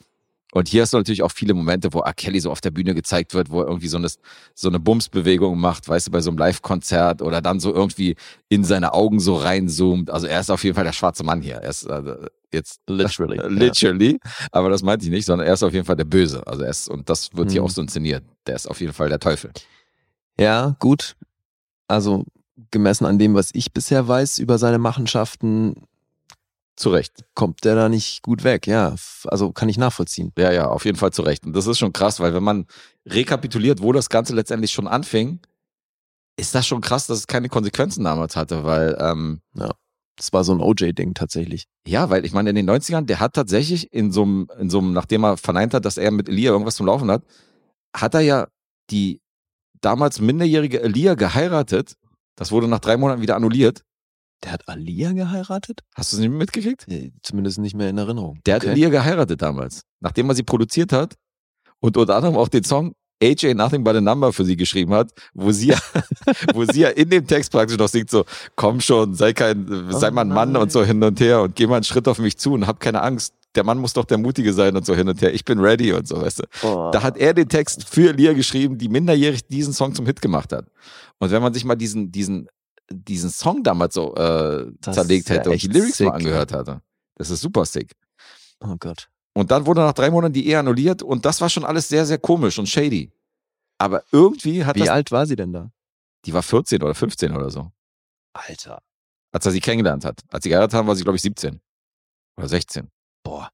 [0.54, 2.12] Und hier hast du natürlich auch viele Momente, wo R.
[2.12, 4.08] Kelly so auf der Bühne gezeigt wird, wo er irgendwie so eine,
[4.54, 8.16] so eine Bumsbewegung macht, weißt du, bei so einem Live-Konzert oder dann so irgendwie
[8.50, 10.10] in seine Augen so reinzoomt.
[10.10, 11.54] Also er ist auf jeden Fall der schwarze Mann hier.
[11.56, 12.02] Er ist äh,
[12.52, 13.36] jetzt Literally.
[13.38, 13.46] ja.
[13.46, 14.20] literally,
[14.50, 16.46] aber das meinte ich nicht, sondern er ist auf jeden Fall der Böse.
[16.46, 17.66] Also er ist, und das wird hier Mhm.
[17.66, 18.22] auch so inszeniert.
[18.46, 19.52] Der ist auf jeden Fall der Teufel.
[20.38, 21.16] Ja, gut.
[21.88, 22.24] Also
[22.70, 25.76] gemessen an dem, was ich bisher weiß über seine Machenschaften,
[26.82, 27.24] Zu Recht.
[27.34, 28.66] kommt der da nicht gut weg.
[28.66, 28.96] Ja,
[29.26, 30.32] also kann ich nachvollziehen.
[30.36, 31.46] Ja, ja, auf jeden Fall zu Recht.
[31.46, 32.66] Und das ist schon krass, weil wenn man
[33.06, 35.38] rekapituliert, wo das Ganze letztendlich schon anfing,
[36.36, 39.42] ist das schon krass, dass es keine Konsequenzen damals hatte, weil, ähm,
[40.16, 41.68] Das war so ein OJ-Ding tatsächlich.
[41.86, 44.78] ja, weil ich meine, in den 90ern, der hat tatsächlich in so einem, in so
[44.78, 47.22] einem, nachdem er verneint hat, dass er mit Elia irgendwas zum Laufen hat,
[47.94, 48.48] hat er ja
[48.90, 49.20] die
[49.80, 51.94] damals minderjährige Elia geheiratet.
[52.34, 53.84] Das wurde nach drei Monaten wieder annulliert.
[54.44, 55.80] Der hat Alia geheiratet?
[55.94, 56.86] Hast du es nicht mitgekriegt?
[56.88, 58.40] Äh, Zumindest nicht mehr in Erinnerung.
[58.46, 58.72] Der hat Okay.
[58.72, 61.14] Elia geheiratet damals, nachdem er sie produziert hat
[61.80, 62.92] und unter anderem auch den Song
[63.22, 65.78] AJ Nothing But a Number für sie geschrieben hat, wo sie, ja-
[66.54, 68.24] wo sie ja in dem Text praktisch noch singt so,
[68.56, 71.68] komm schon, sei kein, sei mal ein Mann und so hin und her und geh
[71.68, 73.34] mal einen Schritt auf mich zu und hab keine Angst.
[73.54, 75.32] Der Mann muss doch der Mutige sein und so hin und her.
[75.34, 76.66] Ich bin ready und so, weißt du.
[76.66, 76.90] Oh.
[76.90, 80.52] Da hat er den Text für Elia geschrieben, die minderjährig diesen Song zum Hit gemacht
[80.52, 80.66] hat.
[81.18, 82.48] Und wenn man sich mal diesen, diesen,
[82.90, 86.14] diesen Song damals so äh, zerlegt ist ja hätte und die Lyrics mal sick.
[86.14, 86.82] angehört hatte,
[87.16, 87.92] das ist super sick.
[88.60, 89.08] Oh Gott.
[89.34, 92.04] Und dann wurde nach drei Monaten die Ehe annulliert und das war schon alles sehr,
[92.04, 93.10] sehr komisch und shady.
[93.78, 95.70] Aber irgendwie hat Wie das, alt war sie denn da?
[96.26, 97.72] die war 14 oder 15 oder so,
[98.34, 98.80] Alter.
[99.32, 100.20] als er sie kennengelernt hat.
[100.28, 101.60] Als sie geheiratet haben, war sie, glaube ich, 17
[102.36, 102.90] oder 16.
[103.24, 103.50] Boah.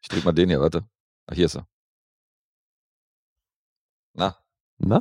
[0.00, 0.86] Ich drück mal den hier, warte.
[1.26, 1.66] Ach, hier ist er.
[4.14, 4.36] Na,
[4.78, 5.00] Na?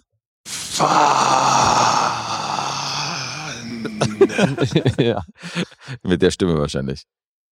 [5.00, 5.24] ja.
[6.04, 7.04] mit der Stimme wahrscheinlich.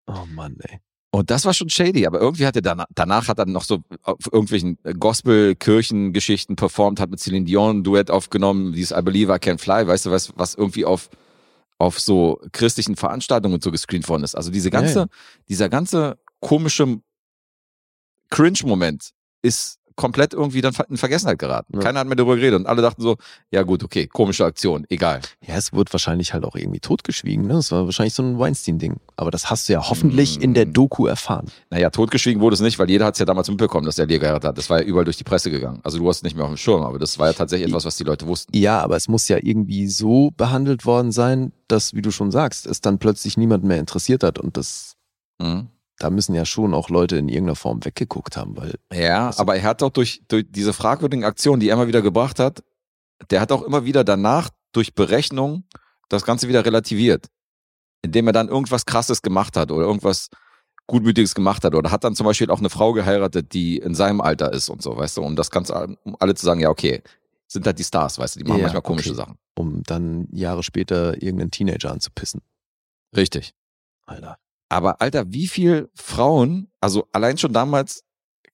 [0.08, 0.80] Oh Mann, ey.
[1.12, 3.84] Und das war schon shady, aber irgendwie hat er danach, danach hat er noch so
[4.02, 9.38] auf irgendwelchen Gospel-Kirchengeschichten performt, hat mit Celine Dion ein Duett aufgenommen, dieses I Believe I
[9.38, 11.10] Can Fly, weißt du, was, was irgendwie auf,
[11.78, 14.34] auf so christlichen Veranstaltungen und so gescreent worden ist.
[14.34, 15.08] Also diese ganze, Ja, ja.
[15.50, 17.00] dieser ganze komische
[18.32, 19.12] Cringe-Moment
[19.44, 21.74] ist komplett irgendwie dann in Vergessenheit geraten.
[21.76, 21.80] Ja.
[21.82, 23.18] Keiner hat mehr darüber geredet und alle dachten so,
[23.52, 25.22] ja gut, okay, komische Aktion, egal.
[25.46, 27.48] Ja, es wird wahrscheinlich halt auch irgendwie totgeschwiegen.
[27.48, 27.54] Ne?
[27.54, 28.98] Das war wahrscheinlich so ein Weinstein-Ding.
[29.16, 30.74] Aber das hast du ja hoffentlich in der Mm.
[30.74, 31.48] Doku erfahren.
[31.70, 34.18] Naja, totgeschwiegen wurde es nicht, weil jeder hat es ja damals mitbekommen, dass der Lia
[34.18, 34.58] geheiratet hat.
[34.58, 35.80] Das war ja überall durch die Presse gegangen.
[35.84, 37.86] Also du hast es nicht mehr auf dem Schirm, aber das war ja tatsächlich etwas,
[37.86, 38.56] was die Leute wussten.
[38.58, 42.66] Ja, aber es muss ja irgendwie so behandelt worden sein, dass, wie du schon sagst,
[42.66, 44.40] es dann plötzlich niemand mehr interessiert hat.
[44.40, 44.96] Und das,
[45.42, 45.68] Mhm.
[46.04, 49.64] Da müssen ja schon auch Leute in irgendeiner Form weggeguckt haben, weil Ja, aber er
[49.64, 52.62] hat auch durch, durch diese fragwürdigen Aktionen, die er immer wieder gebracht hat,
[53.30, 55.64] der hat auch immer wieder danach durch Berechnung
[56.10, 57.28] das Ganze wieder relativiert.
[58.02, 60.30] Indem er dann irgendwas krasses gemacht hat oder irgendwas
[60.88, 61.74] Gutmütiges gemacht hat.
[61.74, 64.82] Oder hat dann zum Beispiel auch eine Frau geheiratet, die in seinem Alter ist und
[64.82, 67.02] so, weißt du, um das Ganze, um alle zu sagen, ja, okay,
[67.48, 69.18] sind halt die Stars, weißt du, die machen Ja, manchmal komische okay.
[69.18, 69.38] Sachen.
[69.56, 72.42] Um dann Jahre später irgendeinen Teenager anzupissen.
[73.16, 73.54] Richtig.
[74.06, 74.38] Alter.
[74.74, 78.04] Aber Alter, wie viel Frauen, also allein schon damals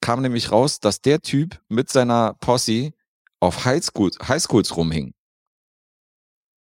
[0.01, 2.91] kam nämlich raus, dass der Typ mit seiner Posse
[3.39, 5.13] auf Highschools, Highschools rumhing.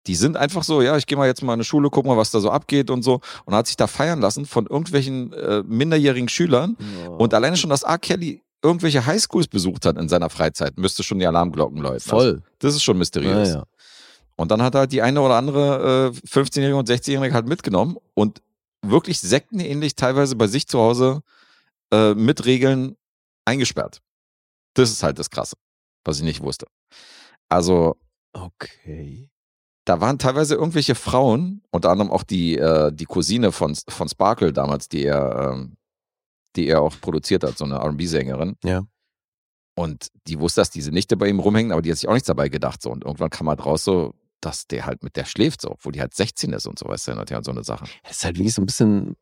[0.08, 2.16] Die sind einfach so, ja, ich gehe mal jetzt mal in eine Schule, guck mal,
[2.16, 3.20] was da so abgeht und so.
[3.44, 6.76] Und hat sich da feiern lassen von irgendwelchen äh, minderjährigen Schülern.
[7.16, 7.98] Und alleine schon, dass R.
[7.98, 12.00] Kelly irgendwelche Highschools besucht hat in seiner Freizeit, müsste schon die Alarmglocken läuten.
[12.00, 12.26] Voll.
[12.26, 13.50] Also, das ist schon mysteriös.
[13.50, 13.64] Ja, ja.
[14.34, 17.96] Und dann hat er halt die eine oder andere äh, 15-Jährige und 16-Jährige halt mitgenommen
[18.14, 18.42] und
[18.90, 21.22] wirklich sektenähnlich teilweise bei sich zu Hause
[21.92, 22.96] äh, mit Regeln
[23.44, 24.00] eingesperrt.
[24.74, 25.56] Das ist halt das Krasse,
[26.04, 26.66] was ich nicht wusste.
[27.48, 27.96] Also,
[28.32, 29.30] Okay.
[29.84, 34.52] da waren teilweise irgendwelche Frauen, unter anderem auch die, äh, die Cousine von, von Sparkle
[34.52, 35.76] damals, die er, ähm,
[36.56, 38.56] die er auch produziert hat, so eine RB-Sängerin.
[38.64, 38.84] Ja.
[39.76, 42.26] Und die wusste, dass diese Nichte bei ihm rumhängen, aber die hat sich auch nichts
[42.28, 42.80] dabei gedacht.
[42.82, 42.90] So.
[42.90, 44.14] Und irgendwann kam halt raus, so,
[44.44, 47.08] dass der halt mit der schläft, so, obwohl die halt 16 ist und so, weißt
[47.08, 47.86] du, und ja, so eine Sache.
[48.02, 49.16] Es ist halt wirklich so ein bisschen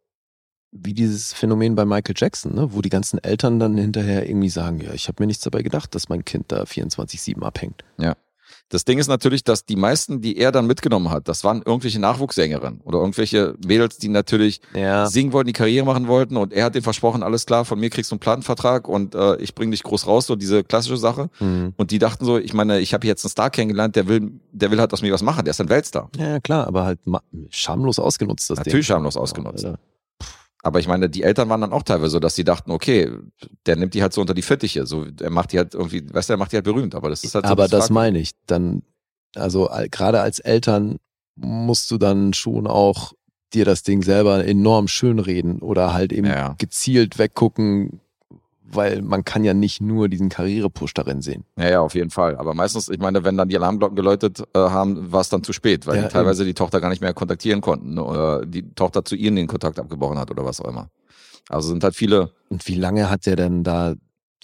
[0.73, 2.73] wie dieses Phänomen bei Michael Jackson, ne?
[2.73, 5.95] wo die ganzen Eltern dann hinterher irgendwie sagen, ja, ich habe mir nichts dabei gedacht,
[5.95, 7.85] dass mein Kind da 24-7 abhängt.
[8.73, 12.01] Das Ding ist natürlich, dass die meisten, die er dann mitgenommen hat, das waren irgendwelche
[12.01, 15.07] Nachwuchssängerinnen oder irgendwelche Mädels, die natürlich Ja.
[15.07, 17.91] singen wollten, die Karriere machen wollten und er hat denen versprochen, alles klar, von mir
[17.91, 21.29] kriegst du einen Plattenvertrag und äh, ich bring dich groß raus, so diese klassische Sache.
[21.37, 21.75] Hm.
[21.77, 24.71] Und die dachten so, ich meine, ich habe jetzt einen Star kennengelernt, der will, der
[24.71, 26.09] will halt aus mir was machen, der ist ein Weltstar.
[26.17, 26.99] Ja, ja, klar, aber halt
[27.51, 28.95] schamlos ausgenutzt, das Natürlich Ding.
[28.95, 29.67] schamlos ausgenutzt.
[29.67, 29.79] Alter.
[30.65, 33.11] Aber ich meine, die Eltern waren dann auch teilweise so, dass sie dachten, okay,
[33.67, 36.29] der nimmt die halt so unter die Fittiche, so, er macht die halt irgendwie, weißt
[36.29, 37.95] du, er macht die halt berühmt, aber das ist halt so aber das Fragwürdige.
[37.95, 38.31] meine ich.
[38.47, 38.83] Dann,
[39.35, 40.99] also al- gerade als Eltern
[41.37, 43.13] musst du dann schon auch
[43.53, 46.55] dir das Ding selber enorm schönreden oder halt eben Ja.
[46.59, 48.01] gezielt weggucken,
[48.75, 51.45] weil man kann ja nicht nur diesen Karrierepush darin sehen.
[51.59, 52.37] Ja, ja, auf jeden Fall.
[52.37, 55.53] Aber meistens, ich meine, wenn dann die Alarmglocken geläutet äh, haben, war es dann zu
[55.53, 59.05] spät, weil Ja, die teilweise die Tochter gar nicht mehr kontaktieren konnten oder die Tochter
[59.05, 60.89] zu ihnen den Kontakt abgebrochen hat oder was auch immer.
[61.49, 63.95] Also sind halt viele, Und wie lange hat der denn da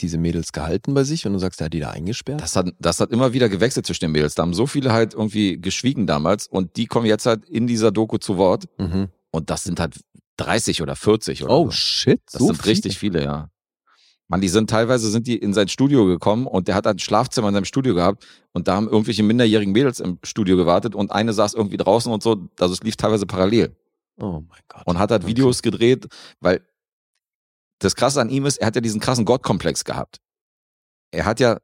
[0.01, 2.41] diese Mädels gehalten bei sich und du sagst, er hat die da eingesperrt?
[2.41, 4.35] das hat, das hat immer wieder gewechselt zwischen den Mädels.
[4.37, 7.91] Da haben so viele halt irgendwie geschwiegen damals und die kommen jetzt halt in dieser
[7.91, 9.09] Doku zu Wort Mhm.
[9.33, 9.99] und das sind halt
[10.37, 11.71] 30 oder 40 oder Oh so.
[11.73, 12.71] shit, Das so sind viele?
[12.75, 13.49] richtig viele, ja.
[14.31, 17.49] Man, die sind teilweise sind die in sein Studio gekommen und der hat ein Schlafzimmer
[17.49, 21.33] in seinem Studio gehabt und da haben irgendwelche minderjährigen Mädels im Studio gewartet und eine
[21.33, 22.37] saß irgendwie draußen und so.
[22.61, 23.75] Also es lief teilweise parallel
[24.21, 24.83] Oh mein Gott.
[24.87, 25.31] und hat halt Okay.
[25.31, 26.07] Videos gedreht,
[26.41, 26.61] weil
[27.79, 30.19] das Krasse an ihm ist, er hat ja diesen krassen Gottkomplex gehabt.
[31.11, 31.59] Er hat ja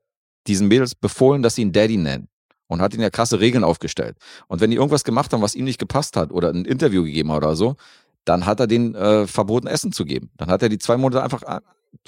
[0.47, 2.28] diesen Mädels befohlen, dass sie ihn Daddy nennen
[2.69, 4.16] und hat ihnen ja krasse Regeln aufgestellt.
[4.47, 7.31] Und wenn die irgendwas gemacht haben, was ihm nicht gepasst hat oder ein Interview gegeben
[7.32, 7.77] hat oder so,
[8.24, 10.31] dann hat er denen äh, verboten, Essen zu geben.
[10.39, 11.43] Dann hat er die zwei Monate einfach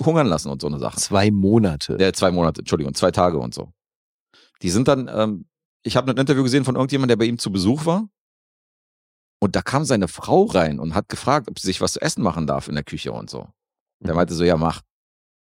[0.04, 0.98] hungern lassen und so eine Sache.
[0.98, 1.96] Zwei Monate.
[1.96, 3.72] Der zwei Monate, Entschuldigung, zwei Tage und so.
[4.62, 5.46] Die sind dann, ähm,
[5.82, 8.08] ich habe ein Interview gesehen von irgendjemandem, der bei ihm zu Besuch war.
[9.40, 12.22] Und da kam seine Frau rein und hat gefragt, ob sie sich was zu essen
[12.22, 13.48] machen darf in der Küche und so.
[14.00, 14.16] Der Mhm.
[14.16, 14.82] meinte so, ja, mach.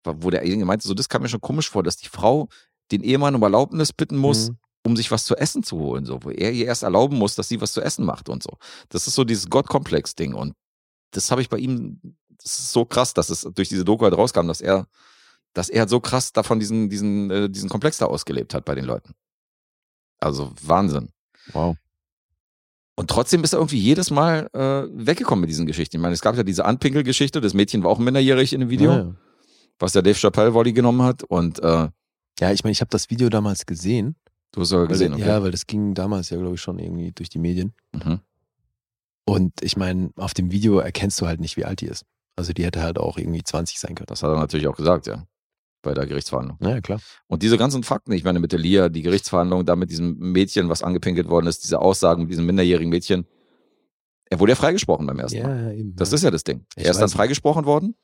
[0.05, 2.49] Wo der meinte, so, das kam mir schon komisch vor, dass die Frau
[2.91, 4.57] den Ehemann um Erlaubnis bitten muss, Mhm.
[4.85, 7.47] um sich was zu essen zu holen, so, wo er ihr erst erlauben muss, dass
[7.47, 8.57] sie was zu essen macht und so.
[8.89, 10.53] Das ist so dieses Gottkomplex-Ding und
[11.11, 12.01] das habe ich bei ihm,
[12.41, 14.87] das ist so krass, dass es durch diese Doku halt rauskam, dass er,
[15.53, 18.75] dass er halt so krass davon diesen, diesen, äh, diesen Komplex da ausgelebt hat bei
[18.75, 19.13] den Leuten.
[20.19, 21.09] Also Wahnsinn.
[21.51, 21.75] Wow.
[22.95, 25.97] Und trotzdem ist er irgendwie jedes Mal äh, weggekommen mit diesen Geschichten.
[25.97, 28.91] Ich meine, es gab ja diese Anpinkel-Geschichte, das Mädchen war auch minderjährig in dem Video,
[28.91, 29.15] Ja, ja.
[29.79, 31.23] was der Dave Chappelle Volley genommen hat.
[31.23, 31.89] Und äh,
[32.39, 34.15] ja ich meine, ich habe das Video damals gesehen.
[34.51, 35.29] du hast sogar gesehen, weil, okay.
[35.29, 37.73] Ja, weil das ging damals ja, glaube ich, schon irgendwie durch die Medien.
[37.93, 38.19] Mhm.
[39.25, 42.05] Und ich meine, auf dem Video erkennst du halt nicht, wie alt die ist.
[42.35, 44.07] Also die hätte halt auch irgendwie 20 sein können.
[44.07, 45.23] Das hat er natürlich auch gesagt, ja.
[45.81, 46.57] Bei der Gerichtsverhandlung.
[46.61, 47.01] Ja, klar.
[47.27, 50.69] Und diese ganzen Fakten, ich meine, mit der Lia, die Gerichtsverhandlung, da mit diesem Mädchen,
[50.69, 53.27] was angepinkelt worden ist, diese Aussagen mit diesem minderjährigen Mädchen.
[54.29, 55.63] Er wurde ja freigesprochen beim ersten Mal.
[55.65, 55.93] Ja, eben.
[55.97, 56.15] Das ja.
[56.15, 56.65] ist ja das Ding.
[56.77, 57.95] Ich er ist dann freigesprochen worden.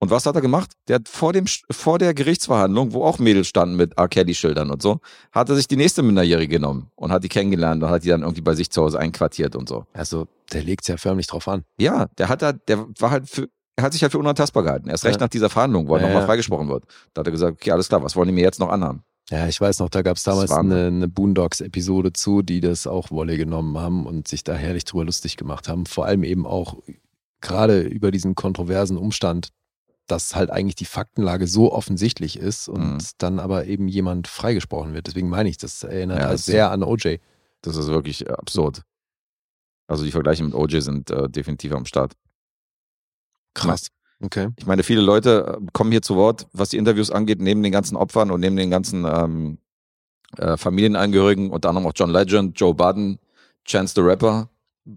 [0.00, 0.72] Und was hat er gemacht?
[0.88, 4.08] Der hat vor, dem, vor der Gerichtsverhandlung, wo auch Mädels standen mit R.
[4.08, 5.00] Kelly-Schildern und so,
[5.32, 8.22] hat er sich die nächste Minderjährige genommen und hat die kennengelernt und hat die dann
[8.22, 9.86] irgendwie bei sich zu Hause einquartiert und so.
[9.94, 11.64] Also der legt ja förmlich drauf an.
[11.78, 14.88] Ja, der hat da, der war halt für, er hat sich halt für unantastbar gehalten.
[14.88, 15.24] Erst recht Ja.
[15.26, 16.26] nach dieser Verhandlung, wo er Ja, nochmal ja.
[16.26, 16.84] freigesprochen wird.
[17.12, 19.02] Da hat er gesagt, okay, alles klar, was wollen die mir jetzt noch anhaben?
[19.30, 23.10] Ja, ich weiß noch, da gab es damals eine, eine Boondocks-Episode zu, die das auch
[23.10, 25.86] Wolle genommen haben und sich da herrlich drüber lustig gemacht haben.
[25.86, 26.76] Vor allem eben auch
[27.40, 29.48] gerade über diesen kontroversen Umstand,
[30.06, 32.98] dass halt eigentlich die Faktenlage so offensichtlich ist und Mhm.
[33.16, 35.06] dann aber eben jemand freigesprochen wird.
[35.06, 37.18] Deswegen meine ich, das erinnert Ja, halt das- sehr an OJ.
[37.62, 38.82] Das ist wirklich absurd.
[39.86, 42.12] Also die Vergleiche mit OJ sind äh, definitiv am Start.
[43.54, 43.88] Krass.
[44.20, 44.48] Okay.
[44.56, 47.72] Ich meine, viele Leute äh, kommen hier zu Wort, was die Interviews angeht, neben den
[47.72, 49.58] ganzen Opfern und neben den ganzen ähm,
[50.36, 53.18] äh, Familienangehörigen, unter anderem auch John Legend, Joe Budden,
[53.64, 54.48] Chance the Rapper.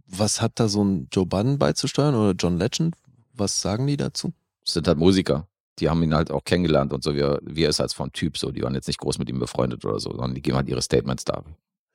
[0.08, 2.96] Was hat da so ein Joe Budden beizusteuern oder John Legend?
[3.34, 4.34] Was sagen die dazu?
[4.64, 5.48] Das sind halt Musiker.
[5.80, 8.12] Die haben ihn halt auch kennengelernt und so, wie er, wie er ist als vom
[8.12, 8.52] Typ so.
[8.52, 10.82] Die waren jetzt nicht groß mit ihm befreundet oder so, sondern die geben halt ihre
[10.82, 11.44] Statements da.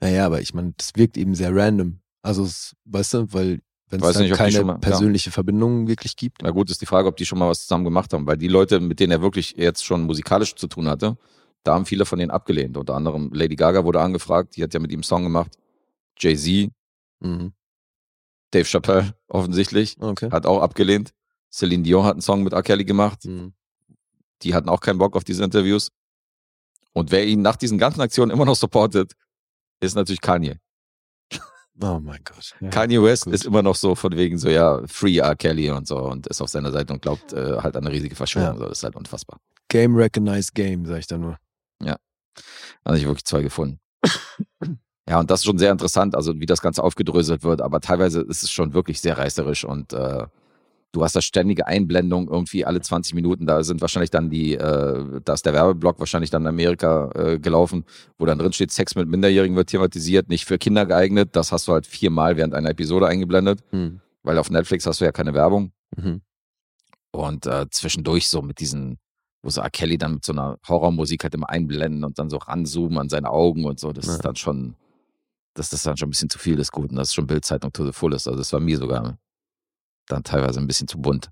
[0.01, 1.99] Naja, aber ich meine, das wirkt eben sehr random.
[2.23, 2.49] Also,
[2.85, 3.61] weißt du, weil
[3.93, 4.79] wenn es Weiß da nicht, keine schon mal- ja.
[4.79, 6.43] persönliche Verbindung wirklich gibt.
[6.43, 8.49] Na gut, ist die Frage, ob die schon mal was zusammen gemacht haben, weil die
[8.49, 11.17] Leute, mit denen er wirklich jetzt schon musikalisch zu tun hatte,
[11.63, 12.77] da haben viele von denen abgelehnt.
[12.77, 15.53] Unter anderem Lady Gaga wurde angefragt, die hat ja mit ihm einen Song gemacht.
[16.19, 16.71] Jay-Z,
[17.21, 17.53] Mhm.
[18.51, 20.31] Dave Chappelle offensichtlich, Okay.
[20.31, 21.13] hat auch abgelehnt.
[21.53, 22.63] Celine Dion hat einen Song mit R.
[22.63, 23.25] Kelly gemacht.
[23.27, 23.53] Mhm.
[24.43, 25.91] Die hatten auch keinen Bock auf diese Interviews.
[26.95, 29.13] Und wer ihn nach diesen ganzen Aktionen immer noch supportet,
[29.81, 30.57] ist natürlich Kanye.
[31.81, 32.55] Oh mein Gott.
[32.61, 32.69] Ja.
[32.69, 33.35] Kanye West gut.
[33.35, 35.35] ist immer noch so von wegen so, ja, Free R.
[35.37, 38.15] Kelly und so und ist auf seiner Seite und glaubt äh, halt an eine riesige
[38.15, 38.55] Verschwörung.
[38.55, 38.59] Ja.
[38.59, 39.39] So, das ist halt unfassbar.
[39.69, 41.39] Game recognized game, sag ich da nur.
[42.85, 43.79] Also ich wirklich zwei gefunden.
[45.09, 48.23] ja, und das ist schon sehr interessant, also wie das Ganze aufgedröselt wird, aber teilweise
[48.23, 50.27] ist es schon wirklich sehr reißerisch und äh,
[50.93, 55.21] du hast da ständige Einblendungen irgendwie alle 20 Minuten, da sind wahrscheinlich dann die, äh,
[55.25, 57.85] da ist der Werbeblock wahrscheinlich dann in Amerika äh, gelaufen,
[58.19, 61.67] wo dann drin steht, Sex mit Minderjährigen wird thematisiert, nicht für Kinder geeignet, das hast
[61.69, 64.01] du halt viermal während einer Episode eingeblendet, Mhm.
[64.23, 66.21] weil auf Netflix hast du ja keine Werbung Mhm.
[67.11, 68.99] und äh, zwischendurch so mit diesen,
[69.43, 69.71] wo so R.
[69.71, 73.31] Kelly dann mit so einer Horrormusik halt immer einblenden und dann so ranzoomen an seine
[73.31, 73.93] Augen und so.
[73.93, 74.13] Das Ja.
[74.15, 74.75] ist dann schon,
[75.55, 76.97] das ist dann schon ein bisschen zu viel des Guten.
[76.97, 78.29] Das ist schon Bildzeitung to the fullest.
[78.29, 79.19] Also das war mir sogar
[80.13, 81.31] dann teilweise ein bisschen zu bunt.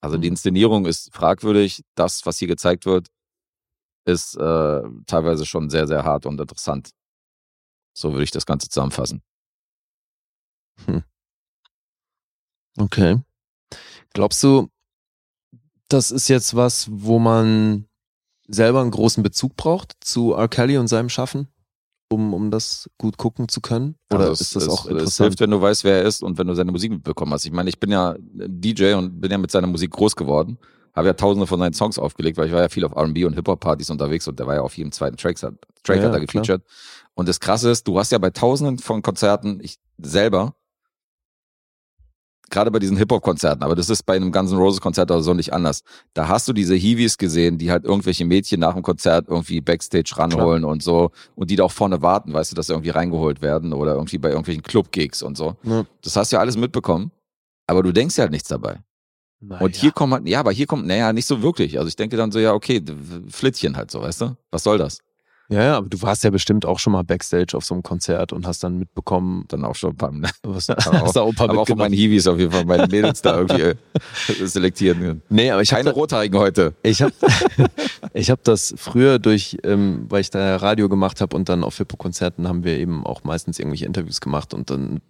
[0.00, 0.34] Also die Mhm.
[0.34, 1.82] Inszenierung ist fragwürdig.
[1.94, 3.08] Das, was hier gezeigt wird,
[4.04, 6.90] ist äh, teilweise schon sehr, sehr hart und interessant.
[7.94, 9.22] So würde ich das Ganze zusammenfassen.
[12.78, 13.20] Okay.
[14.14, 14.70] Glaubst du,
[15.88, 17.88] das ist jetzt was, wo man
[18.46, 20.48] selber einen großen Bezug braucht zu R.
[20.48, 21.48] Kelly und seinem Schaffen,
[22.10, 23.96] um, um das gut gucken zu können?
[24.10, 25.26] Oder Also ist das es, auch es, Es interessant?
[25.28, 27.44] hilft, wenn du weißt, wer er ist und wenn du seine Musik mitbekommen hast.
[27.44, 30.58] Ich meine, ich bin ja DJ und bin ja mit seiner Musik groß geworden.
[30.94, 33.34] Habe ja tausende von seinen Songs aufgelegt, weil ich war ja viel auf R&B und
[33.34, 35.56] Hip-Hop-Partys unterwegs und der war ja auf jedem zweiten Track, Track
[35.88, 36.42] Ja, hat er klar.
[36.42, 36.62] gefeatured.
[37.14, 40.54] Und das Krasse ist, du hast ja bei tausenden von Konzerten, ich selber,
[42.50, 45.52] gerade bei diesen Hip-Hop-Konzerten, aber das ist bei einem Guns N' Roses-Konzert oder so nicht
[45.52, 45.82] anders.
[46.14, 50.12] Da hast du diese Heavies gesehen, die halt irgendwelche Mädchen nach dem Konzert irgendwie Backstage
[50.16, 53.42] ranholen und so und die da auch vorne warten, weißt du, dass sie irgendwie reingeholt
[53.42, 55.56] werden oder irgendwie bei irgendwelchen Club-Gigs und so.
[55.62, 55.84] Ja.
[56.02, 57.10] Das hast du ja alles mitbekommen,
[57.66, 58.80] aber du denkst ja halt nichts dabei.
[59.40, 61.78] Na Und hier kommt halt, ja, aber hier kommt, naja, nicht so wirklich.
[61.78, 62.82] Also ich denke dann so, ja, okay,
[63.28, 64.36] Flittchen halt so, weißt du?
[64.50, 64.98] Was soll das?
[65.50, 68.34] Ja, ja, aber du warst ja bestimmt auch schon mal Backstage auf so einem Konzert
[68.34, 70.12] und hast dann mitbekommen, Dann auch schon ein paar,
[70.42, 71.94] was Aber hast da auch ein paar aber auch von meinen.
[71.94, 73.74] Hiwis auf jeden Fall, meine Mädels da irgendwie äh,
[74.46, 75.22] selektieren können.
[75.30, 76.74] Nee, aber ich Keine habe Rothaarigen heute.
[76.82, 77.12] ich hab,
[78.12, 81.78] ich hab das früher durch, ähm, weil ich da Radio gemacht habe und dann auf
[81.78, 85.00] Hip-Hop-Konzerten haben wir eben auch meistens irgendwelche Interviews gemacht und dann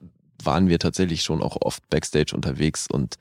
[0.45, 3.17] waren wir tatsächlich schon auch oft Backstage unterwegs und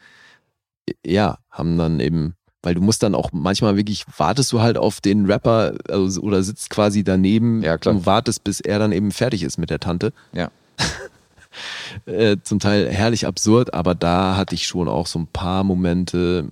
[0.87, 4.77] äh, ja, haben dann eben, weil du musst dann auch manchmal wirklich, wartest du halt
[4.77, 9.11] auf den Rapper also, oder sitzt quasi daneben Ja, und wartest, bis er dann eben
[9.11, 10.13] fertig ist mit der Tante.
[10.33, 10.51] Ja.
[12.05, 16.47] äh, zum Teil herrlich absurd, aber da hatte ich schon auch so ein paar Momente,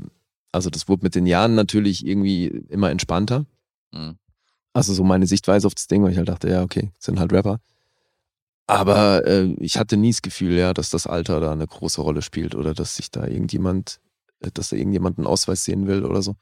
[0.52, 3.46] also das wurde mit den Jahren natürlich irgendwie immer entspannter.
[3.92, 4.18] Mhm.
[4.74, 7.32] Also so meine Sichtweise auf das Ding, weil ich halt dachte, ja, okay, sind halt
[7.32, 7.60] Rapper.
[8.68, 12.22] Aber äh, ich hatte nie das Gefühl, ja, dass das Alter da eine große Rolle
[12.22, 14.00] spielt oder dass sich da irgendjemand,
[14.40, 16.36] dass da irgendjemand einen Ausweis sehen will oder so.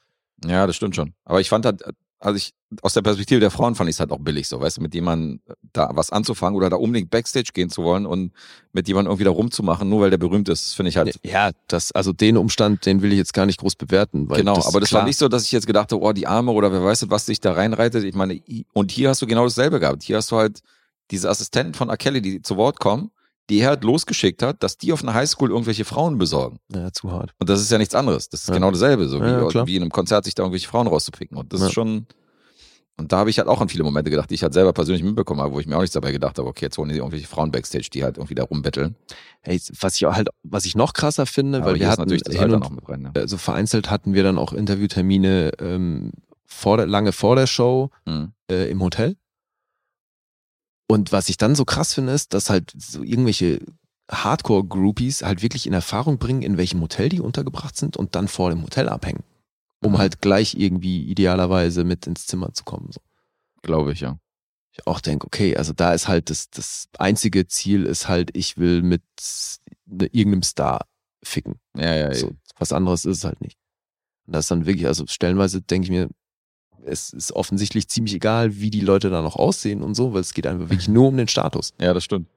[0.45, 1.13] Ja, das stimmt schon.
[1.25, 1.83] Aber ich fand halt,
[2.23, 4.77] also ich, aus der Perspektive der Frauen fand ich es halt auch billig so, weißt
[4.77, 5.41] du, mit jemandem
[5.73, 8.31] da was anzufangen oder da unbedingt Backstage gehen zu wollen und
[8.71, 11.19] mit jemandem irgendwie da rumzumachen, nur weil der berühmt ist, finde ich halt.
[11.23, 14.29] Ja, das, also den Umstand, den will ich jetzt gar nicht groß bewerten.
[14.29, 16.13] Weil genau, das, aber das klar, war nicht so, dass ich jetzt gedacht habe, oh,
[16.13, 18.03] die Arme oder wer weiß, was sich da reinreitet.
[18.05, 18.41] Ich meine,
[18.71, 20.03] und hier hast du genau dasselbe gehabt.
[20.03, 20.61] Hier hast du halt
[21.11, 21.97] diese Assistenten von R.
[21.97, 23.11] Kelly, die zu Wort kommen,
[23.49, 26.59] die er halt losgeschickt hat, dass die auf einer Highschool irgendwelche Frauen besorgen.
[26.73, 27.33] Ja, zu hart.
[27.39, 28.29] Und das ist ja nichts anderes.
[28.29, 28.53] Das ist Ja.
[28.55, 31.37] genau dasselbe, so Ja, wie, wie in einem Konzert sich da irgendwelche Frauen rauszupicken.
[31.37, 32.07] Und das ist schon,
[32.95, 35.03] und da habe ich halt auch an viele Momente gedacht, die ich halt selber persönlich
[35.03, 37.27] mitbekommen habe, wo ich mir auch nichts dabei gedacht habe, okay, jetzt holen die irgendwelche
[37.27, 38.95] Frauen Backstage, die halt irgendwie da rumbetteln.
[39.41, 42.23] Hey, was ich auch halt, was ich noch krasser finde, Aber weil wir hatten natürlich
[42.23, 43.01] das hin und noch rein.
[43.01, 43.11] Ne?
[43.15, 46.11] also vereinzelt hatten wir dann auch Interviewtermine ähm,
[46.45, 48.31] vor der, lange vor der Show Mhm.
[48.49, 49.17] äh, im Hotel.
[50.87, 53.59] Und was ich dann so krass finde, ist, dass halt so irgendwelche
[54.11, 58.49] Hardcore-Groupies halt wirklich in Erfahrung bringen, in welchem Hotel die untergebracht sind und dann vor
[58.49, 59.23] dem Hotel abhängen.
[59.83, 62.89] um halt gleich irgendwie idealerweise mit ins Zimmer zu kommen.
[62.91, 63.01] So.
[63.63, 64.17] Glaube ich, ja.
[64.71, 68.57] Ich auch denke, okay, also da ist halt das, das einzige Ziel ist halt, ich
[68.57, 69.03] will mit
[69.85, 70.85] ne, irgendeinem Star
[71.23, 71.59] ficken.
[71.77, 73.57] Ja, ja, So, was anderes ist es halt nicht.
[74.25, 76.09] Und das ist dann wirklich, also stellenweise denke ich mir,
[76.85, 80.33] es ist offensichtlich ziemlich egal, wie die Leute da noch aussehen und so, weil es
[80.33, 81.73] geht einfach wirklich nur um den Status.
[81.79, 82.27] Ja, das stimmt.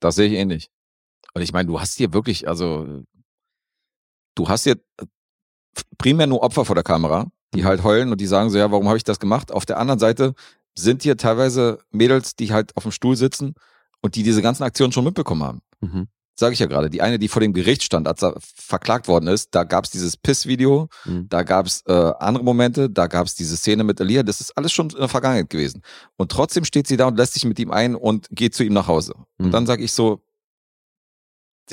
[0.00, 0.70] Das sehe ich ähnlich.
[1.34, 3.04] Und ich meine, du hast hier wirklich, also
[4.34, 4.76] du hast hier
[5.98, 8.88] primär nur Opfer vor der Kamera, die halt heulen und die sagen so, ja, warum
[8.88, 9.52] habe ich das gemacht?
[9.52, 10.34] Auf der anderen Seite
[10.76, 13.54] sind hier teilweise Mädels, die halt auf dem Stuhl sitzen
[14.00, 15.60] und die diese ganzen Aktionen schon mitbekommen haben.
[15.80, 16.08] Mhm.
[16.38, 16.88] Sage ich ja gerade.
[16.88, 20.16] Die eine, die vor dem Gericht stand, als er verklagt worden ist, da gab's dieses
[20.16, 21.28] Piss-Video, Mhm.
[21.28, 24.88] da gab's äh, andere Momente, da gab's diese Szene mit Elia, das ist alles schon
[24.90, 25.82] in der Vergangenheit gewesen.
[26.16, 28.72] Und trotzdem steht sie da und lässt sich mit ihm ein und geht zu ihm
[28.72, 29.14] nach Hause.
[29.38, 29.46] Mhm.
[29.46, 30.22] Und dann sage ich so,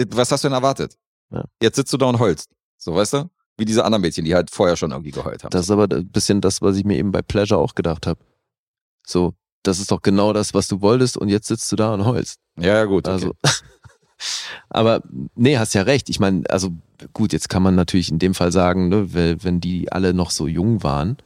[0.09, 0.97] was hast du denn erwartet?
[1.31, 1.43] Ja.
[1.61, 2.49] Jetzt sitzt du da und heulst.
[2.77, 3.29] So, weißt du?
[3.57, 5.51] Wie diese anderen Mädchen, die halt vorher schon irgendwie geheult haben.
[5.51, 8.19] Das ist aber ein bisschen das, was ich mir eben bei Pleasure auch gedacht habe.
[9.07, 9.33] So,
[9.63, 12.39] das ist doch genau das, was du wolltest und jetzt sitzt du da und heulst.
[12.57, 13.07] ja, ja, gut.
[13.07, 13.31] Okay.
[14.69, 15.01] Aber
[15.35, 16.09] nee, hast ja recht.
[16.09, 16.71] Ich meine, also
[17.13, 20.31] gut, jetzt kann man natürlich in dem Fall sagen, ne, wenn, wenn die alle noch
[20.31, 21.17] so jung waren,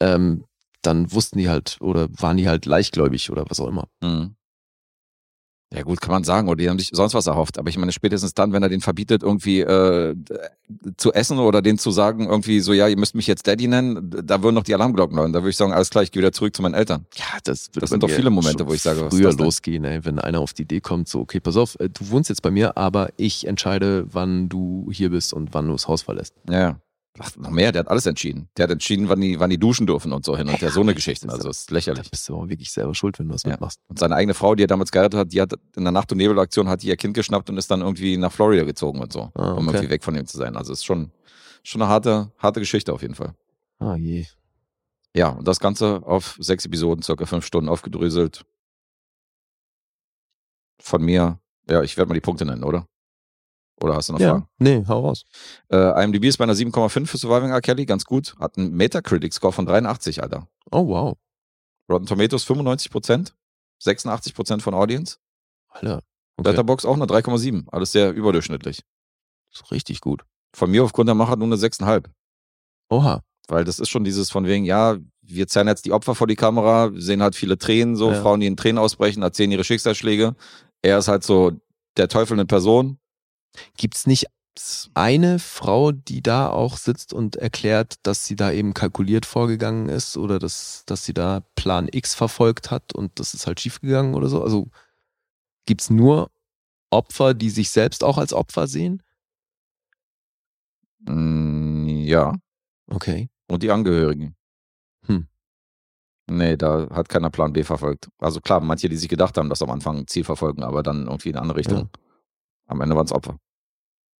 [0.00, 0.44] ähm,
[0.82, 3.88] dann wussten die halt oder waren die halt leichtgläubig oder was auch immer.
[4.00, 4.34] Mhm.
[5.74, 7.58] Ja gut, kann man sagen, oder die haben sich sonst was erhofft.
[7.58, 10.16] Aber ich meine, spätestens dann, wenn er den verbietet, irgendwie äh,
[10.96, 14.10] zu essen oder den zu sagen, irgendwie so, ja, ihr müsst mich jetzt Daddy nennen,
[14.24, 15.34] da würden noch die Alarmglocken läuten.
[15.34, 17.04] Da würde ich sagen, alles klar, ich gehe wieder zurück zu meinen Eltern.
[17.16, 20.04] Ja, das, wird Das sind doch viele Momente, wo ich sage, was früher losgehen, ey,
[20.06, 22.50] wenn einer auf die Idee kommt, so, okay, pass auf, äh, du wohnst jetzt bei
[22.50, 26.32] mir, aber ich entscheide, wann du hier bist und wann du das Haus verlässt.
[26.48, 26.80] Ja.
[27.20, 28.48] Ach, noch mehr, der hat alles entschieden.
[28.56, 30.80] Der hat entschieden, wann die, wann die duschen dürfen und so hin und der so
[30.80, 31.28] eine Geschichte.
[31.28, 32.10] Also das ist Da lächerlich.
[32.10, 33.50] bist du auch wirklich selber schuld, wenn du das Ja.
[33.50, 33.80] mitmachst.
[33.88, 36.18] Und seine eigene Frau, die er damals geheiratet hat, die hat in der Nacht- und
[36.18, 39.30] Nebelaktion hat die ihr Kind geschnappt und ist dann irgendwie nach Florida gezogen und so,
[39.34, 39.76] Ah, um okay.
[39.76, 40.56] irgendwie weg von ihm zu sein.
[40.56, 41.10] Also es ist schon,
[41.62, 43.34] schon eine harte, harte Geschichte auf jeden Fall.
[43.78, 44.26] Ah je.
[45.16, 48.44] Ja, und das Ganze auf sechs Episoden, circa fünf Stunden aufgedröselt.
[50.80, 52.86] Von mir, ja, ich werde mal die Punkte nennen, oder?
[53.80, 54.48] Oder hast du noch Ja, Fragen?
[54.58, 55.24] nee, hau raus.
[55.70, 57.60] Äh, IMDb ist bei einer 7,5 für Surviving R.
[57.60, 58.34] Kelly, ganz gut.
[58.40, 60.48] Hat einen Metacritic-Score von 83, Alter.
[60.72, 61.16] Oh wow,
[61.90, 63.32] Rotten Tomatoes 95%,
[63.82, 65.16] 86% von Audience.
[65.68, 66.02] Alter.
[66.36, 66.50] Okay.
[66.50, 67.64] Letterbox auch eine 3,7.
[67.70, 68.82] Alles sehr überdurchschnittlich.
[69.52, 70.24] ist richtig gut.
[70.54, 72.04] Von mir aufgrund der Macher nur eine 6,5.
[72.90, 73.22] Oha.
[73.48, 76.36] Weil das ist schon dieses von wegen, ja, wir zerren jetzt die Opfer vor die
[76.36, 78.20] Kamera, sehen halt viele Tränen, so Ja.
[78.20, 80.34] Frauen, die in Tränen ausbrechen, erzählen ihre Schicksalsschläge.
[80.82, 81.52] Er ist halt so
[81.96, 82.98] der Teufel in Person.
[83.76, 84.26] Gibt's nicht
[84.94, 90.16] eine Frau, die da auch sitzt und erklärt, dass sie da eben kalkuliert vorgegangen ist
[90.16, 94.28] oder dass, dass sie da Plan X verfolgt hat und das ist halt schiefgegangen oder
[94.28, 94.42] so?
[94.42, 94.68] Also
[95.66, 96.30] gibt's nur
[96.90, 99.02] Opfer, die sich selbst auch als Opfer sehen?
[101.00, 102.34] Mm, ja.
[102.88, 103.28] Okay.
[103.46, 104.34] Und die Angehörigen.
[105.06, 105.28] Hm.
[106.30, 108.08] Nee, da hat keiner Plan B verfolgt.
[108.18, 111.06] Also klar, manche, die sich gedacht haben, dass am Anfang ein Ziel verfolgen, aber dann
[111.06, 111.88] irgendwie in eine andere Richtung.
[112.68, 113.38] Am Ende waren es Opfer.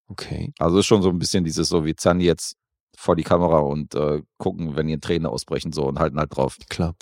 [0.09, 0.53] Okay.
[0.59, 2.57] Also ist schon so ein bisschen dieses so, wir zerren jetzt
[2.97, 6.57] vor die Kamera und äh, gucken, wenn ihr Tränen ausbrechen so und halten halt drauf.
[6.69, 6.95] Klar.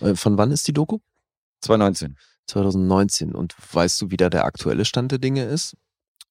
[0.00, 0.98] Äh, Von wann ist die Doku?
[1.62, 2.16] 2019.
[2.48, 3.34] 2019.
[3.34, 5.74] Und weißt du, wie da der aktuelle Stand der Dinge ist?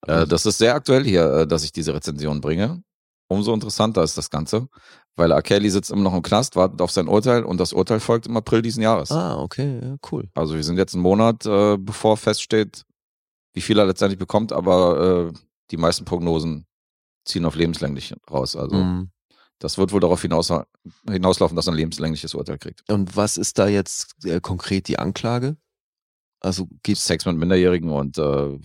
[0.06, 2.84] Äh, das ist sehr aktuell hier, äh, dass ich diese Rezension bringe.
[3.28, 4.68] Umso interessanter ist das Ganze,
[5.16, 5.42] weil R.
[5.42, 8.36] Kelly sitzt immer noch im Knast, wartet auf sein Urteil und das Urteil folgt im
[8.36, 9.10] April diesen Jahres.
[9.10, 10.28] Ah, okay, ja, cool.
[10.34, 12.84] Also wir sind jetzt einen Monat, äh, bevor feststeht,
[13.54, 15.34] wie viel er letztendlich bekommt, aber äh,
[15.72, 16.66] die meisten Prognosen
[17.26, 18.56] ziehen auf lebenslänglich raus.
[18.56, 19.12] Also Mhm.
[19.60, 20.52] das wird wohl darauf hinaus,
[21.08, 22.90] hinauslaufen, dass er ein lebenslängliches Urteil kriegt.
[22.90, 25.58] Und was ist da jetzt äh, konkret die Anklage?
[26.40, 28.58] Also geht's Sex mit Minderjährigen und äh,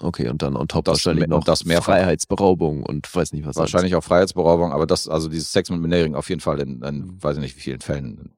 [0.00, 1.92] okay und dann on top Das wahrscheinlich noch das mehrfach.
[1.92, 3.56] Freiheitsberaubung und weiß nicht was.
[3.56, 6.98] wahrscheinlich auch Freiheitsberaubung, aber das, also dieses Sex mit Minderjährigen auf jeden Fall in, in
[7.00, 7.22] Mhm.
[7.22, 8.34] weiß ich nicht wie vielen Fällen,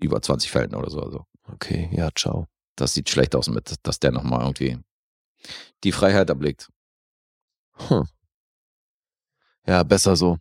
[0.00, 1.00] über 20 Fällen oder so.
[1.00, 1.54] Also alles.
[1.54, 2.46] Okay, ja, ciao.
[2.80, 4.78] Das sieht schlecht aus mit, dass der nochmal irgendwie
[5.84, 6.68] die Freiheit erblickt.
[7.74, 8.06] Hm.
[9.66, 10.38] Ja, besser so.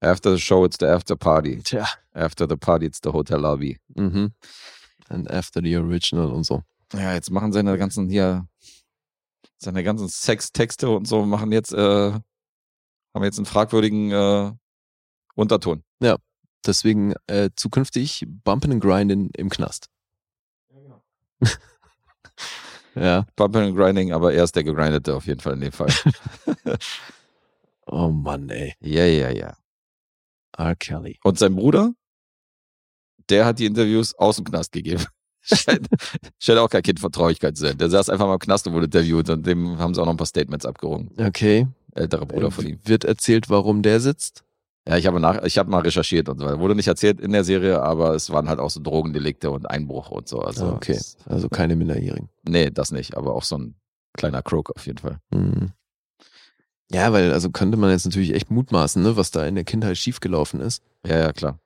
[0.00, 1.62] After the show, it's the after party.
[1.62, 1.86] Tja.
[2.12, 3.78] After the party, it's the hotel lobby.
[3.94, 4.34] Mhm.
[5.08, 6.62] And after the original und so.
[6.92, 8.46] Ja, jetzt machen seine ganzen hier,
[9.58, 14.52] seine ganzen Sextexte und so machen jetzt, äh, haben jetzt einen fragwürdigen äh,
[15.34, 15.82] Unterton.
[16.64, 19.88] Deswegen äh, zukünftig Bumpin' and Grindin' im Knast.
[22.94, 23.26] ja.
[23.36, 25.92] Bumping and Grinding, aber er ist der Gegrindete auf jeden Fall in dem Fall.
[27.86, 28.74] Oh Mann, ey.
[28.80, 29.56] ja, ja, ja.
[30.56, 30.76] R.
[30.76, 31.18] Kelly.
[31.24, 31.92] Und sein Bruder,
[33.28, 35.04] der hat die Interviews aus dem Knast gegeben.
[35.42, 35.88] scheint,
[36.38, 37.76] scheint auch kein Kind von Traurigkeit zu sein.
[37.78, 40.12] Der saß einfach mal im Knast und wurde interviewt und dem haben sie auch noch
[40.12, 41.10] ein paar Statements abgerungen.
[41.18, 41.66] Okay.
[41.94, 42.78] älterer Bruder Äh, von ihm.
[42.84, 44.44] Wird erzählt, warum der sitzt?
[44.88, 46.58] Ja, ich habe nach, ich habe mal recherchiert und so weiter.
[46.58, 50.10] Wurde nicht erzählt in der Serie, aber es waren halt auch so Drogendelikte und Einbruch
[50.10, 50.40] und so.
[50.40, 52.28] Also Ah, okay, also keine Minderjährigen.
[52.42, 53.76] nee, das nicht, aber auch so ein
[54.14, 55.18] kleiner Croak auf jeden Fall.
[55.30, 55.70] Mhm.
[56.90, 59.96] Ja, weil also könnte man jetzt natürlich echt mutmaßen, ne, was da in der Kindheit
[59.96, 60.82] schiefgelaufen ist.
[61.06, 61.58] Ja, ja, klar.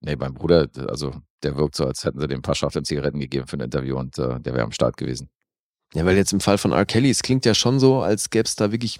[0.00, 1.12] Nee, beim Bruder, also
[1.42, 4.18] der wirkt so, als hätten sie dem paar Schachteln Zigaretten gegeben für ein Interview und
[4.18, 5.28] äh, der wäre am Start gewesen.
[5.94, 6.84] Ja, weil jetzt im Fall von R.
[6.84, 8.98] Kelly, es klingt ja schon so, als gäbe es da wirklich,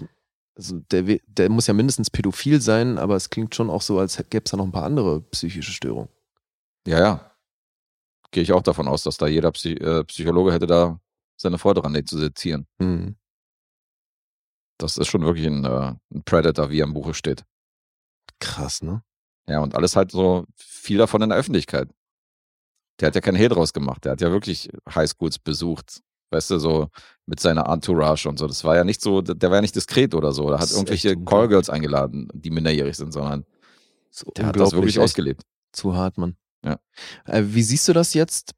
[0.57, 4.17] also der, der muss ja mindestens pädophil sein, aber es klingt schon auch so, als
[4.29, 6.09] gäbe es da noch ein paar andere psychische Störungen.
[6.87, 7.31] Ja, ja.
[8.31, 10.99] Gehe ich auch davon aus, dass da jeder Psy äh, Psychologe hätte da
[11.37, 12.67] seine Freude dran, den zu sezieren.
[12.79, 13.15] Mhm.
[14.79, 17.45] Das ist schon wirklich ein, äh, ein Predator, wie er im Buche steht.
[18.39, 19.03] Krass, ne?
[19.47, 21.89] Ja, und alles halt so viel davon in der Öffentlichkeit.
[22.99, 24.03] Der hat ja keinen Hehl draus gemacht.
[24.05, 26.01] Der hat ja wirklich Highschools besucht.
[26.29, 26.89] Weißt du, so
[27.25, 28.47] mit seiner Entourage und so.
[28.47, 30.49] Das war ja nicht so, der war ja nicht diskret oder so.
[30.49, 31.15] Das hat irgendwelche.
[31.15, 33.45] Callgirls eingeladen, die minderjährig sind, sondern
[34.09, 35.43] So der hat das wirklich ausgelebt.
[35.71, 36.35] Zu hart, Mann.
[36.63, 36.79] Ja.
[37.25, 38.53] Äh, wie siehst du das jetzt?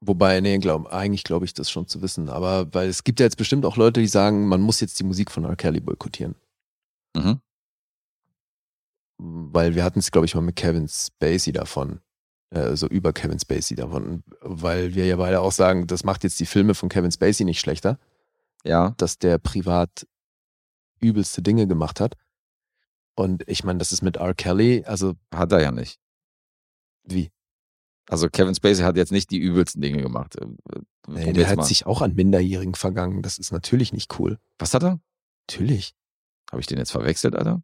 [0.00, 2.28] Wobei, nee, glaub, eigentlich glaube ich das schon zu wissen.
[2.28, 5.04] Aber weil es gibt ja jetzt bestimmt auch Leute, die sagen, man muss jetzt die
[5.04, 5.56] Musik von R.
[5.56, 6.34] Kelly boykottieren.
[7.16, 7.40] Mhm.
[9.18, 12.00] Weil wir hatten es, glaube ich, mal mit Kevin Spacey davon.
[12.50, 14.22] Äh, so über Kevin Spacey davon.
[14.40, 17.60] Weil wir ja beide auch sagen, das macht jetzt die Filme von Kevin Spacey nicht
[17.60, 17.98] schlechter,
[18.64, 20.06] Ja, dass der privat
[21.00, 22.14] übelste Dinge gemacht hat.
[23.14, 24.34] Und ich meine, das ist mit R.
[24.34, 25.98] Kelly, also hat er ja nicht.
[27.04, 27.30] wie?
[28.08, 30.36] Also Kevin Spacey hat jetzt nicht die übelsten Dinge gemacht.
[30.36, 30.46] Äh,
[31.08, 31.62] Nee, der hat mal.
[31.64, 33.22] sich auch an Minderjährigen vergangen.
[33.22, 34.38] Das ist natürlich nicht cool.
[34.58, 35.00] Was hat er?
[35.48, 35.94] Natürlich.
[36.50, 37.62] Habe ich den jetzt verwechselt, Alter?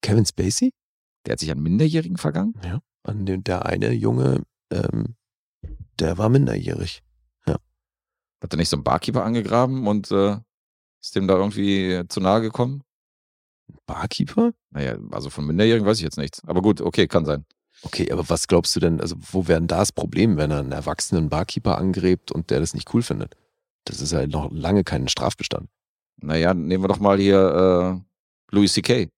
[0.00, 0.72] Kevin Spacey?
[1.26, 2.54] Der hat sich an Minderjährigen vergangen?
[2.64, 2.80] Ja.
[3.04, 5.16] An den, der eine Junge, ähm,
[5.98, 7.02] der war minderjährig.
[8.42, 10.36] Hat er nicht so einen Barkeeper angegraben und äh,
[11.00, 12.82] ist dem da irgendwie zu nahe gekommen?
[13.86, 14.52] Barkeeper?
[14.70, 16.42] Naja, also von Minderjährigen weiß ich jetzt nichts.
[16.46, 17.44] Aber gut, okay, kann sein.
[17.82, 20.58] Okay, aber was glaubst du denn, also wo wäre denn da das Problem, wenn er
[20.58, 23.36] einen erwachsenen Barkeeper angrebt und der das nicht cool findet?
[23.84, 25.68] Das ist ja noch lange kein Strafbestand.
[26.20, 28.02] Naja, nehmen wir doch mal hier
[28.50, 29.08] äh, Louis C.K.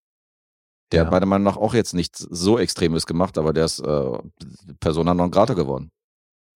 [0.93, 1.05] Der Ja.
[1.07, 4.19] hat meiner Meinung nach auch jetzt nichts so Extremes gemacht, aber der ist äh,
[4.81, 5.91] Persona non grata geworden.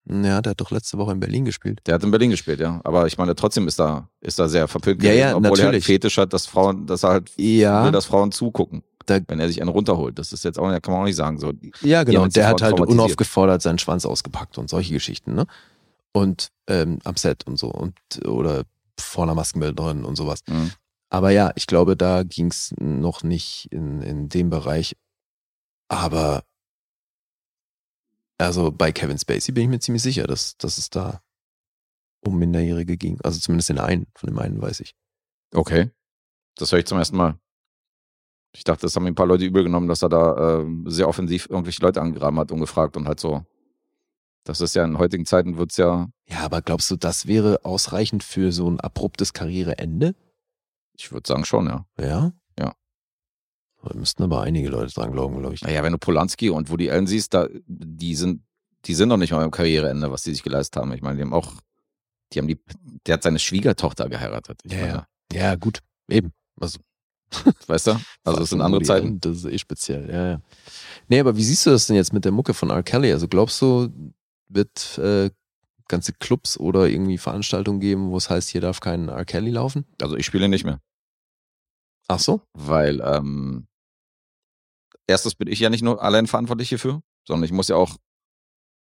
[0.05, 1.81] Ja, der hat doch letzte Woche in Berlin gespielt.
[1.85, 2.79] Der hat in Berlin gespielt, ja.
[2.83, 5.49] Aber ich meine, trotzdem ist da, ist da sehr verpönt Ja, gewesen, ja, obwohl er
[5.51, 5.85] halt natürlich.
[5.85, 9.47] Fetisch hat, dass Frauen, dass er halt Ja, will, dass Frauen zugucken, Da- wenn er
[9.47, 10.17] sich einen runterholt.
[10.17, 11.37] Das ist jetzt auch, kann man auch nicht sagen.
[11.37, 11.51] So,
[11.81, 12.23] ja genau.
[12.23, 15.45] Und der hat halt unaufgefordert seinen Schwanz ausgepackt und solche Geschichten, ne?
[16.11, 17.67] Und ähm, am Set und so.
[17.69, 17.93] Und
[18.25, 18.63] oder
[18.99, 20.39] vor einer Maskenbildnerin und sowas.
[20.47, 20.71] Mhm.
[21.09, 24.95] Aber ja, ich glaube, da ging es noch nicht in, in dem Bereich.
[25.87, 26.43] Aber
[28.37, 31.21] also bei Kevin Spacey bin ich mir ziemlich sicher, dass, dass es da
[32.21, 33.19] um Minderjährige ging.
[33.21, 34.95] Also zumindest den einen, von dem einen weiß ich.
[35.53, 35.91] okay.
[36.55, 37.39] Das höre ich zum ersten Mal.
[38.53, 41.47] Ich dachte, das haben ein paar Leute übel genommen, dass er da ähm, sehr offensiv
[41.49, 43.45] irgendwelche Leute angegraben hat, ungefragt und halt so.
[44.43, 48.23] Das ist ja in heutigen Zeiten wird's ja, Ja, aber glaubst du, das wäre ausreichend
[48.23, 50.15] für so ein abruptes Karriereende?
[50.99, 51.85] Ich würde sagen schon, ja.
[51.99, 52.31] Ja?
[52.59, 52.73] Ja.
[53.83, 55.61] Da müssten aber einige Leute dran glauben, glaube ich.
[55.61, 58.43] Naja, wenn du Polanski und Woody Allen siehst, da, die sind,
[58.85, 60.91] die sind noch nicht mal im Karriereende, was die sich geleistet haben.
[60.93, 61.53] Ich meine, die haben auch,
[62.33, 62.59] die haben die,
[63.07, 64.61] der hat seine Schwiegertochter geheiratet.
[64.65, 65.07] Ja, meine, ja.
[65.31, 65.79] Ja, gut.
[66.09, 66.33] Eben.
[66.59, 66.79] Also,
[67.67, 67.99] Weißt du?
[68.23, 69.07] Also es sind andere Zeiten.
[69.07, 70.41] Allen, Das ist eh speziell, ja, ja.
[71.07, 72.83] Nee, aber wie siehst du das denn jetzt mit der Mucke von R.
[72.83, 73.11] Kelly?
[73.11, 73.89] Also glaubst du,
[74.47, 75.29] wird äh,
[75.87, 79.25] ganze Clubs oder irgendwie Veranstaltungen geben, wo es heißt, hier darf kein R.
[79.25, 79.85] Kelly laufen?
[80.01, 80.79] Also ich spiele nicht mehr.
[82.09, 82.41] Ach so?
[82.53, 83.67] Weil, ähm,
[85.07, 87.97] erstens bin ich ja nicht nur allein verantwortlich hierfür, sondern ich muss ja auch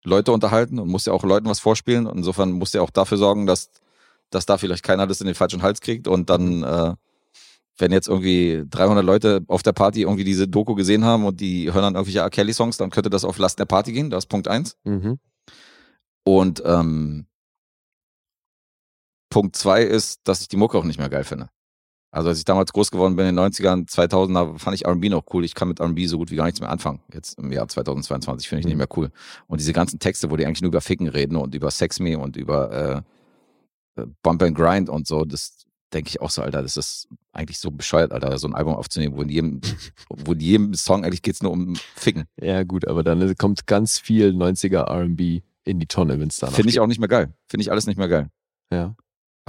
[0.06, 2.08] Leute unterhalten und muss ja auch Leuten was vorspielen.
[2.08, 3.72] Und insofern muss ja auch dafür sorgen, dass,
[4.30, 6.96] dass da vielleicht keiner das in den falschen Hals kriegt und dann, äh,
[7.78, 11.72] wenn jetzt irgendwie 300 Leute auf der Party irgendwie diese Doku gesehen haben und die
[11.72, 12.30] hören dann irgendwelche R.
[12.30, 14.10] Kelly-Songs, dann könnte das auf Lasten der Party gehen.
[14.10, 14.78] Das ist Punkt eins.
[14.84, 15.20] Mhm.
[16.26, 17.28] Und ähm,
[19.30, 21.50] Punkt zwei ist, dass ich die Mucke auch nicht mehr geil finde.
[22.12, 25.26] Also als ich damals groß geworden bin in den 90ern, 2000er, fand ich R&B noch
[25.34, 25.46] cool.
[25.46, 27.02] Ich kann mit R&B so gut wie gar nichts mehr anfangen.
[27.14, 29.12] Jetzt im Jahr 2022 finde ich nicht mehr cool.
[29.48, 32.18] Und diese ganzen Texte, wo die eigentlich nur über Ficken reden und über Sex Me
[32.18, 33.04] und über
[33.96, 37.08] äh, äh, Bump and Grind und so, das denke ich auch so, Alter, das ist
[37.32, 39.62] eigentlich so bescheuert, Alter, so ein Album aufzunehmen, wo in jedem,
[40.10, 42.26] wo in jedem Song eigentlich geht's nur um Ficken.
[42.42, 46.56] Ja, gut, aber dann kommt ganz viel 90er RB in die Tonne, wenn es danach
[46.56, 46.82] Finde ich geht.
[46.82, 47.34] auch nicht mehr geil.
[47.48, 48.30] Finde ich alles nicht mehr geil.
[48.72, 48.96] Ja.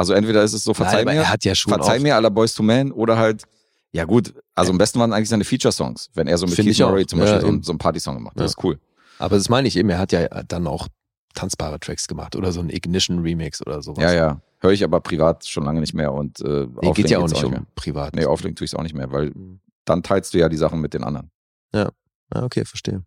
[0.01, 2.03] Also entweder ist es so, Nein, verzeih aber mir, er hat ja schon verzeih auch-
[2.03, 3.45] mir aller Boys to Man oder halt,
[3.93, 6.81] ja gut, also am besten waren eigentlich seine Feature-Songs, wenn er so mit Find Keith
[6.83, 6.89] auch.
[6.91, 7.57] Murray zum Ja, Beispiel so, eben.
[7.59, 8.33] ein- so einen Party-Song gemacht.
[8.37, 8.59] Das Ja.
[8.59, 8.81] ist cool.
[9.19, 10.89] Aber das meine ich eben, er hat ja dann auch
[11.35, 14.03] tanzbare Tracks gemacht oder so ein Ignition Remix oder sowas.
[14.03, 14.41] Ja, ja.
[14.61, 17.35] Höre ich aber privat schon lange nicht mehr und äh, Nee, geht ja auch geht's
[17.35, 17.67] nicht um mehr.
[17.75, 18.15] privat.
[18.17, 19.61] Nee, auflegen tue ich es auch nicht mehr, weil Mhm.
[19.85, 21.31] dann teilst du ja die Sachen mit den anderen.
[21.75, 21.91] Ja,
[22.35, 23.05] okay, verstehe.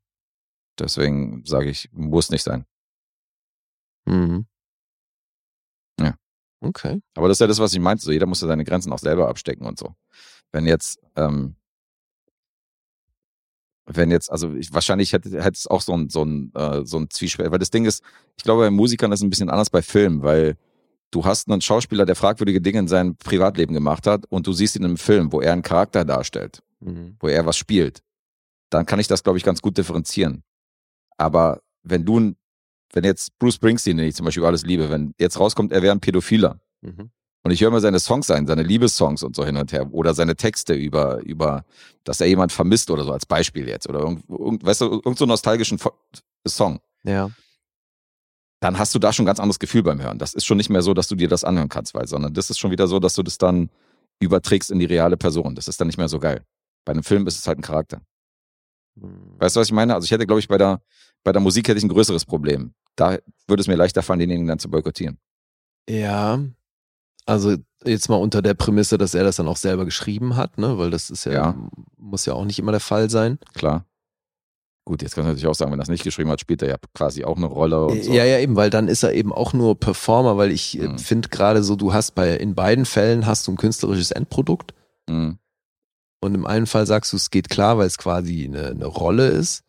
[0.80, 2.66] Deswegen sage ich, muss nicht sein.
[4.06, 4.46] Mhm.
[6.64, 7.02] Okay.
[7.16, 8.04] Aber das ist ja das, was ich meinte.
[8.04, 9.94] So, jeder muss ja seine Grenzen auch selber abstecken und so.
[10.52, 11.56] Wenn jetzt, ähm,
[13.86, 16.98] wenn jetzt, also ich, wahrscheinlich hätte, hätte es auch so ein, so ein, äh, so
[16.98, 18.02] ein Zwiespalt, weil das Ding ist,
[18.38, 20.56] ich glaube, bei Musikern ist es ein bisschen anders bei Filmen, weil
[21.12, 24.76] du hast einen Schauspieler, der fragwürdige Dinge in seinem Privatleben gemacht hat und du siehst
[24.78, 27.18] ihn im Film, wo er einen Charakter darstellt, Mhm.
[27.20, 28.02] wo er was spielt,
[28.70, 30.44] dann kann ich das, glaube ich, ganz gut differenzieren.
[31.18, 32.36] Aber wenn du, ein-
[32.94, 35.82] wenn jetzt Bruce Springsteen, den ich zum Beispiel über alles liebe, wenn jetzt rauskommt, er
[35.82, 37.12] wäre ein Pädophiler, Mhm.
[37.44, 39.94] und ich höre mir seine Songs ein, seine Liebessongs und so hin und her.
[39.94, 41.64] Oder seine Texte über, über,
[42.04, 43.88] dass er jemand vermisst oder so als Beispiel jetzt.
[43.90, 45.80] Oder irgend, irgend, weißt du, irgend so einen nostalgischen
[46.48, 46.80] Song.
[47.04, 47.30] Ja.
[48.60, 50.20] Dann hast du da schon ein ganz anderes Gefühl beim Hören.
[50.20, 52.50] Das ist schon nicht mehr so, dass du dir das anhören kannst, weil, sondern das
[52.50, 53.70] ist schon wieder so, dass du das dann
[54.20, 55.56] überträgst in die reale Person.
[55.56, 56.46] Das ist dann nicht mehr so geil.
[56.86, 58.02] Bei einem Film ist es halt ein Charakter.
[58.96, 59.36] Mhm.
[59.40, 59.96] Weißt du, was ich meine?
[59.96, 60.82] Also ich hätte, glaube ich, bei der,
[61.24, 62.74] bei der Musik hätte ich ein größeres Problem.
[62.96, 65.18] Da würde es mir leichter fallen, denjenigen dann zu boykottieren.
[65.90, 66.40] Ja,
[67.26, 67.56] also
[67.86, 70.78] jetzt mal unter der Prämisse, dass er das dann auch selber geschrieben hat, ne?
[70.78, 71.70] Weil das ist ja, Ja.
[71.98, 73.40] muss ja auch nicht immer der Fall sein.
[73.54, 73.86] Klar.
[74.86, 76.68] Gut, jetzt kannst du natürlich auch sagen, wenn er es nicht geschrieben hat, spielt er
[76.68, 78.12] ja quasi auch eine Rolle und so.
[78.14, 81.00] Ja, ja, eben, weil dann ist er eben auch nur Performer, weil ich äh, Mhm.
[81.00, 84.74] finde gerade so, du hast bei, in beiden Fällen hast du ein künstlerisches Endprodukt
[85.10, 85.40] Mhm.
[86.22, 89.28] und im einen Fall sagst du, es geht klar, weil es quasi eine, eine Rolle
[89.30, 89.64] ist.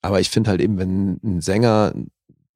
[0.00, 1.92] Aber ich finde halt eben, wenn ein Sänger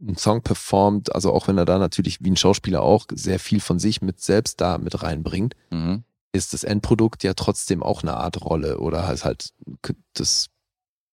[0.01, 3.61] einen Song performt, also auch wenn er da natürlich wie ein Schauspieler auch sehr viel
[3.61, 6.05] von sich mit selbst da mit reinbringt, Mhm.
[6.33, 9.51] ist das Endprodukt ja trotzdem auch eine Art Rolle oder halt halt
[10.15, 10.47] das,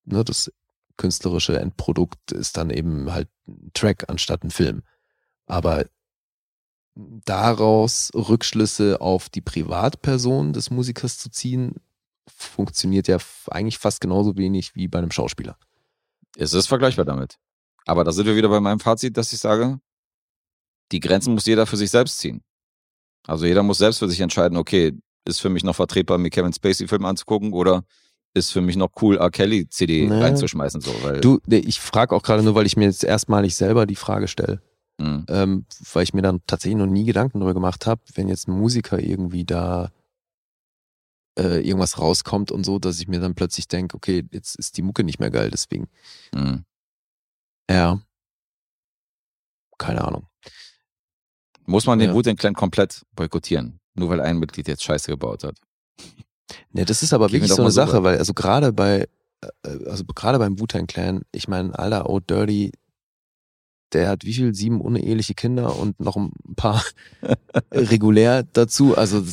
[0.04, 0.52] ne, das
[0.98, 4.84] künstlerische Endprodukt ist dann eben halt ein Track anstatt ein Film.
[5.46, 5.86] Aber
[6.96, 11.76] daraus Rückschlüsse auf die Privatperson des Musikers zu ziehen,
[12.28, 13.18] funktioniert ja
[13.50, 15.58] eigentlich fast genauso wenig wie bei einem Schauspieler.
[16.38, 17.38] Es ist vergleichbar damit.
[17.86, 19.80] Aber da sind wir wieder bei meinem Fazit, dass ich sage,
[20.92, 22.42] die Grenzen muss jeder für sich selbst ziehen.
[23.28, 24.94] Also jeder muss selbst für sich entscheiden, okay,
[25.28, 27.84] ist für mich noch vertretbar, mir Kevin Spacey-Film anzugucken oder
[28.36, 29.32] ist für mich noch cool, R.
[29.32, 30.26] Kelly-CD Naja.
[30.26, 33.86] reinzuschmeißen, so, weil, Du, ich frage auch gerade nur, weil ich mir jetzt erstmalig selber
[33.86, 34.62] die Frage stelle.
[34.98, 35.26] Mhm.
[35.28, 38.58] ähm, weil ich mir dann tatsächlich noch nie Gedanken darüber gemacht habe, wenn jetzt ein
[38.58, 39.92] Musiker irgendwie da
[41.38, 44.82] äh, irgendwas rauskommt und so, dass ich mir dann plötzlich denke, okay, jetzt ist die
[44.82, 45.90] Mucke nicht mehr geil, deswegen.
[46.34, 46.64] Mhm.
[47.70, 48.00] Ja.
[49.78, 50.28] Keine Ahnung.
[51.66, 52.16] muss man den Ja.
[52.16, 55.58] Wu-Tang Clan komplett boykottieren, nur weil ein Mitglied jetzt Scheiße gebaut hat.
[56.72, 59.08] Ne, das ist aber Gehen wir wirklich so eine Sache, weil also gerade bei
[59.42, 62.72] äh, also gerade beim Wu-Tang Clan, ich meine, Alter, Old Dirty,
[63.94, 64.54] der hat wie viel?
[64.54, 66.84] Sieben uneheliche Kinder und noch ein paar
[67.72, 68.96] regulär dazu.
[68.96, 69.24] Also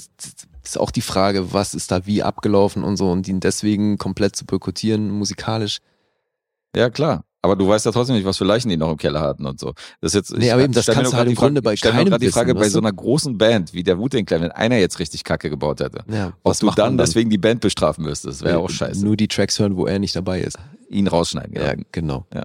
[0.64, 4.36] ist auch die Frage, was ist da wie abgelaufen und so und ihn deswegen komplett
[4.36, 5.80] zu boykottieren musikalisch.
[6.74, 7.24] Ja, klar.
[7.44, 9.58] Aber du weißt ja trotzdem nicht, was für Leichen die noch im Keller hatten und
[9.58, 9.72] so.
[10.00, 11.90] Das ist jetzt, Nee, aber eben, das mir kannst du halt im Grunde bei stell
[11.90, 14.42] mir keinem gerade die Frage, wissen, bei so einer großen Band wie der Wu-Tang Clan,
[14.42, 17.60] wenn einer jetzt richtig Kacke gebaut hätte, Ja, ob was du dann deswegen die Band
[17.60, 19.04] bestrafen müsstest, wäre auch scheiße.
[19.04, 20.56] Nur die Tracks hören, wo er nicht dabei ist.
[20.88, 21.74] Ihn rausschneiden, Ja, ja.
[21.90, 22.26] genau.
[22.32, 22.44] Ja.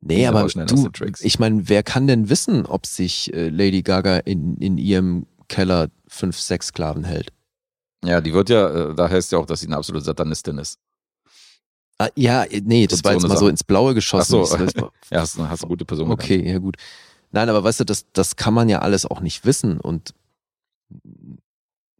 [0.00, 0.90] Nee, Ihn aber du,
[1.20, 5.88] ich meine, wer kann denn wissen, ob sich äh, Lady Gaga in, in ihrem Keller
[6.08, 7.28] fünf, sechs Sklaven hält?
[8.04, 10.80] Ja, die wird ja, äh, da heißt ja auch, dass sie eine absolute Satanistin ist.
[12.04, 14.40] Ah, ja, nee, das war so jetzt mal so ins Blaue geschossen.
[14.44, 14.90] Ach so.
[15.10, 16.10] Ja, hast, eine- hast eine gute Person.
[16.10, 16.76] okay, ja gut.
[17.30, 19.78] Nein, aber weißt du, das, das kann man ja alles auch nicht wissen.
[19.80, 20.14] Und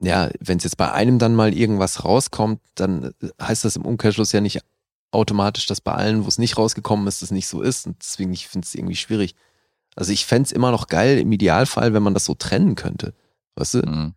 [0.00, 3.84] ja, wenn es jetzt bei einem dann mal irgendwas rauskommt, dann äh, heißt das im
[3.84, 4.60] Umkehrschluss ja nicht
[5.12, 7.86] automatisch, dass bei allen, wo es nicht rausgekommen ist, es nicht so ist.
[7.86, 9.34] Und deswegen, ich finde es irgendwie schwierig.
[9.94, 13.12] Also ich fände es immer noch geil, im Idealfall, wenn man das so trennen könnte.
[13.56, 13.78] Weißt du?
[13.81, 14.14] Mhm.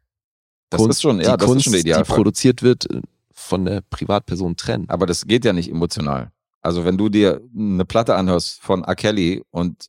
[0.69, 2.15] Das Kunst- ist schon, ja, die das Kunst, ist schon der die Idealfall.
[2.15, 3.01] produziert wird, äh,
[3.35, 4.89] von der Privatperson trennen.
[4.89, 6.31] Aber das geht ja nicht emotional.
[6.61, 8.95] Also wenn du dir eine Platte anhörst von R.
[8.95, 9.87] Kelly und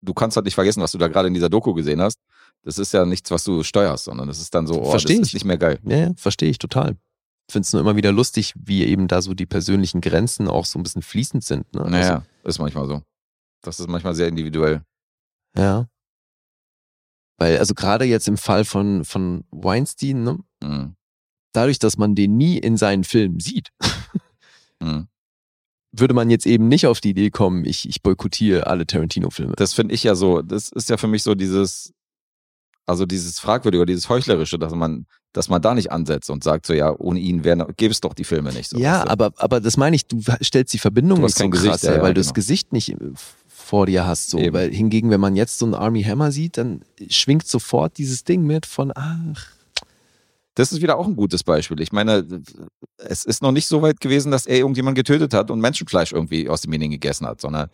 [0.00, 2.18] du kannst halt nicht vergessen, was du da gerade in dieser Doku gesehen hast,
[2.62, 5.28] das ist ja nichts, was du steuerst, sondern das ist dann so, oh, Versteh das
[5.28, 5.30] ich.
[5.30, 5.78] ist nicht mehr geil.
[5.84, 6.96] Ja, ja verstehe ich total.
[7.50, 10.78] Finde es nur immer wieder lustig, wie eben da so die persönlichen Grenzen auch so
[10.78, 11.70] ein bisschen fließend sind.
[11.74, 11.80] Ne?
[11.82, 13.02] Also, Naja, ist manchmal so.
[13.60, 14.82] Das ist manchmal sehr individuell.
[15.56, 15.86] ja.
[17.36, 20.38] Weil, also gerade jetzt im Fall von, von Weinstein, ne?
[20.62, 20.94] Mhm.
[21.54, 23.70] Dadurch, dass man den nie in seinen Filmen sieht,
[24.82, 25.08] Mhm.
[25.92, 29.54] würde man jetzt eben nicht auf die Idee kommen, ich, ich boykottiere alle Tarantino-Filme.
[29.56, 31.94] Das finde ich ja so, das ist ja für mich so dieses,
[32.84, 36.66] also dieses Fragwürdige oder dieses Heuchlerische, dass man, dass man da nicht ansetzt und sagt
[36.66, 38.70] so, ja, ohne ihn gäbe es doch die Filme nicht.
[38.70, 41.82] So, ja, aber, aber das meine ich, du stellst die Verbindung nicht so krass Gesicht,
[41.84, 42.34] ja, her, ja, weil du das genau.
[42.34, 42.96] Gesicht nicht äh,
[43.48, 44.30] vor dir hast.
[44.30, 44.38] So.
[44.38, 44.52] Eben.
[44.52, 48.42] Weil hingegen, wenn man jetzt so einen Army Hammer sieht, dann schwingt sofort dieses Ding
[48.42, 49.46] mit von, ach,
[50.54, 51.80] Das ist wieder auch ein gutes Beispiel.
[51.80, 52.24] Ich meine,
[52.98, 56.48] es ist noch nicht so weit gewesen, dass er irgendjemand getötet hat und Menschenfleisch irgendwie
[56.48, 57.68] aus dem Medien gegessen hat, sondern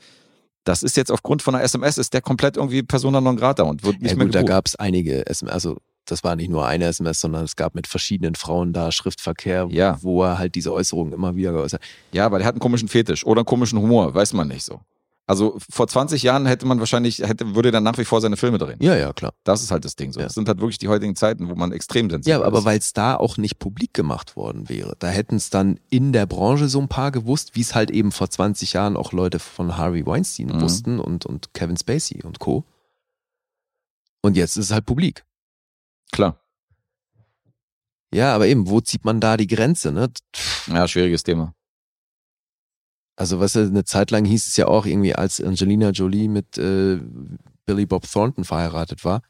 [0.64, 3.82] das ist jetzt aufgrund von einer SMS, ist der komplett irgendwie persona non grata und
[3.82, 4.50] wird nicht ja mehr gut, da gebucht.
[4.50, 5.76] gab es einige SMS, also
[6.06, 9.98] das war nicht nur eine SMS, sondern es gab mit verschiedenen Frauen da Schriftverkehr, Ja.
[10.02, 11.88] wo er halt diese Äußerungen immer wieder geäußert hat.
[12.12, 14.80] Ja, aber der hat einen komischen Fetisch oder einen komischen Humor, weiß man nicht so.
[15.30, 18.58] Also vor 20 Jahren hätte man wahrscheinlich, hätte, würde er nach wie vor seine Filme
[18.58, 18.78] drehen.
[18.82, 19.32] Ja, ja, klar.
[19.44, 20.18] Das ist halt das Ding so.
[20.18, 20.26] Ja.
[20.26, 22.64] Das sind halt wirklich die heutigen Zeiten, wo man extrem sensibel Ja, aber ist.
[22.64, 24.96] weil es da auch nicht publik gemacht worden wäre.
[24.98, 28.10] Da hätten es dann in der Branche so ein paar gewusst, wie es halt eben
[28.10, 30.60] vor 20 Jahren auch Leute von Harvey Weinstein Mhm.
[30.62, 32.64] wussten und, und Kevin Spacey und Co.
[34.22, 35.24] Und jetzt ist es halt publik.
[36.10, 36.40] Klar.
[38.12, 39.92] Ja, aber eben, wo zieht man da die Grenze?
[39.92, 40.10] Ne?
[40.66, 41.54] Ja, schwieriges Thema.
[43.20, 46.98] Also, was eine Zeit lang hieß es ja auch irgendwie, als Angelina Jolie mit äh,
[47.66, 49.20] Billy Bob Thornton verheiratet war,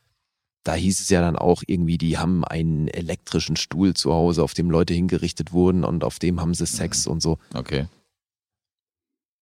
[0.63, 4.55] da hieß es ja dann auch irgendwie, die haben einen elektrischen Stuhl zu Hause, auf
[4.55, 7.39] dem Leute hingerichtet wurden und auf dem haben sie Sex und so.
[7.53, 7.89] Okay.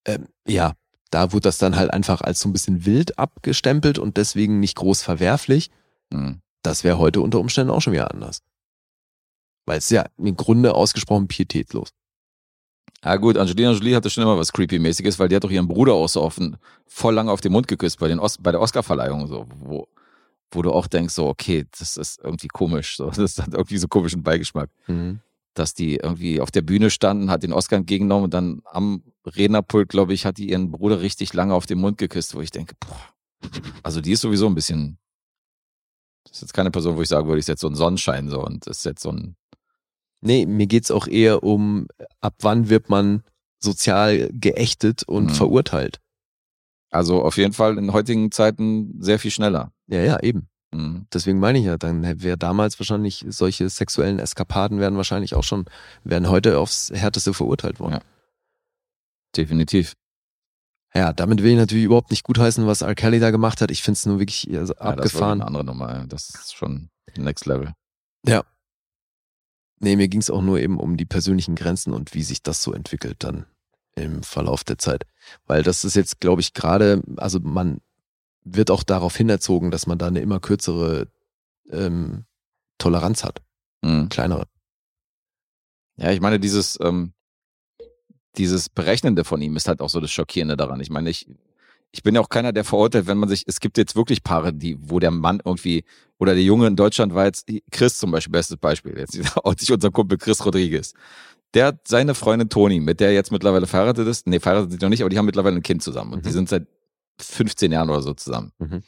[0.07, 0.73] Ähm, ja,
[1.11, 4.77] da wurde das dann halt einfach als so ein bisschen wild abgestempelt und deswegen nicht
[4.77, 5.71] groß verwerflich.
[6.11, 6.41] Hm.
[6.63, 8.41] Das wäre heute unter Umständen auch schon wieder anders.
[9.67, 11.91] Weil es ja im Grunde ausgesprochen pietätlos.
[13.05, 15.95] Ja gut, Angelina Jolie hatte schon immer was Creepy-mäßiges, weil die hat doch ihren Bruder
[15.95, 19.29] auch so offen, voll lange auf den Mund geküsst bei, den Os bei der Oscar-Verleihung,
[19.29, 19.87] so, wo,
[20.51, 23.87] wo du auch denkst, so, okay, das ist irgendwie komisch, so, das hat irgendwie so
[23.87, 24.71] komischen Beigeschmack,
[25.55, 29.89] dass die irgendwie auf der Bühne standen, hat den Oscar entgegengenommen und dann am Rednerpult,
[29.91, 32.75] glaube ich, hat die ihren Bruder richtig lange auf den Mund geküsst, wo ich denke,
[32.81, 33.51] boah,
[33.85, 34.99] also die ist sowieso ein bisschen,
[36.25, 38.29] das ist jetzt keine Person, wo ich sagen würde, ich ist jetzt so ein Sonnenschein,
[38.29, 39.37] so, und ist jetzt so ein,
[40.21, 41.87] Nee, mir geht's auch eher um,
[42.21, 43.23] ab wann wird man
[43.61, 45.31] sozial geächtet und Mhm.
[45.35, 46.01] verurteilt.
[46.91, 49.73] also auf jeden Fall in heutigen Zeiten sehr viel schneller.
[49.89, 50.49] Ja, ja, eben.
[50.73, 51.07] Mhm.
[51.13, 55.67] Deswegen meine ich ja, dann wäre damals wahrscheinlich solche sexuellen Eskapaden werden wahrscheinlich auch schon,
[56.05, 57.95] werden heute aufs Härteste verurteilt worden.
[57.95, 58.01] Ja.
[59.37, 59.95] Definitiv.
[60.95, 62.95] Ja, damit will ich natürlich überhaupt nicht gutheißen, was R.
[62.95, 63.71] Kelly da gemacht hat.
[63.71, 65.41] Ich finde es nur wirklich also Ja, das war abgefahren.
[65.43, 66.05] eine andere Nummer.
[66.09, 67.75] Das ist schon Next Level.
[69.81, 72.63] Nee, mir ging es auch nur eben um die persönlichen Grenzen und wie sich das
[72.63, 73.47] so entwickelt dann
[73.95, 75.05] im Verlauf der Zeit.
[75.47, 77.81] Weil das ist jetzt, glaube ich, gerade, also man
[78.45, 81.09] wird auch darauf hinerzogen, dass man da eine immer kürzere
[81.71, 82.25] ähm,
[82.79, 83.43] Toleranz hat,
[83.83, 84.09] Mhm.
[84.09, 84.47] kleinere.
[85.97, 87.13] Ja, ich meine, dieses, ähm,
[88.37, 90.81] dieses Berechnende von ihm ist halt auch so das Schockierende daran.
[90.81, 91.27] Ich meine, ich,
[91.91, 94.53] ich bin ja auch keiner, der verurteilt, wenn man sich, es gibt jetzt wirklich Paare,
[94.53, 95.85] die, wo der Mann irgendwie,
[96.19, 99.13] oder der Junge in Deutschland war jetzt, Chris zum Beispiel, bestes Beispiel, jetzt
[99.59, 100.93] sich unser Kumpel Chris Rodriguez.
[101.55, 104.83] Der hat seine Freundin Toni, mit der er jetzt mittlerweile verheiratet ist, nee, verheiratet sind
[104.83, 106.35] die noch nicht, aber die haben mittlerweile ein Kind zusammen und die Mhm.
[106.35, 106.67] sind seit
[107.21, 108.53] 15 Jahren oder so zusammen.
[108.59, 108.83] Mhm.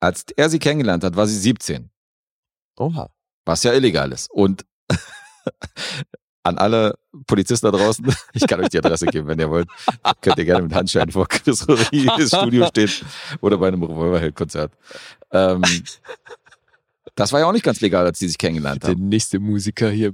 [0.00, 1.90] Als er sie kennengelernt hat, war sie 17.
[2.78, 3.10] Oha.
[3.44, 4.30] was ja illegal ist.
[4.30, 4.64] Und
[6.42, 6.94] an alle
[7.26, 9.68] Polizisten da draußen, ich kann euch die Adresse geben, wenn ihr wollt,
[10.20, 12.90] könnt ihr gerne mit Handschein vor Chris Rodriguez Studio stehen
[13.40, 14.72] oder bei einem Revolverheld-Konzert.
[15.32, 15.62] Ähm,
[17.14, 19.08] das war ja auch nicht ganz legal, als die sich kennengelernt Der haben.
[19.08, 20.12] nächste Musiker hier.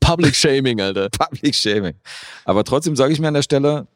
[0.00, 1.08] Public Shaming, Alter.
[1.18, 1.94] Public Shaming.
[2.44, 3.86] Aber trotzdem sage ich mir an der Stelle,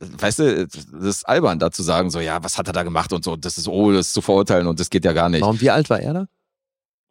[0.00, 3.12] weißt du, das ist albern, da zu sagen, so, ja, was hat er da gemacht
[3.12, 5.42] und so, das ist, oh, das ist zu verurteilen und das geht ja gar nicht.
[5.42, 6.28] Warum, wie alt war er da?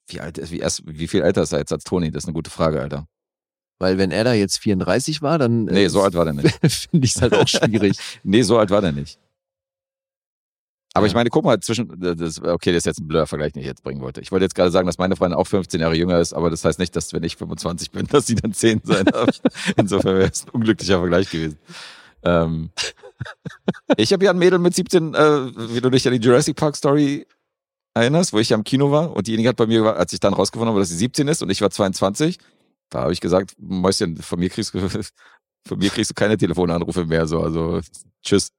[0.07, 2.11] Wie alt ist, wie, erst, wie viel älter ist er jetzt als Toni?
[2.11, 3.07] Das ist eine gute Frage, Alter.
[3.79, 6.49] Weil wenn er da jetzt 34 war, dann Nee, äh, so alt war der nicht.
[6.91, 7.97] finde ich es halt auch schwierig.
[8.23, 9.19] Nee, so alt war der nicht.
[10.93, 11.09] Aber Ja.
[11.09, 13.67] ich meine, guck mal, zwischen, das, okay, das ist jetzt ein blöder Vergleich, den ich
[13.67, 14.21] jetzt bringen wollte.
[14.21, 16.63] Ich wollte jetzt gerade sagen, dass meine Freundin auch 15 Jahre jünger ist, aber das
[16.63, 19.29] heißt nicht, dass wenn ich 25 bin, dass sie dann 10 sein darf.
[19.75, 21.57] Insofern wäre es ein unglücklicher Vergleich gewesen.
[22.23, 22.69] Ähm,
[23.97, 25.19] ich habe ja ein Mädel mit 17, äh,
[25.73, 27.27] wie du dich an die Jurassic Park Story
[27.93, 30.33] erinnerst, wo ich ja im Kino war und diejenige hat bei mir, als ich dann
[30.33, 32.37] rausgefunden habe, dass sie 17 ist und ich war 22,
[32.89, 34.79] da habe ich gesagt, Mäuschen, von mir kriegst du,
[35.67, 37.81] von mir kriegst du keine Telefonanrufe mehr, so, also,
[38.23, 38.49] tschüss.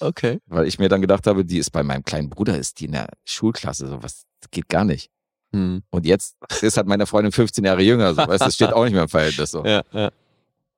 [0.00, 0.38] Okay.
[0.46, 2.92] Weil ich mir dann gedacht habe, die ist bei meinem kleinen Bruder, ist die in
[2.92, 5.10] der Schulklasse, so was geht gar nicht.
[5.52, 5.82] Hm.
[5.90, 8.92] Und jetzt ist halt meine Freundin 15 Jahre jünger, so, weißt das steht auch nicht
[8.92, 9.64] mehr im Verhältnis, so.
[9.64, 10.10] Ja, ja.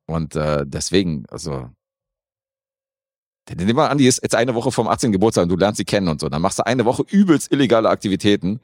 [0.07, 1.71] Und äh, deswegen, also,
[3.57, 5.13] nimm mal an, die ist jetzt eine Woche vom 18.
[5.13, 6.29] Geburtstag und du lernst sie kennen und so.
[6.29, 8.61] Dann machst du eine Woche übelst illegale Aktivitäten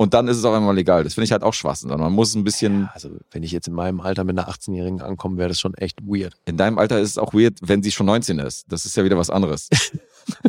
[0.00, 1.04] und dann ist es auch einmal legal.
[1.04, 1.90] Das finde ich halt auch Schwachsinn.
[1.90, 5.02] sondern Man muss ein bisschen, Also, wenn ich jetzt in meinem Alter mit einer 18-Jährigen
[5.02, 6.38] ankomme, wäre das schon echt weird.
[6.46, 8.64] in deinem Alter ist es auch weird, wenn sie schon 19 ist.
[8.72, 9.68] Das ist ja wieder was anderes.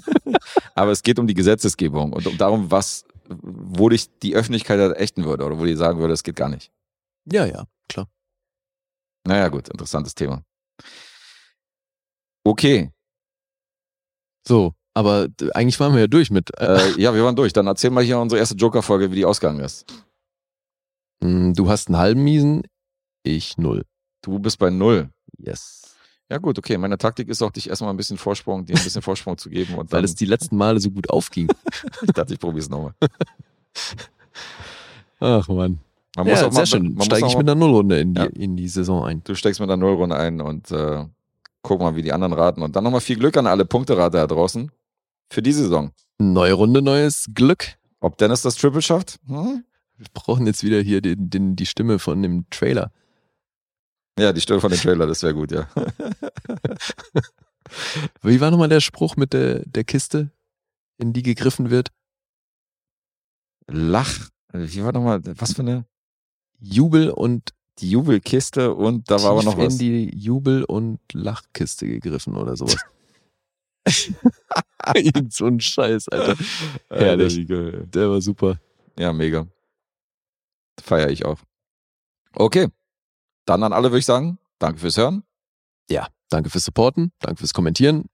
[0.73, 4.95] Aber es geht um die Gesetzesgebung und um darum, was, wo dich die Öffentlichkeit halt
[4.95, 6.71] ächten würde oder wo die sagen würde, es geht gar nicht.
[7.29, 8.07] Ja, ja, klar.
[9.27, 10.43] Naja, gut, interessantes Thema.
[12.45, 12.89] Okay,
[14.47, 16.49] So, Aber eigentlich waren wir ja durch mit.
[16.59, 17.53] Äh, Äh, ja, wir waren durch.
[17.53, 19.85] Dann erzähl mal hier unsere erste Joker-Folge, wie die ausgegangen ist.
[21.21, 22.63] mh, du hast einen halben Miesen,
[23.23, 23.83] ich null.
[24.21, 25.09] Du bist bei null.
[25.37, 25.95] Yes.
[26.29, 26.77] Ja gut, okay.
[26.77, 29.75] Meine Taktik ist auch, dich erstmal ein bisschen Vorsprung, dir ein bisschen Vorsprung zu geben
[29.75, 31.47] und Weil es die letzten Male so gut aufging.
[32.01, 32.93] ich dachte, ich probiere es nochmal.
[35.19, 35.79] Ach man.
[36.17, 36.97] Man ja, sehr mal, schön.
[37.01, 38.27] Steige ich mal, mit einer Nullrunde in die, Ja.
[38.27, 39.21] in die Saison ein.
[39.23, 41.05] du steigst mit einer Nullrunde ein und äh,
[41.61, 42.61] guck mal, wie die anderen raten.
[42.61, 44.71] Und dann nochmal viel Glück an alle Punkterater da draußen
[45.31, 45.91] für die Saison.
[46.19, 47.75] Neue Runde, neues Glück.
[47.99, 49.19] Ob Dennis das Triple schafft?
[49.27, 49.63] Hm?
[49.97, 52.91] Wir brauchen jetzt wieder hier den, den, die Stimme von dem Trailer.
[54.19, 55.69] Ja, die Stimme von dem Trailer, das wäre gut, ja.
[58.21, 60.31] Wie war nochmal der Spruch mit der, der Kiste,
[60.97, 61.89] in die gegriffen wird?
[63.67, 64.29] Lach.
[64.51, 65.85] Wie war nochmal, was für eine?
[66.59, 69.73] Jubel und Die Jubelkiste und da war aber noch was.
[69.73, 72.75] in die Jubel- und Lachkiste gegriffen oder sowas.
[74.95, 76.35] Irgend so ein Scheiß, Alter.
[76.89, 77.49] Herrlich.
[77.49, 77.85] Alter.
[77.87, 78.59] Der war super.
[78.97, 79.47] Ja, mega.
[80.81, 81.39] Feier ich auch.
[82.35, 82.67] Okay.
[83.45, 85.23] Dann an alle würde ich sagen, danke fürs Hören.
[85.89, 88.05] Ja, danke fürs Supporten, danke fürs Kommentieren.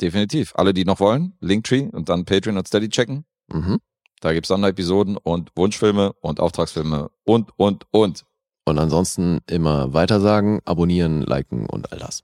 [0.00, 0.52] Definitiv.
[0.56, 3.24] Alle, die noch wollen, Linktree und dann Patreon und Steady checken.
[3.48, 3.78] Mhm.
[4.20, 8.24] Da gibt's Sonderepisoden und Wunschfilme und Auftragsfilme und, und, und.
[8.64, 12.22] Und ansonsten immer weitersagen, abonnieren, liken und all das.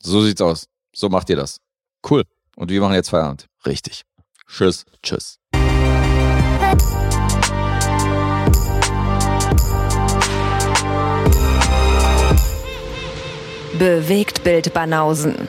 [0.00, 0.68] So sieht's aus.
[0.94, 1.60] So macht ihr das.
[2.08, 2.24] Cool.
[2.56, 3.46] Und wir machen jetzt Feierabend.
[3.66, 4.02] Richtig.
[4.48, 4.84] Tschüss.
[5.02, 5.38] Tschüss.
[13.78, 15.48] Bewegt Bild Banausen.